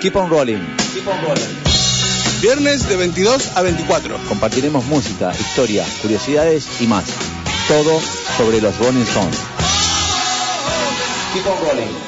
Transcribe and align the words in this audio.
Keep 0.00 0.14
on 0.14 0.30
rolling. 0.30 0.60
Keep 0.94 1.08
on 1.08 1.20
rolling. 1.22 1.68
Viernes 2.40 2.88
de 2.88 2.96
22 2.96 3.56
a 3.56 3.62
24. 3.62 4.16
Compartiremos 4.28 4.84
música, 4.84 5.32
historia, 5.32 5.84
curiosidades 6.00 6.80
y 6.80 6.86
más. 6.86 7.04
Todo 7.66 8.00
sobre 8.36 8.60
los 8.60 8.78
Rolling 8.78 9.02
Stones. 9.02 9.38
Keep 11.34 11.46
on 11.46 11.66
rolling. 11.66 12.07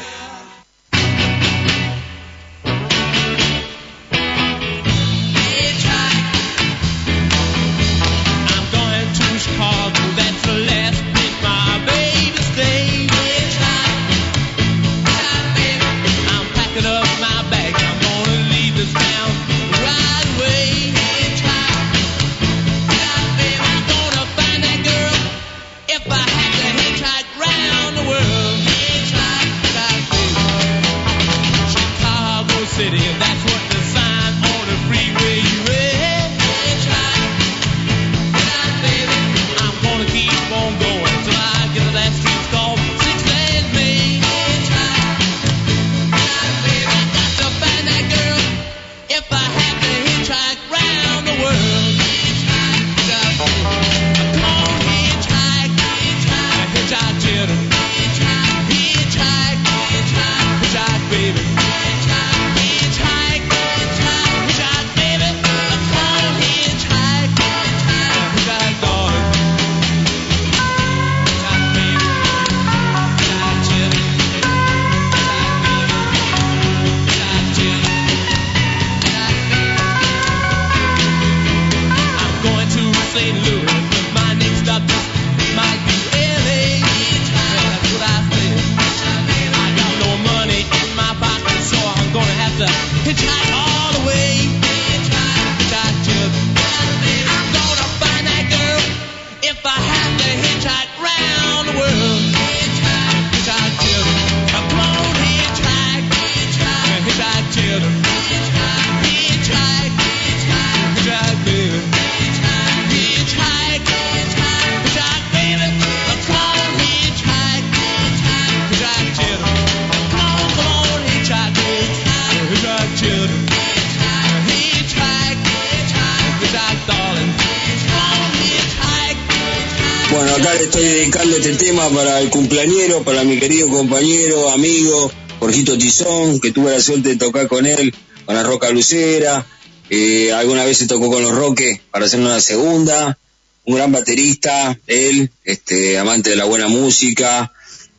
Suerte 136.90 137.10
de 137.10 137.16
tocar 137.16 137.46
con 137.46 137.66
él, 137.66 137.94
con 138.26 138.34
la 138.34 138.42
Roca 138.42 138.68
Lucera, 138.70 139.46
eh, 139.90 140.32
alguna 140.32 140.64
vez 140.64 140.78
se 140.78 140.88
tocó 140.88 141.08
con 141.08 141.22
los 141.22 141.32
Roques 141.32 141.80
para 141.92 142.06
hacer 142.06 142.18
una 142.18 142.40
segunda, 142.40 143.16
un 143.64 143.76
gran 143.76 143.92
baterista, 143.92 144.76
él, 144.88 145.30
este, 145.44 145.98
amante 145.98 146.30
de 146.30 146.36
la 146.36 146.46
buena 146.46 146.66
música, 146.66 147.52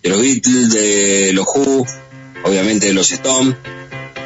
de 0.03 0.09
los 0.09 0.22
Beatles, 0.22 0.74
de 0.74 1.31
los 1.31 1.46
Who, 1.47 1.85
obviamente 2.44 2.88
de 2.88 2.94
los 2.94 3.12
Stones, 3.12 3.56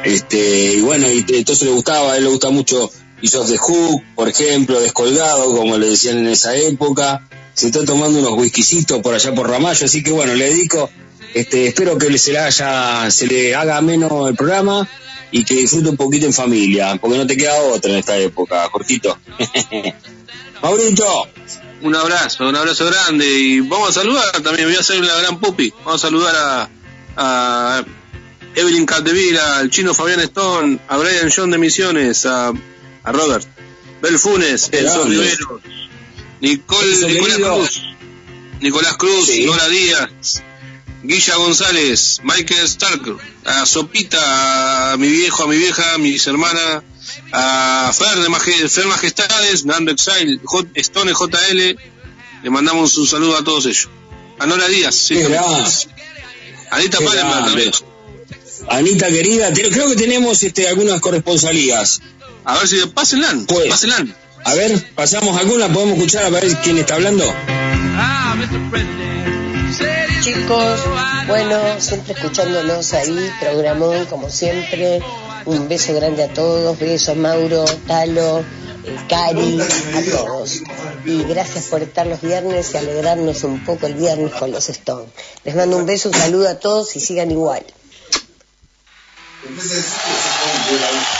este, 0.03 0.73
y 0.75 0.81
bueno, 0.81 1.11
y 1.11 1.23
entonces 1.29 1.67
le 1.67 1.73
gustaba, 1.73 2.13
a 2.13 2.17
él 2.17 2.23
le 2.23 2.29
gusta 2.31 2.49
mucho 2.49 2.91
Hizo 3.21 3.43
de 3.43 3.57
Who, 3.57 4.01
por 4.15 4.29
ejemplo, 4.29 4.79
Descolgado, 4.79 5.55
como 5.55 5.77
le 5.77 5.89
decían 5.91 6.17
en 6.17 6.27
esa 6.27 6.55
época, 6.55 7.27
se 7.53 7.67
está 7.67 7.85
tomando 7.85 8.17
unos 8.17 8.33
whiskycitos 8.33 8.99
por 9.01 9.13
allá 9.13 9.33
por 9.35 9.47
Ramallo, 9.47 9.85
así 9.85 10.03
que 10.03 10.11
bueno, 10.11 10.33
le 10.33 10.49
dedico, 10.49 10.89
este, 11.35 11.67
espero 11.67 11.97
que 11.97 12.17
se 12.17 12.31
le 12.31 12.39
haya, 12.39 13.11
se 13.11 13.27
le 13.27 13.53
haga 13.53 13.81
menos 13.81 14.29
el 14.29 14.35
programa 14.35 14.87
y 15.31 15.43
que 15.43 15.55
disfrute 15.55 15.89
un 15.89 15.97
poquito 15.97 16.25
en 16.25 16.31
familia, 16.31 16.95
porque 16.95 17.17
no 17.17 17.27
te 17.27 17.35
queda 17.35 17.55
otra 17.61 17.91
en 17.91 17.97
esta 17.97 18.17
época, 18.17 18.69
cortito. 18.69 19.19
Maurito. 20.61 21.27
Un 21.81 21.93
abrazo, 21.93 22.47
un 22.47 22.55
abrazo 22.55 22.85
grande 22.85 23.29
y 23.29 23.59
vamos 23.59 23.89
a 23.89 23.91
saludar 23.91 24.31
también, 24.41 24.69
voy 24.69 24.77
a 24.77 24.79
hacer 24.79 24.99
una 24.99 25.13
gran 25.17 25.39
pupi, 25.41 25.71
vamos 25.83 25.95
a 25.95 26.07
saludar 26.07 26.33
a, 26.35 26.69
a 27.17 27.85
Evelyn 28.55 28.85
Capdevila, 28.85 29.57
al 29.57 29.69
chino 29.69 29.93
Fabián 29.93 30.21
Stone, 30.21 30.79
a 30.87 30.97
Brian 30.97 31.29
John 31.35 31.51
de 31.51 31.57
Misiones, 31.57 32.25
a, 32.25 32.53
a 33.03 33.11
Robert, 33.11 33.45
Belfunes, 34.01 34.69
Enzo 34.71 35.03
Rivero, 35.03 35.59
Nicole, 36.39 37.13
Nicolás 37.13 37.37
Cruz, 37.37 37.81
Nicolás 38.61 38.95
Cruz, 38.95 39.29
Nora 39.45 39.67
Díaz, 39.67 40.41
Guilla 41.07 41.35
González, 41.35 42.21
Michael 42.23 42.65
Stark, 42.65 43.17
a 43.45 43.65
Sopita, 43.65 44.93
a 44.93 44.97
mi 44.97 45.07
viejo, 45.07 45.43
a 45.43 45.47
mi 45.47 45.57
vieja, 45.57 45.93
a 45.93 45.97
mis 45.99 46.25
hermanas, 46.25 46.83
a 47.31 47.91
Fer 47.93 48.17
de 48.17 48.69
Fer 48.69 48.85
Majestades, 48.87 49.65
Nando 49.65 49.91
Exile, 49.91 50.39
J, 50.43 50.67
Stone 50.75 51.13
JL, 51.13 51.77
le 52.43 52.49
mandamos 52.49 52.97
un 52.97 53.07
saludo 53.07 53.37
a 53.37 53.43
todos 53.43 53.65
ellos. 53.67 53.89
A 54.39 54.45
Nora 54.47 54.67
Díaz, 54.67 54.95
sí. 54.95 55.17
Anita 56.71 56.97
Palenberg 56.99 57.45
también. 57.45 57.71
Anita 58.69 59.07
querida, 59.07 59.53
creo 59.53 59.89
que 59.89 59.95
tenemos 59.95 60.41
este, 60.41 60.67
algunas 60.67 60.99
corresponsalías. 61.01 62.01
A 62.45 62.57
ver 62.57 62.67
si 62.67 62.77
pásenla, 62.87 63.35
pues, 63.47 63.69
pásenla. 63.69 64.05
A 64.43 64.53
ver, 64.55 64.93
pasamos 64.95 65.37
alguna, 65.37 65.71
podemos 65.71 65.97
escuchar 65.97 66.25
a 66.25 66.29
ver 66.29 66.55
quién 66.63 66.77
está 66.77 66.95
hablando. 66.95 67.25
Chicos, 70.25 70.79
bueno, 71.27 71.79
siempre 71.79 72.13
escuchándonos 72.13 72.93
ahí, 72.93 73.29
programón 73.39 74.05
como 74.05 74.31
siempre. 74.31 74.99
Un 75.45 75.69
beso 75.69 75.93
grande 75.93 76.23
a 76.23 76.33
todos, 76.33 76.79
besos 76.79 77.15
Mauro, 77.15 77.63
Talo, 77.85 78.39
eh, 78.39 78.97
Cari, 79.07 79.61
a 79.61 80.17
todos. 80.17 80.63
Y 81.05 81.21
gracias 81.25 81.65
por 81.65 81.83
estar 81.83 82.07
los 82.07 82.21
viernes 82.21 82.73
y 82.73 82.77
alegrarnos 82.77 83.43
un 83.43 83.63
poco 83.63 83.85
el 83.85 83.93
viernes 83.93 84.31
con 84.33 84.51
los 84.51 84.67
Stones. 84.67 85.11
Les 85.43 85.53
mando 85.55 85.77
un 85.77 85.85
beso, 85.85 86.09
un 86.09 86.15
saludo 86.15 86.49
a 86.49 86.57
todos 86.57 86.95
y 86.95 87.01
sigan 87.01 87.29
igual. 87.29 87.63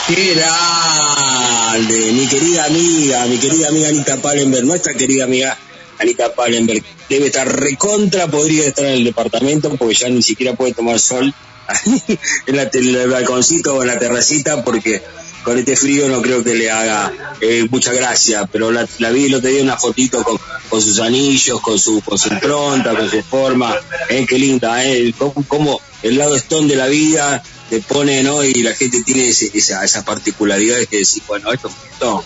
Qué 0.08 0.34
grande, 0.34 2.10
mi 2.10 2.26
querida 2.26 2.64
amiga, 2.64 3.24
mi 3.26 3.38
querida 3.38 3.68
amiga 3.68 3.88
Anita 3.88 4.16
Palenberg, 4.16 4.66
nuestra 4.66 4.94
querida 4.94 5.22
amiga 5.22 5.56
Anita 5.98 6.34
Palenberg, 6.34 6.82
debe 7.08 7.26
estar 7.26 7.48
recontra, 7.60 8.26
podría 8.26 8.66
estar 8.66 8.84
en 8.84 8.92
el 8.92 9.04
departamento 9.04 9.74
porque 9.76 9.94
ya 9.94 10.08
ni 10.08 10.22
siquiera 10.22 10.54
puede 10.54 10.74
tomar 10.74 10.98
sol 10.98 11.32
en, 12.46 12.58
el 12.72 13.10
balconcito 13.10 13.76
o 13.76 13.82
en 13.82 13.88
la 13.88 13.98
terracita 13.98 14.62
porque 14.64 15.02
con 15.42 15.58
este 15.58 15.76
frío 15.76 16.08
no 16.08 16.22
creo 16.22 16.42
que 16.42 16.54
le 16.54 16.70
haga 16.70 17.12
eh, 17.40 17.66
mucha 17.70 17.92
gracia, 17.92 18.46
pero 18.50 18.72
la, 18.72 19.10
vi 19.10 19.28
lo 19.28 19.40
te 19.40 19.48
di 19.48 19.60
una 19.60 19.76
fotito 19.76 20.24
con, 20.24 20.82
sus 20.82 20.98
anillos, 20.98 21.60
con 21.60 21.78
su, 21.78 22.00
con 22.00 22.18
su 22.18 22.30
con 22.40 23.10
su 23.10 23.22
forma, 23.22 23.76
eh, 24.08 24.26
qué 24.28 24.38
linda, 24.38 24.84
eh, 24.84 25.14
como, 25.46 25.80
el 26.02 26.18
lado 26.18 26.34
stone 26.34 26.66
de 26.66 26.74
la 26.74 26.86
vida 26.88 27.42
te 27.70 27.80
pone, 27.80 28.22
¿no? 28.24 28.42
Y 28.44 28.54
la 28.54 28.74
gente 28.74 29.02
tiene 29.02 29.28
ese, 29.28 29.50
esa, 29.54 29.84
esas 29.84 30.04
particularidades 30.04 30.88
que 30.88 30.98
decís, 30.98 31.22
bueno, 31.28 31.52
esto 31.52 31.70
esto, 31.92 32.24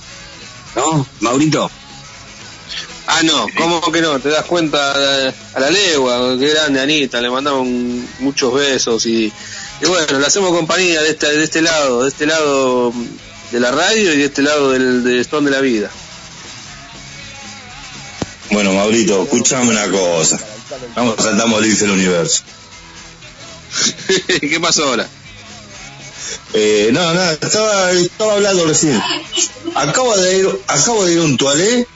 ¿no? 0.77 1.07
Maurito. 1.21 1.71
Ah, 3.12 3.23
no, 3.25 3.47
¿cómo 3.57 3.81
que 3.91 4.01
no? 4.01 4.21
Te 4.21 4.29
das 4.29 4.45
cuenta 4.45 4.93
a 4.93 5.61
la 5.61 5.69
legua, 5.69 6.37
qué 6.39 6.51
grande 6.51 6.81
Anita, 6.81 7.21
le 7.21 7.29
mandamos 7.29 7.67
muchos 8.21 8.55
besos 8.55 9.05
y, 9.05 9.33
Y 9.83 9.87
bueno, 9.87 10.21
le 10.21 10.27
hacemos 10.27 10.53
compañía 10.53 11.03
de 11.03 11.11
este, 11.11 11.27
de 11.27 11.43
este 11.43 11.61
lado, 11.61 12.05
de 12.05 12.09
este 12.09 12.27
lado 12.27 12.93
de 13.51 13.59
la 13.59 13.73
radio 13.73 14.15
y 14.15 14.19
de 14.19 14.25
este 14.27 14.43
lado 14.43 14.71
del, 14.71 15.03
del 15.03 15.19
Stone 15.21 15.51
de 15.51 15.57
la 15.57 15.61
vida. 15.61 15.91
Bueno, 18.53 18.75
Maurito, 18.75 19.25
escuchame 19.25 19.71
una 19.71 19.91
cosa. 19.91 20.39
Vamos 20.95 21.19
a 21.19 21.23
saltar 21.23 21.49
morirse 21.49 21.87
el 21.87 21.91
universo. 21.91 22.45
¿Qué 24.41 24.61
pasó 24.61 24.85
ahora? 24.85 25.09
Eh, 26.55 26.91
no, 26.93 27.12
nada, 27.12 27.33
estaba, 27.33 27.91
estaba 27.91 28.35
hablando 28.35 28.67
recién. 28.67 29.03
Acabo 29.75 30.17
de 30.17 30.39
ir, 30.39 30.49
acabo 30.69 31.05
de 31.05 31.12
ir 31.15 31.19
a 31.19 31.23
un 31.23 31.37
toalé 31.37 31.89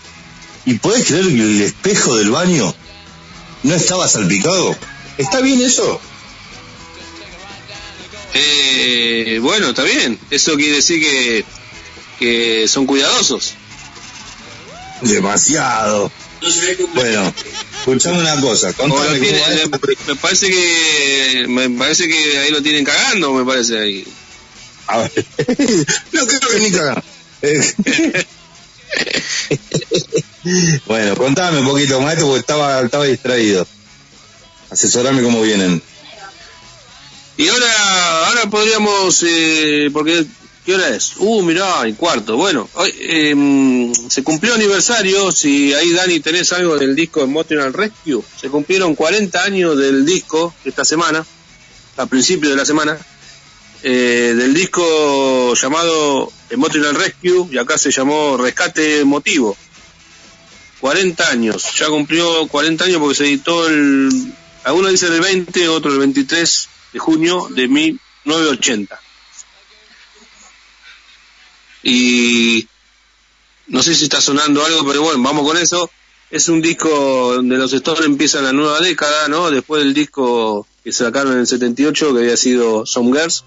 y 0.67 0.75
podés 0.75 1.07
creer 1.07 1.27
que 1.27 1.43
el 1.43 1.61
espejo 1.63 2.17
del 2.17 2.31
baño 2.31 2.75
no 3.63 3.75
estaba 3.75 4.09
salpicado. 4.09 4.77
¿Está 5.19 5.41
bien 5.41 5.61
eso? 5.63 6.01
Eh, 8.35 9.39
bueno, 9.41 9.71
está 9.71 9.83
bien. 9.85 10.19
Eso 10.31 10.57
quiere 10.57 10.77
decir 10.77 11.01
que, 11.01 11.45
que 12.19 12.69
son 12.69 12.87
cuidadosos. 12.87 13.55
Demasiado. 15.03 16.11
Bueno, 16.95 17.33
escuchame 17.79 18.19
una 18.19 18.41
cosa. 18.41 18.73
Tiene- 18.73 19.69
me 20.07 20.15
parece 20.17 20.51
que 20.51 21.47
me 21.49 21.71
parece 21.71 22.09
que 22.09 22.39
ahí 22.39 22.51
lo 22.51 22.63
tienen 22.63 22.85
cagando, 22.85 23.33
me 23.33 23.45
parece 23.45 23.79
ahí. 23.79 24.07
A 24.89 24.99
ver. 24.99 25.27
no 26.13 26.27
creo 26.27 26.41
que 26.41 26.59
ni 26.61 26.71
cagar. 26.71 27.03
Bueno, 30.87 31.17
contame 31.17 31.61
un 31.61 31.67
poquito 31.67 32.01
más 32.01 32.15
esto 32.15 32.27
porque 32.27 32.41
estaba, 32.41 33.05
distraído. 33.07 33.67
Asesorame 34.71 35.23
cómo 35.23 35.41
vienen. 35.43 35.83
Y 37.37 37.49
ahora 37.49 38.27
ahora 38.27 38.51
podríamos 38.51 39.25
eh, 39.27 39.91
porque 39.93 40.25
¿qué 40.65 40.75
hora 40.75 40.89
es? 40.95 41.15
Uh, 41.19 41.43
mirá, 41.43 41.83
el 41.85 41.97
cuarto. 41.97 42.37
Bueno, 42.37 42.69
hoy 42.75 42.95
eh, 42.99 43.93
se 44.09 44.23
cumplió 44.23 44.55
aniversario, 44.55 45.33
si 45.33 45.73
ahí 45.75 45.91
Dani 45.93 46.21
tenés 46.21 46.53
algo 46.53 46.77
del 46.79 46.95
disco 46.95 47.23
Emotional 47.23 47.73
Rescue, 47.73 48.23
se 48.41 48.49
cumplieron 48.49 48.95
40 48.95 49.43
años 49.43 49.77
del 49.79 50.05
disco 50.07 50.55
esta 50.65 50.85
semana, 50.85 51.25
a 51.97 52.07
principios 52.07 52.53
de 52.53 52.57
la 52.57 52.65
semana. 52.65 52.99
eh, 53.87 54.33
del 54.35 54.55
disco 54.55 55.55
llamado 55.55 56.33
Emotional 56.49 56.95
Rescue 56.95 57.49
y 57.51 57.59
acá 57.59 57.77
se 57.77 57.91
llamó 57.91 58.37
Rescate 58.39 59.01
Emotivo. 59.01 59.57
40 60.85 61.31
años, 61.31 61.65
ya 61.79 61.87
cumplió 61.87 62.47
40 62.47 62.85
años 62.85 62.99
porque 62.99 63.15
se 63.15 63.25
editó 63.25 63.67
el, 63.67 64.35
algunos 64.65 64.91
dicen 64.91 65.15
el 65.15 65.23
20, 65.23 65.67
otro 65.71 65.91
el 65.91 65.99
23 65.99 66.69
de 66.93 66.99
junio 66.99 67.49
de 67.49 67.69
1980. 67.69 69.01
Y 71.85 72.69
no 73.69 73.83
sé 73.83 73.95
si 73.95 74.05
está 74.05 74.21
sonando 74.21 74.63
algo, 74.63 74.87
pero 74.87 75.01
bueno, 75.01 75.23
vamos 75.23 75.47
con 75.47 75.57
eso. 75.57 75.91
Es 76.31 76.51
un 76.51 76.61
disco 76.61 77.33
donde 77.37 77.57
los 77.57 77.73
Stones 77.73 78.05
empiezan 78.05 78.45
la 78.45 78.53
nueva 78.53 78.79
década, 78.81 79.29
¿no? 79.29 79.51
Después 79.51 79.83
del 79.83 79.95
disco 79.95 80.67
que 80.85 80.93
sacaron 80.93 81.33
en 81.33 81.39
el 81.39 81.47
78, 81.47 82.13
que 82.13 82.21
había 82.21 82.37
sido 82.37 82.85
Some 82.85 83.19
Girls. 83.19 83.47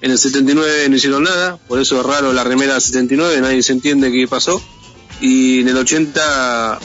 En 0.00 0.10
el 0.10 0.18
79 0.18 0.88
no 0.88 0.96
hicieron 0.96 1.24
nada, 1.24 1.58
por 1.58 1.82
eso 1.82 2.00
es 2.00 2.06
raro 2.06 2.32
la 2.32 2.44
remera 2.44 2.72
del 2.72 2.82
79, 2.82 3.42
nadie 3.42 3.62
se 3.62 3.72
entiende 3.72 4.10
qué 4.10 4.26
pasó. 4.26 4.62
Y 5.20 5.60
en 5.60 5.68
el 5.68 5.76
80 5.76 6.78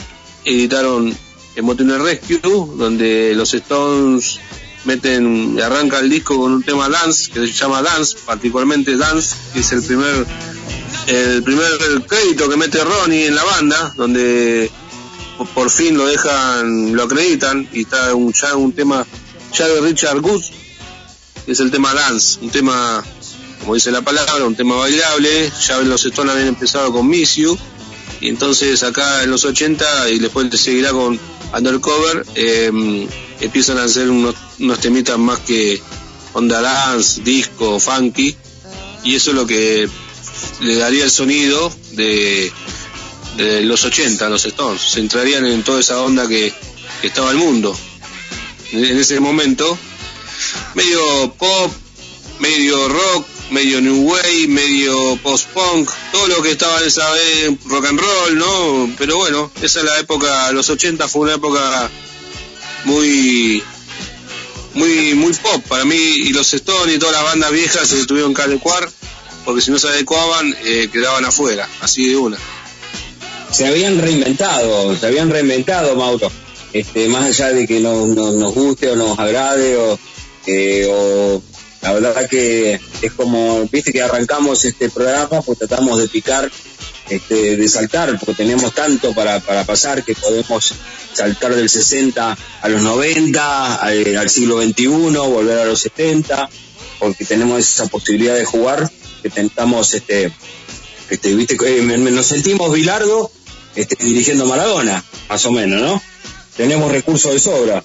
editaron 0.44 1.16
Emotional 1.54 2.02
Rescue, 2.02 2.40
donde 2.42 3.34
los 3.34 3.52
Stones 3.54 4.38
meten, 4.84 5.58
arranca 5.62 5.98
el 6.00 6.08
disco 6.10 6.36
con 6.38 6.52
un 6.52 6.62
tema 6.62 6.88
dance, 6.88 7.30
que 7.30 7.46
se 7.46 7.52
llama 7.52 7.82
Dance, 7.82 8.16
particularmente 8.24 8.96
Dance, 8.96 9.36
que 9.52 9.60
es 9.60 9.70
el 9.72 9.82
primer, 9.82 10.26
el 11.06 11.42
primer 11.42 11.70
crédito 12.08 12.48
que 12.48 12.56
mete 12.56 12.82
Ronnie 12.82 13.26
en 13.26 13.34
la 13.36 13.44
banda, 13.44 13.92
donde 13.96 14.70
por- 15.54 15.70
fin 15.70 15.96
lo 15.96 16.06
dejan, 16.06 16.94
lo 16.96 17.04
acreditan, 17.04 17.68
y 17.72 17.82
está 17.82 18.14
un, 18.14 18.32
ya 18.32 18.56
un 18.56 18.72
tema 18.72 19.06
ya 19.56 19.68
de 19.68 19.80
Richard 19.82 20.20
Good, 20.20 20.42
que 21.46 21.52
es 21.52 21.60
el 21.60 21.70
tema 21.70 21.94
Dance, 21.94 22.38
un 22.40 22.50
tema, 22.50 23.04
como 23.60 23.74
dice 23.74 23.90
la 23.92 24.00
palabra, 24.02 24.44
un 24.44 24.56
tema 24.56 24.76
bailable, 24.76 25.52
ya 25.66 25.78
los 25.80 26.04
Stones 26.04 26.32
habían 26.32 26.48
empezado 26.48 26.92
con 26.92 27.06
Miss 27.08 27.36
You, 27.36 27.56
y 28.22 28.28
entonces 28.28 28.84
acá 28.84 29.24
en 29.24 29.32
los 29.32 29.44
80 29.44 30.10
y 30.10 30.20
después 30.20 30.48
seguirá 30.58 30.90
con 30.90 31.18
Undercover 31.52 32.24
eh, 32.36 33.08
empiezan 33.40 33.78
a 33.78 33.84
hacer 33.84 34.08
unos, 34.08 34.36
temitas 34.80 35.18
más 35.18 35.40
que 35.40 35.82
onda 36.32 36.60
dance, 36.60 37.20
disco, 37.22 37.80
funky. 37.80 38.36
Y 39.02 39.16
eso 39.16 39.30
es 39.30 39.36
lo 39.36 39.44
que 39.44 39.88
le 40.60 40.76
daría 40.76 41.02
el 41.02 41.10
sonido 41.10 41.72
de, 41.92 42.52
los 43.64 43.84
80 43.84 44.24
a 44.24 44.30
los 44.30 44.44
Stones. 44.44 44.80
Se 44.80 45.00
entrarían 45.00 45.44
en 45.44 45.64
toda 45.64 45.80
esa 45.80 46.00
onda 46.00 46.28
que, 46.28 46.54
que 47.00 47.08
estaba 47.08 47.32
el 47.32 47.38
mundo. 47.38 47.76
En 48.70 48.98
ese 48.98 49.18
momento 49.18 49.76
medio 50.74 51.34
pop 51.34 51.72
medio 52.38 52.88
rock, 52.88 53.26
medio 53.52 53.80
new 53.80 54.02
wave, 54.10 54.46
medio 54.48 55.16
post-punk, 55.22 55.90
todo 56.10 56.26
lo 56.28 56.42
que 56.42 56.52
estaba 56.52 56.80
en 56.80 56.86
esa 56.88 57.08
vez, 57.12 57.52
rock 57.66 57.86
and 57.86 58.00
roll, 58.00 58.38
¿no? 58.38 58.94
Pero 58.98 59.16
bueno, 59.18 59.50
esa 59.62 59.80
es 59.80 59.84
la 59.86 59.98
época, 59.98 60.50
los 60.52 60.68
80 60.70 61.06
fue 61.08 61.22
una 61.22 61.34
época 61.34 61.90
muy 62.84 63.62
muy 64.74 65.14
muy 65.14 65.32
pop 65.34 65.62
para 65.68 65.84
mí 65.84 65.94
y 65.96 66.32
los 66.32 66.52
Stones 66.54 66.96
y 66.96 66.98
todas 66.98 67.14
las 67.14 67.24
bandas 67.24 67.52
viejas 67.52 67.86
se 67.88 68.06
tuvieron 68.06 68.32
que 68.34 68.42
adecuar 68.42 68.88
porque 69.44 69.60
si 69.60 69.70
no 69.70 69.78
se 69.78 69.88
adecuaban 69.88 70.54
eh, 70.64 70.88
quedaban 70.92 71.24
afuera, 71.24 71.68
así 71.80 72.08
de 72.08 72.16
una. 72.16 72.38
se 73.50 73.66
habían 73.66 74.00
reinventado, 74.00 74.96
se 74.96 75.06
habían 75.06 75.30
reinventado, 75.30 75.94
Mauro. 75.96 76.30
Este, 76.72 77.06
más 77.08 77.24
allá 77.24 77.50
de 77.52 77.66
que 77.66 77.80
no, 77.80 78.06
no- 78.06 78.32
nos 78.32 78.54
guste 78.54 78.88
o 78.88 78.96
nos 78.96 79.18
agrade 79.18 79.76
o, 79.76 79.98
eh, 80.46 80.86
o 80.90 81.42
la 81.82 81.92
verdad 81.92 82.28
que 82.28 82.80
es 83.02 83.12
como, 83.12 83.66
viste 83.68 83.92
que 83.92 84.02
arrancamos 84.02 84.64
este 84.64 84.88
programa, 84.90 85.42
pues 85.42 85.58
tratamos 85.58 85.98
de 85.98 86.08
picar, 86.08 86.50
este, 87.10 87.56
de 87.56 87.68
saltar, 87.68 88.16
porque 88.18 88.34
tenemos 88.34 88.72
tanto 88.74 89.12
para, 89.14 89.40
para 89.40 89.64
pasar 89.64 90.04
que 90.04 90.14
podemos 90.14 90.74
saltar 91.12 91.54
del 91.54 91.68
60 91.68 92.38
a 92.62 92.68
los 92.68 92.82
90, 92.82 93.74
al, 93.76 94.16
al 94.16 94.30
siglo 94.30 94.62
XXI, 94.62 94.86
volver 94.86 95.58
a 95.58 95.64
los 95.64 95.80
70, 95.80 96.48
porque 97.00 97.24
tenemos 97.24 97.58
esa 97.58 97.86
posibilidad 97.88 98.34
de 98.36 98.44
jugar, 98.44 98.90
que 99.22 99.30
tentamos 99.30 99.92
este, 99.94 100.32
este, 101.10 101.34
viste, 101.34 101.56
eh, 101.66 101.82
me- 101.82 101.98
me- 101.98 102.10
nos 102.12 102.26
sentimos 102.26 102.72
Bilardo 102.72 103.30
este, 103.74 103.96
dirigiendo 104.04 104.46
Maradona, 104.46 105.04
más 105.28 105.44
o 105.46 105.50
menos, 105.52 105.80
¿no? 105.82 106.02
Tenemos 106.56 106.90
recursos 106.92 107.32
de 107.32 107.40
sobra. 107.40 107.82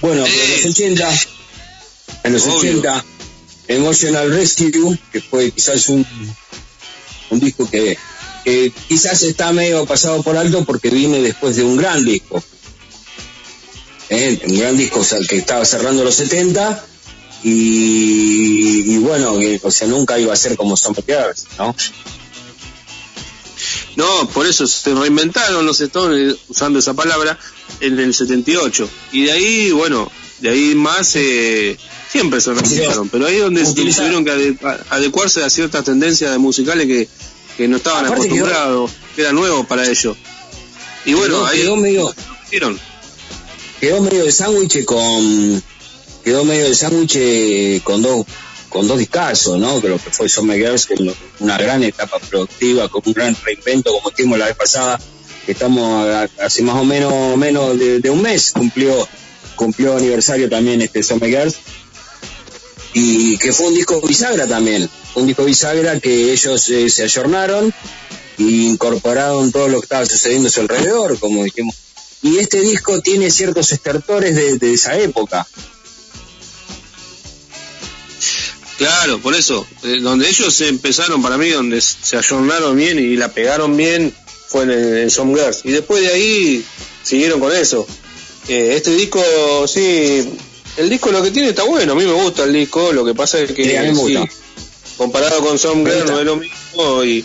Bueno, 0.00 0.24
en 0.24 0.32
los 0.62 0.64
80, 0.66 1.10
en 2.24 2.32
los 2.32 2.46
Obvio. 2.46 2.70
80, 2.78 3.04
Emotional 3.70 4.30
Rescue, 4.30 4.98
que 5.12 5.20
fue 5.20 5.52
quizás 5.52 5.88
un, 5.88 6.04
un 7.30 7.40
disco 7.40 7.70
que, 7.70 7.96
quizás 8.88 9.22
está 9.22 9.52
medio 9.52 9.86
pasado 9.86 10.22
por 10.24 10.36
alto 10.36 10.64
porque 10.64 10.90
viene 10.90 11.22
después 11.22 11.54
de 11.54 11.62
un 11.62 11.76
gran 11.76 12.04
disco. 12.04 12.42
¿eh? 14.08 14.40
Un 14.48 14.58
gran 14.58 14.76
disco 14.76 15.00
o 15.00 15.26
que 15.28 15.36
estaba 15.36 15.64
cerrando 15.64 16.02
los 16.02 16.16
70 16.16 16.84
y, 17.44 18.98
bueno, 18.98 19.38
o 19.62 19.70
sea, 19.70 19.86
nunca 19.86 20.18
iba 20.18 20.32
a 20.32 20.36
ser 20.36 20.56
como 20.56 20.76
Summer 20.76 21.04
Girls, 21.06 21.46
¿no? 21.56 21.74
No, 23.96 24.28
por 24.30 24.46
eso 24.46 24.66
se 24.66 24.94
reinventaron 24.94 25.64
los 25.64 25.80
Stones, 25.80 26.36
usando 26.48 26.80
esa 26.80 26.94
palabra, 26.94 27.38
en 27.80 27.98
el 28.00 28.14
78. 28.14 28.90
Y 29.12 29.24
de 29.24 29.32
ahí, 29.32 29.70
bueno, 29.70 30.10
de 30.40 30.50
ahí 30.50 30.74
más 30.74 31.14
eh, 31.14 31.78
siempre 32.10 32.40
se 32.40 32.52
reinventaron. 32.54 33.08
Pero 33.08 33.26
ahí 33.26 33.36
es 33.36 33.42
donde 33.42 33.62
Utilizar- 33.62 34.04
tuvieron 34.06 34.24
que 34.24 34.30
ade- 34.32 34.84
adecuarse 34.90 35.42
a 35.44 35.50
ciertas 35.50 35.84
tendencias 35.84 36.36
musicales 36.38 36.86
que, 36.86 37.08
que 37.56 37.68
no 37.68 37.76
estaban 37.76 38.06
Aparte 38.06 38.28
quedó- 38.28 38.36
acostumbrados, 38.46 38.90
que 39.14 39.22
era 39.22 39.32
nuevo 39.32 39.64
para 39.64 39.86
ellos. 39.88 40.16
Y 41.04 41.14
bueno, 41.14 41.36
Quedó- 41.36 41.46
ahí 41.46 41.58
quedó 41.60 41.76
medio- 41.76 42.14
quedó 43.80 44.00
medio 44.02 44.24
de 44.24 44.32
sándwich 44.32 44.84
con 44.84 45.62
quedó 46.24 46.44
medio 46.44 46.64
de 46.66 46.74
sándwich 46.74 47.82
con 47.82 48.02
dos 48.02 48.26
con 48.68 48.86
dos 48.86 48.98
discazos, 48.98 49.58
¿no? 49.58 49.80
Que 49.80 49.88
lo 49.88 49.98
que 49.98 50.10
fue 50.10 50.28
Summer 50.28 50.56
Girls, 50.56 50.86
una 51.40 51.58
gran 51.58 51.82
etapa 51.82 52.20
productiva, 52.20 52.88
con 52.88 53.02
un 53.04 53.12
gran 53.14 53.36
reinvento, 53.44 53.90
como 53.92 54.10
dijimos 54.10 54.38
la 54.38 54.46
vez 54.46 54.54
pasada, 54.56 55.00
que 55.44 55.52
estamos 55.52 56.06
hace 56.40 56.62
más 56.62 56.76
o 56.76 56.84
menos 56.84 57.36
menos 57.36 57.76
de, 57.78 57.98
de 57.98 58.10
un 58.10 58.22
mes 58.22 58.52
cumplió 58.52 59.08
cumplió 59.56 59.96
aniversario 59.96 60.48
también 60.48 60.80
este 60.82 61.02
Summer 61.02 61.28
Girls 61.30 61.56
y 62.92 63.38
que 63.38 63.52
fue 63.52 63.68
un 63.68 63.74
disco 63.74 64.00
bisagra 64.00 64.46
también, 64.46 64.88
un 65.14 65.26
disco 65.26 65.44
bisagra 65.44 66.00
que 66.00 66.32
ellos 66.32 66.68
eh, 66.70 66.90
se 66.90 67.04
ayornaron 67.04 67.72
e 68.38 68.42
incorporaron 68.42 69.52
todo 69.52 69.68
lo 69.68 69.80
que 69.80 69.84
estaba 69.84 70.06
sucediendo 70.06 70.48
a 70.48 70.50
su 70.50 70.60
alrededor, 70.60 71.18
como 71.18 71.44
dijimos. 71.44 71.74
Y 72.22 72.38
este 72.38 72.60
disco 72.60 73.00
tiene 73.00 73.30
ciertos 73.30 73.72
estertores 73.72 74.60
de, 74.60 74.74
esa 74.74 74.98
época. 74.98 75.46
Claro, 78.76 79.20
por 79.20 79.34
eso, 79.34 79.66
eh, 79.82 79.98
donde 80.00 80.28
ellos 80.28 80.60
empezaron 80.62 81.22
para 81.22 81.36
mí, 81.36 81.50
donde 81.50 81.80
se 81.80 82.16
ayornaron 82.16 82.76
bien 82.76 82.98
y 82.98 83.16
la 83.16 83.32
pegaron 83.32 83.76
bien, 83.76 84.14
fue 84.48 84.64
en, 84.64 84.70
en 84.70 85.10
Some 85.10 85.38
Girls. 85.38 85.60
Y 85.64 85.70
después 85.70 86.02
de 86.02 86.08
ahí 86.08 86.64
siguieron 87.02 87.40
con 87.40 87.52
eso. 87.52 87.86
Eh, 88.48 88.74
este 88.76 88.90
disco, 88.94 89.22
sí, 89.68 90.28
el 90.76 90.88
disco 90.90 91.10
lo 91.10 91.22
que 91.22 91.30
tiene 91.30 91.48
está 91.50 91.64
bueno, 91.64 91.92
a 91.92 91.94
mí 91.96 92.04
me 92.04 92.12
gusta 92.12 92.44
el 92.44 92.52
disco, 92.52 92.92
lo 92.92 93.04
que 93.04 93.14
pasa 93.14 93.38
es 93.40 93.52
que 93.52 93.64
Sí, 93.64 93.76
a 93.76 93.82
mí 93.82 93.88
me 93.90 93.94
sí, 93.94 94.14
gusta. 94.16 94.28
comparado 94.96 95.40
con 95.42 95.58
Some 95.58 95.82
no 96.06 96.18
es 96.18 96.24
lo 96.24 96.36
mismo 96.36 97.04
y, 97.04 97.24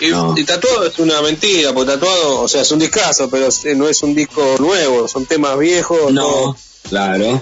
y, 0.00 0.08
No. 0.08 0.34
y 0.36 0.44
Tatuado 0.44 0.86
es 0.86 0.98
una 0.98 1.20
mentira, 1.22 1.72
porque 1.72 1.92
Tatuado, 1.92 2.40
o 2.40 2.48
sea, 2.48 2.62
es 2.62 2.70
un 2.72 2.78
discazo, 2.78 3.28
pero 3.30 3.48
no 3.76 3.88
es 3.88 4.02
un 4.02 4.14
disco 4.14 4.56
nuevo, 4.58 5.06
son 5.08 5.26
temas 5.26 5.58
viejos. 5.58 6.12
No, 6.12 6.56
claro. 6.88 7.40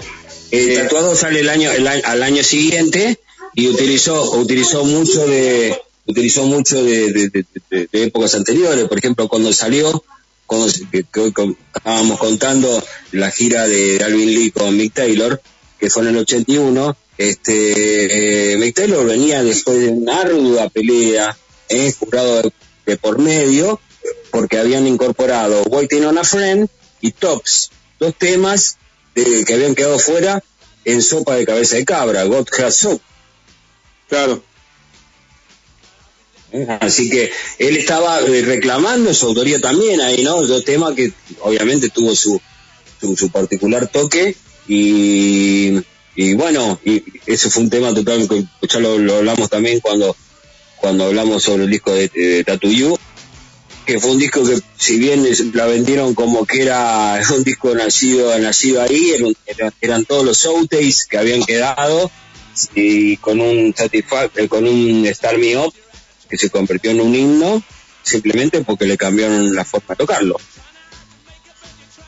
El 0.51 0.69
Eh, 0.71 0.77
tatuado 0.79 1.15
sale 1.15 1.41
el 1.41 1.49
año, 1.49 1.71
el 1.71 1.87
año- 1.87 2.01
al 2.05 2.23
año 2.23 2.43
siguiente 2.43 3.19
y 3.53 3.67
utilizó, 3.67 4.31
utilizó 4.37 4.83
mucho 4.83 5.25
de, 5.27 5.79
utilizó 6.07 6.43
mucho 6.45 6.83
de, 6.83 7.11
de- 7.13 7.29
de- 7.29 7.45
de- 7.69 7.87
de 7.91 8.03
épocas 8.03 8.33
anteriores. 8.33 8.87
Por 8.87 8.97
ejemplo, 8.97 9.27
cuando 9.27 9.53
salió, 9.53 10.03
se- 10.69 10.87
que, 10.89 11.03
que 11.03 11.19
hoy 11.19 11.31
con- 11.31 11.57
estábamos 11.75 12.17
contando 12.19 12.83
la 13.11 13.29
gira 13.31 13.67
de 13.67 14.01
Alvin 14.03 14.33
Lee 14.33 14.51
con 14.51 14.75
Mick 14.75 14.93
Taylor, 14.93 15.41
que 15.79 15.89
fue 15.89 16.03
en 16.03 16.09
el 16.09 16.17
81, 16.17 16.97
este, 17.17 18.53
eh, 18.53 18.57
Mick 18.57 18.75
Taylor 18.75 19.05
venía 19.05 19.43
después 19.43 19.79
de 19.79 19.89
una 19.89 20.21
ardua 20.21 20.69
pelea, 20.69 21.37
eh, 21.69 21.93
jurado 21.97 22.41
de, 22.41 22.51
de 22.85 22.97
por 22.97 23.19
medio, 23.19 23.79
porque 24.31 24.57
habían 24.57 24.87
incorporado 24.87 25.63
Waiting 25.63 26.05
on 26.05 26.17
a 26.17 26.23
Friend 26.23 26.67
y 27.01 27.11
Tops, 27.11 27.71
dos 27.99 28.13
temas 28.17 28.77
de- 29.15 29.45
que 29.45 29.53
habían 29.53 29.75
quedado 29.75 29.99
fuera 29.99 30.43
en 30.85 31.01
sopa 31.01 31.35
de 31.35 31.45
cabeza 31.45 31.75
de 31.75 31.85
cabra, 31.85 32.23
God 32.23 32.47
Has 32.65 32.75
Soup. 32.75 33.01
Claro. 34.07 34.43
Así 36.79 37.09
que 37.09 37.31
él 37.59 37.77
estaba 37.77 38.21
eh, 38.21 38.41
reclamando 38.41 39.13
su 39.13 39.27
autoría 39.27 39.59
también 39.59 40.01
ahí, 40.01 40.23
¿no? 40.23 40.41
Dos 40.41 40.65
temas 40.65 40.95
que 40.95 41.11
obviamente 41.41 41.89
tuvo 41.89 42.15
su, 42.15 42.41
su, 42.99 43.15
su 43.15 43.29
particular 43.29 43.87
toque 43.87 44.35
y, 44.67 45.79
y 46.15 46.33
bueno, 46.33 46.79
y 46.83 47.03
eso 47.27 47.49
fue 47.49 47.63
un 47.63 47.69
tema 47.69 47.93
total 47.93 48.27
que 48.27 48.45
ya 48.67 48.79
lo, 48.79 49.15
hablamos 49.15 49.49
también 49.49 49.79
cuando, 49.79 50.15
cuando 50.77 51.05
hablamos 51.05 51.43
sobre 51.43 51.65
el 51.65 51.69
disco 51.69 51.91
de, 51.93 52.07
de 52.09 52.75
You, 52.75 52.97
que 53.85 53.99
fue 53.99 54.11
un 54.11 54.19
disco 54.19 54.43
que 54.43 54.59
si 54.77 54.97
bien 54.97 55.27
la 55.53 55.65
vendieron 55.65 56.15
como 56.15 56.45
que 56.45 56.63
era 56.63 57.21
un 57.35 57.43
disco 57.43 57.75
nacido 57.75 58.37
nacido 58.39 58.81
ahí, 58.81 59.13
eran, 59.81 60.05
todos 60.05 60.25
los 60.25 60.39
showtakes 60.39 61.05
que 61.07 61.17
habían 61.17 61.43
quedado 61.43 62.09
y 62.73 63.17
con 63.17 63.39
un 63.39 63.73
con 64.49 64.67
un 64.67 65.05
Star 65.05 65.37
Me 65.37 65.55
Up 65.57 65.73
que 66.29 66.37
se 66.37 66.49
convirtió 66.49 66.91
en 66.91 67.01
un 67.01 67.15
himno 67.15 67.63
simplemente 68.03 68.61
porque 68.61 68.85
le 68.85 68.97
cambiaron 68.97 69.53
la 69.55 69.65
forma 69.65 69.87
de 69.89 69.95
tocarlo. 69.95 70.37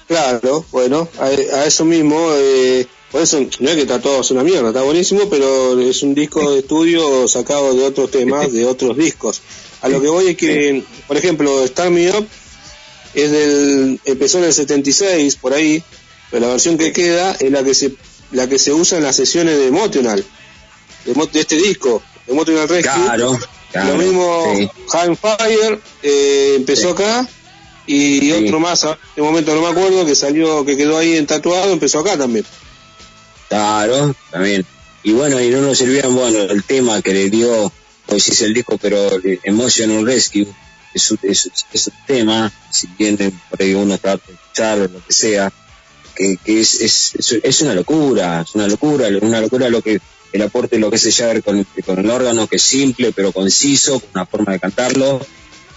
Claro, 0.07 0.65
bueno, 0.71 1.07
a, 1.19 1.25
a 1.25 1.65
eso 1.65 1.85
mismo, 1.85 2.31
eh, 2.35 2.85
por 3.11 3.21
eso 3.21 3.39
no 3.59 3.69
es 3.69 3.75
que 3.75 3.81
está 3.83 4.01
todo 4.01 4.21
es 4.21 4.31
una 4.31 4.43
mierda, 4.43 4.67
está 4.69 4.81
buenísimo, 4.81 5.29
pero 5.29 5.79
es 5.79 6.03
un 6.03 6.13
disco 6.13 6.51
de 6.51 6.59
estudio 6.59 7.27
sacado 7.27 7.73
de 7.73 7.83
otros 7.85 8.11
temas, 8.11 8.51
de 8.51 8.65
otros 8.65 8.97
discos. 8.97 9.41
A 9.81 9.87
lo 9.87 10.01
que 10.01 10.09
voy 10.09 10.27
es 10.27 10.37
que, 10.37 10.83
por 11.07 11.17
ejemplo, 11.17 11.65
Start 11.65 11.91
Me 11.91 12.09
Up 12.11 12.27
es 13.13 13.31
del, 13.31 13.99
empezó 14.05 14.39
en 14.39 14.45
el 14.45 14.53
76, 14.53 15.35
por 15.37 15.53
ahí, 15.53 15.81
pero 16.29 16.45
la 16.45 16.51
versión 16.53 16.77
que 16.77 16.91
queda 16.91 17.35
es 17.39 17.51
la 17.51 17.63
que 17.63 17.73
se, 17.73 17.93
la 18.31 18.47
que 18.49 18.59
se 18.59 18.73
usa 18.73 18.97
en 18.97 19.05
las 19.05 19.15
sesiones 19.15 19.57
de 19.57 19.67
Emotional, 19.67 20.23
de, 21.05 21.13
de 21.13 21.39
este 21.39 21.55
disco, 21.55 22.03
de 22.27 22.33
Emotional 22.33 22.67
Rescue. 22.67 23.03
Claro, 23.03 23.39
claro. 23.71 23.93
Lo 23.97 24.03
mismo, 24.03 24.53
sí. 24.55 24.69
High 24.89 25.15
Fire 25.15 25.79
eh, 26.03 26.53
empezó 26.57 26.87
Sí. 26.95 27.03
acá 27.03 27.27
y 27.87 28.19
Sí. 28.19 28.31
otro 28.45 28.59
más, 28.59 28.83
a 28.83 28.97
este 29.09 29.21
momento 29.21 29.53
no 29.55 29.61
me 29.61 29.67
acuerdo, 29.69 30.05
que 30.05 30.15
salió, 30.15 30.63
que 30.65 30.77
quedó 30.77 30.97
ahí 30.97 31.17
en 31.17 31.25
tatuado, 31.25 31.71
empezó 31.71 31.99
acá 31.99 32.17
también. 32.17 32.45
Claro, 33.49 34.15
también. 34.31 34.65
Y 35.03 35.13
bueno, 35.13 35.41
y 35.41 35.49
no 35.49 35.61
nos 35.61 35.81
olvidan, 35.81 36.15
bueno, 36.15 36.39
el 36.39 36.63
tema 36.63 37.01
que 37.01 37.13
le 37.13 37.29
dio, 37.29 37.71
pues 38.05 38.27
es 38.29 38.41
el 38.43 38.53
disco, 38.53 38.77
pero 38.77 39.17
eh, 39.23 39.39
Emotional 39.43 40.05
Rescue, 40.05 40.47
es 40.93 41.11
un, 41.11 41.19
es, 41.23 41.49
es 41.73 41.87
un 41.87 41.93
tema, 42.05 42.51
si 42.69 42.87
bien 42.97 43.17
eh, 43.19 43.31
por 43.49 43.61
ahí 43.61 43.73
uno 43.73 43.97
trata 43.97 44.23
de 44.27 44.33
escuchar 44.33 44.77
o 44.79 44.87
lo 44.87 45.05
que 45.05 45.13
sea, 45.13 45.51
que, 46.15 46.37
que 46.37 46.59
es, 46.61 46.81
es, 46.81 47.15
es, 47.15 47.39
es 47.43 47.61
una 47.61 47.73
locura, 47.73 48.41
es 48.47 48.53
una 48.55 48.67
locura, 48.67 49.07
una 49.21 49.41
locura 49.41 49.69
lo 49.69 49.81
que 49.81 49.99
el 50.33 50.41
aporte 50.41 50.75
de 50.77 50.79
lo 50.81 50.89
que 50.89 50.95
es 50.97 51.03
Jagger 51.15 51.43
con, 51.43 51.65
con 51.85 51.99
el 51.99 52.09
órgano, 52.09 52.47
que 52.47 52.55
es 52.57 52.61
simple 52.63 53.11
pero 53.11 53.31
conciso, 53.31 53.99
con 53.99 54.09
una 54.15 54.25
forma 54.25 54.53
de 54.53 54.59
cantarlo, 54.59 55.25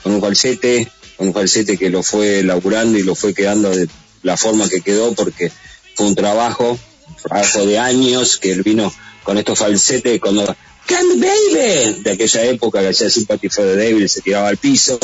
con 0.03 0.13
un 0.13 0.21
falsete, 0.21 0.89
con 1.17 1.29
un 1.29 1.35
falsete 1.35 1.77
que 1.77 1.91
lo 1.91 2.03
fue 2.03 2.43
laburando 2.43 2.99
y 2.99 3.03
lo 3.03 3.15
fue 3.15 3.35
quedando 3.35 3.71
de 3.71 3.89
la 4.23 4.37
forma 4.37 4.69
que 4.69 4.81
quedó 4.81 5.13
porque 5.15 5.51
fue 5.95 6.07
un 6.07 6.15
trabajo, 6.15 6.79
un 7.09 7.15
trabajo 7.23 7.67
de 7.67 7.79
años 7.79 8.39
que 8.39 8.53
él 8.53 8.63
vino 8.63 8.93
con 9.23 9.39
estos 9.39 9.59
falsetes 9.59 10.21
cuando 10.21 10.45
Candy 10.87 11.19
Baby 11.19 12.03
de 12.03 12.11
aquella 12.13 12.45
época 12.45 12.81
que 12.81 12.89
hacía 12.89 13.09
Sympathy 13.11 13.49
for 13.49 13.65
the 13.65 13.77
Devil 13.77 14.09
se 14.09 14.21
tiraba 14.21 14.49
al 14.49 14.57
piso, 14.59 14.99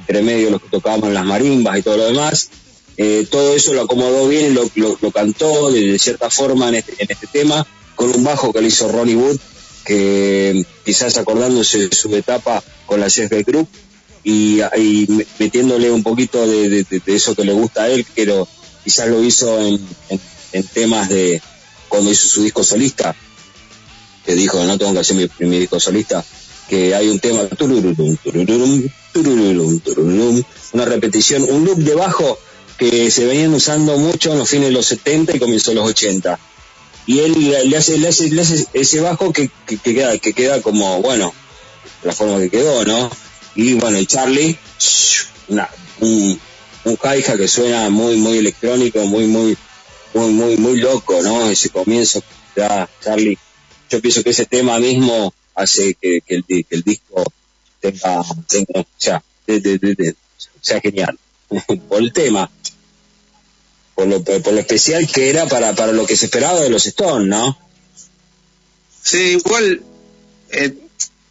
entre 0.00 0.22
medio 0.22 0.50
los 0.50 0.60
que 0.60 0.68
tocábamos 0.68 1.10
las 1.12 1.24
marimbas 1.24 1.78
y 1.78 1.82
todo 1.82 1.96
lo 1.96 2.06
demás. 2.06 2.50
Eh, 2.96 3.26
todo 3.30 3.56
eso 3.56 3.72
lo 3.72 3.82
acomodó 3.82 4.28
bien 4.28 4.54
lo- 4.54 4.70
lo 5.00 5.10
cantó 5.10 5.70
de, 5.72 5.80
de 5.92 5.98
cierta 5.98 6.30
forma 6.30 6.68
en 6.68 6.76
este, 6.76 6.92
en 6.98 7.10
este 7.10 7.26
tema, 7.26 7.66
con 7.94 8.10
un 8.14 8.24
bajo 8.24 8.52
que 8.52 8.60
le 8.60 8.68
hizo 8.68 8.90
Ronnie 8.90 9.16
Wood, 9.16 9.38
que 9.84 10.64
quizás 10.84 11.16
acordándose 11.16 11.78
de 11.88 11.94
su 11.94 12.14
etapa 12.16 12.62
con 12.86 13.00
la 13.00 13.08
Beck 13.08 13.46
Group 13.46 13.68
y, 14.22 14.60
y 14.76 15.06
me- 15.08 15.26
metiéndole 15.38 15.90
un 15.90 16.02
poquito 16.02 16.46
de, 16.46 16.86
eso 17.06 17.34
que 17.34 17.44
le 17.44 17.52
gusta 17.52 17.84
a 17.84 17.88
él, 17.90 18.06
pero 18.14 18.48
quizás 18.82 19.08
lo 19.08 19.22
hizo 19.22 19.60
en, 19.60 19.80
temas 20.72 21.08
de 21.08 21.42
cuando 21.88 22.10
hizo 22.10 22.28
su 22.28 22.42
disco 22.42 22.64
solista, 22.64 23.14
que 24.24 24.34
dijo 24.34 24.64
no 24.64 24.78
tengo 24.78 24.92
que 24.94 25.00
hacer 25.00 25.16
mi, 25.16 25.28
mi 25.46 25.58
disco 25.58 25.78
solista, 25.78 26.24
que 26.68 26.94
hay 26.94 27.08
un 27.08 27.18
tema, 27.18 27.46
turururum, 27.48 28.16
turururum, 28.16 28.88
turururum, 29.12 29.80
turururum, 29.80 30.42
una 30.72 30.84
repetición, 30.86 31.44
un 31.48 31.64
loop 31.64 31.78
de 31.78 31.94
bajo 31.94 32.38
que 32.78 33.10
se 33.10 33.26
venían 33.26 33.52
usando 33.54 33.98
mucho 33.98 34.32
en 34.32 34.38
los 34.38 34.48
fines 34.48 34.68
de 34.68 34.72
los 34.72 34.86
70 34.86 35.36
y 35.36 35.38
comienzo 35.38 35.70
de 35.70 35.76
los 35.76 35.88
80. 35.90 36.38
Y 37.06 37.20
él 37.20 37.34
le 37.70 37.76
hace, 37.76 37.98
le 37.98 38.08
hace, 38.08 38.30
le 38.30 38.40
hace 38.42 38.66
ese 38.72 39.00
bajo 39.00 39.32
que, 39.32 39.50
que, 39.66 39.76
que 39.76 39.94
queda, 39.94 40.18
que 40.18 40.32
queda 40.32 40.62
como, 40.62 41.02
bueno, 41.02 41.32
la 42.02 42.12
forma 42.12 42.38
que 42.38 42.50
quedó, 42.50 42.84
¿no? 42.84 43.10
Y 43.54 43.74
bueno, 43.74 43.98
el 43.98 44.06
Charlie, 44.06 44.56
una, 45.48 45.68
un, 46.00 46.40
un 46.84 46.96
que 46.96 47.48
suena 47.48 47.88
muy, 47.90 48.16
muy 48.16 48.38
electrónico, 48.38 49.00
muy, 49.06 49.26
muy, 49.26 49.56
muy, 50.14 50.30
muy, 50.32 50.56
muy 50.56 50.76
loco, 50.80 51.20
¿no? 51.22 51.48
Ese 51.50 51.68
comienzo 51.70 52.22
que 52.54 52.60
da 52.62 52.88
Charlie. 53.02 53.38
Yo 53.90 54.00
pienso 54.00 54.22
que 54.22 54.30
ese 54.30 54.46
tema 54.46 54.78
mismo 54.78 55.34
hace 55.54 55.94
que, 55.94 56.22
el, 56.26 56.44
que 56.44 56.66
el 56.70 56.82
disco 56.82 57.22
tenga, 57.80 58.22
tenga 58.48 58.80
o 58.80 58.86
sea, 58.96 59.22
de- 59.46 59.60
de- 59.60 59.78
de- 59.78 60.16
sea 60.60 60.80
genial. 60.80 61.18
por 61.88 62.02
el 62.02 62.12
tema, 62.12 62.50
por 63.94 64.06
lo, 64.06 64.22
por 64.22 64.52
lo 64.52 64.58
especial 64.60 65.06
que 65.06 65.30
era 65.30 65.46
para, 65.46 65.74
para 65.74 65.92
lo 65.92 66.06
que 66.06 66.16
se 66.16 66.26
esperaba 66.26 66.60
de 66.60 66.70
los 66.70 66.86
Stones, 66.86 67.28
¿no? 67.28 67.58
Sí, 69.02 69.18
igual, 69.38 69.82
eh, 70.50 70.74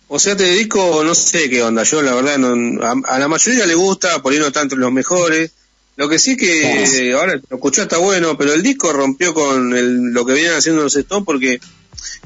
o 0.08 0.20
sea, 0.20 0.36
te 0.38 0.43
dedico, 0.43 1.03
no 1.03 1.15
sé 1.15 1.50
qué 1.50 1.63
onda, 1.63 1.84
yo 1.84 2.01
la 2.01 2.13
verdad, 2.13 2.38
no, 2.38 2.84
a, 2.84 2.93
a 3.05 3.20
la 3.20 3.27
mayoría 3.27 3.65
le 3.65 3.74
gusta, 3.75 4.22
por 4.22 4.32
ahí 4.34 4.39
no 4.39 4.51
tanto 4.51 4.75
los 4.75 4.91
mejores. 4.91 5.51
Lo 5.96 6.10
que 6.10 6.17
sí 6.17 6.36
que 6.38 6.86
Sí. 6.88 6.98
eh, 7.10 7.13
ahora 7.13 7.36
lo 7.36 7.55
escuché 7.58 7.84
está 7.84 7.98
bueno, 7.98 8.36
pero 8.38 8.53
el 8.53 8.63
disco 8.63 8.91
rompió 8.93 9.34
con 9.34 9.75
el- 9.77 10.12
lo 10.12 10.25
que 10.25 10.34
vienen 10.34 10.53
haciendo 10.53 10.82
los 10.84 10.96
Stones 10.96 11.24
porque 11.25 11.60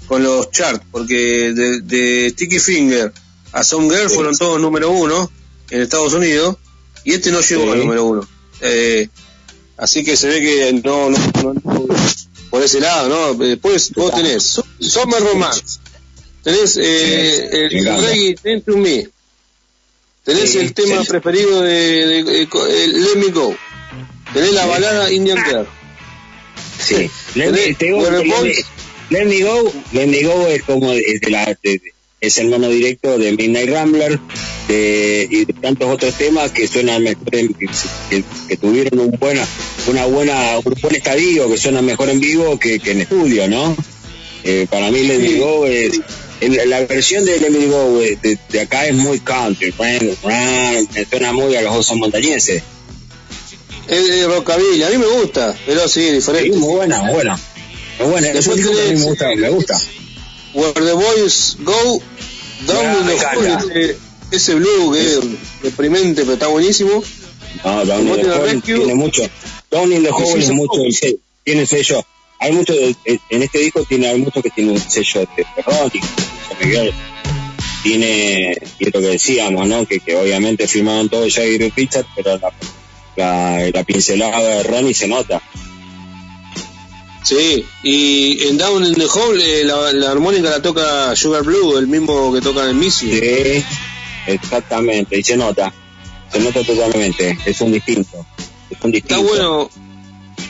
con 0.05 0.23
los 0.23 0.51
charts, 0.51 0.85
porque 0.91 1.51
de, 1.53 1.81
de 1.81 2.29
Sticky 2.29 2.59
Finger 2.59 3.11
a 3.51 3.63
Some 3.65 3.89
Girl 3.93 4.07
Sí. 4.09 4.15
fueron 4.15 4.37
todos 4.37 4.61
número 4.61 4.89
uno 4.91 5.29
en 5.69 5.81
Estados 5.81 6.13
Unidos 6.13 6.55
y 7.03 7.13
este 7.13 7.29
no 7.31 7.41
llegó 7.41 7.63
Sí. 7.65 7.69
al 7.71 7.79
número 7.79 8.05
uno. 8.05 8.29
Eh, 8.61 9.09
así 9.77 10.03
que 10.03 10.17
se 10.17 10.27
ve 10.27 10.41
que 10.41 10.73
no, 10.83 11.09
no, 11.09 11.17
no- 11.43 11.53
no- 11.53 11.87
por 12.49 12.63
ese 12.63 12.79
lado, 12.79 13.09
¿no? 13.09 13.33
Después 13.45 13.91
vos 13.93 14.13
tenés 14.13 14.43
Su- 14.43 14.63
Summer 14.79 15.21
Romance, 15.21 15.79
tenés 16.43 16.77
eh, 16.77 17.49
el. 17.51 17.85
Reggae 17.85 18.35
Tend 18.41 18.63
to 18.63 18.77
Me, 18.77 19.07
tenés 20.23 20.55
el 20.55 20.73
tema 20.73 21.03
preferido 21.03 21.61
de, 21.61 21.73
de- 21.73 22.23
de- 22.23 22.47
el 22.83 23.03
Let 23.03 23.15
Me 23.17 23.27
Go, 23.31 23.55
tenés 24.33 24.53
la 24.53 24.65
balada 24.65 25.11
Indian 25.11 25.43
Girl. 25.45 25.67
Sí. 26.79 27.09
Let 27.35 27.51
me, 27.51 27.57
Tenés 27.57 27.77
te 27.77 27.85
digo, 27.85 27.97
Weather 27.99 28.25
let, 28.25 28.41
me. 28.43 28.53
Let 29.09 29.25
Me 29.25 29.41
Go, 29.41 29.73
Let 29.93 30.07
Me 30.07 30.23
Go 30.23 30.47
es 30.47 30.63
como 30.63 30.91
de 30.91 31.19
la, 31.29 31.57
de- 31.63 31.81
es 32.19 32.37
hermano 32.39 32.69
directo 32.69 33.17
de 33.17 33.31
Midnight 33.33 33.69
Rambler 33.69 34.19
de, 34.67 35.27
y 35.29 35.45
de 35.45 35.53
tantos 35.53 35.87
otros 35.89 36.15
temas 36.15 36.51
que 36.51 36.67
suenan 36.67 37.03
mejor 37.03 37.27
en- 37.35 37.53
que, 37.53 38.57
tuvieron 38.57 38.99
un 38.99 39.11
buena, 39.11 39.45
una 39.87 40.05
buena, 40.05 40.57
un 40.63 40.73
buen 40.81 40.95
estadio 40.95 41.49
que 41.49 41.57
suenan 41.57 41.85
mejor 41.85 42.09
en 42.09 42.19
vivo 42.19 42.57
que, 42.59 42.79
que 42.79 42.91
en 42.91 43.01
estudio, 43.01 43.47
¿no? 43.47 43.75
Eh, 44.43 44.65
para 44.69 44.89
mí 44.91 45.03
Let 45.03 45.19
Me. 45.19 45.39
Go 45.39 45.65
es, 45.67 45.99
en 46.41 46.69
la 46.69 46.81
versión 46.81 47.25
de 47.25 47.35
Emily 47.37 47.67
Go 47.67 47.99
de, 47.99 48.37
de 48.49 48.59
acá 48.61 48.85
es 48.87 48.95
muy 48.95 49.19
country, 49.19 49.73
me 50.23 51.05
suena 51.09 51.33
muy 51.33 51.55
a 51.55 51.61
los 51.61 51.75
osos 51.75 51.97
montañeses. 51.97 52.63
Es 53.87 54.07
de 54.09 54.27
rockabilly, 54.27 54.83
a 54.83 54.89
mí 54.89 54.97
me 54.97 55.05
gusta, 55.07 55.55
pero 55.65 55.87
sí, 55.87 56.11
diferente. 56.11 56.51
Sí, 56.53 56.59
muy 56.59 56.75
buena, 56.75 57.09
buena. 57.11 57.39
Muy 57.99 58.09
buena, 58.11 58.27
Ese 58.31 58.53
disco 58.53 58.71
tenés- 58.73 58.75
también 58.77 58.99
me 58.99 59.05
gusta, 59.05 59.35
me 59.35 59.49
gusta. 59.49 59.81
Where 60.53 60.73
the 60.73 60.93
Boys 60.93 61.57
Go, 61.63 62.01
Down 62.65 62.85
Ah, 62.85 62.99
in 63.01 63.07
the 63.07 63.89
ese, 63.91 63.97
ese 64.31 64.55
blue 64.55 64.93
que 64.93 65.01
es 65.01 65.19
deprimente, 65.61 66.21
pero 66.21 66.33
está 66.33 66.47
buenísimo. 66.47 67.03
No, 67.63 67.85
Down 67.85 68.07
in 68.07 68.13
the 68.13 68.21
tiene 68.21 68.33
Hole 68.33 68.51
Rescue. 68.53 68.75
tiene 68.77 68.95
mucho. 68.95 69.23
Down 69.71 69.91
in 69.91 70.03
the 70.03 70.09
Hole 70.11 70.39
es 70.39 70.49
mucho, 70.51 70.71
puede. 70.73 70.87
el 70.87 70.93
sello, 70.95 71.17
tiene 71.43 71.65
sello. 71.65 72.05
Hay 72.39 72.51
mucho, 72.51 72.73
de- 72.73 72.95
en 73.29 73.43
este 73.43 73.59
disco 73.59 73.83
tiene, 73.83 74.07
hay 74.09 74.19
mucho 74.19 74.41
que 74.41 74.49
tiene 74.51 74.71
un 74.71 74.79
sello 74.79 75.21
de 75.21 75.45
Miguel 76.63 76.93
tiene, 77.83 78.57
y 78.79 78.85
lo 78.85 78.91
que 78.99 79.07
decíamos, 79.07 79.67
¿no? 79.67 79.85
Que, 79.85 79.99
que 79.99 80.15
obviamente 80.15 80.67
firmaron 80.67 81.09
todo 81.09 81.21
Jagger 81.29 81.61
y 81.61 81.69
Richard, 81.69 82.05
pero 82.15 82.37
la, 82.37 82.51
la, 83.15 83.69
la 83.73 83.83
pincelada 83.83 84.39
de 84.39 84.63
Ronnie 84.63 84.93
se 84.93 85.07
nota. 85.07 85.41
Sí, 87.27 87.65
y 87.83 88.47
en 88.47 88.57
Down 88.57 88.85
in 88.85 88.93
the 88.93 89.05
Hole 89.05 89.61
eh, 89.61 89.63
la, 89.65 89.91
la 89.91 90.11
armónica 90.11 90.49
la 90.49 90.61
toca 90.61 91.13
Sugar 91.15 91.43
Blue, 91.43 91.77
el 91.77 91.87
mismo 91.87 92.31
que 92.33 92.39
toca 92.41 92.69
en 92.69 92.79
Missy. 92.79 93.11
Sí, 93.19 93.63
exactamente, 94.27 95.17
y 95.19 95.23
se 95.23 95.35
nota, 95.37 95.73
se 96.31 96.39
nota 96.39 96.63
totalmente, 96.63 97.37
es 97.45 97.59
un 97.61 97.71
distinto, 97.71 98.25
es 98.69 98.77
un 98.81 98.91
distinto. 98.91 99.15
Está 99.15 99.27
bueno, 99.27 99.69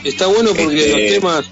está 0.03 0.27
bueno 0.27 0.51
porque 0.53 0.79
Este- 0.79 1.01
los 1.01 1.12
temas. 1.13 1.46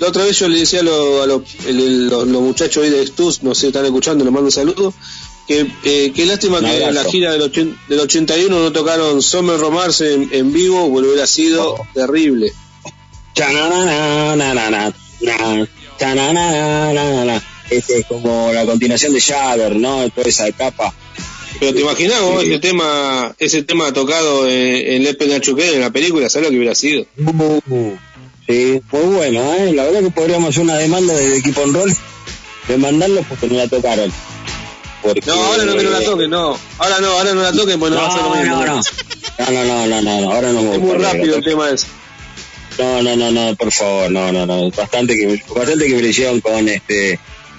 La 0.00 0.08
otra 0.08 0.24
vez 0.24 0.38
yo 0.38 0.48
le 0.48 0.60
decía 0.60 0.80
a, 0.80 0.82
lo- 0.82 1.22
a 1.22 1.26
lo- 1.26 1.44
el- 1.66 1.78
el- 1.80 2.08
los, 2.08 2.26
los 2.26 2.40
muchachos 2.42 2.82
ahí 2.82 2.88
de 2.90 3.02
Stus, 3.06 3.42
no 3.42 3.54
sé, 3.54 3.66
están 3.66 3.84
escuchando, 3.84 4.24
les 4.24 4.32
mando 4.32 4.46
un 4.46 4.52
saludo. 4.52 4.94
Que 5.46 5.66
eh, 5.84 6.12
qué 6.14 6.24
lástima 6.26 6.60
que 6.60 6.82
en 6.84 6.94
la 6.94 7.04
gira 7.04 7.32
del, 7.32 7.42
ochen- 7.42 7.76
del 7.88 8.00
81 8.00 8.58
no 8.58 8.72
tocaron 8.72 9.20
Summer 9.20 9.58
Romance 9.58 10.14
en, 10.14 10.28
en 10.32 10.52
vivo, 10.52 10.84
hubiera 10.84 11.26
sido 11.26 11.74
Oh. 11.74 11.86
terrible. 11.92 12.52
Este 17.70 17.98
es 18.00 18.06
como 18.06 18.52
la 18.52 18.66
continuación 18.66 19.12
de 19.12 19.20
Jagger, 19.20 19.76
¿no? 19.76 20.08
Toda 20.10 20.28
esa 20.28 20.48
etapa. 20.48 20.92
Pero 21.60 21.74
te 21.74 21.80
imaginas 21.80 22.20
vos 22.22 22.42
Sí. 22.42 22.58
tema, 22.58 23.34
ese 23.38 23.62
tema 23.62 23.92
tocado 23.92 24.48
en, 24.48 25.04
Lepe 25.04 25.26
Nachuquel 25.26 25.74
en 25.74 25.80
la 25.80 25.90
película, 25.90 26.28
¿sabes 26.28 26.48
lo 26.48 26.50
que 26.50 26.56
hubiera 26.56 26.74
sido? 26.74 27.04
Sí, 28.48 28.80
muy 28.90 29.14
bueno, 29.14 29.54
¿eh? 29.54 29.72
La 29.74 29.84
verdad 29.84 30.00
que 30.00 30.10
podríamos 30.10 30.50
hacer 30.50 30.62
una 30.62 30.76
demanda 30.76 31.14
desde 31.14 31.38
equipo 31.38 31.62
en 31.62 31.74
rol, 31.74 31.92
demandarlo 32.66 33.22
porque 33.28 33.46
no 33.46 33.54
la 33.56 33.68
tocaron. 33.68 34.12
Porque, 35.02 35.20
No, 35.26 35.34
ahora 35.34 35.64
no 35.64 35.76
que 35.76 35.82
no 35.84 35.90
la 35.90 36.00
toquen, 36.04 36.30
no. 36.30 36.58
Ahora 36.78 37.00
no, 37.00 37.08
ahora 37.08 37.34
no 37.34 37.42
la 37.42 37.52
toquen, 37.52 37.78
pues 37.78 37.92
no, 37.92 37.98
No, 37.98 38.02
va 38.02 38.08
a 38.08 38.12
ser 38.12 38.22
lo 38.22 38.34
mismo. 38.34 38.56
no, 38.56 38.66
no. 38.66 38.80
No, 39.38 39.64
no, 39.64 39.86
no, 39.86 40.20
no, 40.20 40.32
ahora 40.32 40.52
no 40.52 40.72
Es 40.74 40.80
muy 40.80 40.96
rápido 40.96 41.36
el 41.36 41.44
tema 41.44 41.70
ese. 41.70 41.86
No, 42.80 43.02
no, 43.02 43.14
no, 43.16 43.30
no, 43.30 43.54
por 43.56 43.70
favor, 43.70 44.10
no, 44.10 44.32
no, 44.32 44.46
no. 44.46 44.70
Bastante 44.70 45.14
que, 45.14 45.42
bastante 45.54 45.86
que 45.86 45.94
me 45.94 46.08
hicieron 46.08 46.40
con 46.40 46.66
este, 46.68 47.18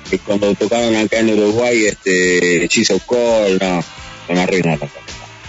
que 0.09 0.17
cuando 0.19 0.53
tocaron 0.55 0.95
acá 0.95 1.19
en 1.19 1.37
Uruguay, 1.37 1.85
este, 1.85 2.63
Hechizo 2.65 2.99
Call, 3.07 3.59
no, 3.61 3.75
no 4.27 4.35
me 4.35 4.41
arruinaron. 4.41 4.89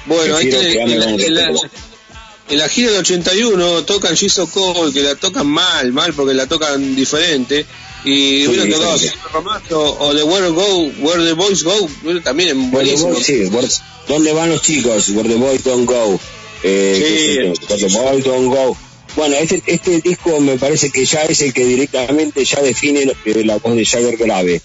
Bueno, 0.07 0.37
ahí 0.37 0.51
quedarme 0.51 0.95
en, 0.95 2.59
la, 2.59 2.69
gira 2.69 2.91
del 2.91 3.01
81 3.01 3.85
tocan 3.85 4.15
Jesus 4.15 4.51
Cole, 4.51 4.93
que 4.93 5.01
la 5.01 5.15
tocan 5.15 5.47
mal, 5.47 5.91
mal 5.93 6.13
porque 6.13 6.35
la 6.35 6.47
tocan 6.47 6.95
diferente. 6.95 7.65
Y 8.05 8.43
Sí, 8.43 8.49
hubieran 8.49 8.69
tocado 8.71 8.93
diferente. 8.99 9.19
Silver 9.23 9.33
Romance 9.33 9.75
o, 9.75 10.15
The 10.15 10.23
Where 10.25 10.49
Go, 10.49 10.79
Where 11.01 11.25
the 11.25 11.33
Boys 11.33 11.63
Go, 11.63 11.89
también 12.23 12.49
es 12.51 12.71
buenísimo. 12.71 13.13
Boys, 13.13 13.25
sí, 13.25 13.45
where- 13.45 13.69
¿dónde 14.09 14.33
van 14.33 14.51
los 14.51 14.61
chicos? 14.61 15.09
Where 15.11 15.29
the 15.29 15.37
Boys 15.37 15.63
Don't 15.65 15.87
Go. 15.87 16.21
Eh, 16.65 16.95
Sí. 16.95 17.03
que 17.03 17.53
es 17.53 17.61
este, 17.61 17.73
Where 17.75 17.89
the 17.89 17.99
Boys 17.99 18.25
Don't 18.25 18.49
Go. 18.49 18.77
Bueno, 19.17 19.37
este, 19.37 19.63
este 19.67 20.01
disco 20.01 20.41
me 20.41 20.57
parece 20.57 20.91
que 20.91 21.05
ya 21.05 21.23
es 21.23 21.41
el 21.43 21.53
que 21.53 21.65
directamente 21.67 22.45
ya 22.45 22.61
define 22.63 23.13
eh, 23.25 23.45
la 23.45 23.57
voz 23.59 23.77
de 23.77 23.85
Jagger 23.85 24.17
grave, 24.17 24.63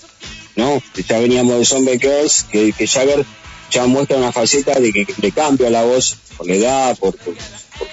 ¿no? 0.55 0.81
Ya 1.07 1.19
veníamos 1.19 1.59
de 1.59 1.65
Zombie 1.65 1.99
Girls, 1.99 2.45
que, 2.49 2.71
que 2.71 2.87
Jagger 2.87 3.25
ya 3.69 3.85
muestra 3.87 4.15
una 4.17 4.31
faceta 4.31 4.79
de 4.79 4.93
que, 4.93 5.05
que 5.05 5.13
le 5.21 5.31
cambia 5.31 5.69
la 5.69 5.83
voz 5.83 6.15
por 6.37 6.47
la 6.47 6.55
edad, 6.55 6.97
por, 6.97 7.15
por, 7.17 7.33
por 7.35 7.87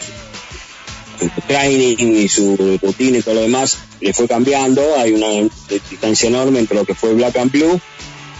su, 1.18 1.24
su 1.34 1.40
training 1.48 1.96
y 1.98 2.28
su 2.28 2.78
rutina 2.80 3.18
y 3.18 3.22
todo 3.22 3.34
lo 3.34 3.40
demás, 3.42 3.78
le 4.00 4.14
fue 4.14 4.28
cambiando, 4.28 4.96
hay 4.96 5.10
una 5.12 5.50
distancia 5.90 6.28
enorme 6.28 6.60
entre 6.60 6.76
lo 6.76 6.84
que 6.84 6.94
fue 6.94 7.14
Black 7.14 7.36
and 7.36 7.50
Blue 7.50 7.80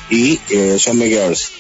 y 0.09 0.39
eh, 0.51 0.77
Zombie 0.79 1.09
Girls. 1.09 1.51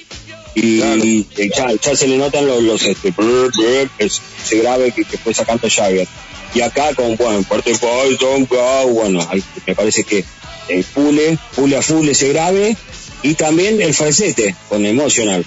Y, 0.54 0.78
Claro. 0.78 1.04
y 1.04 1.26
ya, 1.52 1.72
ya 1.82 1.96
se 1.96 2.06
le 2.06 2.16
notan 2.16 2.46
los, 2.46 2.62
los 2.62 2.80
este, 2.84 3.10
brr, 3.10 3.50
brr, 3.56 3.90
es- 3.98 4.22
ese 4.44 4.58
grave 4.58 4.92
que, 4.92 5.04
que 5.04 5.18
fue 5.18 5.34
sacando 5.34 5.68
Jagger. 5.68 6.06
Y 6.54 6.60
acá 6.60 6.94
con, 6.94 7.16
bueno, 7.16 7.42
parte 7.42 7.72
Boy, 7.74 8.16
Don't 8.16 8.48
Go, 8.48 8.86
bueno, 8.88 9.28
me 9.66 9.74
parece 9.74 10.04
que 10.04 10.24
eh, 10.68 10.84
pule, 10.94 11.36
pule 11.56 11.76
a 11.76 11.82
full 11.82 12.08
ese 12.08 12.28
grave 12.28 12.76
y 13.22 13.34
también 13.34 13.80
el 13.82 13.92
falsete 13.94 14.54
con 14.68 14.84
Emotional. 14.86 15.44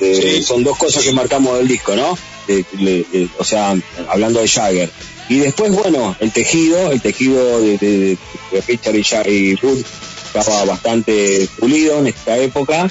Eh, 0.00 0.18
Sí. 0.38 0.42
Son 0.42 0.62
dos 0.64 0.76
cosas 0.78 1.02
que 1.04 1.12
marcamos 1.12 1.56
del 1.58 1.68
disco, 1.68 1.94
¿no? 1.96 2.16
Eh, 2.48 2.64
eh, 2.80 3.28
o 3.38 3.44
sea, 3.44 3.76
hablando 4.08 4.40
de 4.40 4.48
Jagger. 4.48 4.90
Y 5.28 5.38
después, 5.40 5.70
bueno, 5.72 6.16
el 6.20 6.32
tejido, 6.32 6.90
el 6.90 7.00
tejido 7.02 7.60
de, 7.60 7.76
de- 7.78 8.18
de 8.50 8.92
Richard 8.92 9.28
y, 9.28 9.54
Wood 9.62 9.82
estaba 10.26 10.64
bastante 10.64 11.48
pulido 11.58 11.98
en 11.98 12.06
esta 12.08 12.38
época, 12.38 12.88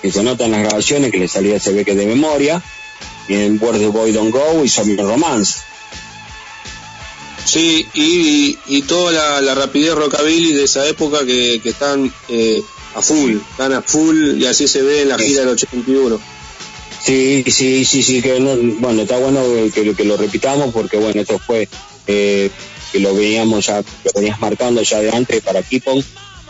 que 0.00 0.10
se 0.10 0.22
nota 0.22 0.44
en 0.46 0.52
las 0.52 0.62
grabaciones 0.62 1.10
que 1.10 1.18
le 1.18 1.28
salía 1.28 1.56
ese 1.56 1.72
beque 1.72 1.94
de 1.94 2.06
memoria, 2.06 2.62
y 3.28 3.34
en 3.34 3.58
Where 3.62 3.78
the 3.78 3.88
Boy 3.88 4.12
Don't 4.12 4.32
Go 4.32 4.64
y 4.64 4.68
Summer 4.68 5.04
Romance. 5.04 5.58
Sí, 7.46 7.86
y, 7.94 8.58
y 8.66 8.82
toda 8.82 9.40
la, 9.40 9.54
rapidez 9.54 9.94
rockabilly 9.94 10.52
de 10.52 10.64
esa 10.64 10.86
época 10.88 11.24
que, 11.24 11.60
que 11.62 11.68
están 11.68 12.12
eh, 12.28 12.60
a 12.94 13.00
full, 13.00 13.36
están 13.50 13.72
a 13.72 13.82
full 13.82 14.40
y 14.40 14.46
así 14.46 14.66
se 14.66 14.82
ve 14.82 15.02
en 15.02 15.10
la 15.10 15.18
gira 15.18 15.40
del 15.40 15.50
81. 15.50 16.20
Sí, 17.04 17.44
sí, 17.46 17.84
sí, 17.84 18.02
sí, 18.02 18.20
que 18.20 18.40
no- 18.40 18.56
bueno, 18.80 19.02
está 19.02 19.16
bueno 19.18 19.44
que, 19.72 20.04
lo 20.04 20.16
repitamos 20.16 20.72
porque 20.74 20.96
bueno, 20.96 21.20
esto 21.20 21.38
fue 21.38 21.68
eh, 22.08 22.50
que 22.90 22.98
lo 22.98 23.14
veníamos 23.14 23.66
ya, 23.66 23.80
lo 23.80 24.10
venías 24.16 24.40
marcando 24.40 24.82
ya 24.82 24.98
de 25.00 25.10
antes 25.10 25.40
para 25.42 25.62
Kipon, 25.62 26.04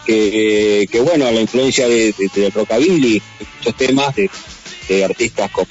que, 0.07 0.89
que 0.91 1.01
bueno, 1.01 1.31
la 1.31 1.41
influencia 1.43 1.87
de, 1.89 2.15
de, 2.17 2.31
del 2.35 2.53
rockabilly, 2.53 3.19
de 3.39 3.47
muchos 3.59 3.77
temas 3.77 4.17
de, 4.17 4.31
de 4.89 5.05
artistas 5.05 5.51
como 5.51 5.69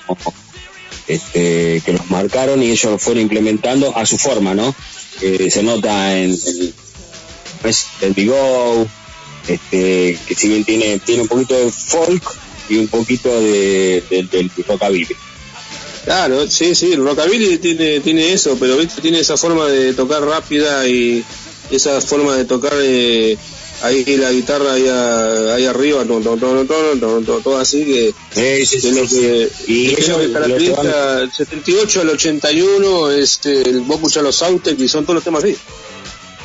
este, 1.07 1.81
que 1.85 1.93
los 1.93 2.09
marcaron 2.11 2.61
y 2.61 2.67
ellos 2.71 2.91
lo 2.91 2.99
fueron 2.99 3.23
implementando 3.23 3.95
a 3.95 4.05
su 4.05 4.17
forma, 4.17 4.53
¿no? 4.53 4.75
Eh, 5.21 5.49
se 5.49 5.63
nota 5.63 6.17
en, 6.17 6.37
pues, 7.61 7.87
el 8.01 8.13
Bigo, 8.13 8.87
este, 9.47 10.17
que 10.27 10.35
si 10.35 10.47
bien 10.49 10.63
tiene, 10.65 10.99
tiene 10.99 11.21
un 11.23 11.27
poquito 11.27 11.53
de 11.57 11.71
folk 11.71 12.23
y 12.69 12.77
un 12.77 12.87
poquito 12.87 13.29
de, 13.39 14.03
de- 14.09 14.23
del 14.23 14.51
rockabilly. 14.67 15.15
Claro, 16.03 16.47
sí, 16.49 16.75
sí, 16.75 16.93
el 16.93 17.03
rockabilly 17.03 17.57
tiene, 17.57 17.99
tiene 17.99 18.33
eso, 18.33 18.57
pero 18.59 18.77
¿viste? 18.77 19.01
tiene 19.01 19.19
esa 19.19 19.37
forma 19.37 19.67
de 19.67 19.93
tocar 19.93 20.23
rápida 20.23 20.87
y 20.87 21.23
esa 21.71 21.99
forma 22.01 22.35
de 22.35 22.45
tocar 22.45 22.73
eh, 22.79 23.37
ahí 23.85 24.03
la 24.17 24.31
guitarra 24.31 24.73
ahí, 24.73 24.87
a- 24.87 25.55
ahí 25.55 25.65
arriba, 25.65 26.03
todo, 26.05 27.57
así 27.57 27.85
que 27.85 28.13
Sí, 28.33 28.65
sí, 28.65 28.81
que 28.81 28.89
es 28.89 28.95
lo 28.95 29.07
que, 29.07 29.49
Y 29.67 29.93
es 29.93 29.99
eso 29.99 30.11
lo 30.13 30.19
que 30.19 30.31
caracteriza 30.33 31.21
el 31.21 31.31
78 31.31 32.01
al 32.01 32.09
81, 32.09 33.11
este, 33.11 33.61
el, 33.69 33.81
vos 33.81 33.97
escuchás 33.97 34.23
los 34.23 34.41
Autec 34.41 34.79
y 34.79 34.87
son 34.87 35.03
todos 35.05 35.15
los 35.15 35.23
temas 35.23 35.43
así. 35.43 35.55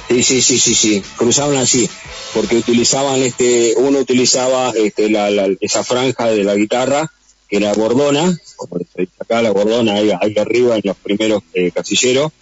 Sí, 0.09 0.23
sí, 0.23 0.43
sí, 0.43 0.59
sí, 0.59 0.75
sí, 0.75 1.03
cruzaban 1.17 1.57
así, 1.57 1.89
porque 2.35 2.57
utilizaban 2.57 3.21
este, 3.23 3.75
uno 3.77 3.99
utilizaba 4.01 4.71
este, 4.77 5.09
la, 5.09 5.31
la- 5.31 5.49
esa 5.61 5.85
franja 5.85 6.27
de 6.27 6.43
la 6.45 6.55
guitarra, 6.57 7.11
que 7.49 7.57
era 7.59 7.73
gordona, 7.75 8.37
como 8.57 8.79
se 8.79 9.03
dice 9.03 9.13
acá 9.21 9.41
la 9.43 9.51
gordona 9.51 9.95
ahí, 9.95 10.11
ahí 10.21 10.35
arriba 10.39 10.77
en 10.77 10.83
los 10.85 10.97
primeros 10.97 11.43
eh, 11.55 11.71
casilleros, 11.73 12.33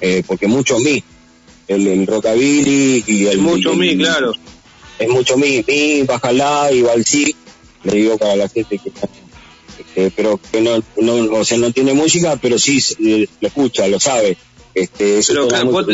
eh, 0.00 0.22
porque 0.26 0.46
mucho 0.48 0.78
mi, 0.80 1.02
el, 1.68 1.86
el 1.86 2.06
rockabilly 2.06 3.04
y 3.06 3.26
el... 3.26 3.38
Mucho 3.38 3.72
el- 3.72 3.78
mi, 3.78 3.96
claro. 3.96 4.34
Es 4.98 5.08
mucho 5.08 5.36
mi, 5.36 5.64
mi, 5.66 6.02
bajala 6.02 6.70
y 6.72 6.82
balsí, 6.82 7.34
le 7.84 7.92
digo 7.96 8.18
para 8.18 8.36
la 8.36 8.48
gente 8.48 8.78
que 8.78 8.90
este, 9.80 10.10
pero 10.14 10.38
que 10.50 10.60
no, 10.60 10.82
no, 10.98 11.14
o 11.38 11.44
sea, 11.44 11.58
no 11.58 11.72
tiene 11.72 11.92
música, 11.94 12.36
pero 12.40 12.58
sí 12.58 12.78
lo 13.40 13.48
escucha, 13.48 13.88
lo 13.88 13.98
sabe. 13.98 14.36
Este, 14.74 15.18
eso 15.18 15.32
Pero 15.34 15.48
claro, 15.48 15.70
vos 15.70 15.86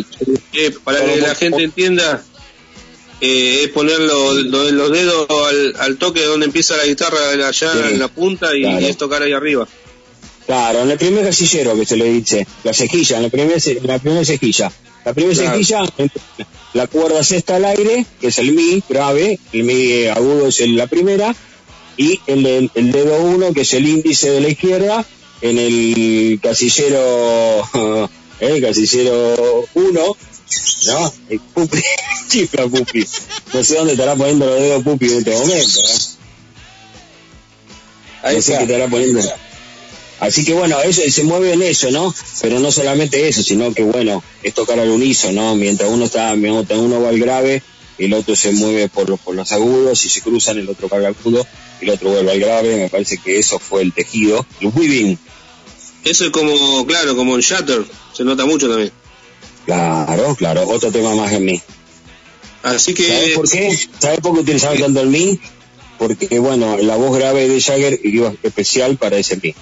eh, 0.52 0.74
para 0.84 1.04
que 1.04 1.16
la 1.20 1.34
gente 1.34 1.62
entienda, 1.64 2.22
eh, 3.20 3.62
es 3.64 3.68
poner 3.70 3.98
lo- 4.00 4.34
lo- 4.34 4.70
los 4.70 4.90
dedos 4.92 5.26
al, 5.48 5.74
al 5.78 5.96
toque 5.96 6.22
donde 6.24 6.46
empieza 6.46 6.76
la 6.76 6.84
guitarra 6.84 7.30
allá 7.30 7.52
Sí, 7.72 7.78
en 7.92 7.98
la 7.98 8.08
punta 8.08 8.54
y, 8.56 8.62
claro. 8.62 8.80
y 8.80 8.84
es 8.86 8.96
tocar 8.96 9.22
ahí 9.22 9.32
arriba. 9.32 9.66
Claro, 10.46 10.82
en 10.82 10.90
el 10.90 10.98
primer 10.98 11.24
casillero 11.24 11.76
que 11.76 11.86
se 11.86 11.96
le 11.96 12.04
dice, 12.12 12.46
la 12.64 12.72
cejilla, 12.72 13.16
en 13.18 13.22
la 13.24 13.28
primera, 13.30 13.58
en 13.64 13.86
la 13.86 13.98
primera 13.98 14.24
cejilla, 14.24 14.70
La 15.08 15.14
primera 15.14 15.34
Claro. 15.34 15.52
sequilla, 15.52 15.82
la 16.74 16.86
cuerda 16.86 17.24
sexta 17.24 17.56
al 17.56 17.64
aire, 17.64 18.04
que 18.20 18.26
es 18.28 18.38
el 18.38 18.52
mi 18.52 18.82
grave, 18.88 19.38
el 19.54 19.64
mi 19.64 20.04
agudo 20.06 20.48
es 20.48 20.60
el- 20.60 20.76
la 20.76 20.86
primera, 20.86 21.34
y 21.96 22.20
el, 22.26 22.44
el- 22.46 22.70
el 22.74 22.92
dedo 22.92 23.22
uno, 23.22 23.54
que 23.54 23.62
es 23.62 23.72
el 23.72 23.88
índice 23.88 24.30
de 24.30 24.40
la 24.42 24.48
izquierda, 24.50 25.04
en 25.40 25.56
el 25.58 26.38
casillero, 26.42 27.66
el 28.40 28.60
casillero 28.60 29.64
uno, 29.74 30.16
¿no? 30.86 31.12
El 31.30 31.40
pupi, 31.40 31.80
chifla 32.28 32.66
pupi. 32.66 33.04
No 33.54 33.64
sé 33.64 33.76
dónde 33.76 33.92
estará 33.94 34.14
poniendo 34.14 34.44
los 34.46 34.60
dedos 34.60 34.82
pupi 34.84 35.06
en 35.06 35.18
este 35.18 35.30
momento, 35.30 35.80
¿eh? 35.80 35.98
Ahí 38.24 38.36
no 38.36 38.42
sé 38.42 38.52
está. 38.52 38.58
qué 38.66 38.72
estará 38.72 38.90
poniendo. 38.90 39.20
Así 40.20 40.44
que 40.44 40.52
bueno, 40.52 40.80
eso 40.80 41.02
se 41.08 41.22
mueve 41.22 41.52
en 41.52 41.62
eso, 41.62 41.90
¿no? 41.90 42.12
Pero 42.42 42.58
no 42.58 42.72
solamente 42.72 43.28
eso, 43.28 43.42
sino 43.42 43.72
que 43.72 43.82
bueno, 43.82 44.22
es 44.42 44.52
tocar 44.52 44.78
al 44.78 44.90
unísono, 44.90 45.42
¿no? 45.42 45.54
Mientras 45.54 45.90
uno 45.90 46.06
está, 46.06 46.34
mientras 46.34 46.78
uno 46.78 47.00
va 47.00 47.10
al 47.10 47.18
grave, 47.18 47.62
el 47.98 48.12
otro 48.14 48.34
se 48.34 48.52
mueve 48.52 48.88
por 48.88 49.08
los, 49.08 49.20
por 49.20 49.34
los 49.34 49.52
agudos, 49.52 50.04
y 50.04 50.08
se 50.08 50.20
cruzan, 50.20 50.58
el 50.58 50.68
otro 50.68 50.88
al 50.90 51.06
agudo, 51.06 51.46
y 51.80 51.84
el 51.84 51.90
otro 51.90 52.10
vuelve 52.10 52.32
al 52.32 52.40
grave, 52.40 52.76
me 52.76 52.88
parece 52.88 53.18
que 53.18 53.38
eso 53.38 53.58
fue 53.58 53.82
el 53.82 53.92
tejido, 53.92 54.44
el 54.60 54.68
weaving, 54.74 55.18
Eso 56.04 56.24
es 56.24 56.30
como, 56.30 56.86
claro, 56.86 57.16
como 57.16 57.34
en 57.34 57.40
Shatter. 57.40 57.84
Se 58.12 58.24
nota 58.24 58.44
mucho 58.44 58.68
también. 58.68 58.90
claro, 59.66 60.34
claro, 60.34 60.68
otro 60.68 60.90
tema 60.90 61.14
más 61.14 61.32
en 61.32 61.44
mí. 61.44 61.62
Así 62.62 62.94
que. 62.94 63.06
¿Sabes 63.06 63.34
por 63.34 63.50
qué? 63.50 63.78
¿Sabes 63.98 64.20
por 64.20 64.34
qué 64.34 64.40
utilizaban 64.40 64.78
tanto 64.78 65.00
el 65.00 65.08
mi? 65.08 65.38
Porque 65.98 66.38
bueno, 66.38 66.76
la 66.78 66.96
voz 66.96 67.16
grave 67.16 67.48
de 67.48 67.60
Jagger 67.60 68.00
iba 68.04 68.32
especial 68.42 68.96
para 68.96 69.18
ese 69.18 69.36
mi. 69.36 69.54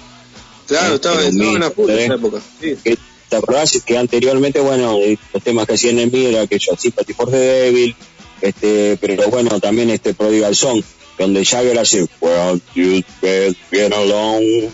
Claro, 0.67 0.95
estaba, 0.95 1.15
Pero 1.17 1.29
estaba 1.29 1.51
en 1.53 1.59
la 1.59 1.71
full 1.71 1.89
en 1.89 1.97
¿eh? 1.99 2.05
esa 2.05 2.13
época. 2.15 2.41
Sí. 2.61 2.75
que 2.83 2.97
te 3.29 3.35
acordás 3.35 3.81
que 3.85 3.97
anteriormente, 3.97 4.59
bueno, 4.59 4.97
eh, 4.99 5.17
los 5.33 5.43
temas 5.43 5.67
que 5.67 5.73
hacían 5.73 5.99
en 5.99 6.11
mí 6.11 6.25
era 6.25 6.47
que 6.47 6.59
yo 6.59 6.75
Sympathy 6.77 7.13
for 7.13 7.29
the 7.29 7.37
Devil, 7.37 7.95
este, 8.41 8.97
pero 9.01 9.29
bueno, 9.29 9.59
también 9.59 9.89
este 9.89 10.13
Prodigal 10.13 10.55
Song, 10.55 10.81
donde 11.17 11.43
Jagger 11.43 11.77
hace 11.79 12.07
Well, 12.21 12.61
you 12.75 13.03
get 13.21 13.93
along, 13.93 14.71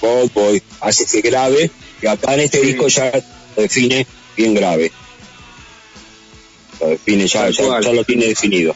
boy, 0.00 0.30
boy, 0.34 0.62
hace 0.80 1.04
ese 1.04 1.20
grave, 1.20 1.70
y 2.02 2.06
acá 2.06 2.34
en 2.34 2.40
este 2.40 2.60
Sí. 2.60 2.66
disco 2.66 2.88
ya 2.88 3.12
lo 3.56 3.62
define 3.62 4.06
bien 4.36 4.54
grave. 4.54 4.90
Lo 6.80 6.88
define, 6.88 7.26
ya, 7.26 7.50
ya, 7.50 7.92
lo 7.92 8.04
tiene 8.04 8.26
definido. 8.26 8.74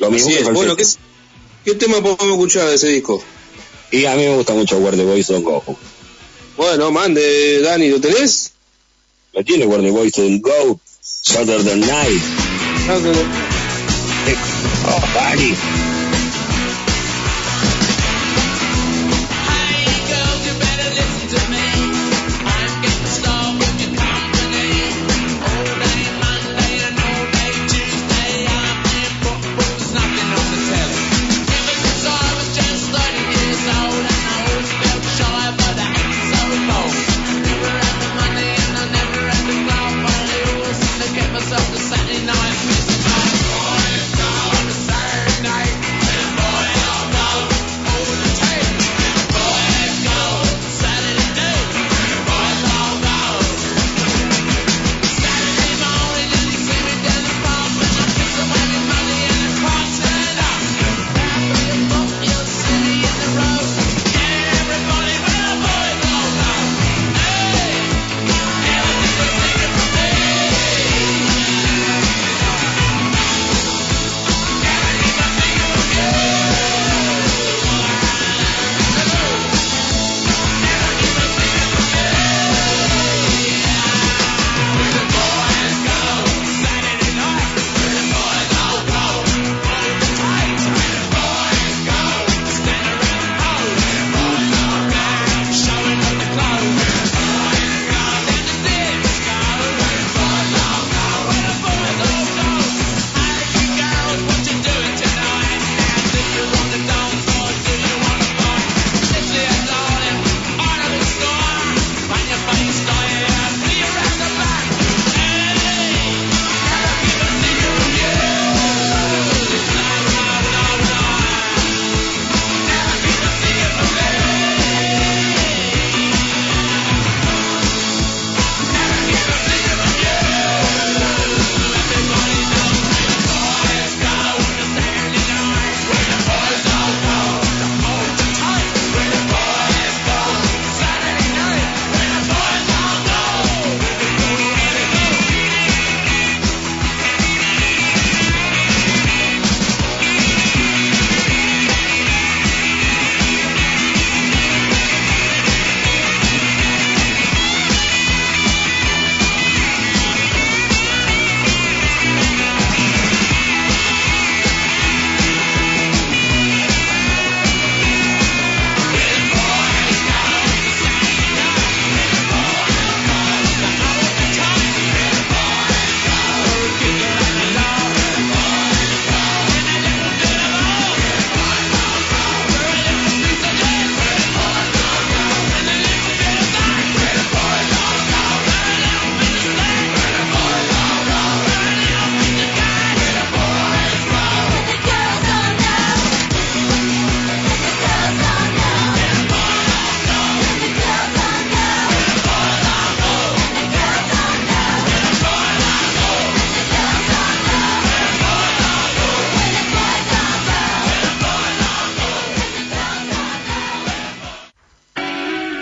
Lo 0.00 0.10
mismo 0.10 0.28
Así 0.28 0.36
que 0.38 0.42
es. 0.44 0.52
Bueno, 0.52 0.76
¿qué, 0.76 0.84
¿qué 1.64 1.74
tema 1.74 2.02
podemos 2.02 2.26
escuchar 2.26 2.68
de 2.68 2.74
ese 2.74 2.88
disco? 2.88 3.22
Y 3.92 4.06
a 4.06 4.16
mí 4.16 4.22
me 4.24 4.34
gusta 4.34 4.54
mucho 4.54 4.78
Where 4.78 4.96
the 4.96 5.04
Boys 5.04 5.28
Don't 5.28 5.44
Go. 5.44 5.62
Bueno, 6.56 6.90
mande, 6.90 7.60
Dani, 7.60 7.90
¿lo 7.90 8.00
tenés? 8.00 8.52
Lo 9.34 9.44
tiene 9.44 9.66
Where 9.66 9.82
the 9.82 9.90
Boys 9.90 10.12
Don't 10.14 10.40
Go, 10.40 10.80
Saturday 11.02 11.76
Night. 11.76 12.22
No. 12.88 12.94
Oh, 14.88 15.02
Dani. 15.14 15.91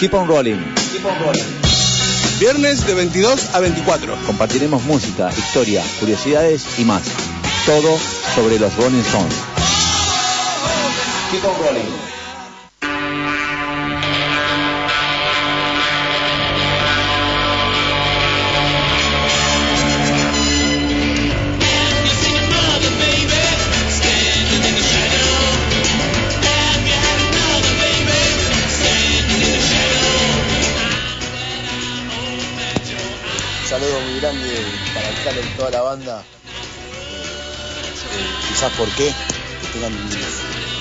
Keep 0.00 0.14
on 0.14 0.26
rolling. 0.26 0.56
Keep 0.92 1.04
on 1.04 1.18
rolling. 1.20 1.44
Viernes 2.38 2.86
de 2.86 2.94
22 2.94 3.54
a 3.54 3.60
24. 3.60 4.16
Compartiremos 4.26 4.82
música, 4.84 5.28
historia, 5.36 5.84
curiosidades 6.00 6.78
y 6.78 6.86
más. 6.86 7.02
Todo 7.66 7.98
sobre 8.34 8.58
los 8.58 8.74
Rolling 8.76 9.00
Stones. 9.00 9.34
Keep 11.30 11.44
on 11.44 11.66
rolling. 11.66 12.19
Toda 35.70 35.82
la 35.84 35.90
banda. 35.90 36.24
Eh, 38.12 38.48
quizás 38.48 38.72
por 38.72 38.88
qué, 38.90 39.06
que 39.60 39.66
tengan 39.72 39.92
un 39.92 40.10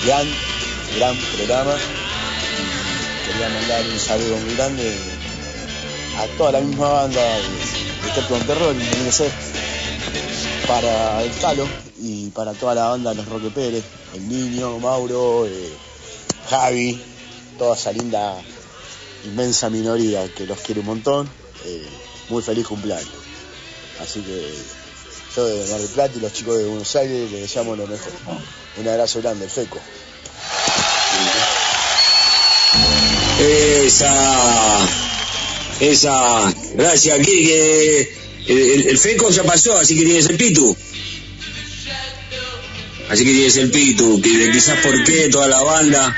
gran, 0.04 0.26
gran 0.96 1.16
programa. 1.36 1.74
Quería 3.26 3.48
mandar 3.48 3.86
un 3.86 3.98
saludo 3.98 4.36
muy 4.38 4.54
grande 4.54 4.96
a 6.18 6.26
toda 6.36 6.52
la 6.52 6.60
misma 6.60 6.88
banda 6.88 7.20
de, 7.20 7.42
de 7.42 8.14
Captain 8.14 8.46
Terror, 8.46 8.74
para 10.66 11.22
el 11.22 11.32
Calo 11.38 11.66
y 11.98 12.30
para 12.30 12.52
toda 12.54 12.74
la 12.74 12.88
banda 12.88 13.10
de 13.10 13.16
los 13.16 13.28
Roque 13.28 13.50
Pérez, 13.50 13.84
el 14.14 14.28
niño, 14.28 14.78
Mauro, 14.78 15.46
eh, 15.46 15.72
Javi, 16.48 17.00
toda 17.58 17.76
esa 17.76 17.92
linda, 17.92 18.36
inmensa 19.24 19.70
minoría 19.70 20.32
que 20.34 20.46
los 20.46 20.58
quiere 20.60 20.80
un 20.80 20.86
montón. 20.86 21.28
Eh, 21.64 21.86
muy 22.28 22.42
feliz 22.42 22.66
cumpleaños. 22.66 23.08
Así 24.00 24.22
que 24.22 24.79
yo 25.34 25.44
de 25.46 25.70
Mar 25.70 25.80
del 25.80 25.88
Plata 25.88 26.12
y 26.16 26.20
los 26.20 26.32
chicos 26.32 26.58
de 26.58 26.64
Buenos 26.64 26.96
Aires 26.96 27.30
les 27.30 27.42
deseamos 27.42 27.78
lo 27.78 27.86
mejor. 27.86 28.12
Un 28.78 28.88
abrazo 28.88 29.20
grande, 29.20 29.44
el 29.44 29.50
Feco. 29.50 29.78
Esa. 33.40 34.88
Esa. 35.80 36.54
Gracias, 36.74 37.18
aquí 37.18 37.46
que 37.46 38.14
el, 38.46 38.98
Feco 38.98 39.30
ya 39.30 39.44
pasó, 39.44 39.76
así 39.76 39.96
que 39.96 40.04
tienes 40.04 40.26
el 40.26 40.36
Pitu. 40.36 40.76
Así 43.08 43.24
que 43.24 43.32
tienes 43.32 43.56
el 43.56 43.70
Pitu, 43.70 44.20
que 44.20 44.50
quizás 44.52 44.78
por 44.80 45.04
qué 45.04 45.28
toda 45.28 45.48
la 45.48 45.62
banda. 45.62 46.16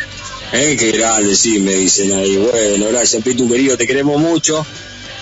Eh, 0.53 0.77
qué 0.79 0.93
grande, 0.93 1.35
sí, 1.35 1.59
me 1.59 1.75
dicen 1.75 2.13
ahí. 2.13 2.37
Bueno, 2.37 2.89
gracias, 2.89 3.23
Pitu, 3.23 3.49
querido, 3.49 3.77
te 3.77 3.87
queremos 3.87 4.21
mucho. 4.21 4.67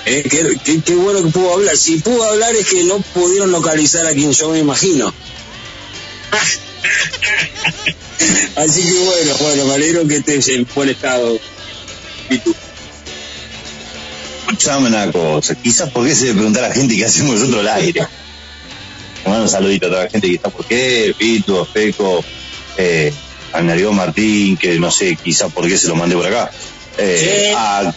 Eh, 0.06 0.58
qué, 0.84 0.94
bueno 0.94 1.22
que 1.22 1.30
pudo 1.30 1.54
hablar. 1.54 1.76
Si 1.76 1.98
pudo 1.98 2.24
hablar 2.24 2.54
es 2.56 2.66
que 2.66 2.84
no 2.84 3.00
pudieron 3.00 3.52
localizar 3.52 4.06
a 4.06 4.12
quien 4.12 4.32
yo 4.32 4.50
me 4.50 4.58
imagino. 4.58 5.12
Así 8.56 8.82
que 8.82 8.98
bueno, 8.98 9.34
bueno, 9.40 9.64
me 9.66 9.74
alegro 9.74 10.06
que 10.06 10.16
estés 10.16 10.48
en 10.48 10.66
buen 10.74 10.88
estado, 10.88 11.38
Pitu. 12.28 12.54
Escuchame 14.46 14.88
una 14.88 15.10
cosa, 15.12 15.54
quizás 15.54 15.90
por 15.90 16.06
qué 16.06 16.14
se 16.14 16.32
preguntar 16.32 16.64
a 16.64 16.68
la 16.68 16.74
gente 16.74 16.96
qué 16.96 17.04
hacemos 17.04 17.36
nosotros 17.36 17.60
al 17.60 17.68
aire. 17.68 18.06
Mando 19.24 19.42
un 19.42 19.48
saludito 19.48 19.86
a 19.86 19.90
toda 19.90 20.04
la 20.04 20.10
gente 20.10 20.28
que 20.28 20.34
está 20.34 20.50
por 20.50 20.66
qué, 20.66 21.14
Pito, 21.16 21.64
Feco, 21.64 22.24
eh, 22.76 23.12
a 23.52 23.62
Martín, 23.62 24.56
que 24.56 24.78
no 24.78 24.90
sé, 24.90 25.16
quizás 25.16 25.52
por 25.52 25.68
qué 25.68 25.76
se 25.76 25.88
lo 25.88 25.96
mandé 25.96 26.16
por 26.16 26.26
acá. 26.26 26.50
Eh, 26.98 27.46
Sí. 27.48 27.54
a, 27.56 27.94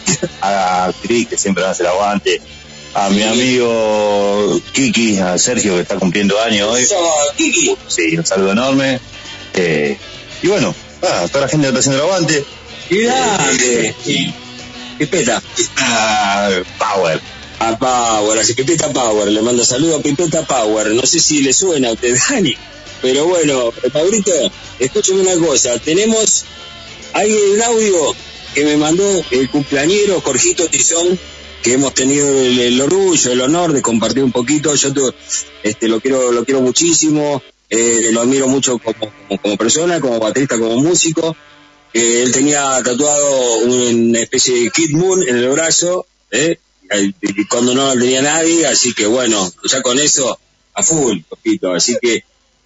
a 0.86 0.92
Cris, 1.02 1.28
que 1.28 1.36
siempre 1.38 1.64
hace 1.64 1.82
el 1.82 1.88
aguante. 1.88 2.40
A 2.94 3.10
mi 3.10 3.16
Sí. 3.16 3.22
amigo 3.24 4.60
Kiki, 4.72 5.18
a 5.18 5.36
Sergio, 5.36 5.74
que 5.74 5.82
está 5.82 5.96
cumpliendo 5.96 6.40
años 6.40 6.68
hoy. 6.70 6.86
Kiki. 7.36 7.76
Sí, 7.88 8.16
un 8.16 8.24
saludo 8.24 8.52
enorme. 8.52 9.00
Eh, 9.54 9.96
y 10.42 10.46
bueno, 10.48 10.74
ah, 11.02 11.26
toda 11.28 11.42
la 11.46 11.48
gente 11.48 11.64
que 11.64 11.68
está 11.68 11.80
haciendo 11.80 12.02
el 12.02 12.08
aguante. 12.08 12.44
¡Qué 12.88 13.02
grande! 13.04 13.94
Pipeta. 14.98 15.42
Ah, 15.78 16.50
Power. 16.78 17.20
A 17.58 17.76
Power, 17.78 18.38
así 18.38 18.54
Pipeta 18.54 18.92
Power. 18.92 19.28
Le 19.28 19.42
mando 19.42 19.64
saludos 19.64 20.00
a 20.00 20.02
Pipeta 20.02 20.42
Power. 20.42 20.88
No 20.88 21.04
sé 21.06 21.18
si 21.18 21.42
le 21.42 21.52
suena 21.52 21.88
a 21.88 21.92
usted, 21.92 22.16
Dani. 22.30 22.56
Pero 23.02 23.26
bueno, 23.26 23.72
Pablito, 23.92 24.30
escúchame 24.78 25.20
una 25.22 25.46
cosa. 25.46 25.78
Tenemos 25.78 26.44
ahí 27.12 27.32
un 27.54 27.62
audio 27.62 28.14
que 28.54 28.64
me 28.64 28.76
mandó 28.76 29.04
el 29.30 29.50
cumpleañero 29.50 30.20
Jorgito 30.20 30.68
Tizón, 30.68 31.18
que 31.62 31.72
hemos 31.74 31.94
tenido 31.94 32.28
el, 32.28 32.80
orgullo, 32.80 33.32
el 33.32 33.40
honor 33.40 33.72
de 33.72 33.82
compartir 33.82 34.22
un 34.22 34.32
poquito. 34.32 34.74
Yo 34.74 34.92
te- 34.92 35.16
este, 35.62 35.88
lo 35.88 36.00
quiero, 36.00 36.30
lo 36.32 36.44
quiero 36.44 36.60
muchísimo, 36.60 37.42
eh, 37.68 38.10
lo 38.12 38.20
admiro 38.20 38.46
mucho 38.48 38.78
como, 38.78 39.56
persona, 39.56 40.00
como 40.00 40.18
baterista, 40.20 40.58
como 40.58 40.76
músico. 40.80 41.36
Eh, 41.92 42.22
él 42.22 42.32
tenía 42.32 42.82
tatuado 42.82 43.58
una 43.58 44.20
especie 44.20 44.62
de 44.64 44.70
Kid 44.70 44.90
Moon 44.92 45.22
en 45.26 45.36
el 45.36 45.48
brazo, 45.50 46.06
¿eh? 46.30 46.58
cuando 47.48 47.74
no 47.74 47.92
lo 47.94 48.00
tenía 48.00 48.22
nadie, 48.22 48.66
así 48.66 48.92
que 48.94 49.06
bueno, 49.06 49.52
ya 49.64 49.80
con 49.82 49.98
eso 49.98 50.38
a 50.74 50.82
full, 50.82 51.20
poquito. 51.28 51.72
Así 51.72 51.96
que 52.00 52.24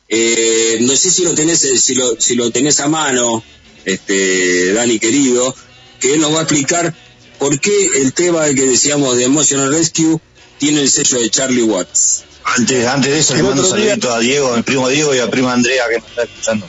eh, 0.09 0.79
no 0.81 0.97
sé 0.97 1.11
si 1.11 1.23
lo 1.25 1.35
tenés, 1.35 1.61
si 1.61 1.95
lo, 1.95 2.21
si 2.21 2.35
lo 2.35 2.51
tenés 2.51 2.81
a 2.81 2.89
mano, 2.89 3.43
este, 3.85 4.73
Dani 4.73 4.99
querido, 4.99 5.55
que 6.01 6.15
él 6.15 6.21
nos 6.21 6.33
va 6.35 6.39
a 6.41 6.43
explicar 6.43 6.95
por 7.39 7.59
qué 7.61 7.73
el 7.97 8.13
tema 8.13 8.45
que 8.47 8.63
decíamos 8.63 9.17
de 9.17 9.25
Emotional 9.25 9.71
Rescue 9.73 10.19
tiene 10.59 10.83
el 10.83 10.91
sello 10.91 11.21
de 11.21 11.31
Charlie 11.31 11.63
Watts. 11.63 12.25
Antes, 12.45 12.87
antes 12.87 13.13
de 13.13 13.19
eso, 13.19 13.35
le 13.35 13.43
mando 13.43 13.63
un 13.63 13.69
saludito 13.69 14.13
a 14.13 14.19
Diego, 14.21 14.57
mi 14.57 14.63
primo 14.63 14.89
Diego 14.89 15.15
y 15.15 15.19
a 15.19 15.31
prima 15.31 15.53
Andrea 15.53 15.85
que 15.89 15.99
nos 15.99 16.09
está 16.09 16.23
escuchando. 16.23 16.67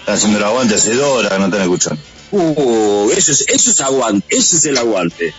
Están 0.00 0.14
haciendo 0.16 0.38
el 0.38 0.44
aguante 0.44 0.74
hace 0.74 0.94
dos 0.94 1.06
horas 1.18 1.32
que 1.32 1.38
no 1.38 1.44
están 1.46 1.62
escuchando. 1.62 2.02
Uh, 2.32 3.10
eso 3.16 3.32
es, 3.32 3.44
eso 3.48 3.70
es 3.70 3.80
aguante, 3.80 4.36
eso 4.36 4.56
es 4.56 4.64
el 4.64 4.76
aguante. 4.78 5.32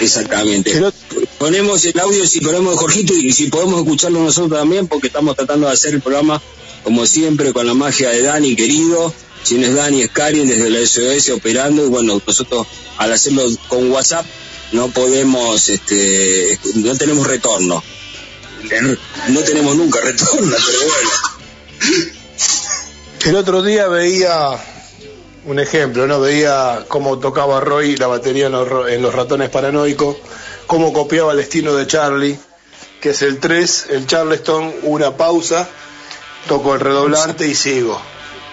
Exactamente. 0.00 0.70
El 0.72 0.84
ot- 0.84 0.94
Ponemos 1.38 1.84
el 1.84 1.98
audio 1.98 2.26
si 2.26 2.40
ponemos 2.40 2.72
de 2.72 2.78
Jorgito 2.78 3.14
y 3.14 3.32
si 3.32 3.46
podemos 3.48 3.80
escucharlo 3.80 4.22
nosotros 4.22 4.58
también, 4.58 4.86
porque 4.88 5.06
estamos 5.08 5.36
tratando 5.36 5.66
de 5.66 5.72
hacer 5.72 5.94
el 5.94 6.00
programa, 6.02 6.40
como 6.84 7.06
siempre, 7.06 7.52
con 7.52 7.66
la 7.66 7.74
magia 7.74 8.10
de 8.10 8.22
Dani, 8.22 8.54
querido. 8.56 9.12
Si 9.42 9.56
no 9.58 9.66
es 9.66 9.74
Dani, 9.74 10.02
es 10.02 10.10
Karin 10.10 10.46
desde 10.48 10.70
la 10.70 10.80
SOS 10.86 11.30
operando. 11.30 11.84
Y 11.84 11.88
bueno, 11.88 12.20
nosotros 12.26 12.66
al 12.98 13.12
hacerlo 13.12 13.44
con 13.68 13.90
WhatsApp 13.90 14.26
no 14.72 14.88
podemos, 14.90 15.68
este, 15.68 16.58
no 16.76 16.96
tenemos 16.96 17.26
retorno. 17.26 17.82
No 19.28 19.40
tenemos 19.40 19.74
nunca 19.76 20.00
retorno, 20.00 20.54
pero 20.66 20.78
bueno. 20.80 21.10
El 23.26 23.36
otro 23.36 23.62
día 23.62 23.88
veía 23.88 24.50
un 25.46 25.58
ejemplo, 25.58 26.06
¿no? 26.06 26.20
Veía 26.20 26.84
cómo 26.88 27.18
tocaba 27.18 27.60
Roy 27.60 27.96
la 27.96 28.06
batería 28.06 28.46
en 28.46 28.52
los, 28.52 28.68
ro- 28.68 28.88
en 28.88 29.02
los 29.02 29.14
ratones 29.14 29.48
paranoicos, 29.50 30.16
cómo 30.66 30.92
copiaba 30.92 31.32
el 31.32 31.38
destino 31.38 31.74
de 31.74 31.86
Charlie, 31.86 32.38
que 33.00 33.10
es 33.10 33.22
el 33.22 33.38
3, 33.40 33.86
el 33.90 34.06
Charleston, 34.06 34.72
una 34.82 35.16
pausa, 35.16 35.68
toco 36.48 36.74
el 36.74 36.80
redoblante 36.80 37.46
y 37.46 37.54
sigo. 37.54 38.00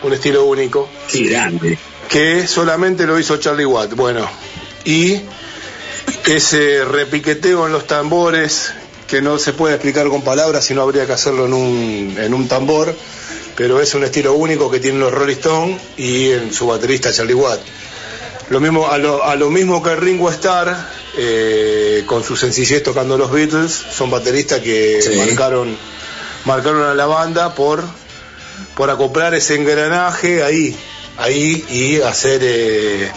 Un 0.04 0.14
estilo 0.14 0.46
único, 0.46 0.88
Qué 1.12 1.24
grande. 1.24 1.78
que 2.10 2.48
solamente 2.48 3.06
lo 3.08 3.18
hizo 3.20 3.38
Charlie 3.38 3.66
Watt. 3.66 3.94
Bueno, 3.96 4.30
y 4.86 5.22
ese 6.26 6.86
repiqueteo 6.86 7.66
en 7.66 7.74
los 7.74 7.88
tambores, 7.88 8.74
que 9.08 9.22
no 9.22 9.40
se 9.40 9.54
puede 9.54 9.76
explicar 9.76 10.08
con 10.10 10.22
palabras, 10.24 10.66
sino 10.66 10.82
habría 10.82 11.06
que 11.06 11.14
hacerlo 11.14 11.46
en 11.46 11.54
un, 11.54 12.16
en 12.20 12.34
un 12.34 12.48
tambor, 12.48 12.94
pero 13.56 13.82
es 13.82 13.94
un 13.96 14.04
estilo 14.04 14.34
único 14.34 14.70
que 14.70 14.80
tienen 14.80 15.00
los 15.00 15.12
Rolling 15.14 15.36
Stones 15.38 15.82
y 15.98 16.32
en 16.32 16.54
su 16.54 16.68
baterista 16.68 17.12
Charlie 17.12 17.34
Watt. 17.34 17.60
Lo 18.50 18.60
mismo, 18.60 18.88
a, 18.90 18.98
lo, 18.98 19.24
a 19.26 19.36
lo 19.36 19.50
mismo 19.50 19.82
que 19.82 19.96
Ringo 19.96 20.30
Starr, 20.32 20.78
eh, 21.18 22.04
con 22.06 22.24
su 22.24 22.36
sencillez 22.38 22.84
tocando 22.84 23.18
los 23.18 23.32
Beatles, 23.32 23.72
son 23.74 24.10
bateristas 24.12 24.60
que 24.62 25.02
Sí. 25.02 25.18
marcaron, 25.18 25.76
marcaron 26.46 26.84
a 26.84 26.94
la 26.94 27.06
banda 27.08 27.56
por, 27.56 27.84
por 28.76 28.90
acoplar 28.90 29.34
ese 29.34 29.56
engranaje 29.56 30.44
ahí, 30.44 30.76
ahí 31.18 31.66
y 31.70 32.02
hacer, 32.02 32.42
eh, 32.44 33.12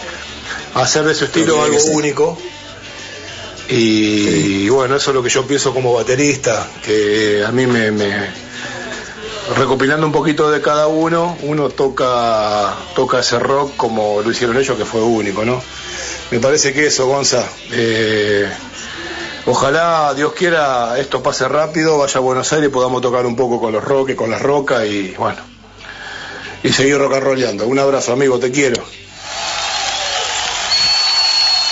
hacer 0.75 1.03
de 1.05 1.13
su 1.15 1.25
estilo 1.25 1.63
algo 1.63 1.77
único. 1.93 2.37
Y, 3.69 4.67
bueno, 4.69 4.95
eso 4.97 5.11
es 5.11 5.15
lo 5.15 5.23
que 5.23 5.29
yo 5.29 5.45
pienso 5.47 5.73
como 5.73 5.93
baterista, 5.93 6.67
que 6.83 7.43
a 7.45 7.51
mí 7.51 7.65
me, 7.67 7.91
me- 7.91 8.27
recopilando 9.55 10.05
un 10.05 10.11
poquito 10.11 10.51
de 10.51 10.61
cada 10.61 10.87
uno, 10.87 11.37
uno 11.43 11.69
toca, 11.69 12.75
toca 12.95 13.19
ese 13.19 13.39
rock 13.39 13.75
como 13.77 14.21
lo 14.21 14.29
hicieron 14.31 14.57
ellos, 14.57 14.77
que 14.77 14.85
fue 14.85 15.01
único, 15.01 15.45
¿no? 15.45 15.61
Me 16.31 16.39
parece 16.39 16.73
que 16.73 16.87
eso, 16.87 17.07
Gonza. 17.07 17.45
eh, 17.71 18.49
ojalá, 19.45 20.13
Dios 20.13 20.33
quiera, 20.33 20.99
esto 20.99 21.21
pase 21.21 21.47
rápido, 21.47 21.97
vaya 21.97 22.17
a 22.17 22.21
Buenos 22.21 22.51
Aires 22.53 22.69
y 22.69 22.71
podamos 22.71 23.01
tocar 23.01 23.25
un 23.25 23.35
poco 23.35 23.59
con 23.59 23.71
los 23.71 23.83
rock, 23.83 24.15
con 24.15 24.29
las 24.31 24.41
rocas 24.41 24.85
y 24.85 25.13
bueno. 25.17 25.41
Y 26.63 26.69
seguir 26.69 26.97
rock 26.97 27.13
and 27.13 27.23
rollando. 27.23 27.67
Un 27.67 27.79
abrazo, 27.79 28.13
amigo, 28.13 28.37
te 28.39 28.51
quiero. 28.51 28.83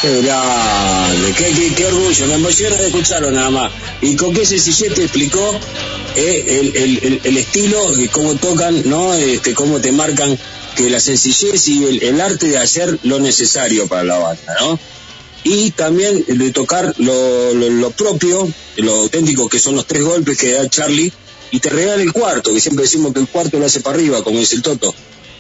Qué 0.02 0.22
grande, 0.22 1.34
qué, 1.38 1.74
qué, 1.76 1.86
orgullo, 1.86 2.26
me 2.28 2.36
emociona 2.36 2.76
de 2.78 2.88
escucharlo 2.88 3.32
nada 3.32 3.50
más. 3.50 3.72
Y 4.02 4.16
con 4.16 4.34
qué 4.34 4.46
sencillez 4.46 4.94
te 4.94 5.04
explicó 5.04 5.60
eh, 6.16 6.46
el, 6.48 6.76
el, 6.76 7.00
el, 7.04 7.22
el 7.24 7.38
estilo, 7.38 7.82
cómo 8.12 8.36
tocan, 8.36 8.90
¿no? 8.90 9.14
Este, 9.14 9.54
cómo 9.54 9.80
te 9.82 9.92
marcan 9.92 10.40
que 10.76 10.90
la 10.90 11.02
sencillez 11.02 11.68
y 11.68 12.00
el 12.02 12.22
arte 12.22 12.48
de 12.48 12.58
hacer 12.58 12.98
lo 13.04 13.20
necesario 13.20 13.88
para 13.88 14.06
la 14.06 14.18
banda, 14.18 14.58
¿no? 14.62 14.80
Y 15.44 15.72
también 15.72 16.26
de 16.28 16.52
tocar 16.52 16.94
lo, 16.98 17.54
lo, 17.54 17.70
lo 17.70 17.92
propio, 17.92 18.48
lo 18.78 18.96
auténtico 18.96 19.48
que 19.48 19.60
son 19.60 19.76
los 19.76 19.86
tres 19.86 20.04
golpes 20.04 20.38
que 20.38 20.52
da 20.52 20.70
Charlie, 20.70 21.12
y 21.52 21.60
te 21.60 21.70
regala 21.70 22.02
el 22.02 22.14
cuarto, 22.14 22.54
que 22.54 22.60
siempre 22.60 22.84
decimos 22.84 23.14
que 23.14 23.20
el 23.20 23.28
cuarto 23.28 23.60
lo 23.60 23.66
hace 23.66 23.80
para 23.82 23.96
arriba, 23.96 24.24
como 24.24 24.40
dice 24.40 24.56
el 24.56 24.62
Toto. 24.62 24.94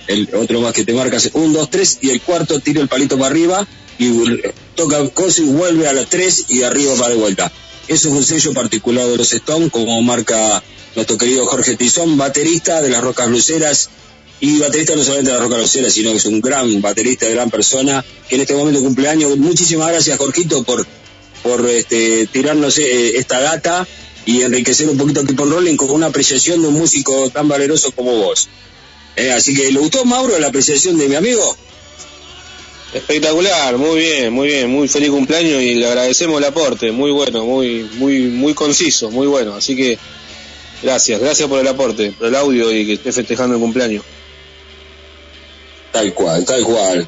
El 0.07 0.27
otro 0.33 0.61
más 0.61 0.73
que 0.73 0.83
te 0.83 0.93
marca 0.93 1.17
hace 1.17 1.29
un, 1.33 1.53
dos, 1.53 1.69
tres, 1.69 1.99
y 2.01 2.09
el 2.09 2.21
cuarto 2.21 2.59
tira 2.59 2.81
el 2.81 2.87
palito 2.87 3.17
para 3.17 3.29
arriba 3.29 3.67
y 3.99 4.41
toca 4.75 5.07
cosas 5.09 5.39
y 5.39 5.43
vuelve 5.43 5.87
a 5.87 5.93
las 5.93 6.09
tres 6.09 6.45
y 6.47 6.63
arriba 6.63 6.95
para 6.95 7.09
de 7.09 7.15
vuelta. 7.15 7.51
Eso 7.87 8.07
es 8.07 8.13
un 8.13 8.23
sello 8.23 8.53
particular 8.53 9.07
de 9.07 9.17
los 9.17 9.33
Stones, 9.33 9.71
como 9.71 10.01
marca 10.01 10.63
nuestro 10.95 11.17
querido 11.17 11.45
Jorge 11.45 11.75
Tizón, 11.75 12.17
baterista 12.17 12.81
de 12.81 12.89
las 12.89 13.03
Rocas 13.03 13.27
Luceras, 13.29 13.89
y 14.41 14.59
baterista 14.59 14.95
no 14.95 15.03
solamente 15.03 15.31
de 15.31 15.37
las 15.37 15.45
Rocas 15.45 15.59
Luceras, 15.59 15.93
sino 15.93 16.11
que 16.11 16.17
es 16.17 16.25
un 16.25 16.39
gran 16.39 16.81
baterista, 16.81 17.27
gran 17.27 17.49
persona, 17.49 18.03
que 18.27 18.35
en 18.35 18.41
este 18.41 18.55
momento 18.55 18.79
cumpleaños. 18.81 19.37
Muchísimas 19.37 19.89
gracias, 19.89 20.17
Jorgito, 20.17 20.63
por, 20.63 20.85
por 21.43 21.67
este, 21.69 22.27
tirarnos 22.27 22.77
eh, 22.77 23.17
esta 23.17 23.41
data 23.41 23.87
y 24.25 24.41
enriquecer 24.41 24.87
un 24.89 24.97
poquito 24.97 25.25
Keep 25.25 25.39
on 25.39 25.51
Rolling 25.51 25.75
con 25.75 25.89
una 25.91 26.07
apreciación 26.07 26.61
de 26.61 26.69
un 26.69 26.75
músico 26.75 27.29
tan 27.29 27.47
valeroso 27.47 27.91
como 27.91 28.13
vos. 28.13 28.47
Eh, 29.15 29.31
así 29.31 29.53
que, 29.53 29.71
¿le 29.71 29.79
gustó, 29.79 30.05
Mauro, 30.05 30.37
la 30.39 30.47
apreciación 30.47 30.97
de 30.97 31.09
mi 31.09 31.15
amigo? 31.15 31.57
Espectacular, 32.93 33.77
muy 33.77 33.99
bien, 33.99 34.33
muy 34.33 34.47
bien, 34.47 34.69
muy 34.69 34.87
feliz 34.87 35.09
cumpleaños 35.09 35.61
y 35.61 35.75
le 35.75 35.85
agradecemos 35.85 36.39
el 36.39 36.45
aporte, 36.45 36.91
muy 36.91 37.11
bueno, 37.11 37.45
muy, 37.45 37.87
muy, 37.97 38.21
muy 38.21 38.53
conciso, 38.53 39.11
muy 39.11 39.27
bueno. 39.27 39.53
Así 39.53 39.75
que 39.75 39.99
gracias, 40.81 41.19
gracias 41.19 41.47
por 41.47 41.59
el 41.59 41.67
aporte, 41.67 42.13
por 42.13 42.27
el 42.27 42.35
audio 42.35 42.71
y 42.73 42.85
que 42.85 42.93
esté 42.93 43.11
festejando 43.11 43.55
el 43.55 43.61
cumpleaños. 43.61 44.03
Tal 45.91 46.13
cual, 46.13 46.45
tal 46.45 46.63
cual. 46.63 47.07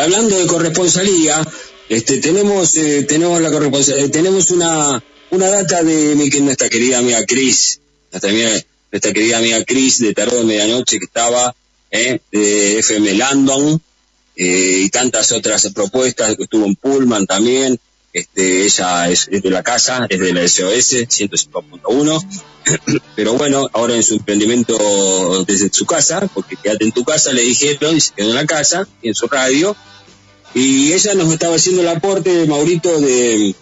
Hablando 0.00 0.38
de 0.38 0.46
corresponsalía, 0.46 1.42
este, 1.88 2.18
tenemos, 2.18 2.76
eh, 2.76 3.02
tenemos 3.02 3.40
la 3.42 3.50
corresponsalía, 3.50 4.10
tenemos 4.10 4.50
una, 4.50 5.02
una 5.30 5.50
data 5.50 5.82
de 5.82 6.14
mi, 6.14 6.28
nuestra 6.40 6.68
querida 6.68 6.98
amiga 6.98 7.24
Cris, 7.26 7.80
nuestra, 8.10 9.12
querida 9.12 9.38
amiga 9.38 9.62
Cris 9.64 9.98
de 9.98 10.14
Tarot 10.14 10.38
de 10.38 10.44
Medianoche 10.44 10.98
que 10.98 11.04
estaba 11.04 11.54
eh, 11.90 12.20
de 12.30 12.78
FM 12.78 13.14
Landon 13.14 13.80
eh, 14.36 14.82
y 14.84 14.88
tantas 14.88 15.32
otras 15.32 15.70
propuestas, 15.74 16.36
que 16.36 16.44
estuvo 16.44 16.64
en 16.64 16.74
Pullman 16.76 17.26
también. 17.26 17.78
Este, 18.12 18.64
ella 18.66 19.08
es, 19.10 19.28
de 19.30 19.50
la 19.50 19.62
casa, 19.62 20.06
es 20.08 20.20
de 20.20 20.34
la 20.34 20.46
SOS 20.46 20.92
105.1, 21.08 22.26
pero 23.16 23.34
bueno, 23.34 23.68
ahora 23.72 23.94
en 23.94 24.02
su 24.02 24.14
emprendimiento 24.14 25.44
desde 25.46 25.72
su 25.72 25.86
casa, 25.86 26.28
porque 26.34 26.56
quédate 26.62 26.84
en 26.84 26.92
tu 26.92 27.04
casa, 27.04 27.32
le 27.32 27.42
dijeron, 27.42 27.96
y 27.96 28.00
se 28.00 28.12
quedó 28.14 28.28
en 28.30 28.34
la 28.36 28.46
casa, 28.46 28.86
en 29.02 29.14
su 29.14 29.26
radio, 29.28 29.74
y 30.54 30.92
ella 30.92 31.14
nos 31.14 31.32
estaba 31.32 31.56
haciendo 31.56 31.80
el 31.80 31.88
aporte 31.88 32.46
Maurito 32.46 33.00
de 33.00 33.54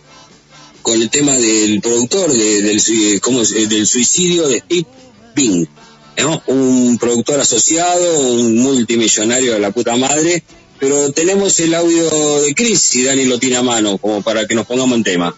con 0.82 1.00
el 1.00 1.10
tema 1.10 1.34
del 1.36 1.80
productor 1.80 2.32
de- 2.32 2.62
del, 2.62 2.80
sui- 2.80 3.20
¿cómo 3.20 3.42
es? 3.42 3.52
Eh, 3.52 3.66
del 3.66 3.86
suicidio 3.86 4.48
de 4.48 4.58
Steve 4.60 4.86
Bing, 5.36 5.66
¿no? 6.18 6.42
un 6.46 6.98
productor 6.98 7.38
asociado, 7.38 8.18
un 8.30 8.58
multimillonario 8.58 9.52
de 9.52 9.60
la 9.60 9.70
puta 9.70 9.94
madre, 9.96 10.42
pero 10.80 11.12
tenemos 11.12 11.60
el 11.60 11.74
audio 11.74 12.40
de 12.40 12.54
Chris, 12.54 12.80
si 12.80 13.04
Dani 13.04 13.26
lo 13.26 13.38
tiene 13.38 13.56
a 13.56 13.62
mano, 13.62 13.98
como 13.98 14.22
para 14.22 14.46
que 14.46 14.54
nos 14.54 14.66
pongamos 14.66 14.96
en 14.96 15.04
tema. 15.04 15.36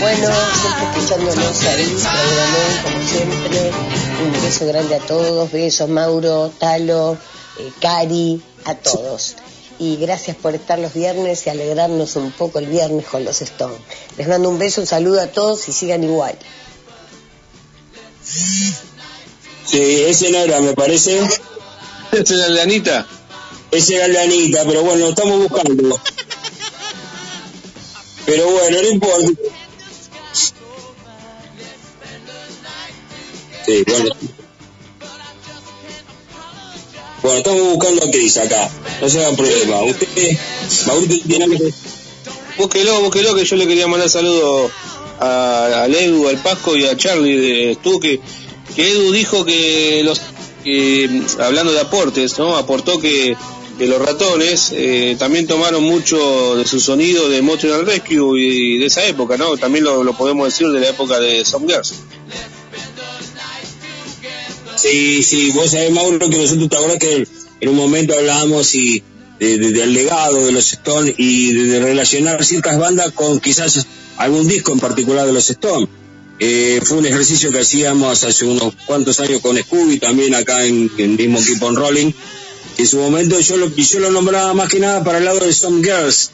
Bueno, 0.00 0.28
siempre 0.60 0.84
escuchándonos 0.92 1.62
ahí, 1.62 1.86
programón, 1.86 2.82
como 2.82 3.08
siempre. 3.08 3.70
Un 4.24 4.42
beso 4.42 4.66
grande 4.66 4.96
a 4.96 4.98
todos, 4.98 5.52
besos 5.52 5.88
Mauro, 5.88 6.52
Talo, 6.58 7.16
eh, 7.58 7.72
Cari, 7.80 8.42
a 8.64 8.74
todos. 8.74 9.36
Y 9.78 9.96
gracias 9.96 10.36
por 10.36 10.54
estar 10.54 10.78
los 10.78 10.92
viernes 10.92 11.46
y 11.46 11.50
alegrarnos 11.50 12.16
un 12.16 12.32
poco 12.32 12.58
el 12.58 12.66
viernes 12.66 13.06
con 13.06 13.24
los 13.24 13.40
Stones. 13.42 13.78
Les 14.18 14.26
mando 14.26 14.48
un 14.48 14.58
beso, 14.58 14.80
un 14.80 14.86
saludo 14.88 15.20
a 15.20 15.28
todos 15.28 15.68
y 15.68 15.72
sigan 15.72 16.02
igual. 16.02 16.36
Sí, 18.22 20.04
ese 20.06 20.30
no 20.30 20.38
era, 20.38 20.60
me 20.60 20.74
parece. 20.74 21.20
¿Ese 22.14 22.34
era 22.34 22.46
el 22.46 22.54
de 22.54 22.62
Anita? 22.62 23.06
Ese 23.70 23.96
era 23.96 24.06
el 24.06 24.12
de 24.12 24.20
Anita, 24.20 24.64
pero 24.66 24.82
bueno, 24.82 25.00
lo 25.04 25.08
estamos 25.10 25.38
buscando. 25.38 26.00
Pero 28.26 28.50
bueno, 28.50 28.82
no 28.82 28.88
importa. 28.88 29.28
Sí, 33.66 33.84
bueno. 33.86 34.10
Bueno, 37.22 37.38
estamos 37.38 37.62
buscando 37.62 38.04
a 38.04 38.10
Cris 38.10 38.36
acá. 38.36 38.70
No 39.00 39.08
se 39.08 39.20
hagan 39.20 39.36
problema. 39.36 39.82
Usted, 39.82 40.36
Mauricio, 40.86 41.22
tiene 41.26 41.56
que- 41.58 41.72
Búsquelo, 42.58 43.00
búsquelo, 43.00 43.34
que 43.34 43.44
yo 43.44 43.56
le 43.56 43.66
quería 43.66 43.86
mandar 43.88 44.08
saludos 44.08 44.70
a, 45.20 45.86
Edu, 45.88 46.28
al 46.28 46.36
Pasco 46.38 46.76
y 46.76 46.86
a 46.86 46.96
Charlie 46.96 47.36
de 47.36 47.74
Stuque. 47.74 48.20
Que 48.76 48.90
Edu 48.90 49.10
dijo 49.12 49.44
que 49.44 50.02
los, 50.04 50.20
que, 50.64 51.22
hablando 51.38 51.72
de 51.72 51.80
aportes, 51.80 52.38
¿no? 52.38 52.56
Aportó 52.56 52.98
que, 52.98 53.36
los 53.78 54.00
ratones 54.00 54.70
eh, 54.72 55.16
también 55.18 55.48
tomaron 55.48 55.82
mucho 55.82 56.54
de 56.56 56.64
su 56.64 56.78
sonido 56.78 57.28
de 57.28 57.42
Motion 57.42 57.84
Rescue 57.84 58.40
y 58.40 58.78
de 58.78 58.86
esa 58.86 59.04
época, 59.04 59.36
¿no? 59.36 59.56
También 59.56 59.84
lo, 59.84 60.12
podemos 60.16 60.46
decir 60.46 60.68
de 60.68 60.78
la 60.80 60.88
época 60.90 61.18
de 61.18 61.44
Some 61.44 61.66
Girls. 61.66 61.92
Sí, 64.76 65.22
sí, 65.22 65.50
vos 65.52 65.70
sabés, 65.70 65.90
Mauro, 65.90 66.18
que 66.30 66.36
nosotros 66.38 66.68
te 66.68 66.76
acordás 66.76 66.98
que 66.98 67.26
en 67.60 67.68
un 67.68 67.76
momento 67.76 68.14
hablábamos 68.14 68.74
y 68.74 69.02
de- 69.38 69.58
del 69.58 69.92
legado 69.92 70.44
de 70.46 70.52
los 70.52 70.72
Stones 70.72 71.14
y 71.18 71.52
de, 71.52 71.64
de 71.64 71.80
relacionar 71.80 72.44
ciertas 72.44 72.78
bandas 72.78 73.12
con 73.12 73.40
quizás 73.40 73.86
algún 74.16 74.46
disco 74.46 74.72
en 74.72 74.80
particular 74.80 75.26
de 75.26 75.32
los 75.32 75.48
Stones. 75.50 75.88
Eh, 76.38 76.80
fue 76.84 76.98
un 76.98 77.06
ejercicio 77.06 77.52
que 77.52 77.60
hacíamos 77.60 78.24
hace 78.24 78.44
unos 78.44 78.74
cuantos 78.86 79.20
años 79.20 79.40
con 79.40 79.56
Scooby, 79.56 79.98
también 79.98 80.34
acá 80.34 80.64
en, 80.64 80.90
en 80.98 81.16
mismo 81.16 81.40
Keep 81.42 81.62
on 81.62 81.76
Rolling. 81.76 82.12
En 82.76 82.86
su 82.88 82.98
momento 82.98 83.38
yo 83.38 83.56
lo, 83.56 83.74
yo 83.74 84.00
lo 84.00 84.10
nombraba 84.10 84.52
más 84.52 84.68
que 84.68 84.80
nada 84.80 85.04
para 85.04 85.18
el 85.18 85.24
lado 85.24 85.38
de 85.40 85.52
Some 85.52 85.82
Girls, 85.82 86.30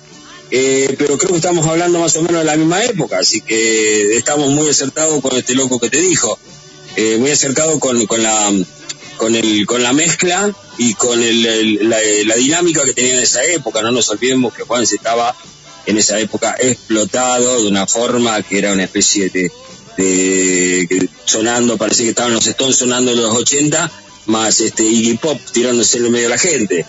eh, 0.50 0.94
pero 0.98 1.18
creo 1.18 1.30
que 1.32 1.36
estamos 1.36 1.66
hablando 1.66 2.00
más 2.00 2.16
o 2.16 2.22
menos 2.22 2.40
de 2.40 2.44
la 2.46 2.56
misma 2.56 2.82
época, 2.84 3.18
así 3.18 3.42
que 3.42 4.16
estamos 4.16 4.48
muy 4.50 4.68
acertados 4.70 5.20
con 5.20 5.36
este 5.36 5.54
loco 5.54 5.78
que 5.78 5.90
te 5.90 6.00
dijo. 6.00 6.38
Eh, 6.96 7.18
muy 7.18 7.30
acercado 7.30 7.78
con, 7.78 8.04
con 8.06 8.22
la 8.22 8.50
con 9.16 9.34
el 9.36 9.64
con 9.66 9.82
la 9.82 9.92
mezcla 9.92 10.50
y 10.78 10.94
con 10.94 11.22
el, 11.22 11.44
el- 11.46 11.88
la, 11.90 11.98
la 12.24 12.34
dinámica 12.36 12.84
que 12.84 12.94
tenía 12.94 13.14
en 13.14 13.20
esa 13.20 13.44
época. 13.44 13.82
No 13.82 13.92
nos 13.92 14.08
olvidemos 14.08 14.52
que 14.54 14.62
Juan 14.62 14.86
se 14.86 14.96
estaba 14.96 15.36
en 15.86 15.98
esa 15.98 16.18
época 16.18 16.56
explotado 16.58 17.62
de 17.62 17.68
una 17.68 17.86
forma 17.86 18.42
que 18.42 18.58
era 18.58 18.72
una 18.72 18.84
especie 18.84 19.28
de, 19.28 19.52
que 20.04 21.08
sonando 21.24 21.76
parecía 21.76 22.04
que 22.04 22.10
estaban 22.10 22.34
los 22.34 22.46
Stones 22.46 22.76
sonando 22.76 23.10
en 23.12 23.22
los 23.22 23.34
80 23.34 23.90
más 24.26 24.60
este 24.60 24.84
Iggy 24.84 25.16
Pop 25.16 25.40
tirándose 25.52 25.98
en 25.98 26.06
el 26.06 26.10
medio 26.10 26.24
de 26.24 26.30
la 26.30 26.38
gente 26.38 26.86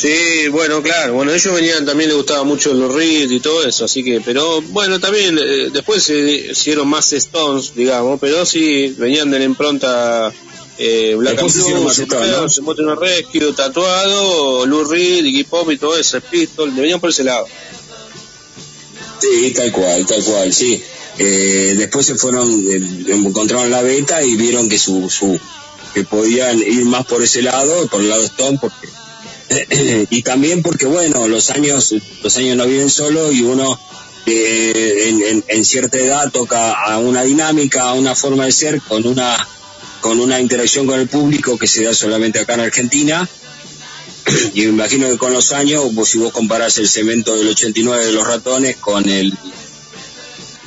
Sí, 0.00 0.46
bueno, 0.52 0.80
claro, 0.80 1.14
bueno, 1.14 1.32
ellos 1.32 1.52
venían, 1.52 1.84
también 1.84 2.10
les 2.10 2.16
gustaba 2.16 2.44
mucho 2.44 2.72
los 2.72 2.94
Reed 2.94 3.28
y 3.32 3.40
todo 3.40 3.66
eso, 3.66 3.84
así 3.84 4.04
que, 4.04 4.20
pero 4.20 4.62
bueno, 4.62 5.00
también 5.00 5.36
eh, 5.36 5.70
después 5.72 6.04
se 6.04 6.20
hicieron 6.52 6.86
más 6.86 7.12
Stones, 7.12 7.74
digamos, 7.74 8.20
pero 8.20 8.46
sí, 8.46 8.94
venían 8.96 9.28
de 9.28 9.40
la 9.40 9.44
impronta 9.44 10.32
eh, 10.78 11.16
Black 11.16 11.40
and 11.40 11.50
se 11.50 11.72
Blue, 11.72 11.82
¿no? 11.82 12.48
se 12.48 12.60
Motor 12.60 13.00
Rescue, 13.00 13.52
Tatuado, 13.52 14.66
Lou 14.66 14.84
Reed, 14.84 15.24
Iggy 15.24 15.42
Pop 15.42 15.68
y 15.72 15.78
todo 15.78 15.98
eso, 15.98 16.20
Pistol, 16.20 16.70
venían 16.70 17.00
por 17.00 17.10
ese 17.10 17.24
lado. 17.24 17.46
Sí, 19.20 19.52
tal 19.56 19.72
cual, 19.72 20.06
tal 20.06 20.22
cual, 20.22 20.52
sí. 20.52 20.80
Eh, 21.18 21.74
después 21.76 22.06
se 22.06 22.14
fueron, 22.14 22.48
eh, 22.70 22.80
encontraron 23.08 23.70
la 23.70 23.82
beta 23.82 24.22
y 24.22 24.36
vieron 24.36 24.68
que 24.68 24.78
su, 24.78 25.10
su, 25.10 25.38
que 25.94 26.04
podían 26.04 26.58
ir 26.60 26.84
más 26.84 27.06
por 27.06 27.22
ese 27.22 27.42
lado, 27.42 27.86
por 27.88 28.00
el 28.00 28.08
lado 28.08 28.22
Stone, 28.24 28.58
porque 28.60 28.88
y 30.10 30.22
también 30.22 30.62
porque 30.62 30.86
bueno, 30.86 31.26
los 31.26 31.50
años, 31.50 31.94
los 32.22 32.36
años 32.36 32.56
no 32.56 32.66
viven 32.66 32.90
solo 32.90 33.32
y 33.32 33.42
uno 33.42 33.78
eh, 34.26 35.06
en, 35.08 35.22
en- 35.22 35.44
en 35.48 35.64
cierta 35.64 35.98
edad 35.98 36.30
toca 36.30 36.72
a 36.74 36.98
una 36.98 37.22
dinámica, 37.22 37.82
a 37.88 37.94
una 37.94 38.14
forma 38.14 38.44
de 38.44 38.52
ser, 38.52 38.80
con 38.82 39.06
una, 39.06 39.48
con 40.00 40.20
una 40.20 40.38
interacción 40.40 40.86
con 40.86 41.00
el 41.00 41.08
público 41.08 41.58
que 41.58 41.66
se 41.66 41.82
da 41.82 41.94
solamente 41.94 42.38
acá 42.38 42.54
en 42.54 42.60
Argentina. 42.60 43.28
Y 44.54 44.60
me 44.62 44.68
imagino 44.68 45.08
que 45.08 45.16
con 45.16 45.32
los 45.32 45.52
años, 45.52 45.94
vos, 45.94 46.10
si 46.10 46.18
vos 46.18 46.32
comparás 46.32 46.76
el 46.78 46.88
cemento 46.88 47.34
del 47.36 47.48
89 47.48 48.04
de 48.06 48.12
los 48.12 48.26
ratones 48.26 48.76
con 48.76 49.08
el 49.08 49.32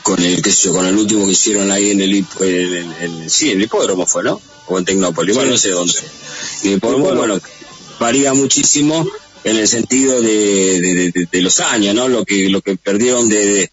con 0.03 0.21
el 0.23 0.41
qué 0.41 0.51
sé 0.51 0.63
yo, 0.65 0.73
con 0.73 0.85
el 0.85 0.95
último 0.97 1.25
que 1.25 1.31
hicieron 1.31 1.71
ahí 1.71 1.91
en 1.91 2.01
el, 2.01 2.13
en 2.41 2.93
en 3.01 3.29
sí, 3.29 3.51
en 3.51 3.57
el 3.57 3.63
hipódromo 3.65 4.05
fue, 4.05 4.23
¿no? 4.23 4.41
O 4.67 4.77
en 4.77 4.85
Tecnópolis, 4.85 5.35
bueno, 5.35 5.51
no 5.51 5.57
sé 5.57 5.69
dónde. 5.69 5.93
Y 6.63 6.67
el 6.69 6.73
hipódromo, 6.77 7.13
bueno, 7.15 7.39
varía 7.99 8.33
muchísimo 8.33 9.07
en 9.43 9.57
el 9.57 9.67
sentido 9.67 10.21
de, 10.21 10.81
de, 10.81 11.11
de- 11.11 11.27
de 11.31 11.41
los 11.41 11.59
años, 11.59 11.93
¿no? 11.95 12.07
Lo 12.07 12.23
que, 12.25 12.49
lo 12.49 12.61
que 12.61 12.75
perdieron 12.77 13.27
de, 13.29 13.69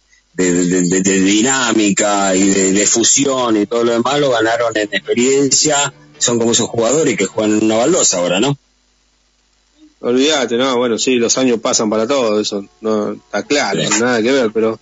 dinámica 1.03 2.35
y 2.35 2.49
de, 2.49 2.73
de 2.73 2.87
fusión 2.87 3.57
y 3.57 3.65
todo 3.65 3.83
lo 3.83 3.91
demás 3.93 4.19
lo 4.19 4.31
ganaron 4.31 4.75
en 4.77 4.89
experiencia. 4.91 5.93
Son 6.17 6.37
como 6.37 6.51
esos 6.51 6.67
jugadores 6.69 7.15
que 7.17 7.25
juegan 7.25 7.57
en 7.59 7.65
una 7.65 7.77
baldosa 7.77 8.17
ahora, 8.17 8.39
¿no? 8.39 8.57
Olvídate, 10.01 10.55
no, 10.57 10.77
bueno, 10.77 10.97
sí, 10.97 11.15
los 11.15 11.37
años 11.37 11.59
pasan 11.59 11.89
para 11.89 12.07
todo, 12.07 12.39
eso 12.39 12.65
no 12.81 13.13
está 13.13 13.43
claro, 13.43 13.81
Sí. 13.81 13.99
nada 13.99 14.21
que 14.21 14.31
ver, 14.31 14.51
pero 14.53 14.79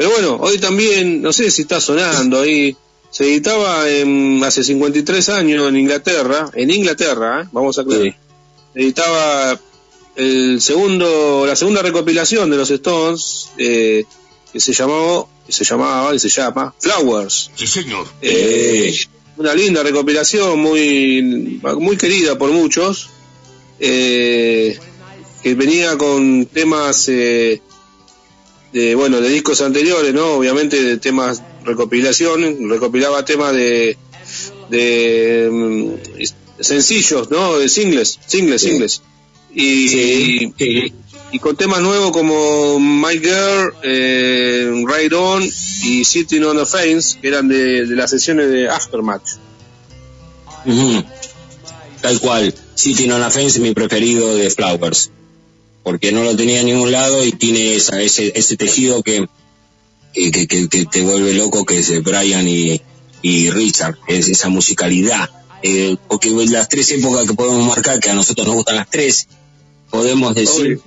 pero 0.00 0.12
bueno, 0.12 0.38
hoy 0.40 0.56
también, 0.56 1.20
no 1.20 1.30
sé 1.30 1.50
si 1.50 1.60
está 1.60 1.78
sonando 1.78 2.40
ahí, 2.40 2.74
se 3.10 3.24
editaba 3.24 3.86
en, 3.86 4.42
hace 4.42 4.64
53 4.64 5.28
años 5.28 5.68
en 5.68 5.76
Inglaterra, 5.76 6.50
en 6.54 6.70
Inglaterra, 6.70 7.42
¿eh? 7.42 7.48
vamos 7.52 7.76
a 7.76 7.82
aclarar, 7.82 8.06
Sí. 8.06 8.14
se 8.72 8.80
editaba 8.80 9.60
el 10.16 10.62
segundo, 10.62 11.44
la 11.46 11.54
segunda 11.54 11.82
recopilación 11.82 12.48
de 12.48 12.56
los 12.56 12.70
Stones, 12.70 13.50
eh, 13.58 14.04
que 14.50 14.58
se 14.58 14.72
llamó, 14.72 15.28
que 15.46 15.52
se 15.52 15.64
llamaba 15.64 16.14
y 16.14 16.18
se 16.18 16.30
llama 16.30 16.74
Flowers. 16.78 17.50
Sí, 17.54 17.66
señor. 17.66 18.06
Eh, 18.22 18.96
una 19.36 19.52
linda 19.52 19.82
recopilación, 19.82 20.58
muy, 20.60 21.60
muy 21.78 21.98
querida 21.98 22.38
por 22.38 22.50
muchos, 22.52 23.10
eh, 23.78 24.78
que 25.42 25.54
venía 25.54 25.98
con 25.98 26.46
temas 26.46 27.06
eh, 27.10 27.60
de, 28.72 28.94
bueno, 28.94 29.20
de 29.20 29.28
discos 29.28 29.60
anteriores, 29.62 30.14
¿no? 30.14 30.34
Obviamente 30.34 30.82
de 30.82 30.96
temas 30.98 31.42
recopilación, 31.64 32.68
recopilaba 32.70 33.24
temas 33.24 33.52
de, 33.52 33.96
de 34.70 35.48
mm, 35.50 36.22
sencillos, 36.62 37.30
¿no? 37.30 37.58
De 37.58 37.68
singles, 37.68 38.18
singles, 38.26 38.62
Sí. 38.62 38.68
singles. 38.70 39.02
Y, 39.52 39.88
Sí, 39.88 40.54
sí. 40.58 40.92
y 41.32 41.38
con 41.40 41.56
temas 41.56 41.80
nuevos 41.80 42.12
como 42.12 42.78
My 42.78 43.18
Girl, 43.18 43.74
eh, 43.82 44.70
Right 44.86 45.12
On 45.12 45.42
y 45.42 46.04
Sitting 46.04 46.44
on 46.44 46.56
the 46.56 46.66
Fence, 46.66 47.18
que 47.20 47.28
eran 47.28 47.48
de, 47.48 47.86
de 47.86 47.96
las 47.96 48.10
sesiones 48.10 48.48
de 48.50 48.68
Aftermatch. 48.68 49.32
Ujú. 50.64 51.02
Tal 52.00 52.20
cual. 52.20 52.54
Sitting 52.74 53.10
on 53.12 53.22
a 53.22 53.30
Fence 53.30 53.58
es 53.58 53.60
mi 53.60 53.74
preferido 53.74 54.34
de 54.36 54.48
Flowers. 54.50 55.10
Porque 55.82 56.12
no 56.12 56.22
lo 56.24 56.36
tenía 56.36 56.60
en 56.60 56.66
ningún 56.66 56.92
lado 56.92 57.24
y 57.24 57.32
tiene 57.32 57.74
esa, 57.76 58.00
ese, 58.02 58.32
ese 58.34 58.56
tejido 58.56 59.02
que, 59.02 59.28
que, 60.12 60.46
que, 60.46 60.86
te 60.86 61.02
vuelve 61.02 61.32
loco, 61.34 61.64
que 61.64 61.78
es 61.78 61.88
de 61.88 62.00
Brian 62.00 62.46
y, 62.46 62.80
y 63.22 63.50
Richard. 63.50 63.96
Es 64.06 64.28
esa 64.28 64.48
musicalidad. 64.48 65.30
Eh, 65.62 65.96
porque 66.08 66.30
las 66.30 66.68
tres 66.68 66.90
épocas 66.92 67.26
que 67.26 67.34
podemos 67.34 67.66
marcar, 67.66 67.98
que 68.00 68.10
a 68.10 68.14
nosotros 68.14 68.46
nos 68.46 68.56
gustan 68.56 68.76
las 68.76 68.88
tres, 68.90 69.28
podemos 69.90 70.34
decir 70.34 70.80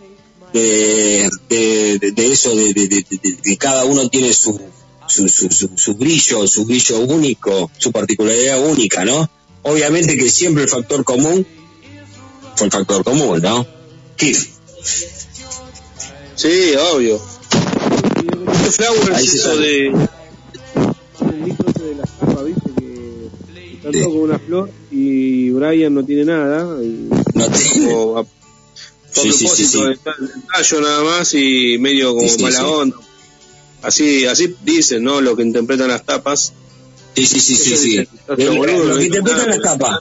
de, 0.53 1.29
de, 1.49 2.11
de- 2.11 2.31
eso, 2.31 2.55
de- 2.55 2.73
de 2.73 3.57
cada 3.57 3.85
uno 3.85 4.07
tiene 4.09 4.31
su, 4.33 4.59
su, 5.07 5.27
su, 5.27 5.49
su, 5.49 5.69
su 5.75 5.95
brillo, 5.95 6.47
su 6.47 6.65
brillo 6.65 6.99
único, 7.01 7.69
su 7.77 7.91
particularidad 7.91 8.63
única, 8.65 9.05
¿no? 9.05 9.29
Obviamente 9.63 10.17
que 10.17 10.29
siempre 10.29 10.63
el 10.63 10.69
factor 10.69 11.03
común 11.03 11.45
fue 12.55 12.67
el 12.67 12.71
factor 12.71 13.03
común, 13.03 13.41
¿no? 13.41 13.65
Keith. 14.17 14.52
Sí, 16.35 16.73
obvio. 16.93 17.19
Flowers 18.71 19.33
eso 19.33 19.57
de... 19.57 19.87
El 19.87 21.45
disco 21.45 21.65
ese 21.69 21.83
de 21.83 21.95
la 21.95 22.03
tapa, 22.03 22.43
viste, 22.43 22.69
que 22.77 23.27
está 23.75 23.91
todo 23.91 24.05
con 24.05 24.17
una 24.21 24.39
flor 24.39 24.69
y 24.91 25.49
Brian 25.51 25.93
no 25.93 26.03
tiene 26.05 26.25
nada. 26.25 26.83
Y 26.83 27.09
No 27.33 27.47
te- 27.47 27.79
como 27.85 28.17
a, 28.19 28.21
a 28.21 28.25
Sí, 29.11 29.31
sí, 29.31 29.47
sí, 29.47 29.65
sí. 29.67 29.79
el 29.79 29.99
tallo 29.99 30.81
nada 30.81 31.03
más 31.03 31.33
y 31.35 31.77
medio 31.79 32.15
como 32.15 32.27
Sí, 32.27 32.35
sí, 32.37 32.43
mala 32.43 32.57
sí. 32.59 32.63
onda. 32.65 32.97
Así, 33.83 34.25
así 34.25 34.55
dicen, 34.63 35.03
¿no? 35.03 35.21
Lo 35.21 35.35
que 35.35 35.43
interpretan 35.43 35.89
las 35.89 36.03
tapas. 36.03 36.53
Sí, 37.15 37.25
sí, 37.27 37.39
sí, 37.39 37.55
sí, 37.55 37.77
sí. 37.77 38.07
El- 38.37 38.57
boludo, 38.57 38.97
que 38.97 39.05
interpretan 39.05 39.49
las 39.49 39.61
tapas, 39.61 39.99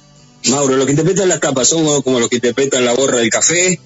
Mauro, 0.49 0.77
los 0.77 0.87
que 0.87 0.93
interpretan 0.93 1.29
las 1.29 1.41
tapas 1.41 1.69
son 1.69 2.01
como 2.03 2.21
los 2.21 2.29
que 2.31 2.37
interpretan 2.37 2.85
la 2.87 2.95
borra 2.95 3.19
del 3.19 3.29
café 3.29 3.79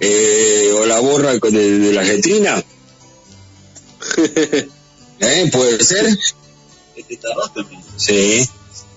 eh, 0.00 0.70
o 0.78 0.86
la 0.86 1.00
borra 1.00 1.34
de, 1.34 1.78
de 1.78 1.92
la 1.92 2.02
letrina. 2.02 2.62
¿Eh? 5.20 5.50
¿Puede 5.52 5.82
ser? 5.84 6.06
Sí. 7.96 8.48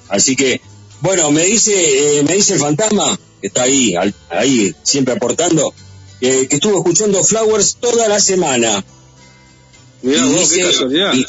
Así 0.09 0.35
que, 0.35 0.61
bueno, 1.01 1.31
me 1.31 1.43
dice, 1.45 2.19
eh, 2.19 2.23
me 2.23 2.33
dice 2.35 2.53
el 2.53 2.59
fantasma, 2.59 3.19
que 3.41 3.47
está 3.47 3.63
ahí, 3.63 3.95
al- 3.95 4.13
ahí, 4.29 4.73
siempre 4.83 5.13
aportando, 5.15 5.73
eh, 6.21 6.47
que 6.49 6.55
estuvo 6.55 6.77
escuchando 6.77 7.23
Flowers 7.23 7.77
toda 7.79 8.07
la 8.07 8.19
semana. 8.19 8.83
Mirá 10.01 10.25
Y 10.25 10.29
vos, 10.33 10.49
qué 10.49 10.55
dice- 10.57 10.71
casualidad. 10.71 11.13
y- 11.13 11.25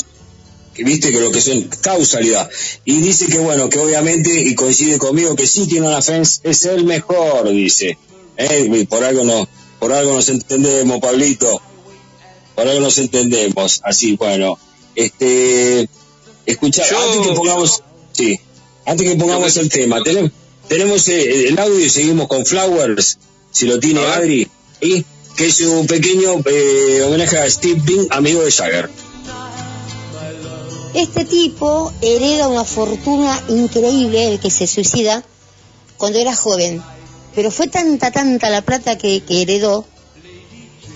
que 0.75 0.85
viste 0.85 1.11
que 1.11 1.21
lo 1.21 1.33
que 1.33 1.41
son 1.41 1.63
causalidad. 1.81 2.49
Y 2.85 3.01
dice 3.01 3.27
que 3.27 3.39
bueno, 3.39 3.69
que 3.69 3.81
obviamente, 3.81 4.33
y 4.41 4.55
coincide 4.55 4.99
conmigo, 4.99 5.35
que 5.35 5.47
sí 5.49 5.67
tiene 5.67 5.89
una 5.89 6.01
fence, 6.03 6.39
es 6.45 6.65
el 6.67 6.85
mejor, 6.85 7.51
dice. 7.51 7.99
Eh, 8.37 8.87
por 8.89 9.03
algo 9.03 9.25
no, 9.25 9.49
por 9.79 9.93
algo 9.93 10.15
nos 10.15 10.29
entendemos, 10.29 11.01
Pablito. 11.01 11.61
Por 12.55 12.67
algo 12.69 12.81
nos 12.81 12.99
entendemos. 12.99 13.81
Así, 13.85 14.17
bueno. 14.17 14.59
Este, 14.95 15.89
escucha, 16.47 16.83
Yo- 16.91 16.99
antes 16.99 17.29
que 17.29 17.35
pongamos, 17.35 17.83
sí, 18.13 18.41
antes 18.85 19.09
que 19.09 19.17
pongamos 19.17 19.55
Yo- 19.55 19.61
el 19.61 19.69
tema, 19.69 20.03
tenemos, 20.03 20.33
tenemos 20.69 21.09
eh, 21.09 21.49
el 21.49 21.59
audio 21.59 21.79
y 21.79 21.89
seguimos 21.91 22.27
con 22.27 22.45
Flowers, 22.45 23.19
si 23.53 23.67
lo 23.67 23.79
tiene. 23.79 24.01
Adri, 24.05 24.49
y 24.81 25.05
que 25.37 25.47
es 25.47 25.61
un 25.61 25.87
pequeño 25.87 26.43
eh, 26.47 27.03
homenaje 27.07 27.39
a 27.39 27.49
Steve 27.49 27.81
Bing, 27.85 28.09
amigo 28.11 28.43
de 28.43 28.51
Jagger. 28.51 28.91
Este 30.95 31.25
tipo 31.25 31.93
hereda 32.01 32.49
una 32.49 32.65
fortuna 32.65 33.41
increíble, 33.49 34.33
el 34.33 34.41
que 34.41 34.51
se 34.51 34.67
suicida, 34.67 35.23
cuando 35.97 36.19
era 36.19 36.35
joven. 36.35 36.83
Pero 37.35 37.51
fue 37.51 37.69
tanta, 37.69 38.11
tanta 38.11 38.51
la 38.51 38.63
plata 38.63 38.99
que, 38.99 39.23
que 39.23 39.43
heredó, 39.43 39.85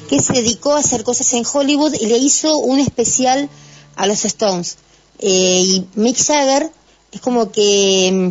que 0.08 0.20
se 0.20 0.34
dedicó 0.34 0.72
a 0.74 0.80
hacer 0.80 1.04
cosas 1.04 1.32
en 1.34 1.44
Hollywood 1.50 1.94
y 1.94 2.06
le 2.06 2.18
hizo 2.18 2.56
un 2.58 2.80
especial 2.80 3.48
a 3.96 4.06
los 4.06 4.24
Stones. 4.24 4.76
Eh, 5.18 5.62
y 5.64 5.86
Mick 5.94 6.16
Jagger 6.16 6.70
es 7.12 7.20
como 7.20 7.52
que 7.52 8.10
mm, 8.12 8.28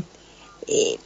eh, 0.68 0.98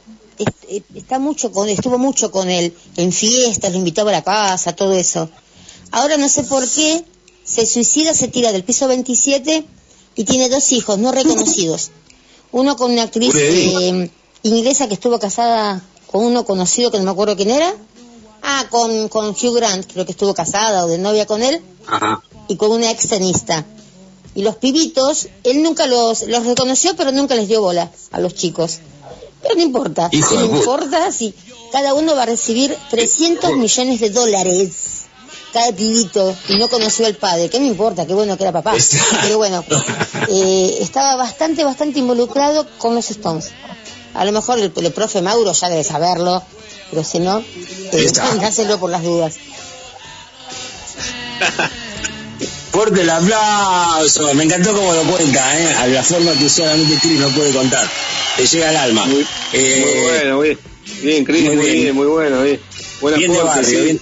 eh, 0.68 0.82
está 0.94 1.18
mucho 1.18 1.52
con, 1.52 1.68
estuvo 1.68 1.98
mucho 1.98 2.30
con 2.30 2.50
él 2.50 2.74
en 2.96 3.12
fiestas, 3.12 3.72
lo 3.72 3.78
invitaba 3.78 4.10
a 4.10 4.14
la 4.14 4.24
casa, 4.24 4.74
todo 4.74 4.94
eso. 4.94 5.30
Ahora 5.92 6.16
no 6.16 6.28
sé 6.28 6.42
por 6.44 6.68
qué 6.68 7.04
se 7.44 7.64
suicida, 7.64 8.12
se 8.14 8.28
tira 8.28 8.52
del 8.52 8.64
piso 8.64 8.88
27 8.88 9.64
y 10.16 10.24
tiene 10.24 10.48
dos 10.48 10.72
hijos 10.72 10.98
no 10.98 11.12
reconocidos. 11.12 11.90
Uno 12.52 12.76
con 12.76 12.92
una 12.92 13.04
actriz 13.04 13.34
eh, 13.36 14.10
inglesa 14.42 14.88
que 14.88 14.94
estuvo 14.94 15.18
casada 15.18 15.82
con 16.06 16.24
uno 16.24 16.44
conocido 16.44 16.90
que 16.90 16.98
no 16.98 17.04
me 17.04 17.10
acuerdo 17.10 17.36
quién 17.36 17.50
era. 17.50 17.74
Ah, 18.42 18.66
con, 18.70 19.08
con 19.08 19.30
Hugh 19.30 19.56
Grant, 19.56 19.90
creo 19.92 20.04
que 20.04 20.12
estuvo 20.12 20.32
casada 20.32 20.84
o 20.84 20.88
de 20.88 20.98
novia 20.98 21.26
con 21.26 21.42
él, 21.42 21.60
Ajá. 21.86 22.22
y 22.46 22.56
con 22.56 22.70
una 22.70 22.90
ex 22.90 23.08
tenista. 23.08 23.64
Y 24.36 24.42
los 24.42 24.56
pibitos, 24.56 25.28
él 25.42 25.62
nunca 25.62 25.86
los, 25.86 26.22
los 26.28 26.46
reconoció, 26.46 26.94
pero 26.94 27.10
nunca 27.10 27.34
les 27.34 27.48
dio 27.48 27.60
bola 27.60 27.90
a 28.12 28.20
los 28.20 28.34
chicos. 28.34 28.78
Pero 29.42 29.56
no 29.56 29.62
importa, 29.62 30.08
Hijo 30.12 30.34
no 30.34 30.44
importa 30.44 31.10
si 31.10 31.34
cada 31.72 31.94
uno 31.94 32.14
va 32.14 32.22
a 32.22 32.26
recibir 32.26 32.76
300 32.90 33.56
millones 33.56 34.00
de 34.00 34.10
dólares 34.10 34.96
cada 35.52 35.72
pibito 35.72 36.36
y 36.48 36.56
no 36.58 36.68
conoció 36.68 37.06
al 37.06 37.16
padre, 37.16 37.48
¿qué 37.48 37.58
me 37.58 37.66
importa? 37.66 38.06
Qué 38.06 38.12
bueno 38.12 38.36
que 38.36 38.42
era 38.44 38.52
papá. 38.52 38.74
Pero 39.22 39.38
bueno, 39.38 39.64
eh, 40.28 40.78
estaba 40.80 41.16
bastante, 41.16 41.64
bastante 41.64 41.98
involucrado 41.98 42.66
con 42.78 42.94
los 42.94 43.10
Stones. 43.10 43.52
A 44.16 44.24
lo 44.24 44.32
mejor 44.32 44.58
el, 44.58 44.72
el 44.74 44.92
profe 44.92 45.22
Mauro 45.22 45.52
ya 45.52 45.68
debe 45.68 45.84
saberlo, 45.84 46.42
pero 46.90 47.04
si 47.04 47.18
no, 47.20 47.38
eh, 47.92 48.12
dáselo 48.40 48.78
por 48.80 48.90
las 48.90 49.02
dudas. 49.02 49.34
Fuerte 52.72 53.02
el 53.02 53.10
aplauso. 53.10 54.34
Me 54.34 54.44
encantó 54.44 54.74
cómo 54.74 54.92
lo 54.92 55.02
cuenta, 55.04 55.58
¿eh? 55.58 55.74
A 55.76 55.86
la 55.86 56.02
forma 56.02 56.32
que 56.32 56.48
solamente 56.48 56.98
Chris 57.00 57.18
no 57.18 57.28
puede 57.30 57.52
contar. 57.52 57.88
Te 58.36 58.46
llega 58.46 58.68
al 58.68 58.76
alma. 58.76 59.06
Muy, 59.06 59.26
Eh, 59.54 59.82
muy 59.84 60.02
bueno, 60.04 60.40
bien. 60.40 60.58
Bien, 61.02 61.24
Cris, 61.24 61.42
muy 61.44 61.56
muy, 61.56 61.64
bien. 61.66 61.82
bien. 61.82 61.94
muy 61.94 62.06
bueno, 62.06 62.42
bien. 62.42 62.60
Buen 63.00 63.16
bien 63.18 63.32
de 63.32 63.42
barrio, 63.42 63.82
bien. 63.84 64.00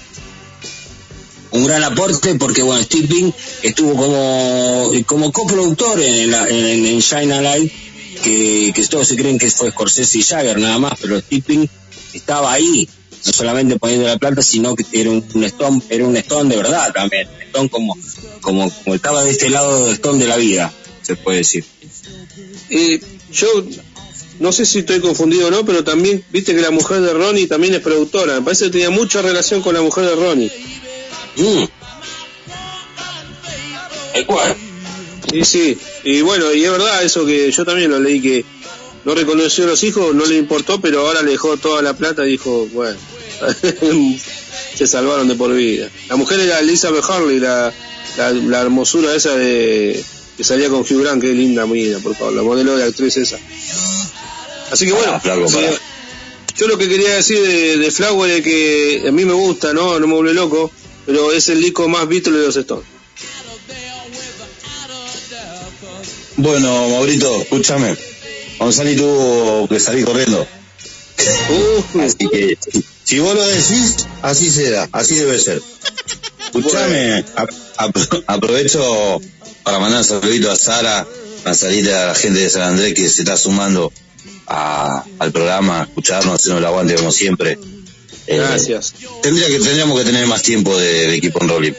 Un 1.52 1.64
gran 1.66 1.84
aporte 1.84 2.34
porque, 2.34 2.62
bueno, 2.62 2.82
Steve 2.82 3.06
Bing 3.06 3.32
estuvo 3.62 3.94
como, 3.94 4.90
como 5.06 5.30
coproductor 5.30 6.00
en, 6.00 6.32
la- 6.32 6.48
en, 6.48 6.84
en 6.86 6.98
Shine 6.98 7.40
Light, 7.42 7.72
que, 8.24 8.72
que 8.74 8.82
todos 8.86 9.06
se 9.06 9.16
creen 9.16 9.38
que 9.38 9.50
fue 9.50 9.70
Scorsese 9.70 10.18
y 10.18 10.22
Jagger 10.22 10.58
nada 10.58 10.78
más, 10.78 10.94
pero 11.00 11.22
Bing 11.30 11.68
estaba 12.14 12.52
ahí, 12.52 12.88
no 13.26 13.32
solamente 13.32 13.78
poniendo 13.78 14.08
la 14.08 14.16
plata, 14.16 14.40
sino 14.42 14.74
que 14.74 14.84
era 14.92 15.10
un, 15.10 15.24
un 15.34 15.44
Stone, 15.44 15.82
era 15.90 16.06
un 16.06 16.16
Stone 16.16 16.48
de 16.48 16.56
verdad 16.56 16.92
también, 16.92 17.28
un 17.28 17.42
Stone 17.42 17.68
como, 17.68 17.98
como, 18.40 18.70
como 18.70 18.94
estaba 18.94 19.22
de 19.22 19.30
este 19.30 19.50
lado 19.50 19.86
de 19.86 19.92
Stone 19.92 20.18
de 20.18 20.26
la 20.26 20.36
vida, 20.38 20.72
se 21.02 21.16
puede 21.16 21.38
decir. 21.38 21.64
Eh, 22.70 23.00
yo 23.30 23.48
no 24.40 24.52
sé 24.52 24.64
si 24.64 24.80
estoy 24.80 25.00
confundido 25.00 25.48
o 25.48 25.50
no, 25.50 25.64
pero 25.66 25.84
también, 25.84 26.24
viste 26.30 26.54
que 26.54 26.62
la 26.62 26.70
mujer 26.70 27.02
de 27.02 27.12
Ronnie 27.12 27.46
también 27.46 27.74
es 27.74 27.80
productora. 27.80 28.34
Me 28.34 28.42
parece 28.42 28.66
que 28.66 28.70
tenía 28.72 28.90
mucha 28.90 29.20
relación 29.20 29.60
con 29.60 29.74
la 29.74 29.82
mujer 29.82 30.06
de 30.06 30.14
Ronnie. 30.16 30.50
Mm. 31.36 31.64
¿El 34.14 34.26
cual? 34.26 34.56
Sí, 35.34 35.44
sí. 35.44 35.78
Y 36.04 36.20
bueno, 36.20 36.52
y 36.52 36.64
es 36.64 36.70
verdad 36.70 37.02
eso 37.02 37.26
que 37.26 37.50
yo 37.50 37.64
también 37.64 37.90
lo 37.90 37.98
leí 37.98 38.20
que 38.20 38.44
no 39.04 39.16
reconoció 39.16 39.64
a 39.64 39.66
los 39.66 39.82
hijos, 39.82 40.14
no 40.14 40.24
le 40.26 40.36
importó, 40.36 40.80
pero 40.80 41.00
ahora 41.00 41.22
le 41.22 41.32
dejó 41.32 41.56
toda 41.56 41.82
la 41.82 41.94
plata 41.94 42.24
y 42.24 42.30
dijo, 42.30 42.68
bueno, 42.72 42.96
se 44.76 44.86
salvaron 44.86 45.26
de 45.26 45.34
por 45.34 45.52
vida. 45.52 45.90
La 46.08 46.14
mujer 46.14 46.38
era 46.38 46.60
Elizabeth 46.60 47.04
Harley, 47.08 47.40
la, 47.40 47.72
la, 48.16 48.30
la 48.30 48.60
hermosura 48.60 49.12
esa 49.12 49.34
de 49.34 50.04
que 50.36 50.44
salía 50.44 50.68
con 50.68 50.80
Hugh 50.80 51.02
Grant, 51.02 51.20
qué 51.20 51.32
linda 51.32 51.66
mina, 51.66 51.98
por 51.98 52.14
favor, 52.14 52.34
la 52.34 52.42
modelo 52.42 52.76
de 52.76 52.84
actriz 52.84 53.16
esa. 53.16 53.38
Así 54.70 54.86
que 54.86 54.92
bueno, 54.92 55.20
sí, 55.20 55.28
pará. 55.28 55.72
yo 56.56 56.68
lo 56.68 56.78
que 56.78 56.88
quería 56.88 57.16
decir 57.16 57.40
de, 57.40 57.76
de 57.78 57.90
Flower 57.90 58.30
es 58.30 58.42
que 58.42 59.04
a 59.08 59.10
mí 59.10 59.24
me 59.24 59.32
gusta, 59.32 59.72
¿no? 59.72 59.98
No 59.98 60.06
me 60.06 60.14
vuelve 60.14 60.34
loco, 60.34 60.70
pero 61.06 61.32
es 61.32 61.48
el 61.48 61.60
disco 61.60 61.88
más 61.88 62.06
visto 62.06 62.30
de 62.30 62.46
los 62.46 62.56
Stones. 62.56 62.93
Bueno, 66.36 66.88
Maurito, 66.88 67.42
escúchame. 67.42 67.96
Gonzalo 68.58 68.94
tuvo 68.96 69.68
que 69.68 69.80
salir 69.80 70.04
corriendo. 70.04 70.46
Así 72.00 72.28
que, 72.30 72.58
si 73.04 73.18
vos 73.18 73.34
lo 73.34 73.46
decís, 73.46 74.06
así 74.22 74.50
será, 74.50 74.88
así 74.92 75.14
debe 75.16 75.38
ser. 75.38 75.60
Escúchame, 76.46 77.24
aprovecho 78.26 79.20
para 79.62 79.78
mandar 79.78 80.00
un 80.00 80.04
saludito 80.06 80.50
a 80.50 80.56
Sara, 80.56 81.06
a 81.44 81.54
salir 81.54 81.90
a 81.92 82.06
la 82.08 82.14
gente 82.14 82.40
de 82.40 82.50
San 82.50 82.62
Andrés 82.62 82.94
que 82.94 83.08
se 83.08 83.22
está 83.22 83.36
sumando 83.36 83.92
a- 84.46 85.04
al 85.18 85.32
programa, 85.32 85.80
a 85.82 85.84
escucharnos, 85.84 86.34
hacernos 86.34 86.58
el 86.60 86.64
aguante 86.66 86.94
como 86.94 87.10
siempre. 87.12 87.58
Eh, 88.26 88.36
Gracias. 88.38 88.94
tendría 89.22 89.48
que, 89.48 89.58
tendríamos 89.58 89.98
que 89.98 90.04
tener 90.06 90.26
más 90.26 90.42
tiempo 90.42 90.76
de, 90.78 91.08
de 91.08 91.14
equipo 91.16 91.40
en 91.42 91.48
Rolling. 91.48 91.72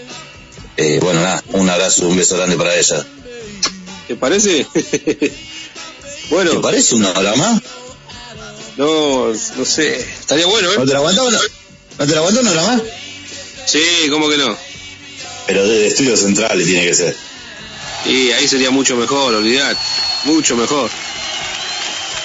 Eh, 0.78 1.00
bueno, 1.02 1.22
nada, 1.22 1.44
un 1.54 1.70
abrazo, 1.70 2.08
un 2.08 2.18
beso 2.18 2.36
grande 2.38 2.56
para 2.58 2.76
ella. 2.78 3.06
¿Te 4.08 4.16
parece? 4.16 4.68
bueno. 6.30 6.52
¿Te 6.52 6.58
parece 6.60 6.96
una 6.96 7.12
hora 7.12 7.36
más? 7.36 7.62
No, 8.78 9.28
no 9.28 9.66
sé. 9.66 10.00
Estaría 10.00 10.46
bueno, 10.46 10.72
¿eh? 10.72 10.76
¿No 10.78 10.86
te 10.86 10.92
la 10.92 11.00
aguantó 11.00 11.24
una, 11.26 11.40
¿no 12.00 12.06
te 12.06 12.12
la 12.12 12.20
aguantó 12.20 12.42
una 12.42 12.52
hora 12.52 12.64
más? 12.64 12.82
Sí, 13.66 13.82
¿cómo 14.10 14.30
que 14.30 14.38
no? 14.38 14.56
Pero 15.48 15.68
de 15.68 15.88
estudios 15.88 16.20
centrales 16.20 16.66
tiene 16.66 16.86
que 16.86 16.94
ser. 16.94 17.16
Y 18.06 18.32
ahí 18.32 18.48
sería 18.48 18.70
mucho 18.72 18.96
mejor, 18.96 19.34
olvidar. 19.34 19.76
Mucho 20.26 20.56
mejor. 20.56 20.90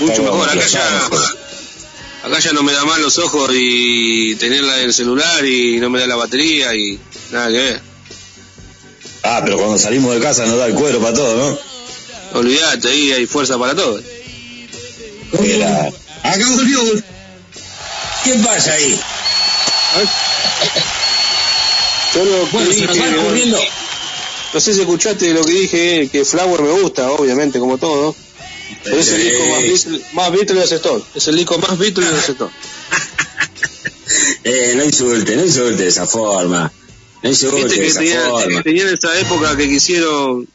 Mucho 0.01 0.12
Está 0.12 0.24
mejor. 0.24 0.49
Acá 0.49 0.66
ya, 0.66 1.09
acá 2.24 2.39
ya 2.41 2.53
no 2.53 2.62
me 2.62 2.72
da 2.72 2.85
mal 2.85 3.01
los 3.01 3.18
ojos 3.18 3.51
y 3.55 4.35
tenerla 4.37 4.78
en 4.78 4.87
el 4.87 4.95
celular 4.95 5.45
y 5.45 5.78
no 5.78 5.89
me 5.89 6.01
da 6.01 6.07
la 6.07 6.16
batería 6.16 6.74
y 6.74 6.99
nada 7.31 7.49
que 7.49 7.59
ver. 7.59 7.81
Ah, 9.22 9.41
pero 9.45 9.57
cuando 9.57 9.78
salimos 9.78 10.14
de 10.14 10.20
casa 10.20 10.47
nos 10.47 10.59
da 10.59 10.66
el 10.66 10.74
cuero 10.74 11.01
para 11.01 11.14
todo, 11.14 11.37
¿no? 11.37 11.70
Olvidate, 12.35 12.89
ahí 12.89 13.12
hay 13.12 13.26
fuerza 13.26 13.59
para 13.59 13.74
todo. 13.74 14.01
Era- 15.43 15.89
Acá 16.22 16.47
volvió. 16.51 16.81
¿Qué 18.24 18.35
pasa 18.45 18.72
ahí? 18.72 18.99
Yo 22.14 22.24
lo 22.24 22.45
que 22.45 22.51
Bueno, 22.53 22.72
se 22.72 22.81
dije, 22.87 23.16
corriendo. 23.16 23.59
no 24.55 24.61
sé 24.61 24.74
si 24.74 24.81
escuchaste 24.81 25.33
lo 25.33 25.45
que 25.45 25.53
dije, 25.53 26.09
que 26.11 26.24
Flower 26.24 26.61
me 26.62 26.70
gusta, 26.83 27.11
obviamente, 27.12 27.59
como 27.59 27.78
todo. 27.78 28.14
Pero 28.85 28.99
es 28.99 29.09
el 29.09 29.22
disco 29.22 29.45
más 29.49 29.62
Beatles- 29.62 30.12
más 30.12 30.33
Beatles 30.33 30.70
de 30.70 30.76
Stones. 30.76 31.05
Es 31.14 31.28
el 31.28 31.37
disco 31.37 31.59
más 31.59 31.78
Beatles 31.78 32.11
de 32.11 32.18
Stones. 32.33 32.55
Eh, 34.45 34.72
no 34.76 34.85
insulte, 34.85 35.37
no 35.37 35.45
insulte 35.45 35.83
de 35.83 35.89
esa 35.89 36.07
forma. 36.07 36.72
No 37.22 37.28
insulte 37.28 37.57
Viste 37.64 37.74
de 37.76 37.81
que 37.81 37.87
esa 37.89 38.01
tenía- 38.01 38.28
forma. 38.28 38.62
tenían 38.62 38.89
esa 38.89 39.18
época 39.18 39.57
que 39.57 39.68
quisieron 39.68 40.49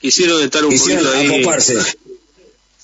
quisieron 0.00 0.42
estar 0.42 0.64
un 0.64 0.70
Quisieron 0.70 1.04
poquito 1.04 1.50
ahí. 1.50 1.64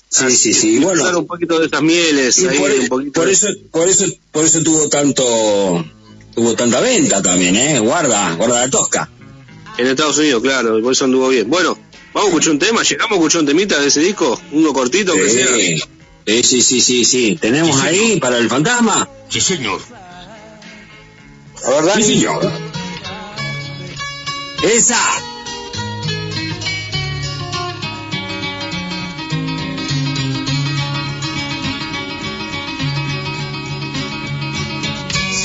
Sí, 0.09 0.31
sí, 0.31 0.53
sí. 0.53 0.69
Disfrutar 0.71 0.97
Bueno, 0.99 1.19
un 1.19 1.27
poquito 1.27 1.59
de 1.59 1.65
estas 1.65 1.81
mieles 1.81 2.39
ahí, 2.39 2.57
por, 2.57 2.71
un 2.71 2.87
poquito. 2.87 3.11
por 3.11 3.29
eso, 3.29 3.47
por 3.71 3.89
eso, 3.89 4.05
por 4.31 4.45
eso 4.45 4.63
tuvo 4.63 4.87
tanto, 4.87 5.85
tuvo 6.33 6.55
tanta 6.55 6.79
venta 6.79 7.21
también, 7.21 7.55
eh. 7.55 7.79
Guarda, 7.79 8.33
guarda 8.35 8.61
la 8.61 8.69
tosca. 8.69 9.09
En 9.77 9.85
Estados 9.85 10.17
Unidos, 10.17 10.41
claro, 10.41 10.79
y 10.79 10.81
por 10.81 10.93
eso 10.93 11.05
anduvo 11.05 11.27
bien. 11.27 11.49
Bueno, 11.49 11.77
vamos 12.13 12.27
a 12.27 12.29
escuchar 12.29 12.53
un 12.53 12.59
tema, 12.59 12.83
llegamos 12.83 13.11
a 13.11 13.15
escuchar 13.15 13.41
un 13.41 13.47
temita 13.47 13.79
de 13.79 13.87
ese 13.87 13.99
disco, 13.99 14.39
uno 14.53 14.73
cortito 14.73 15.13
que 15.13 15.29
sea. 15.29 15.47
Sí, 15.55 15.79
sí, 16.25 16.43
sí, 16.43 16.61
sí, 16.61 16.81
sí, 16.81 17.05
sí. 17.05 17.37
Tenemos 17.39 17.79
ahí 17.81 18.19
para 18.19 18.37
el 18.37 18.49
fantasma. 18.49 19.09
Sí, 19.29 19.41
señor. 19.41 19.81
A 21.65 21.69
ver, 21.69 21.85
Dani. 21.85 22.03
Sí, 22.03 22.13
señor. 22.15 22.51
Esa. 24.63 24.97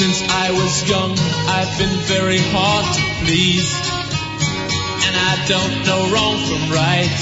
Since 0.03 0.27
I 0.27 0.51
was 0.51 0.91
young, 0.91 1.15
I've 1.47 1.79
been 1.79 1.97
very 2.11 2.43
hard 2.51 2.87
to 2.91 3.03
please. 3.23 3.71
And 5.07 5.15
I 5.15 5.35
don't 5.47 5.87
know 5.87 6.11
wrong 6.11 6.43
from 6.43 6.75
right. 6.75 7.15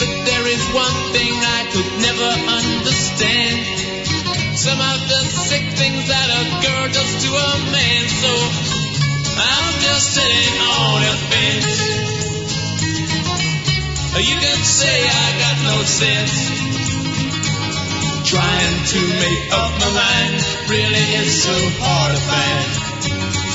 But 0.00 0.08
there 0.24 0.46
is 0.48 0.64
one 0.72 0.98
thing 1.12 1.36
I 1.36 1.68
could 1.68 1.90
never 2.00 2.30
understand. 2.48 3.60
Some 4.56 4.80
of 4.80 5.04
the 5.04 5.20
sick 5.28 5.68
things 5.76 6.08
that 6.08 6.28
a 6.32 6.42
girl 6.64 6.88
does 6.96 7.12
to 7.12 7.28
a 7.28 7.52
man. 7.68 8.08
So 8.24 8.32
I'm 9.36 9.68
just 9.84 10.16
sitting 10.16 10.56
on 10.64 10.98
a 11.04 11.14
fence. 11.28 11.76
You 14.16 14.36
can 14.40 14.64
say 14.64 14.96
I 15.12 15.28
got 15.44 15.56
no 15.76 15.84
sense. 15.84 16.63
Trying 18.34 18.82
to 18.82 18.98
make 18.98 19.46
up 19.54 19.70
my 19.78 19.90
mind 19.94 20.42
really 20.66 21.06
is 21.22 21.30
so 21.44 21.54
hard 21.78 22.10
to 22.10 22.18
find. 22.18 22.66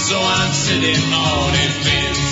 So 0.08 0.16
I'm 0.16 0.54
sitting 0.56 1.04
on 1.12 1.52
a 1.52 1.68
fence. 1.84 2.28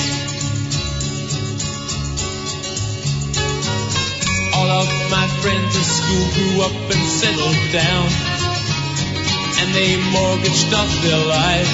All 4.55 4.69
of 4.79 4.87
my 5.11 5.27
friends 5.43 5.75
at 5.75 5.87
school 5.91 6.25
grew 6.39 6.63
up 6.63 6.71
and 6.87 7.03
settled 7.19 7.59
down. 7.75 8.07
And 9.59 9.67
they 9.75 9.99
mortgaged 10.15 10.71
off 10.71 10.87
their 11.03 11.19
life. 11.27 11.67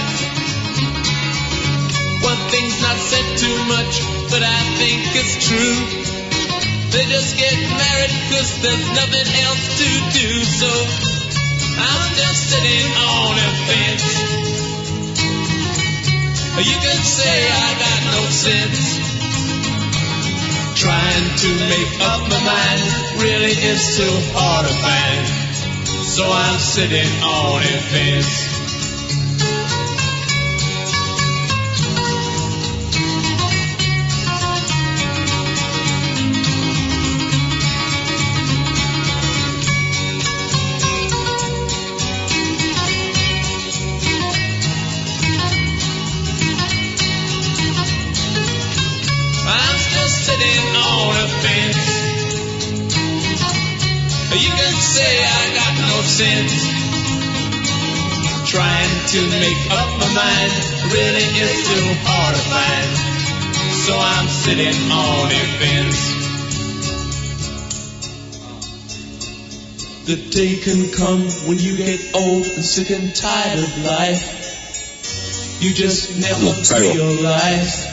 One 2.26 2.42
thing's 2.50 2.82
not 2.82 2.98
said 2.98 3.38
too 3.38 3.58
much, 3.70 4.02
but 4.34 4.42
I 4.42 4.58
think 4.82 5.06
it's 5.22 5.38
true. 5.38 6.23
They 6.94 7.06
just 7.10 7.36
get 7.38 7.58
married 7.58 8.14
cause 8.30 8.62
there's 8.62 8.88
nothing 8.94 9.26
else 9.42 9.66
to 9.82 9.90
do. 10.14 10.30
So 10.46 10.70
I'm 10.70 12.14
just 12.14 12.54
sitting 12.54 12.92
on 12.94 13.34
a 13.34 13.50
fence. 13.66 14.08
You 16.62 16.78
can 16.86 17.02
say 17.02 17.50
I 17.50 17.70
got 17.82 18.00
no 18.14 18.30
sense. 18.30 19.02
Trying 20.78 21.28
to 21.42 21.50
make 21.66 21.94
up 22.00 22.22
my 22.30 22.40
mind 22.46 23.22
really 23.24 23.58
is 23.58 23.82
so 23.82 24.06
hard 24.38 24.68
to 24.68 24.74
find. 24.86 25.26
So 26.06 26.30
I'm 26.30 26.60
sitting 26.60 27.10
on 27.24 27.64
a 27.64 27.82
fence. 27.90 28.53
Trying 58.46 58.94
to 59.14 59.22
make 59.42 59.72
up 59.72 59.90
my 59.98 60.14
mind 60.14 60.54
really 60.94 61.26
is 61.42 61.66
too 61.66 61.86
hard 62.06 62.36
to 62.36 62.42
find. 62.54 62.92
So 63.86 63.98
I'm 63.98 64.28
sitting 64.28 64.92
on 64.92 65.32
a 65.32 65.44
fence. 65.58 66.02
The 70.06 70.18
day 70.30 70.58
can 70.62 70.92
come 70.92 71.24
when 71.48 71.58
you 71.58 71.78
get 71.78 72.00
old 72.14 72.46
and 72.46 72.64
sick 72.64 72.92
and 72.92 73.16
tired 73.16 73.58
of 73.58 73.84
life. 73.84 75.62
You 75.64 75.74
just 75.74 76.20
never 76.20 76.46
oh, 76.46 76.62
salgo. 76.62 76.94
realize 76.94 77.90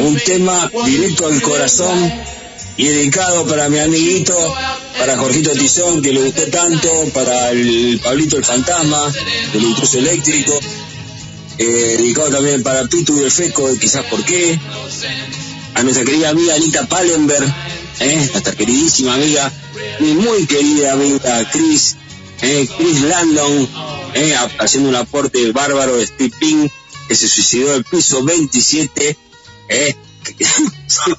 Un 0.00 0.16
tema 0.24 0.70
directo 0.84 1.26
al 1.26 1.40
corazón 1.42 2.33
y 2.76 2.86
dedicado 2.86 3.46
para 3.46 3.68
mi 3.68 3.78
amiguito, 3.78 4.34
para 4.98 5.16
Jorgito 5.16 5.52
Tizón, 5.52 6.02
que 6.02 6.12
le 6.12 6.20
gustó 6.20 6.46
tanto, 6.46 6.88
para 7.12 7.50
el 7.50 8.00
Pablito 8.02 8.36
el 8.36 8.44
Fantasma, 8.44 9.12
del 9.52 9.62
intruso 9.62 9.98
eléctrico, 9.98 10.58
eh, 11.58 11.96
dedicado 11.98 12.30
también 12.30 12.62
para 12.62 12.84
Pitu 12.86 13.16
de 13.16 13.30
Feco, 13.30 13.68
de 13.68 13.78
quizás 13.78 14.04
por 14.06 14.24
qué, 14.24 14.58
a 15.74 15.82
nuestra 15.82 16.04
querida 16.04 16.30
amiga 16.30 16.54
Anita 16.54 16.86
Palenberg, 16.86 17.46
eh, 18.00 18.28
nuestra 18.32 18.54
queridísima 18.54 19.14
amiga, 19.14 19.52
mi 20.00 20.14
muy 20.14 20.46
querida 20.46 20.92
amiga 20.92 21.48
Chris, 21.50 21.96
eh, 22.42 22.68
Chris 22.76 23.02
Landon, 23.02 23.68
eh, 24.14 24.34
haciendo 24.58 24.88
un 24.88 24.96
aporte 24.96 25.52
bárbaro 25.52 25.96
de 25.96 26.06
Steve 26.06 26.70
que 27.08 27.14
se 27.14 27.28
suicidó 27.28 27.72
del 27.72 27.84
piso 27.84 28.24
27, 28.24 29.16
eh, 29.68 29.96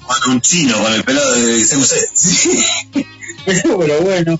Con 0.08 0.32
un 0.32 0.42
chino, 0.42 0.82
con 0.82 0.94
el 0.94 1.04
pelado 1.04 1.32
de 1.34 1.64
CQC. 1.64 3.06
pero 3.46 4.02
bueno, 4.02 4.40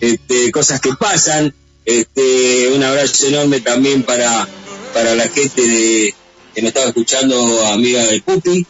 este, 0.00 0.50
cosas 0.50 0.80
que 0.80 0.94
pasan. 0.94 1.54
Este, 1.84 2.68
un 2.74 2.82
abrazo 2.82 3.28
enorme 3.28 3.60
también 3.60 4.02
para, 4.02 4.48
para 4.92 5.14
la 5.14 5.28
gente 5.28 5.62
de, 5.62 6.14
que 6.54 6.62
me 6.62 6.68
estaba 6.68 6.86
escuchando, 6.86 7.66
amiga 7.66 8.04
de 8.04 8.20
Pupi. 8.22 8.66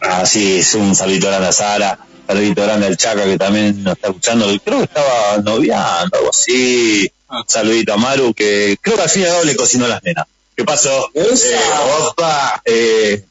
Ah, 0.00 0.24
sí, 0.24 0.58
es 0.58 0.74
un 0.74 0.94
saludito 0.94 1.26
grande 1.26 1.48
a 1.48 1.52
Sara, 1.52 1.98
saludito 2.26 2.62
grande 2.62 2.86
al 2.86 2.96
Chaca 2.96 3.24
que 3.24 3.36
también 3.36 3.82
nos 3.82 3.94
está 3.94 4.08
escuchando, 4.08 4.46
creo 4.64 4.78
que 4.78 4.84
estaba 4.84 5.36
noviando, 5.44 6.16
algo 6.16 6.30
así. 6.30 7.10
Ah. 7.28 7.44
Saludito 7.46 7.92
a 7.92 7.96
Maru, 7.96 8.32
que 8.32 8.78
creo 8.80 8.96
que 8.96 9.02
al 9.02 9.10
fin 9.10 9.22
y 9.22 9.24
al 9.26 9.32
cabo 9.32 9.44
le 9.44 9.56
cocinó 9.56 9.86
las 9.86 10.02
nenas. 10.02 10.26
¿Qué 10.56 10.64
pasó? 10.64 11.10
Eh, 11.14 11.26
opa, 12.02 12.62
eh, 12.64 13.24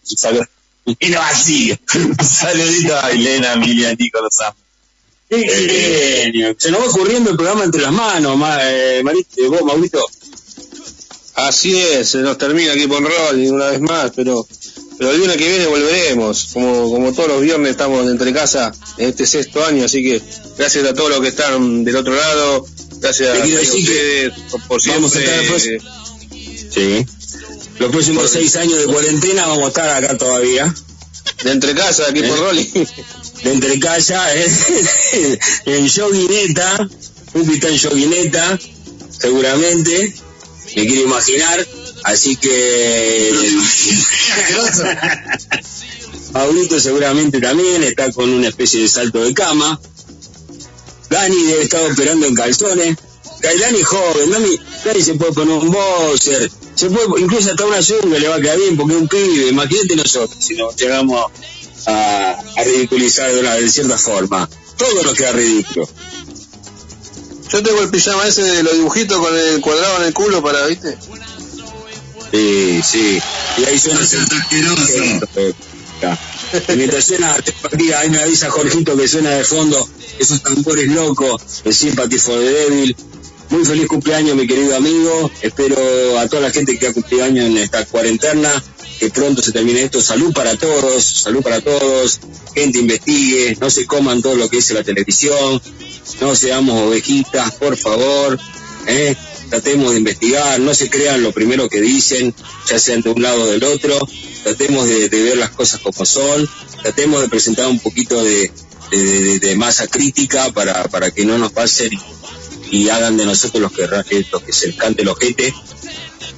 no 1.10 1.22
así. 1.22 1.78
Saludito 2.24 2.98
a 3.00 3.12
Elena, 3.12 3.54
Emilia, 3.54 3.96
Nico, 3.96 4.22
los 4.22 4.40
amo. 4.42 4.58
Qué 5.30 5.48
genio. 5.48 6.56
Se 6.58 6.72
nos 6.72 6.82
va 6.82 6.86
ocurriendo 6.86 7.30
el 7.30 7.36
programa 7.38 7.64
entre 7.64 7.82
las 7.82 7.92
manos, 7.92 8.36
ma, 8.38 8.58
eh, 8.62 9.02
Mariste, 9.04 9.48
vos, 9.48 9.62
Maurito. 9.64 10.04
Así 11.36 11.78
es, 11.78 12.10
se 12.10 12.18
nos 12.20 12.38
termina 12.38 12.74
aquí 12.74 12.88
con 12.88 13.06
Roll 13.06 13.40
una 13.52 13.68
vez 13.68 13.80
más, 13.80 14.12
pero 14.16 14.46
pero 14.98 15.12
el 15.12 15.20
lunes 15.20 15.38
que 15.38 15.48
viene 15.48 15.66
volveremos. 15.68 16.50
Como, 16.52 16.92
como 16.92 17.14
todos 17.14 17.30
los 17.30 17.42
viernes 17.42 17.72
estamos 17.72 18.06
entre 18.10 18.34
casa 18.34 18.74
en 18.98 19.10
este 19.10 19.26
sexto 19.26 19.64
año, 19.66 19.86
así 19.86 20.04
que 20.04 20.22
gracias 20.58 20.86
a 20.86 20.94
todos 20.94 21.10
los 21.12 21.22
que 21.22 21.30
están 21.30 21.86
del 21.86 21.96
otro 21.96 22.14
lado, 22.14 22.66
gracias 23.00 23.30
a 23.38 23.42
quiero 23.42 23.60
decir 23.60 23.80
ustedes 23.80 24.34
por, 24.52 24.62
por 24.68 24.88
vamos 24.88 25.16
a 25.16 25.20
siempre. 25.20 25.76
estar 25.78 25.90
Sí. 26.74 27.06
Los 27.80 27.92
próximos 27.92 28.30
seis 28.30 28.56
años 28.58 28.78
de 28.80 28.86
cuarentena 28.86 29.48
vamos 29.48 29.66
a 29.66 29.68
estar 29.70 30.04
acá 30.04 30.18
todavía. 30.18 30.74
De 31.44 31.52
entre 31.52 31.74
casa, 31.74 32.04
aquí 32.10 32.22
por 32.22 32.38
Eh. 32.38 32.42
Rolly. 32.42 32.88
De 33.44 33.54
entre 33.54 33.80
casa, 33.80 34.36
eh, 34.36 35.40
en 35.66 35.88
yoguineta, 35.88 36.90
un 37.34 37.50
está 37.54 37.70
en 37.70 37.78
yoguineta, 37.78 38.60
seguramente, 39.18 40.14
me 40.76 40.86
quiero 40.86 41.04
imaginar, 41.04 41.66
así 42.04 42.36
que... 42.36 43.32
Paulito 46.34 46.80
seguramente 46.80 47.40
también 47.40 47.82
está 47.84 48.12
con 48.12 48.30
una 48.30 48.50
especie 48.50 48.82
de 48.82 48.90
salto 48.90 49.24
de 49.24 49.34
cama. 49.34 49.80
Dani 51.10 51.44
debe 51.44 51.64
estar 51.64 51.92
operando 51.92 52.28
en 52.28 52.36
calzones. 52.36 52.98
Dani 53.42 53.82
joven, 53.84 54.30
Dani, 54.30 54.60
Dani 54.86 55.02
se 55.02 55.14
puede 55.16 55.32
poner 55.32 55.56
un 55.56 55.72
boxer, 55.72 56.52
se 56.80 56.90
puede, 56.90 57.22
incluso 57.22 57.50
hasta 57.52 57.66
una 57.66 57.82
zunga 57.82 58.18
le 58.18 58.30
va 58.30 58.36
a 58.36 58.40
quedar 58.40 58.58
bien 58.58 58.78
porque 58.78 58.96
es 58.96 59.02
un 59.02 59.08
pibe, 59.10 59.50
imagínate 59.50 59.98
nosotros, 59.98 60.38
si 60.40 60.56
nos 60.56 60.78
llegamos 60.78 61.30
a, 61.86 62.40
a 62.56 62.64
ridiculizar 62.64 63.30
de, 63.34 63.42
una, 63.42 63.56
de 63.56 63.70
cierta 63.70 63.98
forma. 63.98 64.50
Todo 64.78 65.04
nos 65.04 65.14
queda 65.14 65.34
ridículo. 65.34 65.90
Yo 67.52 67.64
tengo 67.64 67.82
el 67.82 67.90
pijama 67.90 68.26
ese 68.28 68.44
de 68.44 68.64
los 68.64 68.74
dibujitos 68.76 69.18
con 69.18 69.38
el 69.38 69.60
cuadrado 69.60 69.98
en 69.98 70.04
el 70.06 70.14
culo 70.14 70.42
para, 70.42 70.68
¿viste? 70.68 70.98
Sí, 72.32 72.82
sí. 72.82 73.20
Y 73.58 73.66
ahí 73.66 73.78
suena 73.78 74.00
ese 74.02 74.18
Y 76.72 76.76
mientras 76.78 77.04
suena, 77.04 77.34
aquí, 77.34 77.92
ahí 77.92 78.10
me 78.10 78.20
avisa 78.20 78.50
Jorgito 78.50 78.96
que 78.96 79.06
suena 79.06 79.32
de 79.32 79.44
fondo 79.44 79.90
esos 80.18 80.42
tambores 80.42 80.88
locos 80.88 81.62
de 81.66 81.74
Sympathy 81.74 82.20
for 82.20 82.40
the 82.40 82.50
Devil. 82.50 82.96
Muy 83.50 83.66
feliz 83.66 83.88
cumpleaños, 83.88 84.36
mi 84.36 84.46
querido 84.46 84.76
amigo. 84.76 85.32
Espero 85.42 86.20
a 86.20 86.28
toda 86.28 86.44
la 86.44 86.52
gente 86.52 86.78
que 86.78 86.88
ha 86.88 86.94
cumplido 86.94 87.24
años 87.24 87.48
en 87.48 87.58
esta 87.58 87.84
cuarentena, 87.84 88.64
que 89.00 89.10
pronto 89.10 89.42
se 89.42 89.52
termine 89.52 89.82
esto. 89.82 90.02
Salud 90.04 90.32
para 90.34 90.56
todos, 90.56 91.04
salud 91.04 91.42
para 91.42 91.60
todos. 91.60 92.20
Gente 92.54 92.78
investigue, 92.78 93.58
no 93.60 93.72
se 93.72 93.88
coman 93.88 94.22
todo 94.22 94.36
lo 94.36 94.50
que 94.50 94.58
dice 94.58 94.76
la 94.76 94.84
televisión, 94.84 95.60
no 96.22 96.36
seamos 96.36 96.88
ovejitas, 96.88 97.56
por 97.56 97.76
favor. 97.76 98.40
¿eh? 98.86 99.16
Tratemos 99.50 99.94
de 99.94 99.98
investigar, 99.98 100.60
no 100.60 100.76
se 100.76 100.92
crean 100.92 101.24
lo 101.24 101.32
primero 101.32 101.70
que 101.70 101.82
dicen, 101.82 102.36
ya 102.68 102.78
sean 102.78 103.02
de 103.02 103.10
un 103.10 103.24
lado 103.24 103.44
o 103.44 103.48
del 103.48 103.64
otro. 103.64 103.98
Tratemos 104.44 104.88
de, 104.88 105.10
ver 105.10 105.38
las 105.38 105.50
cosas 105.50 105.82
como 105.82 106.06
son. 106.06 106.48
Tratemos 106.84 107.22
de 107.22 107.30
presentar 107.30 107.66
un 107.66 107.80
poquito 107.80 108.22
de, 108.24 108.52
masa 109.58 109.88
crítica 109.88 110.52
para, 110.52 110.84
para 110.84 111.10
que 111.10 111.26
no 111.26 111.40
nos 111.40 111.52
pasen 111.52 111.90
y 112.72 112.90
hagan 112.90 113.18
de 113.18 113.26
nosotros 113.26 113.62
los 113.62 113.72
que, 113.72 113.84
eh, 113.84 114.26
los 114.32 114.44
que 114.44 114.54
se 114.54 114.76
cante 114.76 115.02
el 115.02 115.10
ojete. 115.10 115.54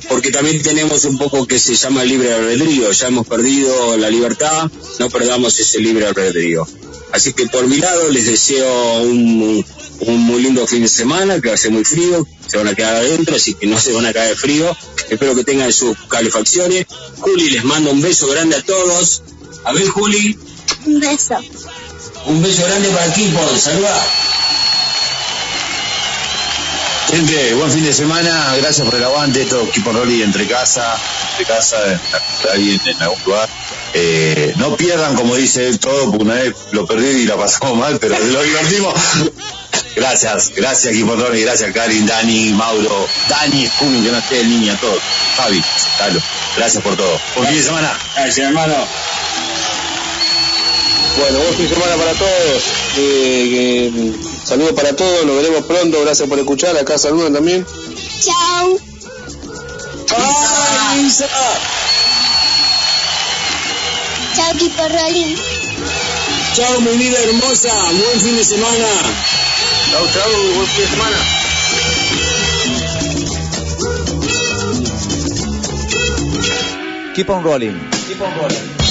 Porque 0.10 0.32
también 0.32 0.62
tenemos 0.62 1.06
un 1.06 1.18
poco 1.18 1.46
que 1.48 1.60
se 1.60 1.76
llama 1.76 2.04
libre 2.04 2.34
albedrío. 2.34 2.92
Ya 2.92 3.08
hemos 3.08 3.28
perdido 3.28 3.98
la 3.98 4.10
libertad, 4.10 4.70
no 5.00 5.10
perdamos 5.10 5.58
ese 5.60 5.80
libre 5.80 6.06
albedrío. 6.08 6.68
Así 7.12 7.34
que 7.34 7.48
por 7.48 7.68
mi 7.68 7.78
lado 7.78 8.10
les 8.10 8.26
deseo 8.26 9.02
un, 9.04 9.66
un 10.02 10.20
muy 10.20 10.42
lindo 10.42 10.66
fin 10.66 10.82
de 10.82 10.88
semana, 10.88 11.40
que 11.40 11.50
va 11.50 11.56
a 11.56 11.58
ser 11.58 11.72
muy 11.72 11.84
frío, 11.84 12.26
se 12.48 12.58
van 12.58 12.68
a 12.68 12.76
quedar 12.76 12.96
adentro, 12.96 13.36
así 13.36 13.54
que 13.54 13.68
no 13.68 13.80
se 13.80 13.92
van 13.92 14.06
a 14.06 14.14
caer 14.14 14.36
frío. 14.36 14.76
Espero 15.10 15.36
que 15.36 15.44
tengan 15.44 15.72
sus 15.74 15.98
calefacciones. 16.10 16.86
Juli, 17.20 17.50
les 17.50 17.64
mando 17.64 17.92
un 17.92 18.02
beso 18.02 18.28
grande 18.28 18.56
a 18.56 18.62
todos. 18.62 19.24
A 19.66 19.74
ver, 19.74 19.88
Juli, 19.90 20.38
Un 20.86 21.00
beso. 21.00 21.36
un 22.26 22.42
beso 22.42 22.64
grande 22.64 22.90
para 22.90 23.06
el 23.06 23.12
equipo. 23.12 23.40
Saluda. 23.60 24.08
Gente, 27.12 27.54
buen 27.56 27.70
fin 27.70 27.84
de 27.84 27.94
semana, 27.94 28.56
gracias 28.56 28.86
por 28.88 28.96
el 28.96 29.04
aguante, 29.04 29.44
todo 29.44 29.64
equipo 29.64 29.92
Rolly 29.92 30.24
entre 30.24 30.48
casa, 30.48 30.98
entre 31.32 31.54
casa, 31.54 31.78
ahí 32.54 32.80
en, 32.82 32.90
en 32.90 33.02
algún 33.02 33.20
lugar. 33.26 33.50
Eh, 33.94 34.54
no 34.56 34.78
pierdan, 34.78 35.16
como 35.16 35.36
dice 35.36 35.68
él, 35.68 35.78
todo, 35.78 36.10
porque 36.10 36.24
una 36.24 36.36
vez 36.36 36.56
lo 36.72 36.86
perdí 36.86 37.24
y 37.24 37.26
la 37.26 37.36
pasamos 37.36 37.78
mal, 37.78 38.00
pero 38.00 38.18
lo 38.18 38.42
divertimos. 38.44 38.94
Gracias, 39.94 40.54
gracias 40.56 40.94
equipo 40.94 41.16
Rolly, 41.16 41.42
gracias 41.42 41.74
Karin, 41.74 42.06
Dani, 42.06 42.52
Mauro, 42.52 43.08
Dani, 43.28 43.68
Scooby, 43.68 44.04
que 44.04 44.12
no 44.12 44.18
esté 44.18 44.40
el 44.40 44.50
niño, 44.50 44.78
todos. 44.80 45.02
Javi, 45.36 45.62
gracias 46.56 46.82
por 46.82 46.96
todo. 46.96 47.20
Buen 47.36 47.50
fin 47.50 47.58
de 47.58 47.64
semana. 47.64 48.00
Gracias, 48.16 48.48
hermano. 48.48 48.76
Bueno, 51.20 51.40
buen 51.40 51.54
fin 51.56 51.68
de 51.68 51.74
semana 51.76 51.96
para 51.98 52.14
todos. 52.14 52.64
Eh, 52.98 53.92
mm, 53.94 54.41
saludos 54.52 54.74
para 54.74 54.94
todos, 54.94 55.26
nos 55.26 55.38
veremos 55.38 55.64
pronto. 55.64 56.02
Gracias 56.02 56.28
por 56.28 56.38
escuchar. 56.38 56.76
Acá 56.76 56.98
saludan 56.98 57.34
también. 57.34 57.66
Chao. 58.20 58.78
¡Ay, 60.18 61.06
Isa! 61.06 61.30
Chao, 64.36 64.52
equipo 64.54 64.84
Rolling. 64.90 65.38
Chao, 66.54 66.82
mi 66.82 66.98
vida 66.98 67.18
hermosa. 67.20 67.72
Buen 67.94 68.20
fin 68.20 68.36
de 68.36 68.44
semana. 68.44 68.88
Chau, 69.90 70.06
chau, 70.14 70.32
buen 70.56 70.68
fin 70.68 70.82
de 70.82 70.90
semana. 70.90 71.18
Keep 77.16 77.30
on 77.30 77.42
rolling. 77.42 77.80
Keep 78.06 78.22
on 78.22 78.34
rolling. 78.36 78.82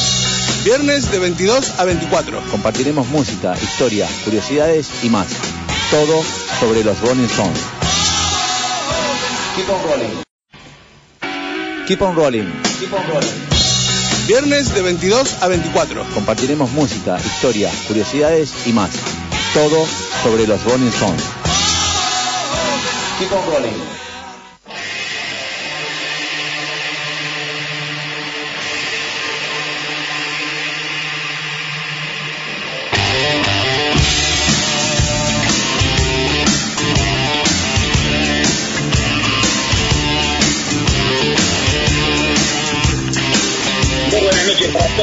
Viernes 0.64 1.10
de 1.10 1.18
22 1.18 1.78
a 1.78 1.84
24. 1.84 2.40
Compartiremos 2.50 3.06
música, 3.08 3.54
historia, 3.62 4.08
curiosidades 4.24 4.88
y 5.02 5.10
más. 5.10 5.49
Todo 5.90 6.22
sobre 6.60 6.84
los 6.84 7.00
Rolling 7.00 7.24
Stones. 7.24 7.58
Keep 9.56 9.68
on 9.68 9.82
rolling. 9.82 10.22
Keep 11.88 12.02
on 12.02 12.14
rolling. 12.14 12.62
Keep 12.78 12.92
on 12.92 13.06
rolling. 13.08 13.50
Viernes 14.28 14.72
de 14.72 14.82
22 14.82 15.42
a 15.42 15.48
24. 15.48 16.04
Compartiremos 16.14 16.70
música, 16.70 17.18
historia, 17.18 17.72
curiosidades 17.88 18.68
y 18.68 18.72
más. 18.72 18.90
Todo 19.52 19.84
sobre 20.22 20.46
los 20.46 20.62
Rolling 20.62 20.90
Stones. 20.90 21.24
Keep 23.18 23.32
on 23.32 23.52
rolling. 23.52 23.99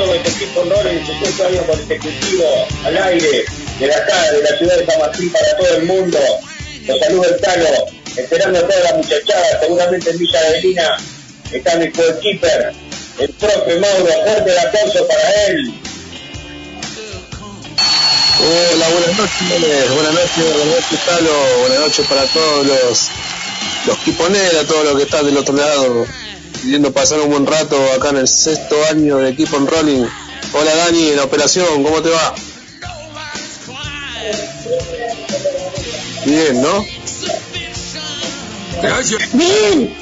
18 0.06 1.48
años 1.48 1.66
consecutivos 1.66 2.68
al 2.86 2.98
aire 2.98 3.45
de 3.80 3.88
la 3.88 3.95
acá, 3.95 4.32
de 4.32 4.43
la 4.43 4.58
ciudad 4.58 4.78
de 4.78 4.86
San 4.86 5.00
Martín 5.00 5.32
para 5.32 5.58
todo 5.58 5.76
el 5.76 5.84
mundo. 5.84 6.20
Los 6.86 7.00
saludo 7.00 7.26
el 7.26 7.41
Talo, 7.41 7.70
esperando 8.16 8.60
a 8.60 8.68
toda 8.68 8.80
la 8.80 8.93
muchachada, 8.93 9.60
seguramente 9.62 10.10
en 10.12 10.18
Villa 10.18 10.39
Avelina 10.39 10.98
está 11.52 11.76
mi 11.78 11.91
coequiper, 11.91 12.74
el 13.20 13.30
profe 13.32 13.80
Mauro, 13.80 14.06
fuerte 14.24 14.52
el 14.52 14.58
aplauso 14.60 15.08
para 15.08 15.45
él. 15.48 15.74
Hola, 18.39 18.89
buenas 18.89 19.18
noches, 19.18 19.93
buenas 19.95 20.14
noches, 20.14 20.54
buenas 20.54 20.68
noches, 20.68 21.00
Talo, 21.06 21.60
buenas 21.62 21.80
noches 21.80 22.08
para 22.08 22.24
todos 22.26 22.68
los, 22.68 23.10
los 23.88 23.98
quiponeros, 24.00 24.68
todos 24.68 24.86
los 24.86 24.98
que 24.98 25.04
están 25.04 25.26
del 25.26 25.38
otro 25.38 25.56
lado, 25.56 26.06
pidiendo 26.62 26.91
pasar 26.91 27.20
un 27.22 27.30
buen 27.30 27.45
rato 27.45 27.78
acá 27.93 28.10
en 28.10 28.18
el 28.18 28.28
sexto 28.28 28.76
año 28.89 29.18
de 29.18 29.30
Equipo 29.30 29.58
en 29.58 29.68
Rolling. 29.68 30.05
Hola 30.53 30.76
Dani, 30.76 31.10
en 31.10 31.16
la 31.18 31.24
operación, 31.24 31.84
¿cómo 31.84 32.01
te 32.01 32.10
va? 32.10 32.36
Bien, 36.26 36.62
¿no? 36.62 36.86
Bien. 39.34 39.95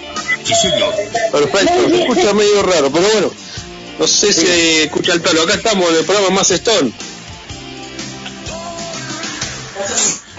Perfecto, 1.32 1.90
se 1.90 2.02
escucha 2.02 2.34
medio 2.34 2.64
raro, 2.64 2.92
pero 2.92 3.08
bueno, 3.08 3.32
no 4.00 4.08
sé 4.08 4.34
si 4.34 4.48
escucha 4.84 5.14
el 5.14 5.22
talo. 5.22 5.44
Acá 5.44 5.56
estamos 5.56 5.90
en 5.90 5.96
el 5.98 6.06
programa 6.06 6.30
más 6.36 6.52
Stone. 6.52 6.92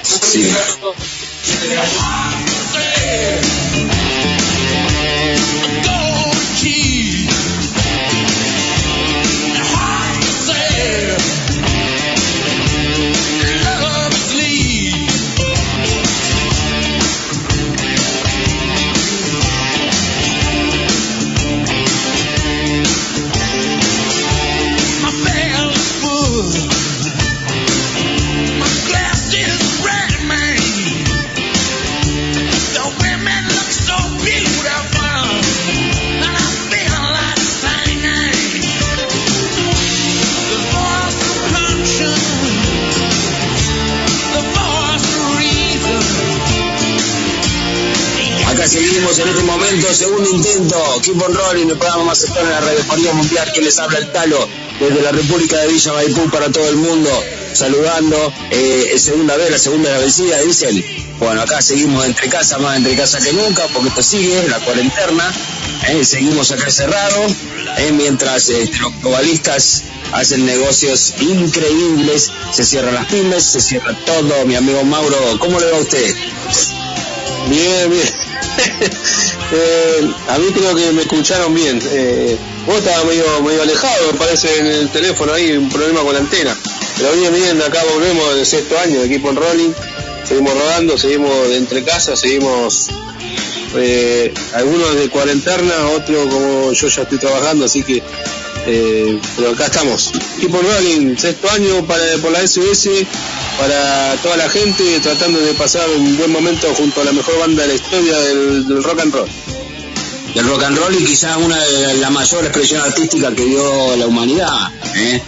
Sí. 0.03 0.53
Seguimos 48.87 49.19
en 49.19 49.29
este 49.29 49.43
momento, 49.43 49.95
segundo 49.95 50.31
intento, 50.31 51.01
Keep 51.03 51.21
on 51.21 51.35
Rolling, 51.35 51.67
el 51.71 51.77
programa 51.77 52.05
más 52.05 52.19
cercano 52.19 52.47
en 52.47 52.53
la 52.53 52.61
radiofonía 52.61 53.13
mundial, 53.15 53.51
que 53.53 53.61
les 53.61 53.79
habla 53.81 53.99
el 53.99 54.13
Talo, 54.13 54.49
desde 54.79 55.03
la 55.03 55.11
República 55.11 55.59
de 55.59 55.69
Villa 55.69 55.93
Maipú 55.93 56.31
para 56.31 56.53
todo 56.53 56.69
el 56.69 56.77
mundo, 56.77 57.11
saludando, 57.53 58.33
eh, 58.51 58.95
segunda 58.97 59.37
vez, 59.37 59.51
la 59.51 59.59
segunda 59.59 59.89
de 59.89 59.95
la 59.97 60.01
vencida, 60.03 60.41
dicen, 60.41 60.85
bueno, 61.19 61.43
acá 61.43 61.61
seguimos 61.63 62.05
entre 62.07 62.29
casa, 62.29 62.59
más 62.59 62.77
entre 62.77 62.95
casa 62.95 63.19
que 63.19 63.33
nunca, 63.33 63.67
porque 63.73 63.89
esto 63.89 64.03
sigue, 64.05 64.47
la 64.49 64.61
cuarentena, 64.61 65.35
eh, 65.89 66.05
seguimos 66.05 66.53
acá 66.53 66.71
cerrados, 66.71 67.33
eh, 67.79 67.93
mientras 67.93 68.49
este, 68.49 68.79
los 68.79 69.01
globalistas 69.01 69.83
hacen 70.13 70.47
negocios 70.47 71.15
increíbles, 71.19 72.31
se 72.53 72.65
cierran 72.65 72.95
las 72.95 73.07
pymes, 73.07 73.43
se 73.43 73.61
cierra 73.61 73.99
todo, 74.07 74.47
mi 74.47 74.55
amigo 74.55 74.85
Mauro, 74.85 75.17
¿cómo 75.41 75.59
le 75.59 75.73
va 75.73 75.79
a 75.79 75.81
usted? 75.81 76.15
Bien, 77.49 77.91
bien. 77.91 78.26
Eh, 79.53 80.11
a 80.29 80.39
mí 80.39 80.47
creo 80.53 80.75
que 80.75 80.91
me 80.91 81.03
escucharon 81.03 81.55
bien. 81.55 81.81
Eh, 81.93 82.37
vos 82.67 82.79
estabas 82.79 83.05
medio, 83.05 83.25
medio 83.43 83.63
alejado, 83.63 84.13
me 84.13 84.19
parece, 84.19 84.59
en 84.59 84.67
el 84.67 84.89
teléfono 84.91 85.33
ahí, 85.33 85.53
un 85.53 85.69
problema 85.69 86.01
con 86.01 86.15
la 86.15 86.19
antena. 86.19 86.57
Pero 86.97 87.13
bien, 87.13 87.33
bien, 87.33 87.63
acá 87.63 87.81
volvemos 87.93 88.35
del 88.35 88.45
sexto 88.45 88.77
año 88.77 88.99
de 88.99 89.07
equipo 89.07 89.31
en 89.31 89.37
rolling. 89.37 89.71
Seguimos 90.25 90.53
rodando, 90.53 90.99
seguimos 90.99 91.49
de 91.49 91.59
entre 91.59 91.85
casas, 91.85 92.19
seguimos 92.19 92.91
eh, 93.77 94.33
algunos 94.55 94.97
de 94.97 95.09
cuarentena, 95.11 95.91
otros 95.95 96.27
como 96.27 96.73
yo 96.73 96.89
ya 96.89 97.03
estoy 97.03 97.19
trabajando, 97.19 97.67
así 97.67 97.83
que 97.83 98.03
eh, 98.67 99.19
pero 99.37 99.51
acá 99.51 99.67
estamos. 99.67 100.13
En 100.41 100.53
rolling, 100.53 101.17
sexto 101.17 101.49
año 101.51 101.85
para, 101.87 102.03
por 102.21 102.33
la 102.33 102.47
SBS, 102.47 103.07
para 103.59 104.17
toda 104.23 104.37
la 104.37 104.49
gente, 104.49 105.01
tratando 105.01 105.41
de 105.41 105.55
pasar 105.55 105.89
un 105.91 106.17
buen 106.17 106.33
momento 106.33 106.73
junto 106.75 107.01
a 107.01 107.05
la 107.05 107.13
mejor 107.13 107.39
banda 107.39 107.63
de 107.63 107.69
la 107.69 107.75
historia 107.75 108.19
del, 108.19 108.83
rock 108.83 109.01
and 109.01 109.15
roll. 109.15 109.29
del 110.35 110.47
rock 110.49 110.65
and 110.65 110.79
roll 110.79 110.95
y 110.95 111.05
quizás 111.05 111.37
una 111.37 111.57
de 111.59 111.95
la 111.95 112.11
mayor 112.11 112.45
expresión 112.45 112.83
artística 112.83 113.35
que 113.35 113.45
dio 113.45 113.97
la 113.97 114.07
humanidad. 114.07 114.71
¿eh? 114.97 115.23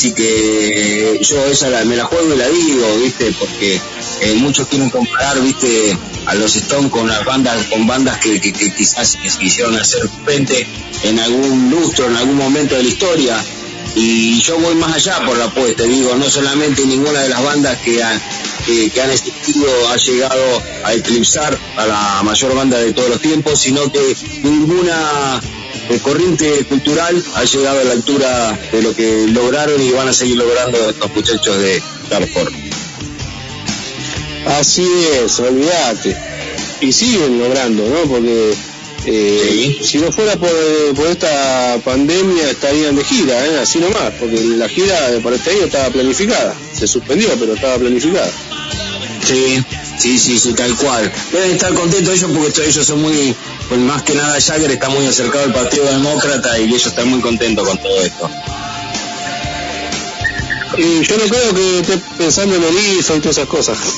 Así 0.00 0.14
que 0.14 1.20
yo 1.20 1.44
esa 1.48 1.68
me 1.84 1.94
la 1.94 2.04
juego 2.06 2.32
y 2.32 2.38
la 2.38 2.48
digo, 2.48 2.86
¿viste? 3.04 3.34
Porque 3.38 3.78
eh, 4.22 4.32
muchos 4.36 4.66
quieren 4.66 4.88
comparar, 4.88 5.38
¿viste? 5.42 5.94
A 6.24 6.34
los 6.36 6.56
Stones 6.56 6.90
con 6.90 7.06
las 7.06 7.22
bandas, 7.26 7.66
con 7.66 7.86
bandas 7.86 8.16
que, 8.16 8.40
que- 8.40 8.50
que 8.50 8.72
quizás 8.72 9.18
quisieron 9.38 9.76
hacer 9.76 10.08
frente 10.24 10.66
en 11.02 11.18
algún 11.20 11.68
lustro, 11.68 12.06
en 12.06 12.16
algún 12.16 12.36
momento 12.38 12.76
de 12.76 12.82
la 12.84 12.88
historia. 12.88 13.44
Y 13.94 14.40
yo 14.40 14.58
voy 14.58 14.74
más 14.76 14.94
allá 14.94 15.22
por 15.26 15.36
la 15.36 15.44
apuesta, 15.44 15.82
digo, 15.82 16.14
no 16.14 16.30
solamente 16.30 16.86
ninguna 16.86 17.20
de 17.20 17.28
las 17.28 17.42
bandas 17.44 17.76
que 17.80 18.02
han, 18.02 18.18
que, 18.64 19.02
han 19.02 19.10
existido 19.10 19.66
ha 19.90 19.96
llegado 19.98 20.62
a 20.82 20.94
eclipsar 20.94 21.58
a 21.76 21.86
la 21.86 22.22
mayor 22.22 22.54
banda 22.54 22.78
de 22.78 22.94
todos 22.94 23.10
los 23.10 23.20
tiempos, 23.20 23.60
sino 23.60 23.92
que 23.92 24.16
ninguna 24.44 25.42
corriente 25.98 26.64
cultural 26.68 27.22
ha 27.34 27.44
llegado 27.44 27.80
a 27.80 27.84
la 27.84 27.92
altura 27.92 28.58
de 28.70 28.82
lo 28.82 28.94
que 28.94 29.26
lograron 29.28 29.82
y 29.82 29.90
van 29.90 30.08
a 30.08 30.12
seguir 30.12 30.36
logrando 30.36 30.78
estos 30.88 31.12
muchachos 31.14 31.58
de 31.58 31.82
Darfur. 32.08 32.50
Así 34.46 34.86
es, 35.22 35.38
olvídate. 35.40 36.16
Y 36.80 36.92
siguen 36.92 37.38
logrando, 37.38 37.86
¿no? 37.88 38.10
Porque 38.10 38.54
eh, 39.06 39.78
si 39.82 39.98
no 39.98 40.12
fuera 40.12 40.36
por, 40.36 40.50
por 40.94 41.06
esta 41.08 41.78
pandemia 41.84 42.50
estarían 42.50 42.96
de 42.96 43.04
gira, 43.04 43.46
¿eh? 43.46 43.58
así 43.60 43.78
nomás, 43.78 44.12
porque 44.18 44.40
la 44.40 44.68
gira 44.68 44.96
para 45.22 45.36
este 45.36 45.50
año 45.50 45.64
estaba 45.64 45.90
planificada. 45.90 46.54
Se 46.72 46.86
suspendió, 46.86 47.28
pero 47.38 47.54
estaba 47.54 47.76
planificada. 47.78 48.30
Sí, 49.24 49.62
sí, 50.00 50.18
sí, 50.18 50.38
sí, 50.38 50.52
tal 50.54 50.74
cual. 50.76 51.12
Deben 51.30 51.50
estar 51.52 51.74
contentos 51.74 52.14
ellos 52.14 52.30
porque 52.34 52.66
ellos 52.66 52.86
son 52.86 53.02
muy, 53.02 53.36
pues 53.68 53.80
más 53.80 54.02
que 54.02 54.14
nada 54.14 54.40
Jagger 54.40 54.70
está 54.70 54.88
muy 54.88 55.06
acercado 55.06 55.44
al 55.44 55.52
Partido 55.52 55.84
Demócrata 55.84 56.58
y 56.58 56.64
ellos 56.64 56.86
están 56.86 57.08
muy 57.08 57.20
contentos 57.20 57.68
con 57.68 57.78
todo 57.78 58.00
esto. 58.02 58.30
Y 60.78 61.02
yo 61.02 61.16
no 61.18 61.24
creo 61.24 61.54
que 61.54 61.80
esté 61.80 61.98
pensando 62.16 62.56
en 62.56 62.62
el 62.62 62.78
IFA 62.98 63.16
y 63.16 63.20
todas 63.20 63.36
esas 63.36 63.48
cosas. 63.48 63.78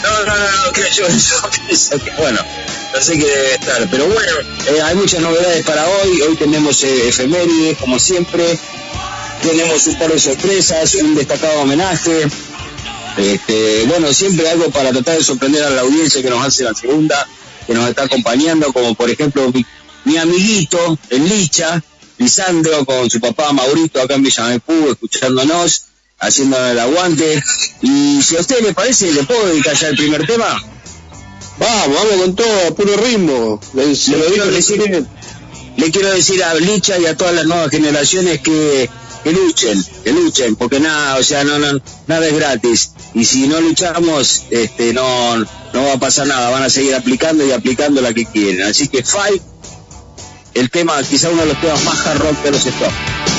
No, 0.00 0.24
no, 0.24 0.32
no, 0.32 0.66
no, 0.66 0.72
que 0.72 0.82
yo, 0.94 1.08
yo 1.08 1.50
pienso 1.66 1.98
que, 1.98 2.10
bueno, 2.12 2.40
no 2.94 3.02
sé 3.02 3.18
qué 3.18 3.26
debe 3.26 3.54
estar, 3.54 3.88
pero 3.90 4.06
bueno, 4.06 4.32
eh, 4.68 4.80
hay 4.80 4.94
muchas 4.94 5.20
novedades 5.20 5.64
para 5.64 5.84
hoy, 5.88 6.22
hoy 6.22 6.36
tenemos 6.36 6.84
eh, 6.84 7.08
efemérides, 7.08 7.76
como 7.78 7.98
siempre, 7.98 8.44
tenemos 9.42 9.84
un 9.88 9.98
par 9.98 10.12
de 10.12 10.20
sorpresas, 10.20 10.94
un 10.94 11.16
destacado 11.16 11.62
homenaje, 11.62 12.28
este, 13.18 13.84
bueno, 13.86 14.12
siempre 14.12 14.48
algo 14.48 14.70
para 14.70 14.90
tratar 14.92 15.18
de 15.18 15.24
sorprender 15.24 15.64
a 15.64 15.70
la 15.70 15.82
audiencia 15.82 16.22
que 16.22 16.30
nos 16.30 16.44
hace 16.44 16.64
la 16.64 16.74
segunda, 16.74 17.26
que 17.66 17.74
nos 17.74 17.88
está 17.88 18.04
acompañando, 18.04 18.72
como 18.72 18.94
por 18.94 19.10
ejemplo 19.10 19.50
mi, 19.52 19.64
mi 20.04 20.16
amiguito, 20.16 20.98
el 21.10 21.28
Licha, 21.28 21.82
Lisandro, 22.18 22.84
con 22.84 23.10
su 23.10 23.20
papá 23.20 23.52
Maurito 23.52 24.00
acá 24.00 24.14
en 24.14 24.22
Villa 24.22 24.44
Maipú, 24.44 24.90
escuchándonos, 24.90 25.84
haciendo 26.20 26.56
el 26.66 26.78
aguante. 26.78 27.42
Y 27.82 28.22
si 28.22 28.36
a 28.36 28.40
usted 28.40 28.60
le 28.60 28.72
parece, 28.72 29.12
¿le 29.12 29.24
puedo 29.24 29.46
dedicar 29.46 29.74
ya 29.74 29.88
el 29.88 29.96
primer 29.96 30.26
tema? 30.26 30.62
Vamos, 31.58 31.96
vamos 31.96 32.22
con 32.22 32.36
todo, 32.36 32.66
a 32.68 32.74
puro 32.74 32.96
ritmo. 32.96 33.60
Le, 33.74 33.86
Le 33.86 34.26
quiero 34.26 34.46
decir, 34.46 35.06
le 35.76 35.90
quiero 35.90 36.10
decir 36.10 36.42
a 36.44 36.54
Licha 36.54 36.98
y 36.98 37.06
a 37.06 37.16
todas 37.16 37.34
las 37.34 37.46
nuevas 37.46 37.70
generaciones 37.70 38.40
que, 38.40 38.88
que 39.28 39.34
luchen, 39.34 39.84
que 40.04 40.12
luchen, 40.12 40.56
porque 40.56 40.80
nada, 40.80 41.18
o 41.18 41.22
sea, 41.22 41.44
no, 41.44 41.58
no, 41.58 41.80
nada 42.06 42.26
es 42.26 42.34
gratis. 42.34 42.92
Y 43.14 43.24
si 43.26 43.46
no 43.46 43.60
luchamos, 43.60 44.44
este, 44.50 44.94
no, 44.94 45.36
no 45.36 45.84
va 45.84 45.94
a 45.94 45.98
pasar 45.98 46.26
nada, 46.26 46.48
van 46.50 46.62
a 46.62 46.70
seguir 46.70 46.94
aplicando 46.94 47.46
y 47.46 47.52
aplicando 47.52 48.00
la 48.00 48.14
que 48.14 48.24
quieren. 48.24 48.62
Así 48.62 48.88
que 48.88 49.02
Fight, 49.02 49.42
el 50.54 50.70
tema, 50.70 51.02
quizá 51.02 51.28
uno 51.28 51.42
de 51.42 51.48
los 51.48 51.60
temas 51.60 51.84
más 51.84 52.06
hard 52.06 52.36
de 52.42 52.50
los 52.52 52.64
Stones. 52.64 53.37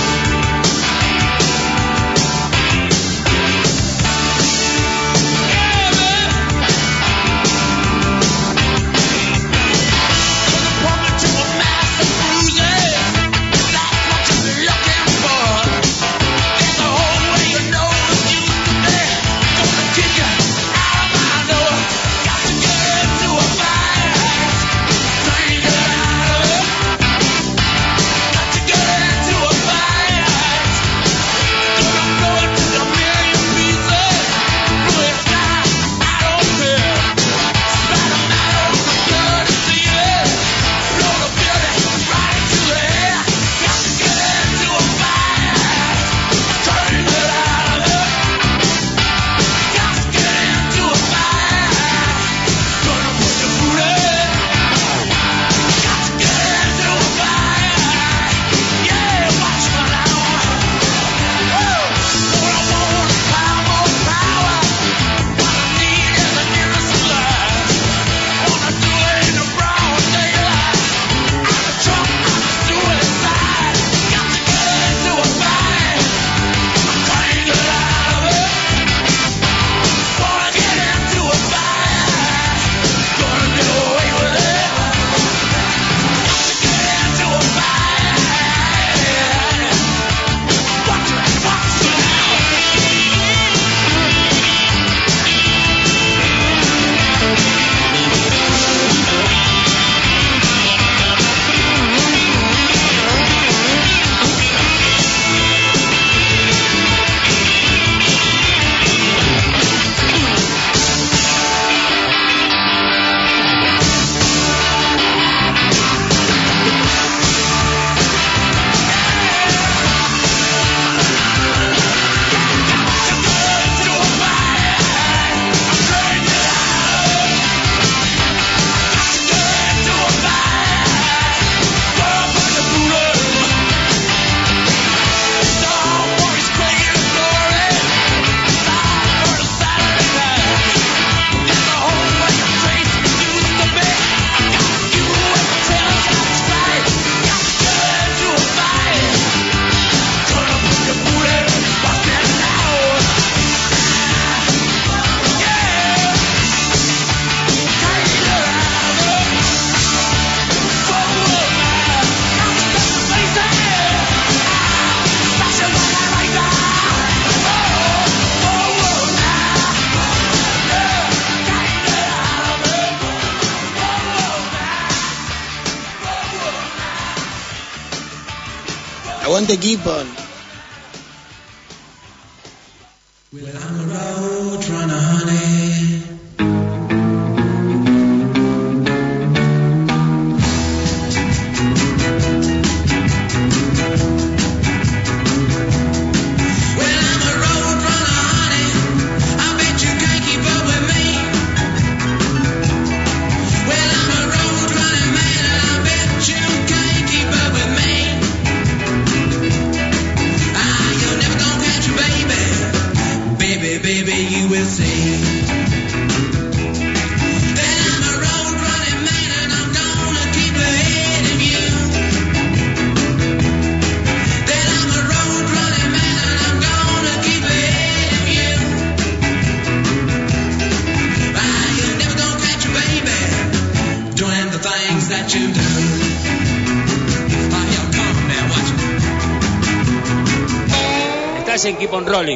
Aguante 179.79 180.18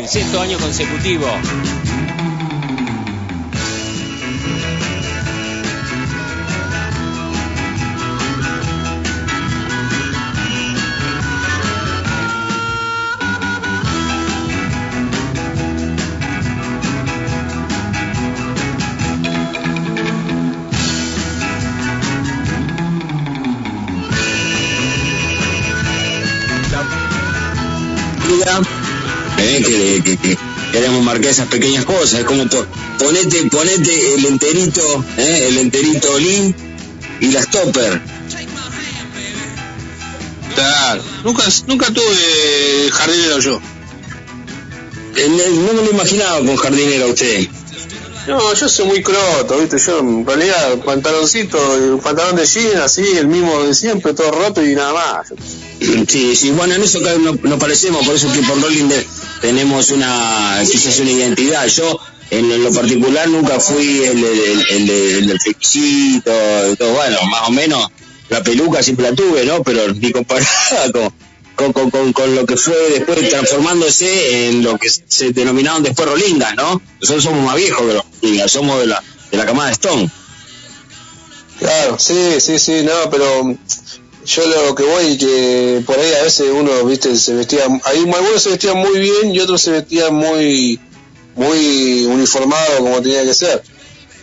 Sexto 0.07 0.41
año 0.41 0.59
consecutivo. 0.59 1.27
Esas 31.33 31.47
pequeñas 31.47 31.85
cosas, 31.85 32.19
es 32.19 32.25
como 32.25 32.47
po- 32.47 32.65
ponete, 32.99 33.43
ponete 33.49 34.13
el 34.15 34.25
enterito, 34.25 35.05
eh, 35.17 35.47
el 35.49 35.57
enterito 35.57 36.17
Lee 36.19 36.55
y 37.19 37.27
las 37.31 37.49
topper. 37.51 38.01
Claro, 40.55 41.03
nunca, 41.23 41.43
nunca 41.67 41.87
tuve 41.87 42.89
jardinero 42.91 43.39
yo. 43.39 43.59
No 45.15 45.73
me 45.73 45.81
lo 45.83 45.91
imaginaba 45.91 46.37
con 46.39 46.55
jardinero 46.55 47.05
a 47.05 47.07
usted. 47.09 47.47
No, 48.27 48.53
yo 48.53 48.69
soy 48.69 48.85
muy 48.85 49.03
croto, 49.03 49.57
¿viste? 49.59 49.77
Yo 49.79 49.99
en 49.99 50.25
realidad 50.25 50.77
pantaloncito, 50.85 51.99
pantalón 52.01 52.35
de 52.37 52.45
jean, 52.45 52.81
así, 52.81 53.03
el 53.17 53.27
mismo 53.27 53.63
de 53.63 53.73
siempre, 53.73 54.13
todo 54.13 54.31
roto 54.31 54.63
y 54.65 54.75
nada 54.75 54.93
más. 54.93 55.33
Sí, 56.07 56.35
sí, 56.35 56.51
bueno, 56.51 56.75
en 56.75 56.83
eso 56.83 56.99
uno 57.17 57.37
nos 57.43 57.59
parecemos, 57.59 58.05
por 58.05 58.15
eso 58.15 58.31
que 58.31 58.39
por 58.43 58.61
Rolling 58.61 58.87
de- 58.87 59.05
tenemos 59.43 59.91
una, 59.91 60.63
quizás 60.71 60.99
una 60.99 61.11
identidad. 61.11 61.67
Yo, 61.67 61.99
en 62.29 62.63
lo 62.63 62.71
particular, 62.71 63.27
nunca 63.27 63.59
fui 63.59 64.01
el, 64.05 64.23
el, 64.23 64.39
el, 64.39 64.65
el 64.69 64.87
de- 64.87 65.17
el 65.17 65.27
del 65.27 65.39
y 65.75 66.21
todo, 66.21 66.93
bueno, 66.93 67.17
más 67.29 67.49
o 67.49 67.51
menos, 67.51 67.89
la 68.29 68.41
peluca 68.41 68.81
siempre 68.81 69.09
la 69.09 69.13
tuve, 69.15 69.43
¿no? 69.45 69.61
Pero 69.61 69.93
ni 69.93 70.13
comparada 70.13 70.91
con, 71.57 71.73
con, 71.73 71.91
con, 71.91 72.13
con, 72.13 72.35
lo 72.35 72.45
que 72.45 72.55
fue 72.55 72.73
después 72.93 73.27
transformándose 73.27 74.47
en 74.47 74.63
lo 74.63 74.77
que 74.77 74.87
se 74.89 75.31
denominaron 75.31 75.83
después 75.83 76.07
Rolingas, 76.07 76.55
¿no? 76.55 76.81
Nosotros 77.01 77.25
somos 77.25 77.43
más 77.45 77.57
viejos 77.57 77.81
que 77.85 77.93
los 78.39 78.51
somos 78.51 78.79
de 78.79 78.87
la, 78.87 79.03
de 79.29 79.37
la 79.37 79.45
camada 79.45 79.71
Stone. 79.71 80.09
Claro, 81.59 81.99
sí, 81.99 82.39
sí, 82.39 82.57
sí, 82.59 82.81
no, 82.83 83.09
pero 83.11 83.57
yo 84.25 84.47
lo 84.47 84.75
que 84.75 84.83
voy 84.83 85.17
que 85.17 85.81
por 85.85 85.99
ahí 85.99 86.13
a 86.19 86.23
veces 86.23 86.47
uno, 86.51 86.83
viste, 86.85 87.15
se 87.15 87.33
vestía, 87.33 87.65
hay 87.85 87.97
algunos 87.99 88.41
se 88.41 88.49
vestían 88.51 88.77
muy 88.77 88.99
bien 88.99 89.33
y 89.33 89.39
otros 89.39 89.61
se 89.61 89.71
vestían 89.71 90.13
muy, 90.13 90.79
muy 91.35 92.05
uniformado 92.05 92.77
como 92.79 93.01
tenía 93.01 93.23
que 93.23 93.33
ser. 93.33 93.61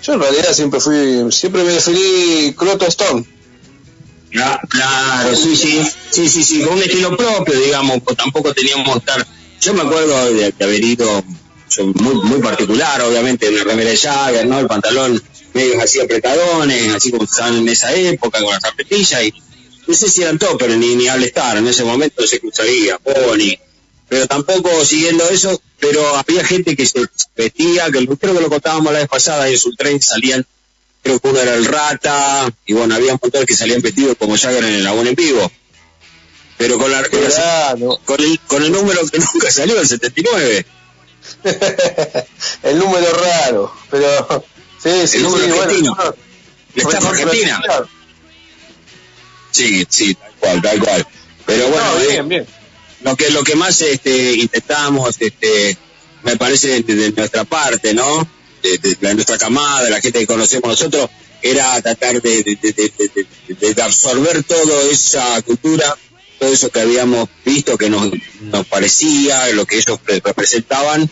Yo 0.03 0.15
en 0.15 0.21
realidad 0.21 0.53
siempre 0.55 0.81
fui, 0.81 1.31
siempre 1.31 1.63
me 1.63 1.73
definí 1.73 2.55
Croto 2.55 2.87
Stone. 2.87 3.25
Cla- 4.31 4.61
Claro, 4.69 5.35
sí, 5.37 5.57
sí, 5.57 5.81
sí, 6.11 6.29
sí, 6.29 6.43
sí, 6.45 6.63
con 6.63 6.75
un 6.75 6.83
estilo 6.83 7.17
propio, 7.17 7.59
digamos, 7.59 7.99
pues 8.05 8.17
tampoco 8.17 8.55
teníamos 8.55 8.97
estar. 8.97 9.27
Yo 9.61 9.75
me 9.75 9.83
acuerdo 9.83 10.33
de, 10.33 10.55
haber 10.61 10.83
ido, 10.85 11.23
muy, 11.95 12.15
muy 12.15 12.39
particular, 12.41 13.03
obviamente, 13.03 13.49
una 13.51 13.65
remera 13.65 13.91
de 13.91 13.97
Jagger, 13.97 14.47
¿no? 14.47 14.59
El 14.61 14.67
pantalón 14.67 15.23
medio 15.53 15.83
así 15.83 16.01
apretadones, 16.01 16.95
así 16.95 17.11
como 17.11 17.25
estaban 17.25 17.57
en 17.59 17.69
esa 17.69 17.93
época, 17.93 18.41
con 18.41 18.53
las 18.53 18.63
zapatillas, 18.63 19.23
y 19.25 19.35
no 19.91 19.97
sé 19.97 20.09
si 20.09 20.23
eran 20.23 20.39
todo, 20.39 20.57
pero 20.57 20.77
ni, 20.77 20.95
ni 20.97 21.09
al 21.09 21.23
estar, 21.23 21.57
en 21.57 21.67
ese 21.67 21.85
momento 21.85 22.27
se 22.27 22.41
cruzaría, 22.41 22.99
Pony, 22.99 23.59
pero 24.09 24.27
tampoco 24.27 24.85
siguiendo 24.85 25.29
eso, 25.29 25.61
pero 25.79 26.17
había 26.17 26.45
gente 26.45 26.77
que 26.77 26.87
se 26.87 27.01
vestía, 27.37 27.87
que 27.91 28.07
creo 28.07 28.35
que 28.35 28.41
lo 28.41 28.49
contábamos 28.49 28.93
la 28.93 29.01
vez 29.01 29.09
pasada, 29.09 29.49
y 29.49 29.55
en 29.55 29.59
su 29.59 29.73
tren 29.75 30.01
salían 30.01 30.47
creo 31.03 31.19
que 31.19 31.29
uno 31.29 31.41
era 31.41 31.55
el 31.55 31.65
Rata, 31.65 32.51
y 32.67 32.73
bueno, 32.75 32.95
había 32.95 33.13
un 33.15 33.19
montón 33.23 33.47
que 33.47 33.55
salían 33.57 33.81
vestidos 33.81 34.17
como 34.19 34.37
Jagger 34.37 34.65
en 34.65 34.75
el 34.75 34.85
Laguna 34.85 35.09
en 35.11 35.15
vivo. 35.15 35.51
Pero 36.59 36.77
con, 36.79 36.93
la, 36.93 37.03
con, 37.09 37.23
la- 37.25 37.75
con 38.05 38.21
el, 38.21 38.39
con 38.47 38.63
el 38.63 38.71
número 38.71 39.01
que 39.09 39.19
nunca 39.33 39.51
salió, 39.51 39.81
el 39.81 39.89
79. 39.89 40.67
el 42.63 42.79
número 42.79 43.13
raro, 43.15 43.73
pero 43.91 44.45
sí, 44.83 44.91
sí, 45.07 45.17
El 45.19 45.23
número 45.23 45.45
sí, 45.47 45.51
argentino. 45.59 45.97
bueno, 46.85 47.09
argentina. 47.09 47.61
claro. 47.65 47.89
Sí, 49.51 49.87
sí, 49.89 50.15
tal 50.15 50.33
cual, 50.39 50.63
tal 50.63 50.81
cual. 50.81 51.07
Pero 51.47 51.69
bueno, 51.69 51.95
No, 51.95 52.01
eh, 52.01 52.09
bien, 52.11 52.29
bien. 52.29 52.47
lo 53.03 53.17
que 53.17 53.31
lo 53.31 53.43
que 53.45 53.57
más 53.57 53.81
este 53.81 54.35
intentamos 54.35 55.17
este 55.21 55.77
me 56.23 56.37
parece 56.37 56.83
de, 56.83 56.95
de 56.95 57.13
nuestra 57.13 57.45
parte 57.45 57.95
no 57.95 58.29
de, 58.63 58.79
de- 58.79 58.95
de 58.95 59.15
nuestra 59.15 59.39
camada 59.39 59.85
de 59.85 59.91
la 59.91 60.01
gente 60.01 60.19
que 60.21 60.27
conocemos 60.27 60.69
nosotros 60.69 61.09
era 61.43 61.81
tratar 61.81 62.21
de, 62.21 62.43
de- 62.45 63.83
absorber 63.83 64.43
toda 64.45 64.83
esa 64.91 65.41
cultura 65.43 65.97
todo 66.39 66.53
eso 66.53 66.71
que 66.71 66.81
habíamos 66.81 67.29
visto 67.45 67.77
que 67.79 67.89
nos, 67.91 68.11
nos 68.43 68.67
parecía 68.67 69.49
lo 69.55 69.65
que 69.67 69.77
ellos 69.79 69.99
pre- 69.99 70.21
representaban 70.25 71.09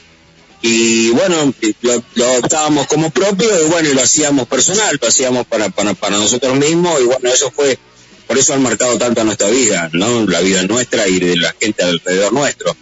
y 0.60 1.10
bueno 1.10 1.54
lo, 1.82 2.02
lo 2.14 2.24
adoptábamos 2.26 2.86
como 2.86 3.10
propio 3.10 3.48
y 3.64 3.68
bueno 3.70 3.88
y 3.88 3.94
lo 3.94 4.02
hacíamos 4.02 4.46
personal 4.48 4.98
lo 5.00 5.08
hacíamos 5.08 5.46
para, 5.46 5.70
para, 5.70 5.94
para 5.94 6.18
nosotros 6.18 6.54
mismos 6.56 7.00
y 7.00 7.04
bueno 7.04 7.30
eso 7.32 7.50
fue 7.50 7.78
por 8.28 8.38
eso 8.38 8.54
han 8.54 8.62
marcado 8.62 8.96
tanto 8.98 9.22
a 9.22 9.24
nuestra 9.24 9.48
vida, 9.48 9.88
¿no? 9.92 10.26
La 10.26 10.40
vida 10.40 10.62
nuestra 10.64 11.08
y 11.08 11.18
de 11.18 11.36
la 11.36 11.54
gente 11.58 11.82
alrededor 11.82 12.32
nuestro. 12.32 12.76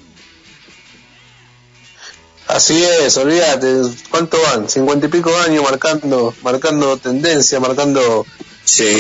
Así 2.49 2.83
es, 2.83 3.17
olvídate, 3.17 3.67
¿cuánto 4.11 4.41
van? 4.43 4.69
Cincuenta 4.69 5.07
y 5.07 5.09
pico 5.09 5.37
años 5.39 5.63
marcando, 5.65 6.35
marcando 6.43 6.97
tendencia, 6.97 7.59
marcando, 7.61 8.27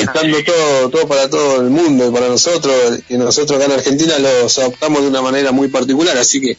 marcando 0.04 0.44
todo, 0.44 0.90
todo 0.90 1.08
para 1.08 1.28
todo 1.28 1.60
el 1.60 1.70
mundo 1.70 2.08
y 2.08 2.12
para 2.12 2.28
nosotros, 2.28 3.00
y 3.08 3.16
nosotros 3.16 3.56
acá 3.56 3.66
en 3.66 3.78
Argentina 3.78 4.18
los 4.18 4.58
adoptamos 4.58 5.02
de 5.02 5.08
una 5.08 5.22
manera 5.22 5.52
muy 5.52 5.68
particular, 5.68 6.16
así 6.16 6.40
que 6.40 6.56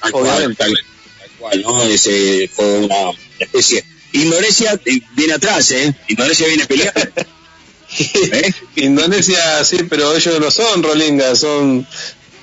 Tal 0.00 0.12
cual, 0.12 0.24
obviamente. 0.24 0.54
tal, 0.56 0.74
tal 0.74 1.30
cual, 1.38 1.62
¿no? 1.62 1.82
Ese 1.84 2.50
fue 2.52 2.78
una 2.80 3.12
especie. 3.38 3.84
Indonesia 4.12 4.78
eh, 4.84 5.00
viene 5.14 5.34
atrás, 5.34 5.70
¿eh? 5.70 5.94
Indonesia 6.08 6.46
viene 6.48 6.66
peleando. 6.66 7.00
Indonesia, 8.76 9.64
sí, 9.64 9.78
pero 9.88 10.14
ellos 10.14 10.40
no 10.40 10.50
son 10.50 10.82
rolingas, 10.82 11.38
son... 11.38 11.86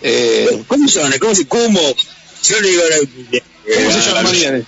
Eh, 0.01 0.63
¿Cómo 0.67 0.87
son? 0.87 1.11
¿Cómo 1.19 1.35
se 1.35 1.47
cómo? 1.47 1.81
Yo 2.43 2.61
le 2.61 2.69
digo... 2.69 2.83
¿Cómo 3.75 3.91
se 3.91 4.01
llamarían? 4.01 4.65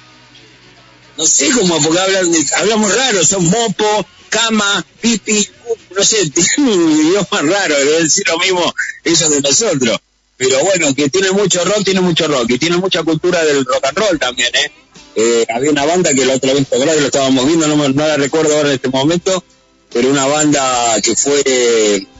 No 1.17 1.25
sé 1.27 1.49
cómo, 1.51 1.81
porque 1.81 1.99
hablan 1.99 2.31
de- 2.31 2.45
hablamos 2.57 2.95
raro, 2.95 3.25
son 3.25 3.45
mopo, 3.45 4.05
cama, 4.29 4.85
pipi, 5.01 5.47
no 5.95 6.03
sé, 6.03 6.29
tienen 6.31 6.79
un 6.79 6.91
idioma 7.07 7.41
raro, 7.41 7.75
debe 7.77 8.03
decir 8.03 8.23
lo 8.27 8.39
mismo 8.39 8.73
eso 9.03 9.29
de 9.29 9.41
nosotros. 9.41 9.97
Pero 10.37 10.59
bueno, 10.63 10.95
que 10.95 11.09
tiene 11.09 11.31
mucho 11.31 11.63
rock, 11.63 11.83
tiene 11.83 12.01
mucho 12.01 12.27
rock, 12.27 12.49
y 12.49 12.57
tiene 12.57 12.77
mucha 12.77 13.03
cultura 13.03 13.43
del 13.45 13.63
rock 13.65 13.85
and 13.85 13.97
roll 13.97 14.19
también, 14.19 14.49
¿eh? 14.55 14.71
Eh, 15.15 15.45
había 15.53 15.69
una 15.69 15.85
banda 15.85 16.13
que 16.13 16.25
la 16.25 16.35
otra 16.35 16.53
vez 16.53 16.65
lo 16.71 17.05
estábamos 17.05 17.45
viendo, 17.45 17.67
no, 17.67 17.75
me- 17.75 17.89
no 17.89 18.07
la 18.07 18.17
recuerdo 18.17 18.55
ahora 18.55 18.69
en 18.69 18.75
este 18.75 18.87
momento, 18.89 19.43
pero 19.93 20.09
una 20.09 20.25
banda 20.25 20.99
que 21.01 21.15
fue 21.15 21.39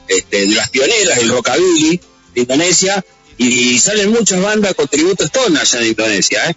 este, 0.08 0.38
de 0.48 0.56
las 0.56 0.70
pioneras 0.70 1.18
del 1.18 1.30
rockabilly 1.30 2.00
de 2.36 2.42
Indonesia, 2.42 3.04
Y 3.38 3.80
salen 3.80 4.12
muchas 4.12 4.40
bandas 4.42 4.76
con 4.76 4.88
tributo 4.88 5.24
Stone 5.24 5.58
allá 5.60 5.80
en 5.80 5.88
Indonesia, 5.88 6.50
¿eh? 6.50 6.56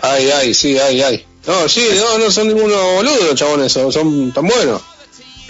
Ay, 0.00 0.30
ay, 0.30 0.54
sí, 0.54 0.76
ay, 0.78 1.00
ay. 1.02 1.26
No, 1.46 1.68
sí, 1.68 1.86
no, 1.96 2.18
no 2.18 2.30
son 2.30 2.48
ninguno 2.48 2.94
boludo 2.94 3.24
los 3.26 3.34
chabones, 3.34 3.72
son, 3.72 3.92
son 3.92 4.32
tan 4.32 4.46
buenos. 4.46 4.82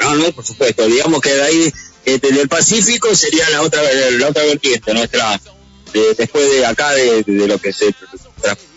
No, 0.01 0.15
no, 0.17 0.31
por 0.33 0.45
supuesto. 0.45 0.87
Digamos 0.87 1.21
que 1.21 1.33
de 1.35 1.43
ahí, 1.43 1.73
este, 2.05 2.33
del 2.33 2.49
Pacífico 2.49 3.15
sería 3.15 3.49
la 3.51 3.63
otra, 3.63 3.81
la 4.19 4.29
otra 4.29 4.45
vertiente, 4.45 4.93
nuestra, 4.93 5.41
de- 5.93 6.15
después 6.15 6.51
de 6.51 6.67
acá, 6.67 6.91
de, 6.93 7.23
de 7.23 7.47
lo 7.49 7.59
que 7.59 7.71
es, 7.71 7.81
el- 7.83 7.95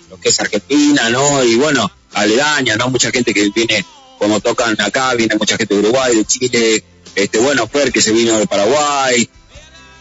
lo 0.09 0.17
que 0.19 0.29
es 0.29 0.39
Argentina, 0.39 1.09
¿no? 1.09 1.43
Y 1.43 1.55
bueno, 1.55 1.91
aledaña, 2.13 2.75
¿no? 2.77 2.89
Mucha 2.89 3.11
gente 3.11 3.33
que 3.33 3.49
viene, 3.49 3.83
como 4.17 4.39
tocan 4.39 4.79
acá, 4.81 5.13
viene 5.13 5.35
mucha 5.35 5.57
gente 5.57 5.73
de 5.75 5.79
Uruguay, 5.81 6.15
de 6.15 6.25
Chile, 6.25 6.83
este, 7.15 7.37
bueno, 7.39 7.67
Fer 7.67 7.91
que 7.91 8.01
se 8.01 8.11
vino 8.11 8.37
de 8.39 8.47
Paraguay, 8.47 9.29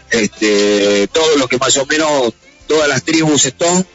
este, 0.09 1.07
todos 1.11 1.37
los 1.37 1.47
que 1.47 1.57
más 1.57 1.75
o 1.77 1.85
menos, 1.85 2.33
todas 2.67 2.87
las 2.89 3.03
tribus 3.03 3.45
Stone 3.45 3.85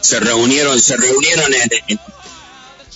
se 0.00 0.20
reunieron, 0.20 0.80
se 0.80 0.96
reunieron 0.96 1.52
en, 1.54 1.70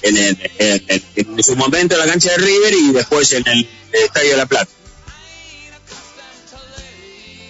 en, 0.02 0.16
en, 0.16 0.52
en- 0.88 1.02
en- 1.16 1.42
su 1.44 1.56
momento 1.56 1.94
en 1.94 2.00
la 2.00 2.06
cancha 2.06 2.30
de 2.30 2.36
River 2.38 2.74
y 2.74 2.92
después 2.92 3.32
en 3.32 3.46
el 3.46 3.68
Estadio 3.92 4.30
de 4.32 4.36
La 4.36 4.46
Plata. 4.46 4.70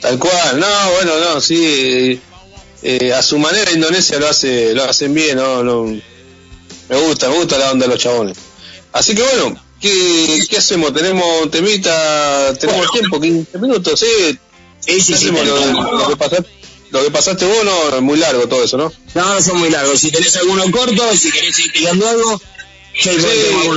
Tal 0.00 0.18
cual, 0.18 0.58
no, 0.58 0.66
bueno, 0.94 1.18
no, 1.20 1.40
sí, 1.40 2.20
eh, 2.82 3.12
a 3.12 3.22
su 3.22 3.38
manera 3.38 3.70
Indonesia 3.70 4.18
lo 4.18 4.28
hace, 4.28 4.74
lo 4.74 4.82
hacen 4.84 5.14
bien, 5.14 5.36
no, 5.36 5.62
me 5.64 6.96
gusta, 7.06 7.28
me 7.28 7.36
gusta 7.36 7.56
la 7.58 7.70
onda 7.70 7.86
de 7.86 7.92
los 7.94 8.02
chabones. 8.02 8.36
Así 8.92 9.14
que 9.14 9.22
bueno, 9.22 9.62
¿qué, 9.80 10.44
qué 10.48 10.56
hacemos? 10.58 10.92
¿Tenemos 10.92 11.50
temita? 11.50 12.52
¿Tenemos 12.58 12.90
tiempo? 12.92 13.18
¿15 13.18 13.58
minutos? 13.60 14.00
Sí, 14.00 14.38
Sí, 14.80 15.00
sí, 15.00 15.12
¿Qué 15.12 15.18
sí? 15.18 15.26
Lo, 15.30 16.08
que 16.08 16.16
pasaste, 16.16 16.50
lo 16.90 17.04
que 17.04 17.10
pasaste 17.12 17.46
vos 17.46 17.64
no, 17.64 17.96
es 17.96 18.02
muy 18.02 18.18
largo 18.18 18.48
todo 18.48 18.64
eso, 18.64 18.76
¿no? 18.76 18.92
No, 19.14 19.34
no 19.34 19.40
son 19.40 19.58
muy 19.58 19.70
largos. 19.70 20.00
Si 20.00 20.10
tenés 20.10 20.34
alguno 20.36 20.68
corto, 20.72 21.16
si 21.16 21.30
querés 21.30 21.56
ir 21.60 21.72
tirando 21.72 22.08
algo, 22.08 22.40
Sí. 22.94 23.08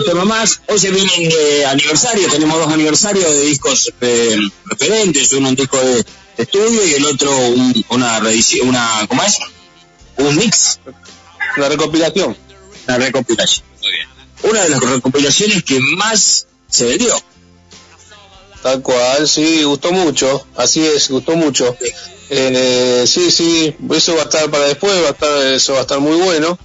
tema 0.06 0.26
más. 0.26 0.62
Hoy 0.68 0.78
se 0.80 0.90
vienen 0.92 1.10
eh, 1.32 1.64
aniversarios, 1.66 2.30
tenemos 2.34 2.58
dos 2.60 2.74
aniversarios 2.74 3.24
de 3.32 3.42
discos 3.46 3.94
eh, 4.02 4.36
referentes, 4.66 5.32
uno 5.34 5.50
un 5.50 5.56
disco 5.56 5.78
de, 5.78 5.94
de 6.04 6.04
estudio 6.44 6.86
y 6.86 6.94
el 6.96 7.06
otro 7.06 7.32
un- 7.38 7.86
una 7.90 8.20
reedición, 8.20 8.68
una, 8.70 9.06
¿cómo 9.08 9.24
es? 9.24 9.38
Un 10.18 10.36
mix, 10.36 10.80
Una 11.56 11.70
recopilación. 11.70 12.36
una 12.88 12.98
recopilación. 12.98 13.64
Muy 13.82 13.92
bien. 13.92 13.95
Una 14.50 14.64
de 14.64 14.70
las 14.70 14.80
recopilaciones 14.80 15.64
que 15.64 15.80
más 15.98 16.48
se 16.70 16.86
vendió. 16.86 17.14
Tal 18.62 18.82
cual, 18.82 19.28
sí, 19.28 19.64
gustó 19.64 19.92
mucho, 19.92 20.46
así 20.56 20.86
es, 20.86 21.10
gustó 21.10 21.36
mucho. 21.36 21.76
Eh, 22.30 23.04
sí, 23.06 23.30
sí, 23.30 23.76
eso 23.94 24.16
va 24.16 24.22
a 24.22 24.26
estar 24.26 24.50
para 24.50 24.66
después, 24.66 24.94
va 25.04 25.10
a 25.10 25.12
estar, 25.12 25.46
eso 25.46 25.74
va 25.74 25.80
a 25.80 25.82
estar 25.84 26.00
muy 26.00 26.18
bueno. 26.18 26.58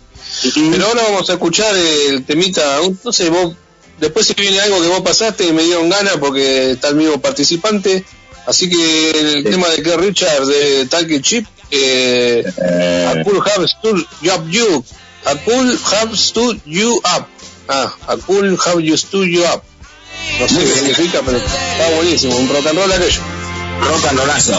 Pero 0.54 0.86
ahora 0.86 1.02
vamos 1.02 1.28
a 1.28 1.34
escuchar 1.34 1.74
el 1.76 2.24
temita, 2.24 2.78
no 3.04 3.12
sé, 3.12 3.28
vos, 3.28 3.54
después 3.98 4.26
si 4.26 4.34
viene 4.34 4.60
algo 4.60 4.80
que 4.80 4.88
vos 4.88 5.00
pasaste 5.02 5.46
y 5.46 5.52
me 5.52 5.62
dieron 5.62 5.90
ganas 5.90 6.16
porque 6.18 6.72
está 6.72 6.88
el 6.88 6.94
mismo 6.94 7.20
participante, 7.20 8.04
así 8.46 8.70
que 8.70 9.10
el 9.10 9.44
tema 9.44 9.68
de 9.68 9.82
Keith 9.82 9.96
Richards 9.96 10.46
de 10.46 10.86
Talking 10.86 11.20
Chip, 11.20 11.46
eh, 11.70 12.44
I 12.46 13.24
could 13.24 13.46
have 13.46 13.66
stood 13.68 14.06
you 14.22 14.32
up 14.32 14.48
you, 14.48 14.84
I 15.26 15.36
could 15.44 15.78
have 15.92 16.16
stood 16.16 16.60
you 16.64 16.96
up, 17.16 17.28
ah, 17.70 17.96
I 18.08 18.16
could 18.16 18.58
have 18.66 18.80
you 18.80 18.96
stood 18.96 19.28
you 19.28 19.44
up. 19.44 19.64
No 20.38 20.48
sé 20.48 20.60
qué 20.60 20.74
significa, 20.74 21.22
pero 21.24 21.38
está 21.38 21.90
buenísimo, 21.96 22.36
un 22.36 22.48
rock 22.48 22.66
and 22.66 22.78
roll 22.78 22.92
aquello. 22.92 23.22
Rock 23.80 24.04
and 24.10 24.18
rollazo. 24.18 24.58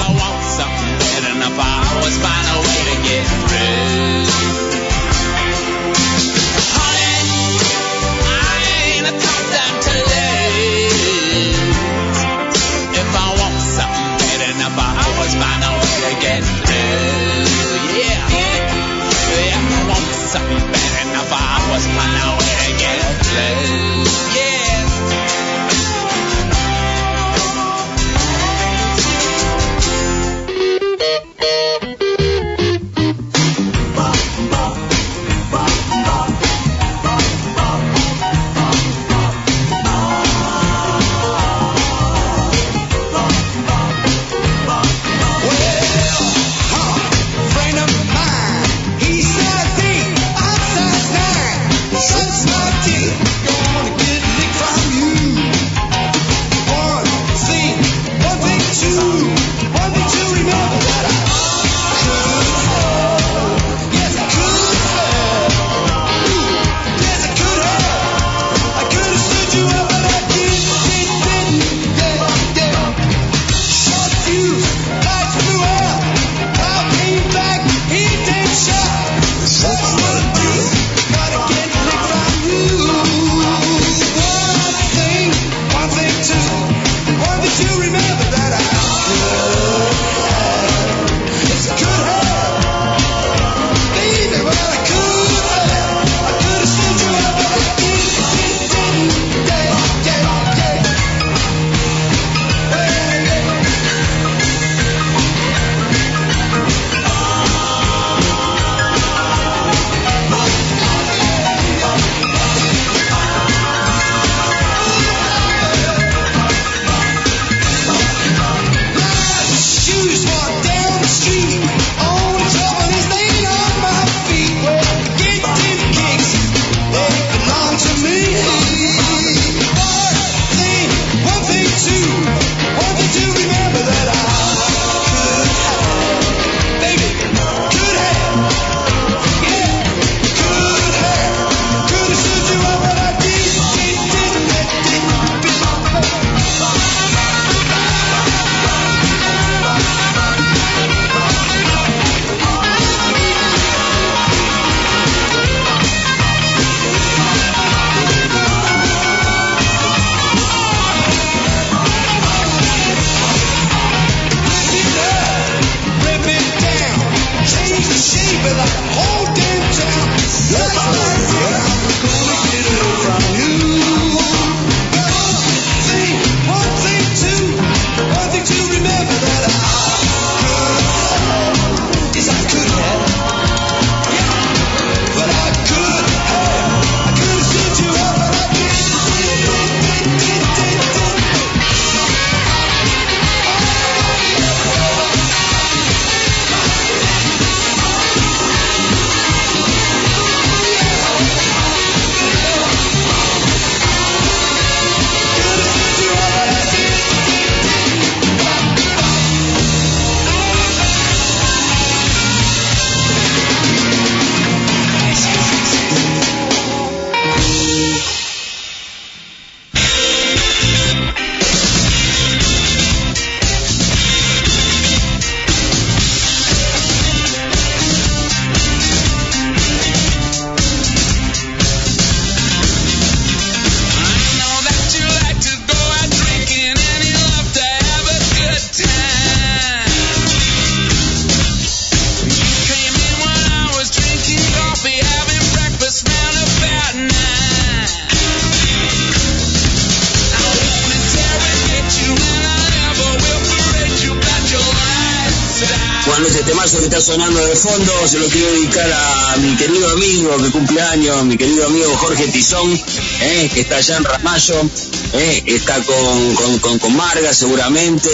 Está 263.72 263.93
allá 263.93 263.98
en 263.98 264.04
Ramallo, 264.04 264.70
eh, 265.14 265.43
está 265.46 265.82
con, 265.84 266.36
con, 266.36 266.60
con, 266.60 266.80
con 266.80 266.96
Marga 266.96 267.34
seguramente, 267.34 268.10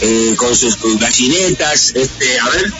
eh, 0.00 0.34
con 0.36 0.56
sus 0.56 0.78
gallinetas, 0.98 1.92
este, 1.94 2.40
a 2.40 2.48
ver, 2.48 2.72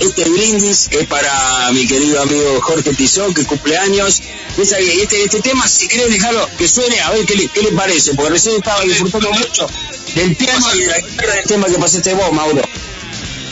este 0.00 0.24
brindis 0.24 0.88
es 0.92 1.06
para 1.06 1.70
mi 1.72 1.86
querido 1.86 2.22
amigo 2.22 2.60
Jorge 2.60 2.94
Tizón, 2.94 3.34
que 3.34 3.44
cumple 3.44 3.76
años. 3.78 4.22
Este, 4.56 5.24
este 5.24 5.40
tema, 5.40 5.66
si 5.66 5.88
querés 5.88 6.10
dejarlo 6.10 6.48
que 6.56 6.68
suene, 6.68 7.00
a 7.00 7.10
ver 7.10 7.24
qué 7.26 7.34
le, 7.34 7.48
qué 7.48 7.62
le 7.62 7.72
parece, 7.72 8.14
porque 8.14 8.30
recién 8.32 8.56
estaba 8.56 8.82
disfrutando 8.82 9.32
mucho 9.32 9.66
del 10.14 10.36
piano 10.36 10.66
y 10.74 10.80
de 10.80 10.86
la 10.86 11.00
guitarra 11.00 11.34
del 11.34 11.44
tema 11.44 11.66
que 11.66 11.78
pasaste 11.78 12.14
vos, 12.14 12.32
Mauro. 12.32 12.62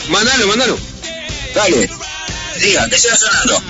Mandalo, 0.09 0.47
mandalo. 0.47 0.77
Dale, 1.55 1.89
diga, 2.61 2.89
que 2.89 2.97
siga 2.99 3.17
sonando. 3.17 3.62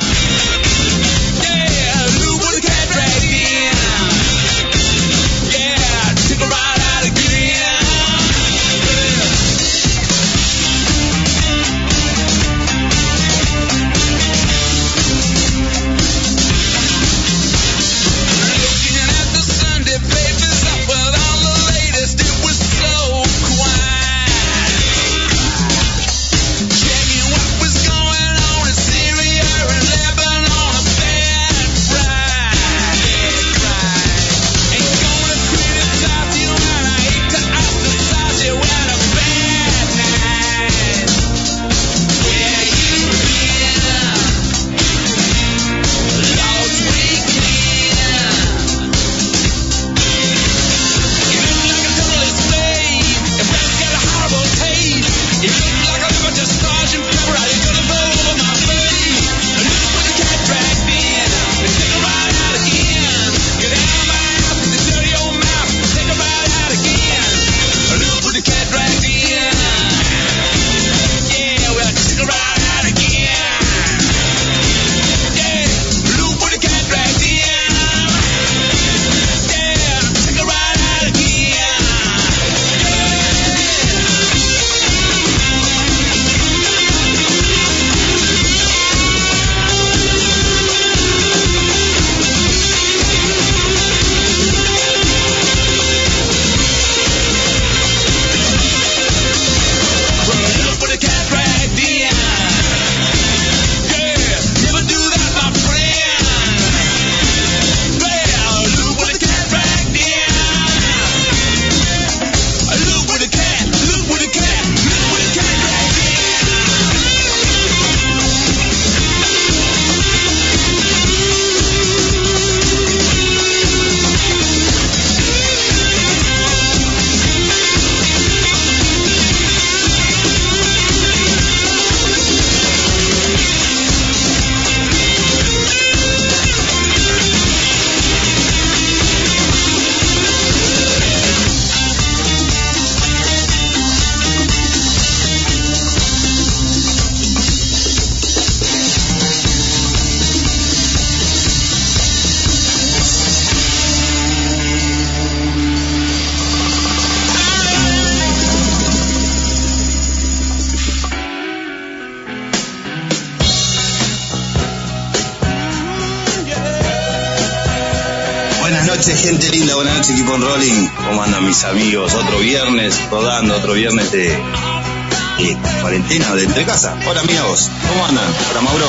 De 176.10 176.44
entre 176.44 176.66
casa. 176.66 176.98
Hola, 177.08 177.22
amigos, 177.22 177.70
¿cómo 177.88 178.06
andan? 178.06 178.26
Hola, 178.52 178.62
Mauro. 178.62 178.88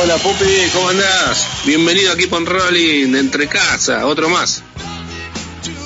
Hola 0.00 0.16
Pupi, 0.18 0.70
¿cómo 0.72 0.88
andás? 0.90 1.46
Bienvenido 1.64 2.12
aquí 2.12 2.28
con 2.28 2.46
Rolling 2.46 3.10
de 3.10 3.18
Entre 3.18 3.48
Casa, 3.48 4.06
otro 4.06 4.28
más. 4.28 4.62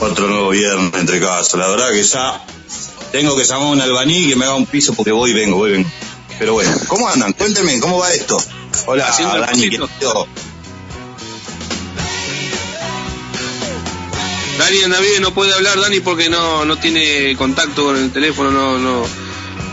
Otro 0.01 0.29
nuevo 0.29 0.51
viernes 0.51 0.93
entre 0.95 1.21
casa. 1.21 1.57
La 1.57 1.69
verdad 1.69 1.91
que 1.91 2.03
ya 2.03 2.45
tengo 3.13 3.35
que 3.37 3.45
llamar 3.45 3.69
a 3.69 3.71
un 3.71 3.81
albañil 3.81 4.29
que 4.29 4.37
me 4.37 4.45
haga 4.45 4.55
un 4.55 4.67
piso 4.67 4.93
porque 4.95 5.13
voy 5.13 5.31
y 5.31 5.35
vengo, 5.35 5.57
voy 5.57 5.71
y 5.71 5.73
vengo. 5.75 5.91
Pero 6.39 6.53
bueno, 6.53 6.77
¿cómo 6.89 7.09
andan? 7.09 7.33
Cuéntenme, 7.33 7.81
¿cómo 7.81 7.99
va 7.99 8.13
esto? 8.13 8.43
Hola, 8.87 9.09
Haciendo 9.09 9.37
el 9.37 9.43
Dani, 9.43 9.63
querido. 9.63 9.89
Dani 14.59 14.83
anda 14.83 15.01
bien, 15.01 15.23
no 15.23 15.33
puede 15.33 15.55
hablar 15.55 15.81
Dani 15.81 16.01
porque 16.01 16.29
no, 16.29 16.65
no 16.65 16.77
tiene 16.79 17.35
contacto 17.37 17.85
con 17.85 17.97
el 17.97 18.11
teléfono, 18.11 18.51
no, 18.51 18.79
no, 18.79 19.07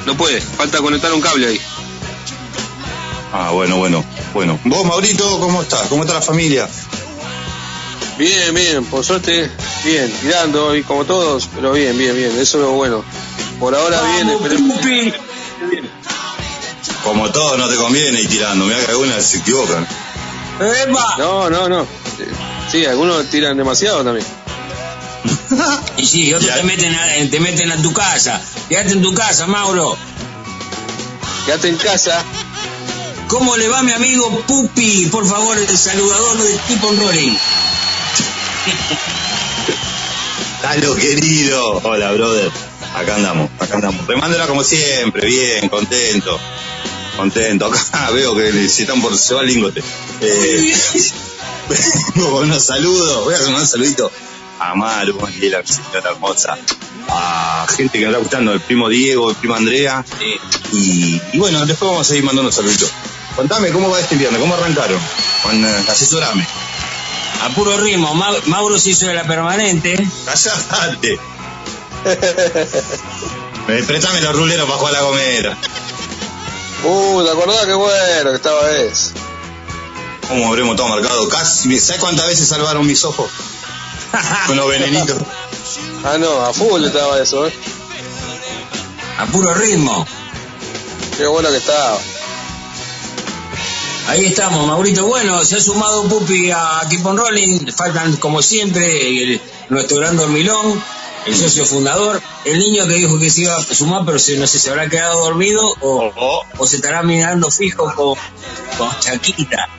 no 0.06 0.16
puede, 0.18 0.42
falta 0.42 0.80
conectar 0.80 1.14
un 1.14 1.22
cable 1.22 1.48
ahí. 1.48 1.62
Ah, 3.32 3.52
bueno, 3.52 3.78
bueno, 3.78 4.04
bueno. 4.34 4.60
Vos, 4.64 4.86
Maurito, 4.86 5.40
¿cómo 5.40 5.62
estás? 5.62 5.88
¿Cómo 5.88 6.04
está 6.04 6.14
la 6.16 6.22
familia? 6.22 6.68
Bien, 8.18 8.54
bien, 8.54 8.86
por 8.86 9.04
suerte, 9.04 9.50
bien, 9.84 10.12
tirando 10.22 10.76
y 10.76 10.84
como 10.84 11.04
todos, 11.06 11.50
pero 11.56 11.72
bien, 11.72 11.98
bien, 11.98 12.16
bien, 12.16 12.32
eso 12.32 12.58
es 12.58 12.64
lo 12.64 12.72
bueno. 12.72 13.04
Por 13.60 13.74
ahora 13.74 14.02
bien, 14.04 14.30
esperemos. 14.30 14.78
Como 17.04 17.32
todo 17.32 17.58
no 17.58 17.68
te 17.68 17.76
conviene 17.76 18.22
ir 18.22 18.30
tirando, 18.30 18.66
mira 18.66 18.80
que 18.80 18.92
algunas 18.92 19.26
se 19.26 19.40
equivocan. 19.40 19.88
No, 21.18 21.50
no, 21.50 21.68
no. 21.68 21.82
Eh, 21.82 22.32
Sí, 22.72 22.86
algunos 22.86 23.26
tiran 23.28 23.56
demasiado 23.58 24.04
también. 24.04 24.26
Y 25.98 26.06
sí, 26.06 26.34
otros 26.34 26.54
te 26.54 26.64
meten, 26.64 26.96
a, 26.96 27.30
te 27.30 27.40
meten 27.40 27.72
a 27.72 27.82
tu 27.82 27.94
casa. 27.94 28.42
Quédate 28.70 28.94
en 28.94 29.02
tu 29.02 29.14
casa, 29.14 29.48
Mauro. 29.48 29.98
Quédate 31.46 31.70
en 31.70 31.78
casa. 31.78 32.24
¿Cómo 33.28 33.58
le 33.58 33.68
va 33.68 33.84
mi 33.84 33.92
amigo 33.92 34.30
Pupi? 34.48 35.08
Por 35.08 35.28
favor, 35.28 35.58
el 35.58 35.78
saludador 35.78 36.38
de 36.38 36.58
Tipo 36.68 36.92
Rolling. 36.92 37.34
Dalo, 40.64 40.96
querido. 40.96 41.82
Hola, 41.84 42.12
brother. 42.12 42.52
Acá 42.96 43.16
andamos, 43.16 43.50
acá 43.60 43.76
andamos. 43.76 44.06
Remándola 44.06 44.48
como 44.48 44.64
siempre, 44.64 45.28
bien, 45.28 45.68
contento. 45.68 46.40
Contento. 47.18 47.66
Acá 47.66 48.12
veo 48.14 48.36
que 48.36 48.70
se 48.70 48.84
están 48.84 49.02
por 49.02 49.18
se 49.18 49.34
va 49.34 49.42
el 49.42 49.48
lingote. 49.48 49.84
Eh, 50.22 50.76
con 52.16 52.44
unos 52.44 52.64
saludos. 52.64 53.24
Voy 53.26 53.34
a 53.34 53.38
hacer 53.38 53.54
un 53.54 53.66
saludito 53.66 54.12
a 54.72 54.76
Maru, 54.76 55.19
Mariela, 55.19 55.60
mi 55.61 55.68
señora 55.68 56.11
hermosa. 56.11 56.57
A 57.10 57.68
gente 57.76 57.99
que 57.99 58.06
está 58.06 58.18
gustando, 58.18 58.53
el 58.53 58.61
primo 58.61 58.88
Diego, 58.90 59.30
el 59.30 59.35
primo 59.35 59.56
Andrea. 59.56 60.03
Y, 60.72 61.22
y 61.34 61.38
bueno, 61.38 61.65
después 61.65 61.90
vamos 61.91 62.07
a 62.07 62.10
seguir 62.10 62.23
mandando 62.23 62.52
saluditos. 62.52 62.90
Contame, 63.35 63.69
¿cómo 63.72 63.90
va 63.90 63.99
este 63.99 64.15
viernes? 64.15 64.40
¿Cómo 64.40 64.53
arrancaron? 64.56 64.99
Con, 65.44 65.64
eh, 65.65 65.85
asesorame. 65.90 66.48
A 67.44 67.49
puro 67.49 67.76
ritmo, 67.77 68.14
Ma- 68.15 68.31
Mauro 68.45 68.80
se 68.80 68.91
hizo 68.91 69.07
de 69.07 69.14
la 69.15 69.23
permanente. 69.27 69.95
Callate. 70.26 71.19
Eh, 73.65 73.81
Préstame 73.88 74.19
los 74.19 74.35
ruleros 74.35 74.65
para 74.68 74.77
jugar 74.77 74.94
a 74.95 74.98
la 74.98 75.03
gomera. 75.06 75.57
Uh, 76.84 77.23
¿te 77.23 77.30
acordás 77.31 77.65
qué 77.65 77.73
bueno 77.73 78.30
que 78.31 78.35
estaba 78.35 78.69
ese? 78.72 79.11
¿Cómo 80.27 80.49
habremos 80.49 80.76
todo 80.76 80.90
marcado? 80.90 81.30
Casi, 81.30 81.80
¿sabes 81.80 82.02
cuántas 82.02 82.27
veces 82.27 82.45
salvaron 82.45 82.85
mis 82.85 83.06
ojos? 83.06 83.31
Con 84.48 84.57
los 84.57 84.68
venenitos. 84.69 85.18
Ah, 86.03 86.18
no, 86.19 86.41
a 86.45 86.53
full 86.53 86.84
estaba 86.85 87.19
eso, 87.22 87.48
¿eh? 87.48 87.53
A 89.18 89.26
puro 89.27 89.53
ritmo. 89.53 90.06
Qué 91.18 91.26
bueno 91.27 91.49
que 91.49 91.57
estaba. 91.57 91.98
Ahí 94.07 94.26
estamos, 94.26 94.68
Maurito. 94.68 95.06
Bueno, 95.07 95.44
se 95.45 95.56
ha 95.56 95.60
sumado 95.61 96.03
Pupi 96.07 96.52
a 96.52 96.81
Keep 96.90 97.06
on 97.06 97.18
Rolling. 97.18 97.68
Faltan, 97.76 98.15
como 98.18 98.41
siempre, 98.41 99.07
el- 99.23 99.41
nuestro 99.69 99.98
gran 99.98 100.18
dormilón, 100.18 100.84
el 101.26 101.35
socio 101.38 101.65
fundador. 101.65 102.22
El 102.44 102.60
niño 102.60 102.85
que 102.85 102.95
dijo 102.95 103.18
que 103.18 103.30
se 103.30 103.41
iba 103.41 103.56
a 103.56 103.61
sumar, 103.64 104.03
pero 104.06 104.19
se- 104.19 104.38
no 104.38 104.45
sé, 104.45 104.60
se 104.60 104.69
habrá 104.72 104.90
quedado 104.90 105.23
dormido 105.23 105.64
o, 105.81 106.44
o 106.57 106.68
se 106.68 106.76
estará 106.77 107.02
mirando 107.03 107.49
fijo 107.49 107.85
con, 107.95 108.15
con 108.77 108.99
Chaquita. 108.99 109.69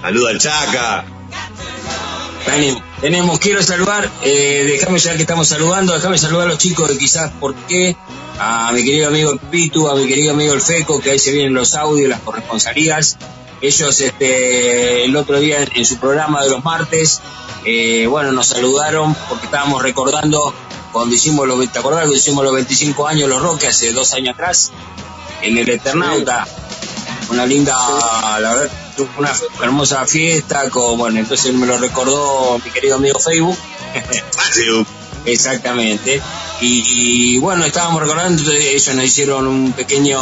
Saluda 0.00 0.30
al 0.30 0.38
Chaca. 0.38 1.04
Tenemos, 2.48 2.82
tenemos, 3.02 3.38
quiero 3.38 3.62
saludar, 3.62 4.10
eh, 4.22 4.64
déjame 4.66 4.98
ya 4.98 5.14
que 5.14 5.20
estamos 5.22 5.48
saludando, 5.48 5.92
déjame 5.92 6.16
saludar 6.16 6.46
a 6.46 6.48
los 6.48 6.58
chicos 6.58 6.88
de 6.88 6.96
quizás 6.96 7.30
por 7.38 7.54
qué, 7.54 7.94
a 8.38 8.72
mi 8.72 8.82
querido 8.82 9.08
amigo 9.08 9.32
el 9.32 9.38
Pitu, 9.38 9.86
a 9.88 9.94
mi 9.94 10.06
querido 10.06 10.32
amigo 10.32 10.54
el 10.54 10.62
Feco, 10.62 10.98
que 10.98 11.10
ahí 11.10 11.18
se 11.18 11.30
vienen 11.30 11.52
los 11.52 11.74
audios, 11.74 12.08
las 12.08 12.20
corresponsalías. 12.20 13.18
Ellos 13.60 14.00
este, 14.00 15.04
el 15.04 15.14
otro 15.14 15.38
día 15.40 15.62
en, 15.62 15.68
en 15.74 15.84
su 15.84 15.98
programa 15.98 16.42
de 16.42 16.48
los 16.48 16.64
martes, 16.64 17.20
eh, 17.66 18.06
bueno, 18.06 18.32
nos 18.32 18.46
saludaron 18.46 19.14
porque 19.28 19.44
estábamos 19.44 19.82
recordando 19.82 20.54
cuando 20.90 21.14
hicimos 21.14 21.46
los, 21.46 21.58
¿te 21.70 21.78
acordás 21.78 22.00
cuando 22.00 22.16
hicimos 22.16 22.44
los 22.44 22.54
25 22.54 23.06
años 23.06 23.28
los 23.28 23.42
Roques 23.42 23.68
hace 23.68 23.92
dos 23.92 24.14
años 24.14 24.34
atrás? 24.34 24.72
En 25.42 25.58
el 25.58 25.68
Eternauta. 25.68 26.48
Una 27.30 27.44
linda, 27.44 27.76
la 28.40 28.54
verdad, 28.54 28.87
una 29.16 29.32
hermosa 29.62 30.06
fiesta, 30.06 30.68
con, 30.70 30.98
bueno, 30.98 31.18
entonces 31.18 31.52
me 31.54 31.66
lo 31.66 31.78
recordó 31.78 32.58
mi 32.64 32.70
querido 32.70 32.96
amigo 32.96 33.18
Facebook. 33.18 33.56
Exactamente. 35.24 36.22
Y, 36.60 37.34
y, 37.34 37.38
bueno, 37.38 37.64
estábamos 37.64 38.00
recordando, 38.00 38.40
entonces 38.40 38.64
ellos 38.64 38.94
nos 38.94 39.04
hicieron 39.04 39.46
un 39.46 39.72
pequeño 39.72 40.20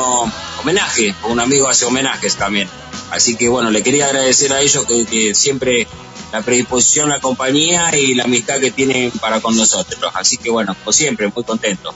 homenaje, 0.61 1.15
un 1.25 1.41
amigo 1.41 1.69
hace 1.69 1.85
homenajes 1.85 2.37
también. 2.37 2.69
Así 3.11 3.37
que 3.37 3.49
bueno, 3.49 3.71
le 3.71 3.83
quería 3.83 4.07
agradecer 4.07 4.53
a 4.53 4.61
ellos 4.61 4.85
que, 4.87 5.07
que 5.07 5.35
siempre 5.35 5.87
la 6.33 6.43
predisposición, 6.43 7.09
la 7.09 7.21
compañía 7.21 7.97
y 7.97 8.15
la 8.15 8.25
amistad 8.25 8.59
que 8.59 8.71
tienen 8.71 9.11
para 9.13 9.41
con 9.41 9.57
nosotros. 9.57 10.13
Así 10.15 10.37
que 10.37 10.51
bueno, 10.51 10.75
como 10.75 10.93
siempre, 10.93 11.31
muy 11.35 11.45
contento. 11.45 11.95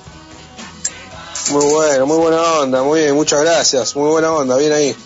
Muy 1.50 1.66
bueno, 1.66 2.06
muy 2.06 2.18
buena 2.18 2.42
onda, 2.60 2.82
muy 2.82 3.00
bien, 3.00 3.14
muchas 3.14 3.40
gracias, 3.40 3.96
muy 3.96 4.08
buena 4.08 4.32
onda, 4.32 4.56
bien 4.56 4.72
ahí. 4.72 4.96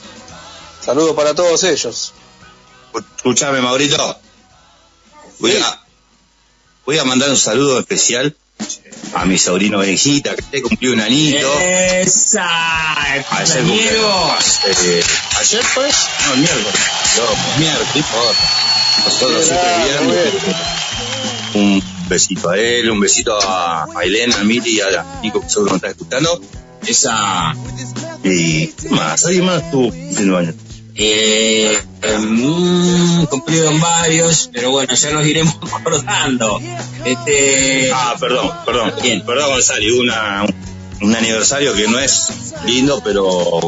Saludos 0.85 1.17
para 1.17 1.35
todos 1.35 1.65
ellos. 1.65 2.13
Escuchame, 3.17 3.61
Maurito. 3.63 4.19
Voy 5.39 5.57
a, 5.57 5.81
voy 6.85 6.99
a 6.99 7.05
mandar 7.05 7.31
un 7.31 7.39
saludo 7.39 7.79
especial 7.81 8.37
a 9.15 9.25
mi 9.25 9.39
sobrino 9.39 9.79
Benjita, 9.79 10.37
que 10.37 10.43
te 10.43 10.63
cumplió 10.63 10.93
un 10.93 11.01
anito. 11.01 11.49
¡Esa! 11.61 12.47
Ayer 13.31 13.65
eh, 13.65 15.05
¿Ayer 15.39 15.65
pues? 15.75 15.95
No, 16.27 16.35
el 16.35 16.41
miércoles. 16.41 16.81
No, 17.17 17.59
miércoles. 17.59 18.05
Nosotros. 19.05 19.53
Un 21.55 21.83
besito 22.09 22.51
a 22.51 22.59
él, 22.59 22.91
un 22.91 23.01
besito 23.01 23.39
a, 23.41 23.85
a 23.85 24.05
Elena, 24.05 24.41
a 24.41 24.45
Miri 24.45 24.77
y 24.77 24.81
a 24.81 25.21
Nico 25.23 25.41
que 25.41 25.49
seguro 25.49 25.73
nos 25.73 25.77
está 25.77 25.89
escuchando. 25.89 26.41
Esa. 26.87 27.55
Y 28.23 28.67
¿qué 28.67 28.89
más, 28.91 29.25
alguien 29.25 29.47
más 29.47 29.71
tuvo 29.71 29.91
cumpliendo 29.91 30.37
años. 30.37 30.55
Eh, 30.97 31.77
eh, 32.03 32.19
mm, 32.19 33.25
cumplieron 33.27 33.81
varios, 33.81 34.51
pero 34.53 34.71
bueno, 34.71 34.95
ya 34.95 35.11
nos 35.11 35.27
iremos 35.27 35.57
acordando. 35.73 36.61
Este, 37.05 37.91
Ah, 37.93 38.15
perdón, 38.19 38.51
perdón. 38.65 38.93
Perdón, 39.27 39.51
Gonzalo, 39.51 40.01
una, 40.01 40.47
un 41.01 41.15
aniversario 41.15 41.75
que 41.75 41.89
no 41.89 41.99
es 41.99 42.55
lindo, 42.65 43.01
pero 43.05 43.61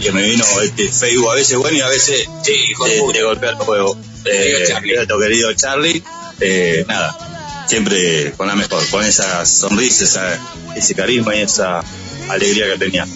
que 0.00 0.12
me 0.12 0.22
vino 0.22 0.44
este 0.62 0.92
Facebook 0.92 1.30
a 1.30 1.34
veces 1.34 1.56
bueno 1.56 1.78
y 1.78 1.80
a 1.80 1.88
veces 1.88 2.28
eh, 2.46 2.74
de 3.12 3.22
golpear 3.22 3.54
el 3.54 3.58
juego. 3.58 3.96
Eh, 4.24 4.66
nuestro 4.96 5.18
querido 5.18 5.52
Charlie, 5.54 6.02
eh, 6.40 6.84
nada, 6.88 7.64
siempre 7.66 8.32
con 8.32 8.48
la 8.48 8.54
mejor, 8.54 8.86
con 8.90 9.04
esa 9.04 9.46
sonrisa, 9.46 10.04
esa, 10.04 10.74
ese 10.76 10.94
carisma 10.94 11.34
y 11.36 11.40
esa 11.40 11.82
alegría 12.28 12.72
que 12.72 12.78
tenía. 12.78 13.06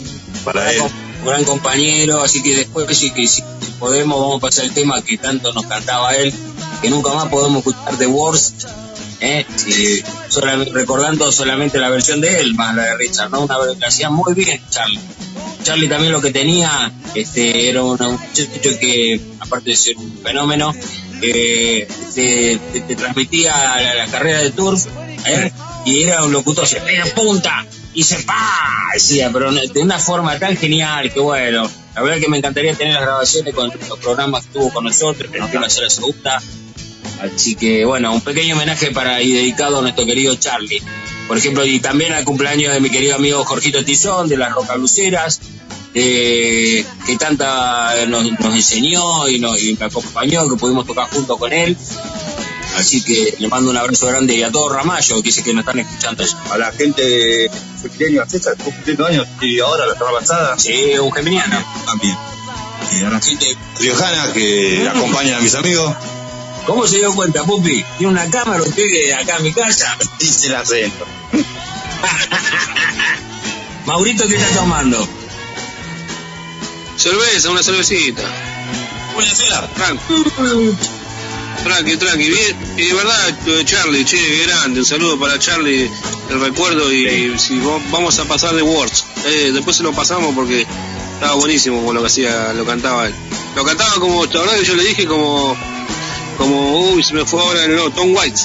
Para 0.45 0.73
él, 0.73 0.83
gran 1.25 1.45
compañero, 1.45 2.23
así 2.23 2.43
que 2.43 2.55
después 2.57 2.87
si, 2.97 3.11
podemos 3.79 4.21
vamos 4.21 4.39
a 4.39 4.41
pasar 4.41 4.65
el 4.67 4.73
tema 4.73 5.03
que 5.03 5.19
tanto 5.19 5.53
nos 5.53 5.67
cantaba 5.67 6.15
él, 6.15 6.33
que 6.83 6.91
nunca 6.91 7.13
más 7.15 7.27
podemos 7.29 7.59
escuchar 7.67 7.97
The 7.99 8.07
Worst, 8.07 8.65
¿eh? 9.21 9.45
Solamente- 10.29 10.73
recordando 10.73 11.31
solamente 11.33 11.79
la 11.79 11.89
versión 11.91 12.21
de 12.21 12.41
él, 12.41 12.55
más 12.55 12.75
la 12.75 12.85
de 12.85 12.97
Richard, 12.97 13.31
¿no? 13.31 13.41
Una 13.43 13.57
versión 13.59 13.79
que 13.81 13.87
hacía 13.87 14.11
muy 14.11 14.35
bien 14.35 14.61
Charlie. 14.71 15.01
Charlie 15.63 15.89
también 15.89 16.13
lo 16.13 16.21
que 16.21 16.31
tenía 16.31 16.93
este, 17.15 17.69
era 17.69 17.83
un 17.83 17.91
muchacho 17.99 18.79
que, 18.81 19.21
aparte 19.41 19.71
de 19.71 19.77
ser 19.77 19.97
un 19.97 20.19
fenómeno, 20.23 20.73
eh, 21.21 21.89
te, 22.15 22.59
te- 22.73 22.81
te 22.83 22.97
transmitía 22.97 23.53
la, 23.81 23.95
la 23.95 24.07
carrera 24.07 24.39
de 24.41 24.51
turf 24.51 24.87
¿eh? 25.27 25.53
y 25.85 26.03
era 26.05 26.23
un 26.25 26.33
locutor, 26.33 26.67
se 26.67 26.81
pega 26.81 27.05
punta 27.07 27.67
y 27.99 28.05
se 28.05 28.23
pa, 28.23 28.91
decía, 28.95 29.29
pero 29.33 29.51
de 29.51 29.81
una 29.81 29.99
forma 29.99 30.39
tan 30.39 30.57
genial 30.57 31.13
que 31.13 31.19
bueno, 31.19 31.69
la 31.97 32.01
verdad 32.01 32.21
que 32.21 32.29
me 32.29 32.39
encantaría 32.39 32.73
tener 32.77 32.95
las 32.95 33.03
grabaciones 33.03 33.53
con 33.53 33.73
los 33.89 33.99
programas 33.99 34.47
que 34.47 34.53
tuvo 34.53 34.73
con 34.73 34.85
nosotros, 34.85 35.29
que 35.33 35.41
nos 35.41 35.51
quiero 35.51 35.67
hacer 35.67 35.83
la 35.83 35.91
segunda. 35.91 36.43
Así 37.21 37.57
que 37.57 37.85
bueno, 37.85 38.15
un 38.15 38.21
pequeño 38.21 38.55
homenaje 38.55 38.93
para 38.93 39.21
y 39.21 39.33
dedicado 39.33 39.81
a 39.81 39.83
nuestro 39.83 40.07
querido 40.07 40.37
Charlie. 40.37 40.81
Por 41.27 41.39
ejemplo, 41.39 41.67
y 41.67 41.81
también 41.81 42.13
al 42.13 42.23
cumpleaños 42.23 42.73
de 42.73 42.79
mi 42.79 42.89
querido 42.89 43.17
amigo 43.17 43.45
Jorgito 43.45 43.85
Tizón, 43.85 44.29
de 44.29 44.37
las 44.37 44.53
Rocaluceras, 44.53 45.41
eh, 45.93 46.85
que 47.05 47.17
tanta 47.17 48.07
nos, 48.07 48.25
enseñó 48.55 49.29
y, 49.29 49.41
nos, 49.41 49.59
acompañó, 49.81 50.49
que 50.49 50.55
pudimos 50.55 50.87
tocar 50.87 51.11
junto 51.11 51.37
con 51.37 51.53
él. 51.53 51.77
Así 52.79 53.03
que 53.03 53.35
le 53.41 53.49
mando 53.49 53.73
un 53.73 53.77
abrazo 53.77 54.07
grande 54.07 54.35
y 54.37 54.43
a 54.45 54.53
todo 54.53 54.69
Ramallo, 54.69 55.17
que 55.17 55.23
dice 55.23 55.43
que 55.43 55.53
nos 55.53 55.63
están 55.63 55.81
escuchando. 55.81 56.25
a 56.53 56.59
la 56.59 56.71
gente 56.71 57.03
de 57.03 57.51
cumpleaños, 57.83 58.29
César, 58.31 58.57
cumpliendo 58.57 59.05
años 59.05 59.27
y 59.41 59.59
ahora 59.59 59.85
la 59.85 59.95
semana 59.95 60.19
pasada. 60.21 60.59
Sí, 60.59 60.97
un 60.97 61.13
geminiano. 61.13 61.65
También. 61.85 62.17
Y 62.93 63.05
a 63.05 63.11
la 63.11 63.21
gente 63.21 63.57
riojana 63.81 64.33
que 64.33 64.89
acompaña 64.89 65.39
a 65.39 65.41
mis 65.41 65.57
amigos. 65.57 65.93
¿Cómo 66.67 66.87
se 66.87 66.99
dio 66.99 67.13
cuenta, 67.15 67.43
Pupi? 67.43 67.85
Tiene 67.99 68.13
una 68.13 68.31
cámara 68.31 68.63
usted 68.63 68.89
que 68.89 69.13
acá 69.13 69.39
en 69.39 69.43
mi 69.43 69.53
casa. 69.53 69.97
Dice 70.21 70.47
el 70.47 70.55
acento. 70.55 71.05
Maurito, 73.87 74.29
¿qué 74.29 74.37
está 74.37 74.61
tomando? 74.61 75.09
Cerveza, 76.97 77.51
una 77.51 77.63
cervecita. 77.63 78.23
Buena 79.15 79.35
cena. 79.35 79.67
Tranqui. 79.75 80.77
Tranqui, 81.65 81.97
tranqui. 81.97 82.29
Bien. 82.29 82.57
Y 82.77 82.87
de 82.87 82.95
verdad, 82.95 83.29
eh, 83.47 83.65
Charlie, 83.65 84.05
che, 84.05 84.19
grande. 84.47 84.81
Un 84.81 84.87
saludo 84.87 85.19
para 85.19 85.39
Charlie, 85.39 85.91
el 86.31 86.41
recuerdo. 86.41 86.93
Y 86.93 87.39
si 87.39 87.61
vamos 87.91 88.19
a 88.19 88.25
pasar 88.25 88.55
de 88.55 88.63
Words. 88.63 89.05
Eh, 89.27 89.51
después 89.53 89.77
se 89.77 89.83
lo 89.83 89.93
pasamos 89.93 90.35
porque 90.35 90.67
estaba 91.15 91.35
buenísimo 91.35 91.85
con 91.85 91.95
lo 91.95 92.01
que 92.01 92.07
hacía, 92.07 92.53
lo 92.53 92.65
cantaba 92.65 93.07
él. 93.07 93.15
Lo 93.57 93.65
cantaba 93.65 93.95
como, 93.95 94.25
la 94.25 94.41
verdad 94.41 94.57
que 94.57 94.65
yo 94.65 94.77
le 94.77 94.85
dije 94.85 95.05
como, 95.07 95.57
como, 96.37 96.93
uy, 96.93 97.03
se 97.03 97.13
me 97.13 97.25
fue 97.25 97.41
ahora 97.41 97.65
el 97.65 97.75
no, 97.75 97.91
Tom 97.91 98.15
White. 98.15 98.41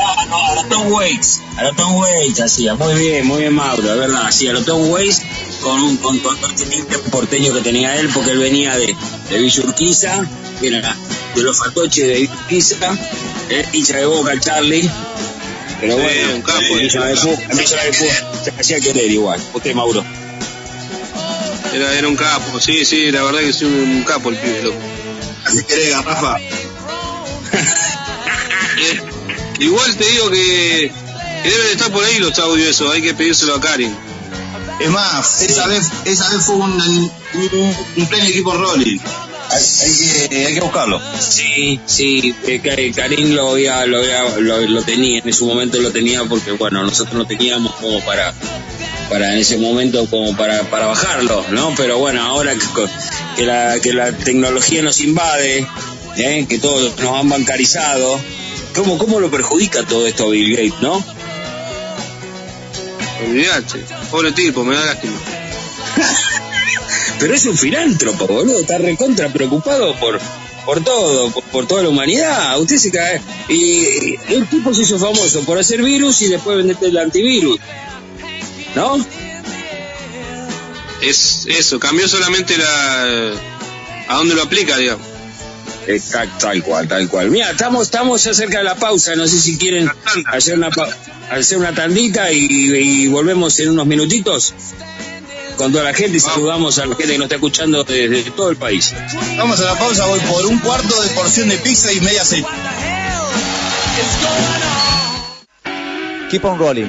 Ah, 0.00 0.26
no, 0.28 0.36
a 0.36 0.54
los 0.56 0.68
Tom 0.68 0.92
Waits, 0.92 1.42
a 1.56 1.62
los 1.64 1.76
Tom 1.76 1.96
Waits 1.96 2.40
hacía, 2.40 2.74
muy 2.74 2.94
bien, 2.94 3.26
muy 3.26 3.38
bien 3.38 3.54
Mauro, 3.54 3.82
es 3.82 3.98
verdad, 3.98 4.26
hacía 4.26 4.50
a 4.50 4.54
los 4.54 4.64
Tom 4.64 4.88
Waits 4.90 5.22
con 5.62 5.80
un 5.80 5.96
con, 5.96 6.18
con, 6.20 6.36
con 6.38 6.50
este 6.52 6.98
porteño 7.10 7.52
que 7.52 7.60
tenía 7.60 7.96
él, 7.96 8.08
porque 8.12 8.30
él 8.30 8.38
venía 8.38 8.76
de, 8.76 8.96
de 9.30 9.38
Villa 9.38 9.62
Urquiza, 9.64 10.24
que 10.60 10.68
era 10.68 10.96
de 11.38 11.44
los 11.44 11.58
fatoches 11.58 12.06
de 12.06 12.22
Urquiza, 12.24 12.76
eh, 13.50 13.66
hincha 13.72 13.96
de 13.96 14.06
boca 14.06 14.32
el 14.32 14.40
Charlie, 14.40 14.88
pero 15.80 15.94
Sí, 15.96 16.00
bueno, 16.02 16.34
un 16.36 16.42
capo, 16.42 16.58
empieza 16.60 17.00
un 17.00 17.08
de 17.08 17.16
fu- 17.16 17.38
empieza 17.50 17.76
de 17.82 17.92
fu- 17.92 18.04
se 18.44 18.50
hacía 18.58 18.80
querer 18.80 19.10
igual, 19.10 19.40
usted 19.54 19.74
Mauro. 19.74 20.04
Era, 21.72 21.94
era 21.98 22.08
un 22.08 22.16
capo, 22.16 22.58
sí, 22.60 22.84
sí, 22.84 23.10
la 23.12 23.22
verdad 23.22 23.40
que 23.40 23.48
es 23.50 23.62
un, 23.62 23.72
un 23.72 24.04
capo 24.04 24.30
el 24.30 24.36
pibe, 24.36 24.62
loco. 24.62 24.76
Así 25.44 25.62
que 25.64 25.94
Rafa. 26.04 26.38
Eh, 26.40 26.48
Igual 29.60 29.96
te 29.96 30.04
digo 30.04 30.30
que, 30.30 30.92
que 31.42 31.50
deben 31.50 31.66
estar 31.72 31.90
por 31.90 32.04
ahí 32.04 32.18
los 32.18 32.38
audios 32.38 32.68
esos, 32.68 32.92
hay 32.92 33.02
que 33.02 33.14
pedírselo 33.14 33.54
a 33.56 33.60
Karin. 33.60 33.94
Es 34.78 34.90
más, 34.90 35.42
esa 35.42 35.66
vez, 35.66 35.88
esa 36.04 36.28
vez 36.30 36.44
fue 36.44 36.54
un, 36.56 36.70
un, 36.80 37.76
un 37.96 38.06
pleno 38.06 38.26
equipo 38.26 38.52
rolling. 38.54 38.98
Hay, 39.50 39.62
hay 39.62 40.28
que, 40.28 40.46
hay 40.46 40.54
que 40.54 40.60
buscarlo. 40.60 41.00
Sí, 41.20 41.80
sí, 41.86 42.34
eh, 42.46 42.92
Karim 42.94 43.32
lo, 43.34 43.50
había, 43.52 43.86
lo, 43.86 43.98
había- 43.98 44.36
lo, 44.38 44.60
lo 44.60 44.82
tenía, 44.82 45.18
en 45.20 45.28
ese 45.28 45.44
momento 45.44 45.78
lo 45.78 45.90
tenía 45.90 46.24
porque, 46.24 46.52
bueno, 46.52 46.82
nosotros 46.84 47.14
no 47.16 47.26
teníamos 47.26 47.74
como 47.76 48.00
para, 48.04 48.34
para 49.08 49.32
en 49.32 49.38
ese 49.38 49.56
momento 49.56 50.06
como 50.10 50.36
para, 50.36 50.62
para 50.64 50.86
bajarlo, 50.86 51.44
¿no? 51.50 51.74
Pero 51.76 51.98
bueno, 51.98 52.22
ahora 52.22 52.54
que, 53.36 53.46
la, 53.46 53.80
que 53.80 53.92
la 53.94 54.12
tecnología 54.12 54.82
nos 54.82 55.00
invade, 55.00 55.66
¿eh? 56.16 56.46
que 56.48 56.58
todos 56.58 56.98
nos 57.00 57.18
han 57.18 57.28
bancarizado, 57.28 58.20
¿cómo, 58.74 58.98
¿cómo 58.98 59.18
lo 59.18 59.30
perjudica 59.30 59.82
todo 59.84 60.06
esto 60.06 60.24
a 60.26 60.30
Bill 60.30 60.50
Gates, 60.56 60.80
no? 60.82 61.02
Olvidate. 63.26 63.84
Pobre 64.10 64.32
tipo, 64.32 64.62
me 64.64 64.76
da 64.76 64.84
lástima. 64.86 65.16
Pero 67.18 67.34
es 67.34 67.46
un 67.46 67.56
filántropo, 67.56 68.26
boludo, 68.26 68.60
está 68.60 68.78
recontra 68.78 69.28
preocupado 69.28 69.98
por, 69.98 70.20
por 70.64 70.84
todo, 70.84 71.30
por, 71.30 71.42
por 71.44 71.66
toda 71.66 71.82
la 71.82 71.88
humanidad. 71.88 72.60
Usted 72.60 72.76
se 72.76 72.90
cae. 72.90 73.20
Y 73.48 74.16
el 74.28 74.46
tipo 74.48 74.72
se 74.72 74.82
hizo 74.82 74.98
famoso 74.98 75.42
por 75.42 75.58
hacer 75.58 75.82
virus 75.82 76.22
y 76.22 76.28
después 76.28 76.56
venderte 76.56 76.86
el 76.86 76.98
antivirus. 76.98 77.58
¿No? 78.76 79.04
Es 81.02 81.46
eso, 81.48 81.78
cambió 81.80 82.06
solamente 82.08 82.56
la. 82.56 83.32
a 84.08 84.16
dónde 84.16 84.34
lo 84.34 84.42
aplica, 84.42 84.76
digamos. 84.76 85.06
Exacto, 85.86 86.46
tal 86.46 86.62
cual, 86.62 86.86
tal 86.86 87.08
cual. 87.08 87.30
Mira, 87.30 87.50
estamos, 87.50 87.84
estamos 87.84 88.22
ya 88.22 88.34
cerca 88.34 88.58
de 88.58 88.64
la 88.64 88.74
pausa. 88.74 89.16
No 89.16 89.26
sé 89.26 89.40
si 89.40 89.56
quieren 89.56 89.90
hacer 90.26 90.58
una, 90.58 90.70
hacer 91.30 91.58
una 91.58 91.74
tandita 91.74 92.30
y, 92.30 92.46
y 92.46 93.06
volvemos 93.08 93.58
en 93.60 93.70
unos 93.70 93.86
minutitos 93.86 94.54
con 95.58 95.72
toda 95.72 95.84
la 95.84 95.92
gente 95.92 96.16
y 96.16 96.20
saludamos 96.20 96.78
a 96.78 96.86
la 96.86 96.94
gente 96.94 97.12
que 97.12 97.18
nos 97.18 97.26
está 97.26 97.34
escuchando 97.34 97.84
desde 97.84 98.30
todo 98.30 98.48
el 98.50 98.56
país. 98.56 98.94
Vamos 99.36 99.60
a 99.60 99.64
la 99.64 99.78
pausa, 99.78 100.06
voy 100.06 100.20
por 100.20 100.46
un 100.46 100.58
cuarto 100.60 101.02
de 101.02 101.08
porción 101.10 101.48
de 101.48 101.58
pizza 101.58 101.92
y 101.92 102.00
media 102.00 102.22
aceite. 102.22 102.48
Keep 106.30 106.44
on 106.44 106.58
rolling. 106.58 106.88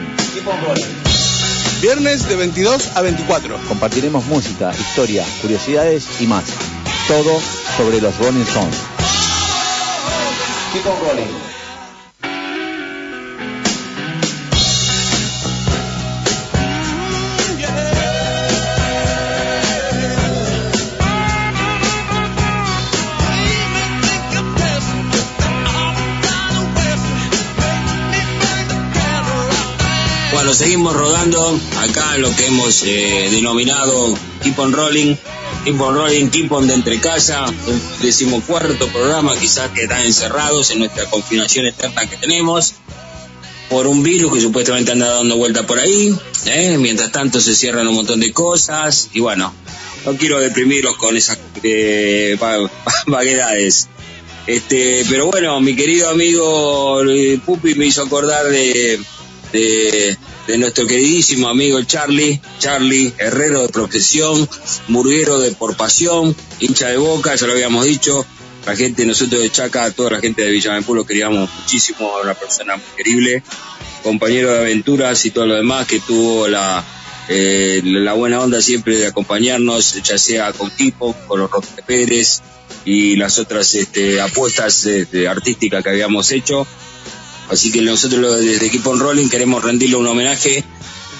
Viernes 1.82 2.30
de 2.30 2.36
22 2.36 2.96
a 2.96 3.02
24. 3.02 3.58
Compartiremos 3.68 4.26
música, 4.26 4.72
historia, 4.80 5.26
curiosidades 5.42 6.06
y 6.22 6.28
más. 6.28 6.46
Todo 7.08 7.42
sobre 7.78 8.00
los 8.00 8.16
Rolling 8.20 8.42
Stones. 8.42 8.76
Keep 10.74 10.86
on 10.86 11.00
rolling. 11.08 11.49
Seguimos 30.60 30.94
rodando 30.94 31.58
acá 31.78 32.18
lo 32.18 32.36
que 32.36 32.48
hemos 32.48 32.84
eh, 32.84 33.30
denominado 33.32 34.14
Keep 34.44 34.60
on 34.60 34.74
Rolling, 34.74 35.16
Keep 35.64 35.80
on 35.80 35.96
Rolling, 35.96 36.28
Keep 36.28 36.52
on 36.52 36.68
de 36.68 36.74
entre 36.74 37.00
casa, 37.00 37.46
el 37.46 37.82
decimocuarto 38.02 38.88
programa, 38.90 39.38
quizás 39.40 39.70
que 39.72 39.84
están 39.84 40.02
encerrados 40.06 40.72
en 40.72 40.80
nuestra 40.80 41.06
confinación 41.10 41.66
eterna 41.66 42.06
que 42.10 42.18
tenemos 42.18 42.74
por 43.70 43.88
un 43.88 44.04
virus 44.04 44.34
que 44.34 44.42
supuestamente 44.42 44.92
anda 44.92 45.08
dando 45.10 45.38
vuelta 45.38 45.66
por 45.66 45.80
ahí, 45.80 46.14
¿eh? 46.46 46.78
mientras 46.78 47.10
tanto 47.14 47.40
se 47.40 47.56
cierran 47.56 47.88
un 47.88 47.96
montón 47.96 48.20
de 48.20 48.34
cosas 48.34 49.10
y 49.14 49.22
bueno, 49.22 49.54
no 50.06 50.18
quiero 50.18 50.40
deprimirlos 50.42 50.98
con 50.98 51.16
esas 51.16 51.40
eh, 51.64 52.38
va- 52.42 52.70
vaguedades. 53.08 53.88
Este, 54.46 55.06
pero 55.10 55.28
bueno, 55.28 55.62
mi 55.62 55.74
querido 55.76 56.10
amigo 56.10 57.02
Pupi 57.46 57.76
me 57.76 57.86
hizo 57.86 58.02
acordar 58.02 58.46
de, 58.50 59.00
de 60.50 60.58
nuestro 60.58 60.88
queridísimo 60.88 61.48
amigo 61.48 61.80
Charlie, 61.84 62.42
Charlie, 62.58 63.14
herrero 63.20 63.62
de 63.62 63.70
profesión, 63.70 64.50
murguero 64.88 65.38
de 65.38 65.52
por 65.52 65.78
pasión, 65.78 66.36
hincha 66.60 66.88
de 66.88 66.98
boca, 66.98 67.36
ya 67.36 67.46
lo 67.46 67.54
habíamos 67.54 67.86
dicho, 67.86 68.26
la 68.66 68.76
gente, 68.76 69.06
nosotros 69.06 69.44
de 69.44 69.52
Chaca, 69.52 69.92
toda 69.92 70.10
la 70.10 70.20
gente 70.20 70.42
de 70.42 70.50
Villamaipú 70.50 70.96
lo 70.96 71.06
queríamos 71.06 71.52
muchísimo, 71.54 72.12
una 72.24 72.34
persona 72.34 72.78
muy 72.78 72.86
querible, 72.98 73.44
compañero 74.02 74.52
de 74.52 74.62
aventuras 74.62 75.24
y 75.26 75.30
todo 75.30 75.46
lo 75.46 75.54
demás, 75.54 75.86
que 75.86 76.00
tuvo 76.00 76.48
la, 76.48 76.84
eh, 77.28 77.82
la 77.84 78.14
buena 78.14 78.42
onda 78.42 78.60
siempre 78.60 78.98
de 78.98 79.06
acompañarnos, 79.06 80.02
ya 80.02 80.18
sea 80.18 80.52
con 80.54 80.72
Tipo, 80.72 81.14
con 81.28 81.42
los 81.42 81.52
Roque 81.52 81.84
Pérez 81.86 82.42
y 82.86 83.18
las 83.18 83.38
otras 83.38 83.76
este, 83.76 84.20
apuestas 84.20 84.84
este, 84.88 85.28
artísticas 85.28 85.84
que 85.84 85.90
habíamos 85.90 86.32
hecho. 86.32 86.66
Así 87.50 87.72
que 87.72 87.82
nosotros 87.82 88.40
desde 88.40 88.68
Equipo 88.68 88.94
en 88.94 89.00
Rolling 89.00 89.28
queremos 89.28 89.64
rendirle 89.64 89.96
un 89.96 90.08
homenaje, 90.08 90.64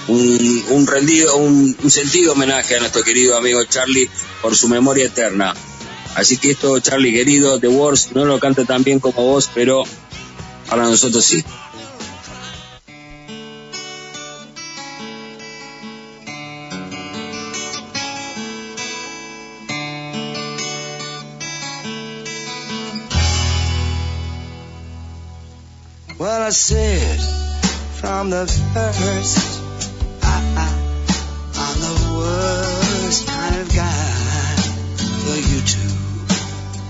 un, 0.08 0.64
un 0.70 0.86
rendido, 0.86 1.36
un, 1.36 1.76
un 1.82 1.90
sentido 1.90 2.32
homenaje 2.32 2.76
a 2.76 2.80
nuestro 2.80 3.02
querido 3.02 3.36
amigo 3.36 3.64
Charlie 3.64 4.08
por 4.40 4.56
su 4.56 4.68
memoria 4.68 5.06
eterna. 5.06 5.54
Así 6.14 6.36
que 6.36 6.52
esto, 6.52 6.78
Charlie 6.80 7.12
querido, 7.12 7.58
The 7.58 7.68
Wars 7.68 8.10
no 8.14 8.24
lo 8.24 8.38
canta 8.38 8.64
tan 8.64 8.84
bien 8.84 9.00
como 9.00 9.22
vos, 9.24 9.50
pero 9.54 9.84
para 10.68 10.84
nosotros 10.84 11.24
sí. 11.24 11.44
I 26.50 26.52
said 26.52 27.20
from 28.00 28.30
the 28.30 28.44
first, 28.44 29.62
I, 30.20 30.34
I, 30.58 30.68
I'm 31.54 31.78
the 31.80 31.94
worst 32.18 33.28
kind 33.28 33.54
of 33.54 33.72
guy 33.72 34.56
for 35.22 35.36
you 35.38 35.60
to 35.74 35.78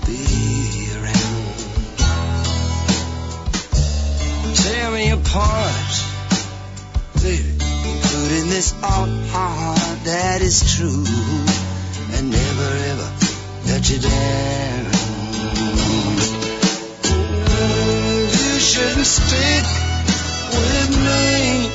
be 0.07 0.89
around. 0.97 1.61
Tear 4.55 4.89
me 4.89 5.11
apart, 5.11 5.93
baby, 7.21 7.53
putting 8.01 8.49
this 8.49 8.73
on 8.81 9.09
hard, 9.27 9.99
that 10.05 10.41
is 10.41 10.75
true, 10.75 11.05
and 12.17 12.31
never 12.31 12.69
ever 12.89 13.11
let 13.67 13.87
you 13.91 13.99
down. 13.99 14.90
Shouldn't 18.71 19.05
stick 19.05 19.65
with 20.55 20.91
me. 21.05 21.67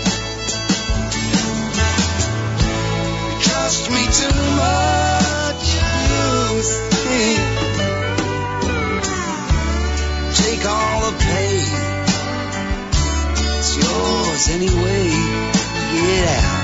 You 1.28 1.42
Trust 3.44 3.90
me 3.90 4.02
too 4.20 4.40
much, 4.56 5.64
you 6.08 6.62
think. 7.04 7.42
Take 10.40 10.64
all 10.64 11.00
the 11.10 11.16
pain. 11.18 11.68
It's 13.58 13.72
yours 13.76 14.44
anyway. 14.56 15.06
Get 15.92 16.28
out, 16.44 16.55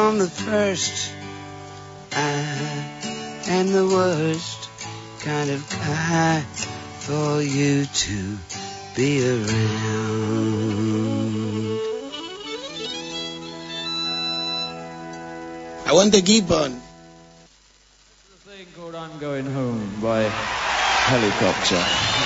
from 0.00 0.16
the 0.18 0.26
first. 0.26 1.12
I 2.10 2.32
am 3.48 3.66
the 3.70 3.86
worst 3.86 4.70
kind 5.20 5.50
of 5.50 5.60
guy 5.68 6.40
for 7.04 7.42
you 7.42 7.84
to 7.84 8.38
be 8.96 9.10
around. 9.28 9.50
Aguante 15.84 16.24
keep 16.24 16.50
on. 16.50 16.80
called 18.76 18.94
I'm 18.94 19.18
Going 19.18 19.44
Home 19.44 20.00
by 20.00 20.22
Helicopter. 21.10 22.19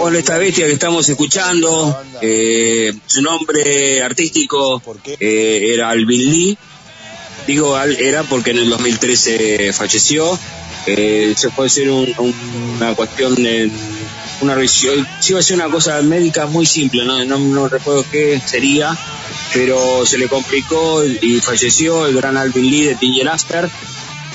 Bueno, 0.00 0.18
esta 0.18 0.36
bestia 0.38 0.66
que 0.66 0.72
estamos 0.72 1.08
escuchando, 1.08 1.98
eh, 2.20 2.92
su 3.06 3.22
nombre 3.22 4.02
artístico 4.02 4.82
eh, 5.20 5.70
era 5.74 5.90
Alvin 5.90 6.30
Lee. 6.30 6.58
Digo 7.46 7.76
Al- 7.76 7.96
era 7.96 8.24
porque 8.24 8.50
en 8.50 8.58
el 8.58 8.68
2013 8.70 9.72
falleció. 9.72 10.38
Eh, 10.86 11.34
se 11.36 11.50
puede 11.50 11.68
ser 11.70 11.90
un- 11.90 12.12
un- 12.18 12.34
una 12.76 12.94
cuestión 12.94 13.34
de 13.36 13.70
una 14.40 14.54
revisión. 14.54 15.06
Sí, 15.20 15.30
iba 15.32 15.40
a 15.40 15.42
ser 15.42 15.56
una 15.56 15.68
cosa 15.70 16.00
médica 16.02 16.46
muy 16.46 16.66
simple, 16.66 17.04
no, 17.04 17.24
no, 17.24 17.38
no 17.38 17.68
recuerdo 17.68 18.04
qué 18.10 18.40
sería, 18.44 18.96
pero 19.52 20.04
se 20.06 20.18
le 20.18 20.28
complicó 20.28 21.04
y 21.04 21.40
falleció 21.40 22.06
el 22.06 22.14
gran 22.16 22.36
Alvin 22.36 22.70
Lee 22.70 22.82
de 22.84 22.94
Tinger 22.96 23.28
Aster. 23.28 23.68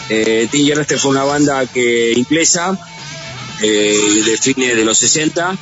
Eh, 0.09 0.47
Tinger 0.51 0.79
Aster 0.79 0.99
fue 0.99 1.11
una 1.11 1.23
banda 1.23 1.65
que 1.67 2.11
inglesa 2.15 2.77
eh, 3.61 4.23
de 4.25 4.37
fines 4.37 4.75
de 4.75 4.83
los 4.85 4.97
60, 4.97 5.55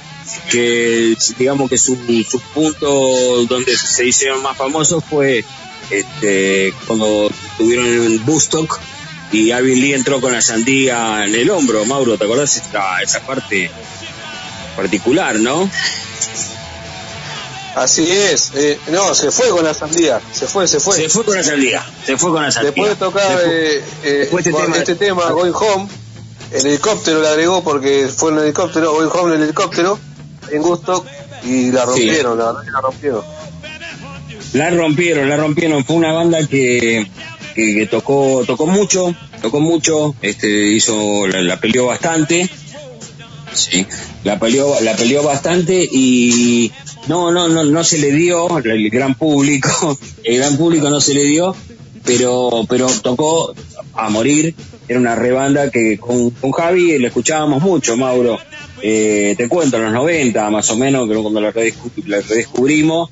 que 0.52 1.16
digamos 1.38 1.70
que 1.70 1.78
su, 1.78 1.96
su 2.30 2.40
punto 2.54 3.46
donde 3.46 3.76
se 3.78 4.06
hicieron 4.06 4.42
más 4.42 4.58
famosos 4.58 5.04
fue 5.10 5.44
este, 5.90 6.74
cuando 6.88 7.30
estuvieron 7.52 7.86
en 7.88 8.26
Bustock 8.26 8.80
y 9.32 9.52
Alvin 9.52 9.80
Lee 9.82 9.94
entró 9.94 10.22
con 10.22 10.32
la 10.34 10.42
sandía 10.42 11.26
en 11.26 11.36
el 11.36 11.50
hombro. 11.50 11.86
Mauro, 11.86 12.18
¿te 12.18 12.26
acordás 12.26 12.56
esta, 12.58 13.02
esa 13.02 13.20
parte 13.22 13.70
particular, 14.76 15.36
no? 15.40 15.70
Así 17.76 18.10
es. 18.12 18.52
Eh, 18.56 18.80
no, 18.92 19.14
se 19.14 19.32
fue 19.32 19.50
con 19.50 19.64
la 19.64 19.74
sandía. 19.74 20.20
Se 20.34 20.48
fue, 20.48 20.68
se 20.68 20.80
fue. 20.80 20.96
Se 20.96 21.08
fue 21.10 21.24
con 21.24 21.36
la 21.38 21.44
sandía. 21.44 21.86
Se 22.06 22.18
fue 22.18 22.32
con 22.32 22.42
la 22.44 22.52
sandía. 22.52 22.72
Después 22.72 22.90
de 22.90 22.96
tocar 22.96 23.30
Después- 23.38 23.48
eh, 23.54 23.84
eh, 24.04 24.12
después 24.22 24.46
este 24.48 24.60
tema- 24.62 24.78
este 24.78 24.96
tema, 24.96 25.30
Going 25.32 25.54
Home, 25.54 25.88
el 26.52 26.66
helicóptero 26.66 27.22
le 27.22 27.28
agregó 27.28 27.64
porque 27.64 28.08
fue 28.08 28.32
en 28.32 28.38
el 28.38 28.44
helicóptero, 28.46 28.94
Going 28.94 29.10
Home 29.14 29.36
en 29.36 29.42
el 29.42 29.44
helicóptero, 29.46 30.00
en 30.52 30.62
gusto, 30.62 31.06
y 31.44 31.72
la 31.72 31.86
rompieron, 31.86 32.38
la 32.38 32.46
verdad 32.46 32.64
que 32.64 32.72
la 32.72 32.82
rompieron. 32.82 33.24
La 34.54 34.70
rompieron, 34.72 35.30
la 35.30 35.38
rompieron. 35.38 35.86
Fue 35.86 35.96
una 35.96 36.12
banda 36.12 36.40
que, 36.48 37.08
que, 37.54 37.76
que 37.76 37.86
tocó, 37.86 38.44
tocó 38.48 38.66
mucho, 38.66 39.14
tocó 39.42 39.60
mucho, 39.60 40.16
este, 40.22 40.48
hizo, 40.48 41.28
la, 41.28 41.42
la 41.42 41.60
peleó 41.60 41.86
bastante. 41.86 42.50
Sí, 43.54 43.86
la 44.24 44.40
peleó, 44.40 44.80
la 44.82 44.96
peleó 44.96 45.24
bastante 45.24 45.88
y 45.92 46.72
no, 47.08 47.32
no, 47.32 47.48
no, 47.48 47.64
no 47.64 47.84
se 47.84 47.98
le 47.98 48.12
dio, 48.12 48.58
el 48.60 48.90
gran 48.90 49.16
público, 49.16 49.98
el 50.24 50.38
gran 50.38 50.58
público 50.58 50.90
no 50.90 51.02
se 51.02 51.14
le 51.14 51.24
dio, 51.24 51.56
pero, 52.06 52.66
pero 52.70 52.88
tocó 53.02 53.54
a 53.94 54.10
morir. 54.10 54.56
Era 54.90 55.00
una 55.00 55.16
rebanda 55.16 55.70
que 55.70 55.98
con, 56.00 56.32
con 56.32 56.52
Javi 56.52 56.98
le 56.98 57.08
escuchábamos 57.08 57.62
mucho, 57.62 57.96
Mauro. 57.96 58.40
Eh, 58.82 59.36
te 59.38 59.48
cuento, 59.48 59.78
en 59.78 59.84
los 59.84 59.94
90 59.94 60.50
más 60.50 60.70
o 60.72 60.76
menos, 60.78 61.08
cuando 61.22 61.40
la, 61.40 61.54
la 62.08 62.22
redescubrimos, 62.22 63.12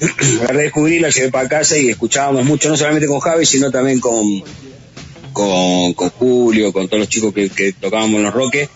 la 0.42 0.46
redescubrí, 0.48 0.98
la 0.98 1.08
llevé 1.08 1.30
para 1.30 1.48
casa 1.48 1.78
y 1.78 1.88
escuchábamos 1.88 2.44
mucho, 2.44 2.68
no 2.68 2.76
solamente 2.76 3.06
con 3.08 3.18
Javi, 3.20 3.46
sino 3.46 3.70
también 3.70 3.98
con, 3.98 4.42
con, 5.32 5.94
con 5.94 6.10
Julio, 6.10 6.72
con 6.72 6.86
todos 6.88 7.00
los 7.00 7.08
chicos 7.08 7.32
que, 7.32 7.72
tocábamos 7.72 8.16
en 8.16 8.22
los 8.24 8.34
roques. 8.34 8.68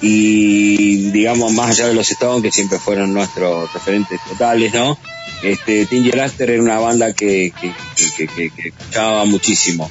Y 0.00 1.10
digamos, 1.10 1.52
más 1.52 1.70
allá 1.70 1.88
de 1.88 1.94
los 1.94 2.10
Stones, 2.10 2.42
que 2.42 2.52
siempre 2.52 2.78
fueron 2.78 3.12
nuestros 3.14 3.72
referentes 3.72 4.20
totales, 4.28 4.72
¿no? 4.74 4.98
Este, 5.42 5.86
Tinger 5.86 6.20
Aster 6.20 6.50
era 6.50 6.62
una 6.62 6.78
banda 6.78 7.12
que, 7.14 7.52
que, 7.60 8.26
que- 8.26 8.50
que 8.50 8.68
escuchaba 8.68 9.24
muchísimo. 9.24 9.90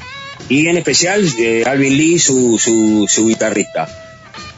Y 0.54 0.68
en 0.68 0.78
especial, 0.78 1.28
eh, 1.40 1.64
Alvin 1.66 1.98
Lee, 1.98 2.20
su, 2.20 2.60
su, 2.60 3.06
su 3.10 3.28
guitarrista. 3.28 3.88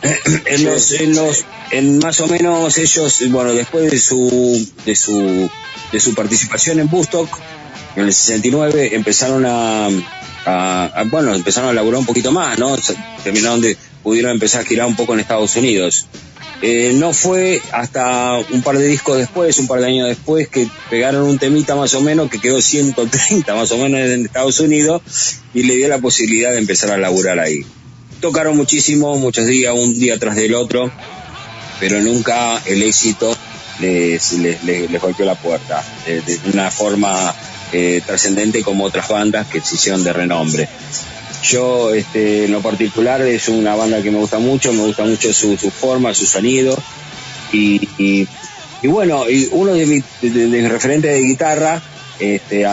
en 0.46 0.64
los, 0.66 0.92
en 0.92 1.16
los, 1.16 1.46
en 1.72 1.98
más 2.00 2.20
o 2.20 2.28
menos 2.28 2.78
ellos, 2.78 3.22
bueno, 3.30 3.54
después 3.54 3.90
de 3.92 4.00
su, 4.00 4.70
de 4.86 4.96
su, 4.96 5.50
de 5.92 6.00
su 6.00 6.14
participación 6.14 6.80
en 6.80 6.90
Bustock, 6.90 7.30
en 7.96 8.04
el 8.04 8.14
69, 8.14 8.90
empezaron 8.94 9.46
a, 9.46 9.88
a- 10.46 10.86
a- 10.96 11.04
bueno, 11.06 11.34
empezaron 11.34 11.70
a 11.70 11.74
laburar 11.74 12.00
un 12.02 12.06
poquito 12.06 12.32
más, 12.32 12.60
¿no? 12.60 12.76
Terminaron 13.24 13.62
de, 13.62 13.78
pudieron 14.04 14.32
empezar 14.32 14.62
a 14.62 14.66
girar 14.66 14.88
un 14.88 14.96
poco 14.96 15.14
en 15.14 15.22
Estados 15.22 15.56
Unidos. 15.56 16.08
Eh, 16.68 16.94
no 16.96 17.14
fue 17.14 17.62
hasta 17.74 18.38
un 18.52 18.64
par 18.64 18.80
de 18.80 18.88
discos 18.88 19.20
después, 19.20 19.56
un 19.60 19.68
par 19.68 19.82
de 19.82 19.86
años 19.86 20.08
después, 20.08 20.48
que 20.48 20.68
pegaron 20.90 21.22
un 21.30 21.38
temita 21.38 21.76
más 21.76 21.94
o 21.94 22.02
menos 22.02 22.28
que 22.28 22.40
quedó 22.40 22.60
130 22.60 23.54
más 23.54 23.72
o 23.72 23.78
menos 23.78 24.00
en 24.00 24.26
Estados 24.26 24.60
Unidos 24.60 25.04
y 25.54 25.62
le 25.62 25.76
dio 25.76 25.88
la 25.90 26.00
posibilidad 26.00 26.52
de 26.52 26.58
empezar 26.58 26.90
a 26.90 26.98
laburar 26.98 27.38
ahí. 27.40 27.64
Tocaron 28.20 28.58
muchísimo, 28.58 29.16
muchos 29.18 29.46
días, 29.46 29.76
un 29.76 29.94
día 30.00 30.18
tras 30.18 30.36
del 30.36 30.56
otro, 30.56 30.92
pero 31.80 32.02
nunca 32.02 32.60
el 32.66 32.82
éxito 32.82 33.38
les, 33.80 34.32
les, 34.34 34.64
les- 34.64 35.00
golpeó 35.00 35.24
la 35.26 35.36
puerta 35.36 35.84
de, 36.08 36.22
de 36.22 36.40
una 36.52 36.72
forma 36.72 37.36
eh, 37.74 38.02
trascendente 38.08 38.64
como 38.64 38.86
otras 38.86 39.08
bandas 39.08 39.46
que 39.48 39.62
se 39.62 39.76
hicieron 39.76 40.04
de 40.04 40.14
renombre. 40.14 40.68
Yo, 41.46 41.94
este, 41.94 42.46
en 42.46 42.52
lo 42.52 42.62
particular, 42.62 43.22
es 43.22 43.50
una 43.50 43.76
banda 43.76 44.02
que 44.02 44.10
me 44.10 44.18
gusta 44.18 44.40
mucho, 44.40 44.74
me 44.74 44.82
gusta 44.84 45.04
mucho 45.04 45.32
su, 45.32 45.56
su 45.58 45.70
forma, 45.70 46.14
su 46.14 46.26
sonido. 46.26 46.76
Y, 47.54 47.88
y, 48.00 48.28
bueno, 48.88 49.26
uno 49.52 49.74
de 49.74 49.86
mis 49.86 50.04
referentes 50.70 51.12
de 51.12 51.22
guitarra, 51.22 51.82
este, 52.20 52.66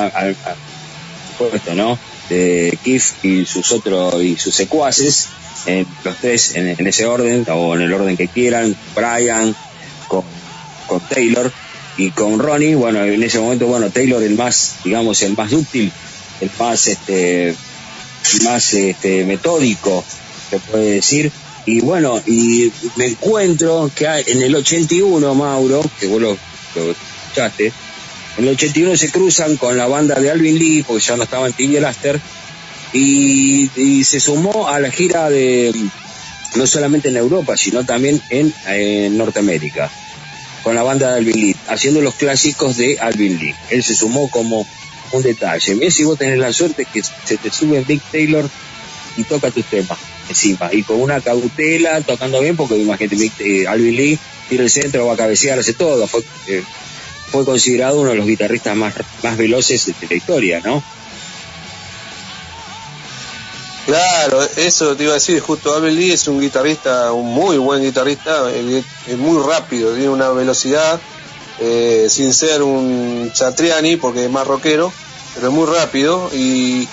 por 1.36 1.48
supuesto, 1.48 1.74
¿no? 1.74 1.98
De 2.30 2.78
Keith 2.82 3.02
y 3.22 3.44
sus 3.44 3.72
otros, 3.72 4.22
y 4.22 4.36
sus 4.36 4.54
secuaces, 4.54 5.28
eh, 5.66 5.84
los 6.02 6.16
tres 6.16 6.54
en, 6.54 6.86
ese 6.86 7.04
orden, 7.04 7.44
o 7.50 7.74
en 7.74 7.82
el 7.82 7.92
orden 7.92 8.16
que 8.16 8.28
quieran, 8.28 8.74
Brian, 8.94 9.54
con, 10.08 10.24
con 10.86 11.00
Taylor 11.00 11.52
y 11.98 12.10
con 12.10 12.38
Ronnie, 12.38 12.74
bueno, 12.74 13.04
en 13.04 13.22
ese 13.22 13.38
momento, 13.38 13.66
bueno, 13.66 13.90
Taylor 13.90 14.22
el 14.22 14.34
más, 14.34 14.76
digamos, 14.82 15.20
el 15.22 15.36
más 15.36 15.52
útil, 15.52 15.92
el 16.40 16.50
más, 16.58 16.88
este, 16.88 17.54
más 18.44 18.74
este, 18.74 19.24
metódico, 19.24 20.04
se 20.50 20.58
puede 20.58 20.90
decir. 20.92 21.30
Y 21.64 21.80
bueno, 21.80 22.20
y 22.26 22.72
me 22.96 23.06
encuentro 23.06 23.90
que 23.94 24.06
en 24.26 24.42
el 24.42 24.54
81, 24.54 25.34
Mauro, 25.34 25.84
que 26.00 26.06
vos 26.08 26.20
lo, 26.20 26.32
escuchaste, 26.74 27.72
en 28.38 28.44
el 28.44 28.54
81 28.54 28.96
se 28.96 29.10
cruzan 29.10 29.56
con 29.56 29.76
la 29.76 29.86
banda 29.86 30.18
de 30.18 30.30
Alvin 30.30 30.58
Lee, 30.58 30.84
porque 30.86 31.04
ya 31.04 31.16
no 31.16 31.22
estaba 31.22 31.46
en 31.46 31.52
TV 31.52 31.80
Laster, 31.80 32.20
y, 32.92 33.70
y 33.76 34.04
se 34.04 34.18
sumó 34.18 34.68
a 34.68 34.80
la 34.80 34.90
gira 34.90 35.30
de, 35.30 35.72
no 36.56 36.66
solamente 36.66 37.08
en 37.08 37.16
Europa, 37.16 37.56
sino 37.56 37.84
también 37.84 38.20
en, 38.30 38.52
en 38.66 39.16
Norteamérica, 39.16 39.90
con 40.62 40.74
la 40.74 40.82
banda 40.82 41.12
de 41.12 41.18
Alvin 41.18 41.40
Lee, 41.40 41.56
haciendo 41.68 42.00
los 42.00 42.14
clásicos 42.14 42.76
de 42.76 42.98
Alvin 42.98 43.38
Lee. 43.38 43.54
Él 43.70 43.82
se 43.82 43.94
sumó 43.94 44.28
como 44.28 44.66
un 45.12 45.22
detalle. 45.22 45.74
Mirá 45.74 45.90
si 45.90 46.04
vos 46.04 46.18
tenés 46.18 46.38
la 46.38 46.52
suerte 46.52 46.86
que 46.92 47.02
se 47.02 47.36
te 47.36 47.50
sube 47.50 47.84
Dick 47.84 48.02
Taylor 48.10 48.48
y 49.16 49.24
toca 49.24 49.50
tus 49.50 49.64
temas 49.66 49.98
encima, 50.28 50.70
y 50.72 50.82
con 50.82 51.00
una 51.00 51.20
cautela, 51.20 52.00
tocando 52.00 52.40
bien, 52.40 52.56
porque 52.56 52.76
imagínate, 52.76 53.30
eh, 53.40 53.66
Alvin 53.66 53.96
Lee 53.96 54.18
tira 54.48 54.62
el 54.62 54.70
centro, 54.70 55.06
va 55.06 55.14
a 55.14 55.16
cabecear, 55.16 55.58
hace 55.58 55.74
todo. 55.74 56.06
Fue, 56.06 56.22
eh, 56.46 56.62
fue 57.30 57.44
considerado 57.44 58.00
uno 58.00 58.10
de 58.10 58.16
los 58.16 58.26
guitarristas 58.26 58.76
más, 58.76 58.94
más 59.22 59.36
veloces 59.36 59.86
de 59.86 60.06
la 60.08 60.14
historia, 60.14 60.60
¿no? 60.64 60.82
Claro, 63.86 64.40
eso 64.56 64.96
te 64.96 65.02
iba 65.02 65.12
a 65.12 65.16
decir, 65.16 65.40
justo 65.40 65.74
Abel 65.74 65.96
Lee 65.96 66.12
es 66.12 66.28
un 66.28 66.40
guitarrista, 66.40 67.12
un 67.12 67.34
muy 67.34 67.58
buen 67.58 67.82
guitarrista, 67.82 68.48
eh, 68.52 68.82
es 69.08 69.18
muy 69.18 69.42
rápido, 69.44 69.92
tiene 69.92 70.08
una 70.08 70.30
velocidad, 70.30 71.00
eh, 71.58 72.06
sin 72.10 72.32
ser 72.32 72.62
un 72.62 73.30
Satriani, 73.34 73.96
porque 73.96 74.24
es 74.24 74.30
más 74.30 74.46
rockero, 74.46 74.92
pero 75.34 75.50
muy 75.50 75.66
rápido 75.66 76.30
y, 76.32 76.88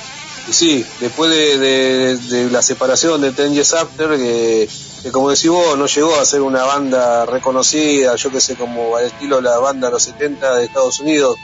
y 0.47 0.53
sí, 0.53 0.85
después 0.99 1.31
de, 1.31 2.47
la 2.51 2.61
separación 2.61 3.21
de 3.21 3.31
Ten 3.31 3.53
Years 3.53 3.73
After, 3.73 4.17
que, 4.17 4.69
que 5.03 5.11
como 5.11 5.29
decís 5.29 5.49
vos, 5.49 5.77
no 5.77 5.85
llegó 5.85 6.15
a 6.19 6.25
ser 6.25 6.41
una 6.41 6.63
banda 6.63 7.25
reconocida, 7.25 8.15
yo 8.15 8.31
que 8.31 8.41
sé, 8.41 8.55
como 8.55 8.95
al 8.95 9.05
estilo 9.05 9.37
de 9.37 9.43
la 9.43 9.59
banda 9.59 9.87
de 9.87 9.93
los 9.93 10.03
70 10.03 10.55
de 10.55 10.65
Estados 10.65 10.99
Unidos, 10.99 11.37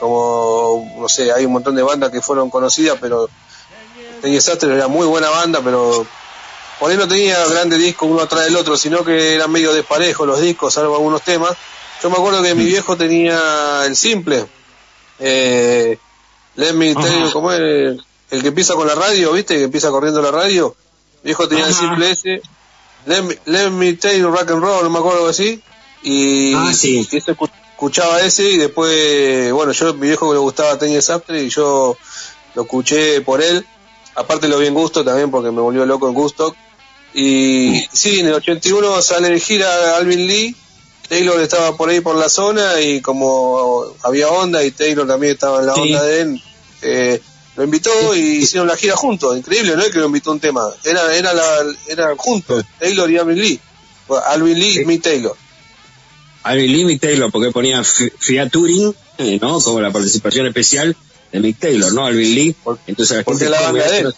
como, 0.00 0.92
no 0.98 1.08
sé, 1.08 1.32
hay 1.32 1.46
un 1.46 1.52
montón 1.52 1.74
de 1.76 1.82
bandas 1.82 2.10
que 2.10 2.20
fueron 2.20 2.50
conocidas, 2.50 2.98
pero 3.00 3.28
Ten 4.20 4.30
Years 4.30 4.48
After 4.48 4.70
era 4.70 4.88
muy 4.88 5.06
buena 5.06 5.30
banda, 5.30 5.60
pero 5.62 6.06
por 6.78 6.90
ahí 6.90 6.96
no 6.96 7.06
tenía 7.06 7.44
grandes 7.46 7.78
discos 7.78 8.10
uno 8.10 8.22
atrás 8.22 8.44
del 8.44 8.56
otro, 8.56 8.76
sino 8.76 9.04
que 9.04 9.34
eran 9.34 9.50
medio 9.50 9.72
desparejos 9.72 10.26
los 10.26 10.40
discos, 10.40 10.74
salvo 10.74 10.96
algunos 10.96 11.22
temas. 11.22 11.56
Yo 12.02 12.10
me 12.10 12.16
acuerdo 12.16 12.42
que 12.42 12.54
mi 12.54 12.64
viejo 12.64 12.96
tenía 12.96 13.84
el 13.86 13.96
simple, 13.96 14.46
eh, 15.18 15.98
Let 16.56 16.72
me 16.74 16.94
tell 16.94 17.04
you, 17.24 17.32
¿cómo 17.32 17.50
es? 17.52 17.58
El, 17.60 18.04
el 18.30 18.42
que 18.42 18.48
empieza 18.48 18.74
con 18.74 18.86
la 18.86 18.94
radio, 18.94 19.32
¿viste? 19.32 19.56
Que 19.56 19.64
empieza 19.64 19.90
corriendo 19.90 20.22
la 20.22 20.30
radio. 20.30 20.76
Mi 21.22 21.28
viejo 21.28 21.48
tenía 21.48 21.66
el 21.66 21.74
simple 21.74 22.10
ese. 22.10 22.42
Let 23.06 23.22
me, 23.22 23.38
let 23.46 23.70
me 23.70 23.94
tell 23.94 24.16
you 24.18 24.28
rock 24.30 24.50
and 24.50 24.62
roll, 24.62 24.84
no 24.84 24.90
me 24.90 24.98
acuerdo 24.98 25.28
así. 25.28 25.60
Y, 26.02 26.54
Ah, 26.54 26.72
sí. 26.72 27.06
y 27.10 27.16
ese 27.16 27.32
escu- 27.34 27.50
escuchaba 27.72 28.20
ese 28.20 28.48
y 28.48 28.56
después, 28.58 29.50
bueno, 29.52 29.72
yo, 29.72 29.94
mi 29.94 30.06
viejo 30.08 30.28
que 30.28 30.34
le 30.34 30.38
gustaba 30.40 30.78
Ten 30.78 30.90
Years 30.90 31.10
After 31.10 31.34
y 31.34 31.48
yo 31.48 31.96
lo 32.54 32.62
escuché 32.62 33.20
por 33.22 33.42
él. 33.42 33.66
Aparte 34.14 34.46
lo 34.46 34.58
vi 34.58 34.68
en 34.68 34.74
gusto 34.74 35.04
también 35.04 35.30
porque 35.32 35.50
me 35.50 35.60
volvió 35.60 35.84
loco 35.86 36.06
en 36.08 36.14
gusto. 36.14 36.54
Y 37.14 37.84
sí, 37.92 38.20
en 38.20 38.26
el 38.28 38.34
81 38.34 39.02
sale 39.02 39.30
de 39.30 39.40
gira 39.40 39.96
Alvin 39.96 40.26
Lee. 40.26 40.54
Taylor 41.08 41.40
estaba 41.40 41.76
por 41.76 41.88
ahí 41.90 42.00
por 42.00 42.16
la 42.16 42.28
zona 42.28 42.80
y 42.80 43.00
como 43.00 43.84
había 44.02 44.28
onda 44.28 44.64
y 44.64 44.70
Taylor 44.70 45.06
también 45.06 45.32
estaba 45.34 45.60
en 45.60 45.66
la 45.66 45.74
Sí. 45.74 45.80
onda 45.80 46.02
de 46.02 46.20
él, 46.22 46.42
eh, 46.82 47.20
lo 47.56 47.64
invitó 47.64 48.14
y 48.14 48.18
hicieron 48.38 48.66
la 48.68 48.76
gira 48.76 48.96
juntos. 48.96 49.36
Increíble, 49.36 49.76
no 49.76 49.84
que 49.84 49.98
lo 49.98 50.06
invitó 50.06 50.32
un 50.32 50.40
tema, 50.40 50.62
era 50.82 51.14
era 51.14 51.32
la, 51.32 51.44
eran 51.88 52.16
juntos, 52.16 52.64
Taylor 52.80 53.10
y 53.10 53.18
Alvin 53.18 53.38
Lee. 53.40 53.60
Bueno, 54.08 54.24
Alvin 54.26 54.58
Lee 54.58 54.80
y 54.80 54.84
Mick 54.84 55.02
Taylor. 55.02 55.36
Alvin 56.42 56.72
Lee 56.72 56.80
y 56.80 56.84
Mick 56.84 57.00
Taylor, 57.00 57.30
porque 57.30 57.50
ponía 57.50 57.82
fi- 57.84 58.12
featuring, 58.18 58.94
eh, 59.18 59.38
¿no? 59.40 59.60
Como 59.60 59.80
la 59.80 59.90
participación 59.90 60.46
especial 60.46 60.94
de 61.32 61.40
Mick 61.40 61.58
Taylor, 61.58 61.92
¿no? 61.94 62.04
Alvin 62.06 62.34
Lee. 62.34 62.54
Entonces 62.86 63.16
la 63.18 63.22
Porque 63.24 63.48
la 63.48 63.60
banda 63.62 63.90
de 63.90 63.98
él. 64.00 64.14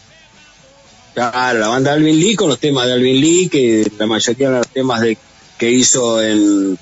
Claro, 1.14 1.58
la 1.60 1.68
banda 1.68 1.92
de 1.92 1.96
Alvin 1.98 2.18
Lee 2.20 2.34
con 2.36 2.48
los 2.48 2.58
temas 2.58 2.86
de 2.86 2.92
Alvin 2.94 3.20
Lee, 3.20 3.48
que 3.48 3.90
la 3.98 4.06
mayoría 4.06 4.48
eran 4.48 4.58
los 4.58 4.68
temas 4.68 5.00
de 5.00 5.16
que 5.58 5.70
hizo 5.70 6.22
en 6.22 6.78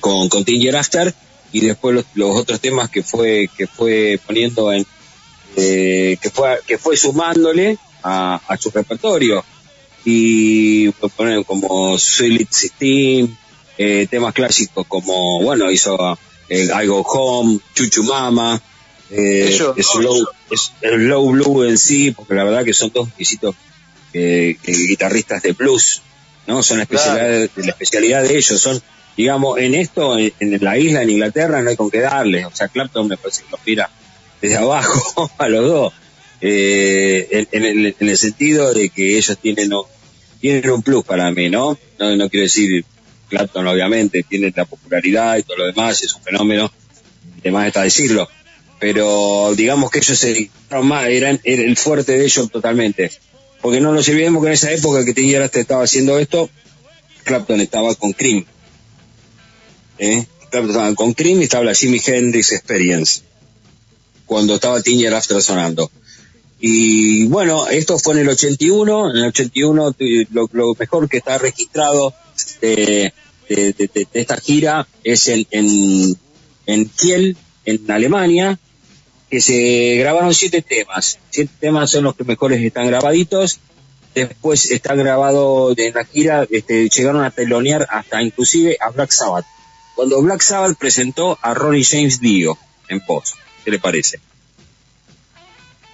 con, 0.00 0.28
con 0.28 0.44
Tinger 0.44 0.76
After, 0.76 1.14
y 1.52 1.60
después 1.60 1.94
los, 1.94 2.04
los 2.14 2.36
otros 2.36 2.60
temas 2.60 2.90
que 2.90 3.02
fue 3.02 3.48
que 3.56 3.66
fue 3.66 4.20
poniendo 4.26 4.72
en 4.72 4.86
eh, 5.56 6.18
que 6.20 6.30
fue 6.30 6.60
que 6.66 6.78
fue 6.78 6.96
sumándole 6.96 7.78
a, 8.02 8.40
a 8.46 8.56
su 8.56 8.70
repertorio. 8.70 9.44
Y 10.04 10.90
pues, 10.90 11.12
poner 11.14 11.44
como 11.44 11.98
Sweet 11.98 12.36
16 12.36 13.28
eh, 13.78 14.06
temas 14.08 14.32
clásicos 14.34 14.86
como 14.86 15.42
bueno 15.42 15.70
hizo 15.70 16.18
eh, 16.48 16.68
I 16.82 16.86
Go 16.86 17.02
Home 17.02 17.58
Chuchu 17.74 18.04
Mama 18.04 18.60
eh, 19.10 19.58
slow, 19.80 20.26
Slow 20.54 21.30
Blue 21.30 21.64
en 21.64 21.76
sí 21.76 22.12
porque 22.12 22.34
la 22.34 22.44
verdad 22.44 22.64
que 22.64 22.72
son 22.72 22.90
dos 22.94 23.08
exquisitos 23.08 23.54
eh, 24.12 24.56
eh, 24.62 24.72
guitarristas 24.72 25.42
de 25.42 25.52
blues 25.52 26.02
no 26.46 26.62
son 26.62 26.78
la 26.78 26.84
especialidad 26.84 27.28
de, 27.28 27.50
la 27.56 27.70
especialidad 27.70 28.22
de 28.22 28.36
ellos 28.36 28.60
son 28.60 28.80
digamos 29.16 29.58
en 29.58 29.74
esto 29.74 30.18
en, 30.18 30.32
en 30.40 30.62
la 30.62 30.78
isla 30.78 31.02
en 31.02 31.10
Inglaterra 31.10 31.62
no 31.62 31.70
hay 31.70 31.76
con 31.76 31.90
qué 31.90 32.00
darle. 32.00 32.44
O 32.46 32.54
sea 32.54 32.68
Clapton 32.68 33.08
me 33.08 33.16
parece 33.16 33.42
que 33.42 33.50
lo 33.50 33.58
mira 33.64 33.90
desde 34.40 34.56
abajo 34.58 35.30
a 35.38 35.48
los 35.48 35.68
dos. 35.68 35.92
Eh, 36.40 37.28
en, 37.30 37.48
en 37.52 37.64
el, 37.64 37.96
en 37.98 38.08
el 38.08 38.18
sentido 38.18 38.74
de 38.74 38.90
que 38.90 39.16
ellos 39.16 39.38
tienen 39.40 39.70
no, 39.70 39.86
tienen 40.38 40.68
un 40.70 40.82
plus 40.82 41.02
para 41.02 41.30
mí 41.30 41.48
no 41.48 41.78
no, 41.98 42.14
no 42.14 42.28
quiero 42.28 42.42
decir 42.42 42.84
Clapton 43.28 43.66
obviamente 43.66 44.22
tiene 44.22 44.52
la 44.54 44.64
popularidad 44.64 45.38
y 45.38 45.42
todo 45.42 45.58
lo 45.58 45.66
demás 45.66 46.02
es 46.02 46.14
un 46.14 46.22
fenómeno 46.22 46.70
de 47.42 47.50
más 47.50 47.66
está 47.66 47.82
decirlo. 47.82 48.28
Pero 48.78 49.54
digamos 49.56 49.90
que 49.90 49.98
ellos 49.98 50.18
se 50.18 50.28
dedicaron 50.28 50.86
más 50.86 51.06
eran, 51.06 51.40
era 51.44 51.62
el 51.62 51.76
fuerte 51.76 52.18
de 52.18 52.24
ellos 52.24 52.50
totalmente 52.50 53.10
porque 53.66 53.80
no 53.80 53.92
nos 53.92 54.08
olvidemos 54.08 54.40
que 54.42 54.46
en 54.46 54.52
esa 54.54 54.70
época 54.70 55.04
que 55.04 55.12
Tinger 55.12 55.42
After 55.42 55.60
estaba 55.60 55.82
haciendo 55.82 56.20
esto 56.20 56.48
Clapton 57.24 57.60
estaba 57.60 57.92
con 57.96 58.12
Cream 58.12 58.44
¿eh? 59.98 60.24
Clapton 60.50 60.70
estaba 60.70 60.94
con 60.94 61.12
Cream 61.14 61.40
y 61.40 61.44
estaba 61.44 61.64
la 61.64 61.74
Jimi 61.74 62.00
Hendrix 62.06 62.52
Experience 62.52 63.22
cuando 64.24 64.54
estaba 64.54 64.80
Tinger 64.82 65.12
After 65.14 65.42
sonando 65.42 65.90
y 66.60 67.26
bueno, 67.26 67.66
esto 67.68 67.98
fue 67.98 68.14
en 68.14 68.20
el 68.20 68.28
81, 68.28 69.10
en 69.10 69.16
el 69.16 69.24
81 69.24 69.92
tu- 69.92 70.04
lo, 70.30 70.48
lo 70.52 70.74
mejor 70.78 71.08
que 71.08 71.16
está 71.16 71.36
registrado 71.38 72.14
de- 72.60 73.12
de- 73.48 73.72
de- 73.74 73.90
de 73.92 74.08
esta 74.14 74.36
gira 74.38 74.86
es 75.02 75.26
en, 75.28 75.44
en, 75.50 76.16
en 76.66 76.88
Kiel, 76.88 77.36
en 77.64 77.90
Alemania, 77.90 78.58
que 79.30 79.40
se 79.40 79.96
grabaron 79.96 80.34
siete 80.34 80.62
temas. 80.62 81.18
Siete 81.30 81.52
temas 81.60 81.90
son 81.90 82.04
los 82.04 82.16
que 82.16 82.24
mejores 82.24 82.62
están 82.62 82.86
grabaditos. 82.86 83.60
Después 84.14 84.70
están 84.70 84.98
grabados 84.98 85.76
en 85.76 85.92
la 85.94 86.04
gira, 86.04 86.46
este, 86.50 86.88
llegaron 86.88 87.22
a 87.22 87.30
telonear 87.30 87.86
hasta 87.90 88.22
inclusive 88.22 88.78
a 88.80 88.88
Black 88.90 89.10
Sabbath. 89.10 89.44
Cuando 89.94 90.22
Black 90.22 90.40
Sabbath 90.40 90.78
presentó 90.78 91.38
a 91.42 91.52
Ronnie 91.52 91.84
James 91.84 92.20
Dio 92.20 92.56
en 92.88 93.02
voz. 93.06 93.34
¿Qué 93.64 93.70
le 93.70 93.78
parece? 93.78 94.20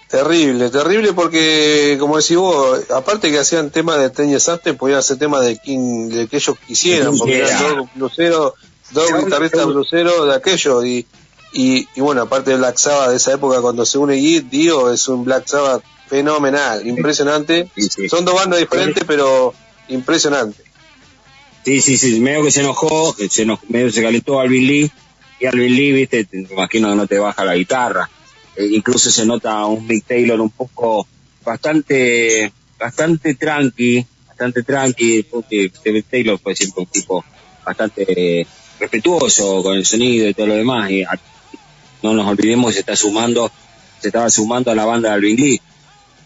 Terrible, 0.09 0.69
terrible 0.69 1.15
porque, 1.15 1.97
como 1.99 2.19
decís 2.19 2.37
vos, 2.37 2.91
aparte 2.91 3.31
que 3.31 3.39
hacían 3.39 3.71
temas 3.71 3.99
de 3.99 4.11
Ten 4.11 4.29
Years 4.29 4.49
After, 4.51 4.77
podían 4.77 4.99
hacer 4.99 5.19
temas 5.19 5.43
de, 5.45 5.59
quien, 5.59 6.11
de 6.11 6.29
que 6.29 6.37
ellos 6.37 6.55
quisieran, 6.67 7.17
porque 7.17 7.39
eran 7.39 7.77
dos 7.77 7.89
bluseros, 7.95 8.53
dos 8.91 9.25
guitarristas 9.25 9.65
bluseros 9.65 10.29
de 10.29 10.35
aquello, 10.35 10.85
y, 10.85 11.07
y, 11.53 11.89
y 11.95 12.01
bueno, 12.01 12.23
aparte 12.23 12.51
de 12.53 12.57
Black 12.57 12.77
Sabbath 12.79 13.11
de 13.11 13.17
esa 13.17 13.33
época, 13.35 13.61
cuando 13.61 13.85
se 13.85 13.99
une 13.99 14.17
Git, 14.19 14.49
Dio 14.49 14.93
es 14.93 15.07
un 15.09 15.25
Black 15.25 15.47
Sabbath 15.47 15.83
fenomenal, 16.09 16.87
impresionante. 16.87 17.69
Son 18.09 18.25
dos 18.25 18.35
bandas 18.35 18.61
diferentes, 18.61 19.05
pero 19.07 19.55
impresionante. 19.89 20.63
Sí, 21.65 21.81
sí, 21.81 21.97
sí, 21.97 22.21
medio 22.21 22.43
que 22.43 22.51
se 22.51 22.61
enojó, 22.61 23.15
que 23.15 23.29
se 23.29 23.43
enojó, 23.43 23.65
medio 23.69 23.91
se 23.91 24.03
calentó 24.03 24.41
Alvin 24.41 24.67
Lee, 24.67 24.91
y 25.41 25.47
Alvin 25.47 25.75
Lee, 25.75 25.93
viste, 25.93 26.25
te 26.25 26.39
imagino 26.51 26.89
que 26.91 26.95
no 26.97 27.07
te 27.07 27.19
baja 27.19 27.45
la 27.45 27.55
guitarra. 27.57 28.09
Eh, 28.57 28.67
incluso 28.73 29.11
se 29.11 29.25
nota 29.25 29.65
un 29.67 29.87
Mick 29.87 30.05
Taylor 30.07 30.41
un 30.41 30.51
poco 30.51 31.07
bastante, 31.45 32.53
bastante 32.79 33.35
tranqui, 33.35 34.05
bastante 34.29 34.63
tranqui, 34.63 35.23
porque 35.31 35.71
Mick 35.87 36.07
Taylor 36.11 36.39
fue 36.39 36.55
siempre 36.57 36.83
un 36.83 36.87
tipo 36.89 37.25
bastante 37.65 38.05
eh, 38.41 38.47
respetuoso 38.81 39.63
con 39.63 39.77
el 39.77 39.87
sonido 39.87 40.29
y 40.29 40.35
todo 40.35 40.49
lo 40.49 40.55
demás, 40.57 40.91
y 40.91 41.03
a- 41.05 41.19
no 42.03 42.15
nos 42.15 42.27
olvidemos 42.27 42.69
que 42.69 42.75
se 42.75 42.81
está 42.81 42.97
sumando, 42.97 43.51
se 44.01 44.09
estaba 44.09 44.29
sumando 44.31 44.71
a 44.71 44.75
la 44.75 44.85
banda 44.85 45.11
de 45.11 45.15
Alvin 45.15 45.37
Lee. 45.37 45.61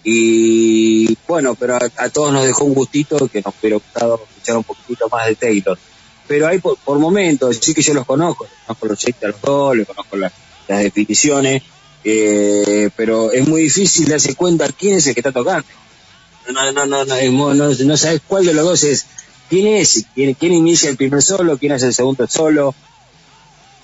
Y 0.05 1.16
bueno, 1.27 1.55
pero 1.57 1.77
a, 1.77 2.09
todos 2.11 2.32
nos 2.32 2.47
dejó 2.47 2.65
un 2.65 2.74
gustito 2.74 3.28
que 3.28 3.43
nos 3.43 3.55
hubiera 3.61 3.77
gustado 3.77 4.23
escuchar 4.31 4.57
un 4.57 4.65
poquito 4.65 5.09
más 5.09 5.27
de 5.27 5.35
Taylor. 5.35 5.78
Pero 6.28 6.47
hay 6.47 6.59
por, 6.59 6.77
por 6.78 6.98
momentos, 6.98 7.59
sí 7.61 7.74
que 7.74 7.82
yo 7.82 7.94
los 7.94 8.07
conozco, 8.07 8.47
conozco 8.66 8.86
los 8.86 9.40
dos, 9.43 9.77
conozco 9.86 10.16
las, 10.16 10.32
definiciones, 10.69 11.62
eh, 12.03 12.90
pero 12.97 13.32
es 13.32 13.47
muy 13.47 13.62
difícil 13.62 14.09
darse 14.09 14.35
cuenta 14.35 14.69
quién 14.69 14.97
es 14.97 15.07
el 15.07 15.15
que 15.15 15.20
está 15.20 15.32
tocando. 15.32 15.66
No, 16.53 16.73
no, 16.73 16.86
no, 16.86 17.05
no, 17.05 17.55
no, 17.55 17.74
no 17.74 17.97
sabes 17.97 18.20
cuál 18.27 18.47
de 18.47 18.55
los 18.55 18.65
dos 18.65 18.85
es, 18.85 19.07
quién 19.48 19.66
es, 19.66 20.07
quién, 20.15 20.35
quién 20.35 20.53
inicia 20.53 20.90
el 20.90 20.97
primer 20.97 21.23
solo, 21.23 21.59
quién 21.59 21.73
hace 21.73 21.86
el 21.86 21.94
segundo 21.94 22.27
solo. 22.28 22.74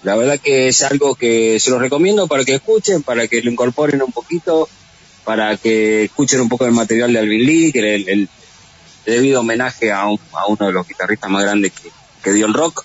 La 0.02 0.16
verdad 0.16 0.40
que 0.40 0.68
es 0.68 0.82
algo 0.82 1.14
que 1.14 1.60
se 1.60 1.70
los 1.70 1.80
recomiendo 1.80 2.26
para 2.26 2.44
que 2.44 2.54
escuchen, 2.54 3.02
para 3.02 3.28
que 3.28 3.40
lo 3.42 3.50
incorporen 3.50 4.02
un 4.02 4.10
poquito, 4.12 4.68
para 5.24 5.56
que 5.56 6.04
escuchen 6.04 6.40
un 6.40 6.48
poco 6.48 6.64
del 6.64 6.74
material 6.74 7.12
de 7.12 7.18
Alvin 7.20 7.46
Lee, 7.46 7.72
que 7.72 7.94
el, 7.94 8.08
el 8.08 8.28
debido 9.06 9.40
homenaje 9.40 9.92
a, 9.92 10.06
un- 10.06 10.18
a 10.32 10.46
uno 10.46 10.66
de 10.66 10.72
los 10.72 10.86
guitarristas 10.88 11.30
más 11.30 11.42
grandes 11.44 11.72
que, 11.72 11.88
que 12.22 12.32
dio 12.32 12.46
el 12.46 12.54
rock. 12.54 12.84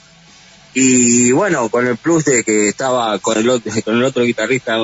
Y 0.76 1.32
bueno, 1.32 1.70
con 1.70 1.88
el 1.88 1.98
plus 1.98 2.26
de 2.26 2.44
que 2.44 2.68
estaba 2.70 3.18
con 3.20 3.38
el, 3.38 3.50
otro- 3.50 3.72
con 3.84 3.96
el 3.96 4.04
otro 4.04 4.24
guitarrista, 4.24 4.78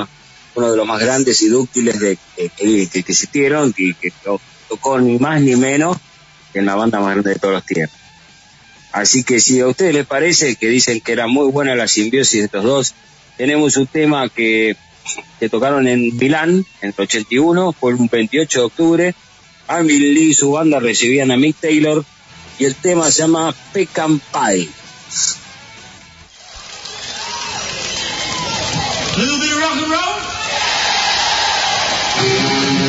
uno 0.55 0.71
de 0.71 0.77
los 0.77 0.87
más 0.87 0.99
grandes 0.99 1.39
y 1.43 1.49
dúctiles 1.49 1.99
de, 1.99 2.17
que, 2.35 2.89
existieron, 2.95 3.73
que, 3.73 3.93
que 4.01 4.09
to- 4.23 4.41
tocó 4.69 4.99
ni 4.99 5.19
más 5.19 5.39
ni 5.39 5.55
menos 5.55 5.97
que 6.51 6.59
en 6.59 6.65
la 6.65 6.73
banda 6.75 6.99
más 6.99 7.11
grande 7.11 7.31
de 7.33 7.39
todos 7.39 7.53
los 7.55 7.65
tiempos. 7.65 7.97
Así 8.93 9.23
que 9.23 9.39
si 9.39 9.59
a 9.59 9.67
ustedes 9.67 9.93
les 9.93 10.05
parece 10.05 10.55
que 10.55 10.67
dicen 10.67 11.01
que 11.01 11.11
era 11.11 11.27
muy 11.27 11.51
buena 11.51 11.75
la 11.75 11.87
simbiosis 11.87 12.39
de 12.39 12.45
estos 12.45 12.63
dos, 12.63 12.93
tenemos 13.37 13.75
un 13.75 13.87
tema 13.87 14.29
que, 14.29 14.77
que 15.39 15.49
tocaron 15.49 15.87
en 15.87 16.15
Milán 16.15 16.65
en 16.81 16.89
el 16.89 16.93
81, 16.95 17.73
fue 17.73 17.95
un 17.95 18.07
28 18.07 18.59
de 18.59 18.65
octubre. 18.65 19.15
Alvin 19.67 20.13
Lee 20.13 20.29
y 20.29 20.33
su 20.33 20.51
banda 20.51 20.79
recibían 20.79 21.31
a 21.31 21.37
Mick 21.37 21.57
Taylor 21.59 22.05
y 22.59 22.65
el 22.65 22.75
tema 22.75 23.11
se 23.11 23.23
llama 23.23 23.53
Pecan 23.73 24.19
Pie. 24.19 24.69
little 29.17 29.37
rock 29.59 29.77
and 29.77 29.91
roll. 32.79 32.82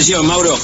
Versión, 0.00 0.26
Mauro? 0.26 0.58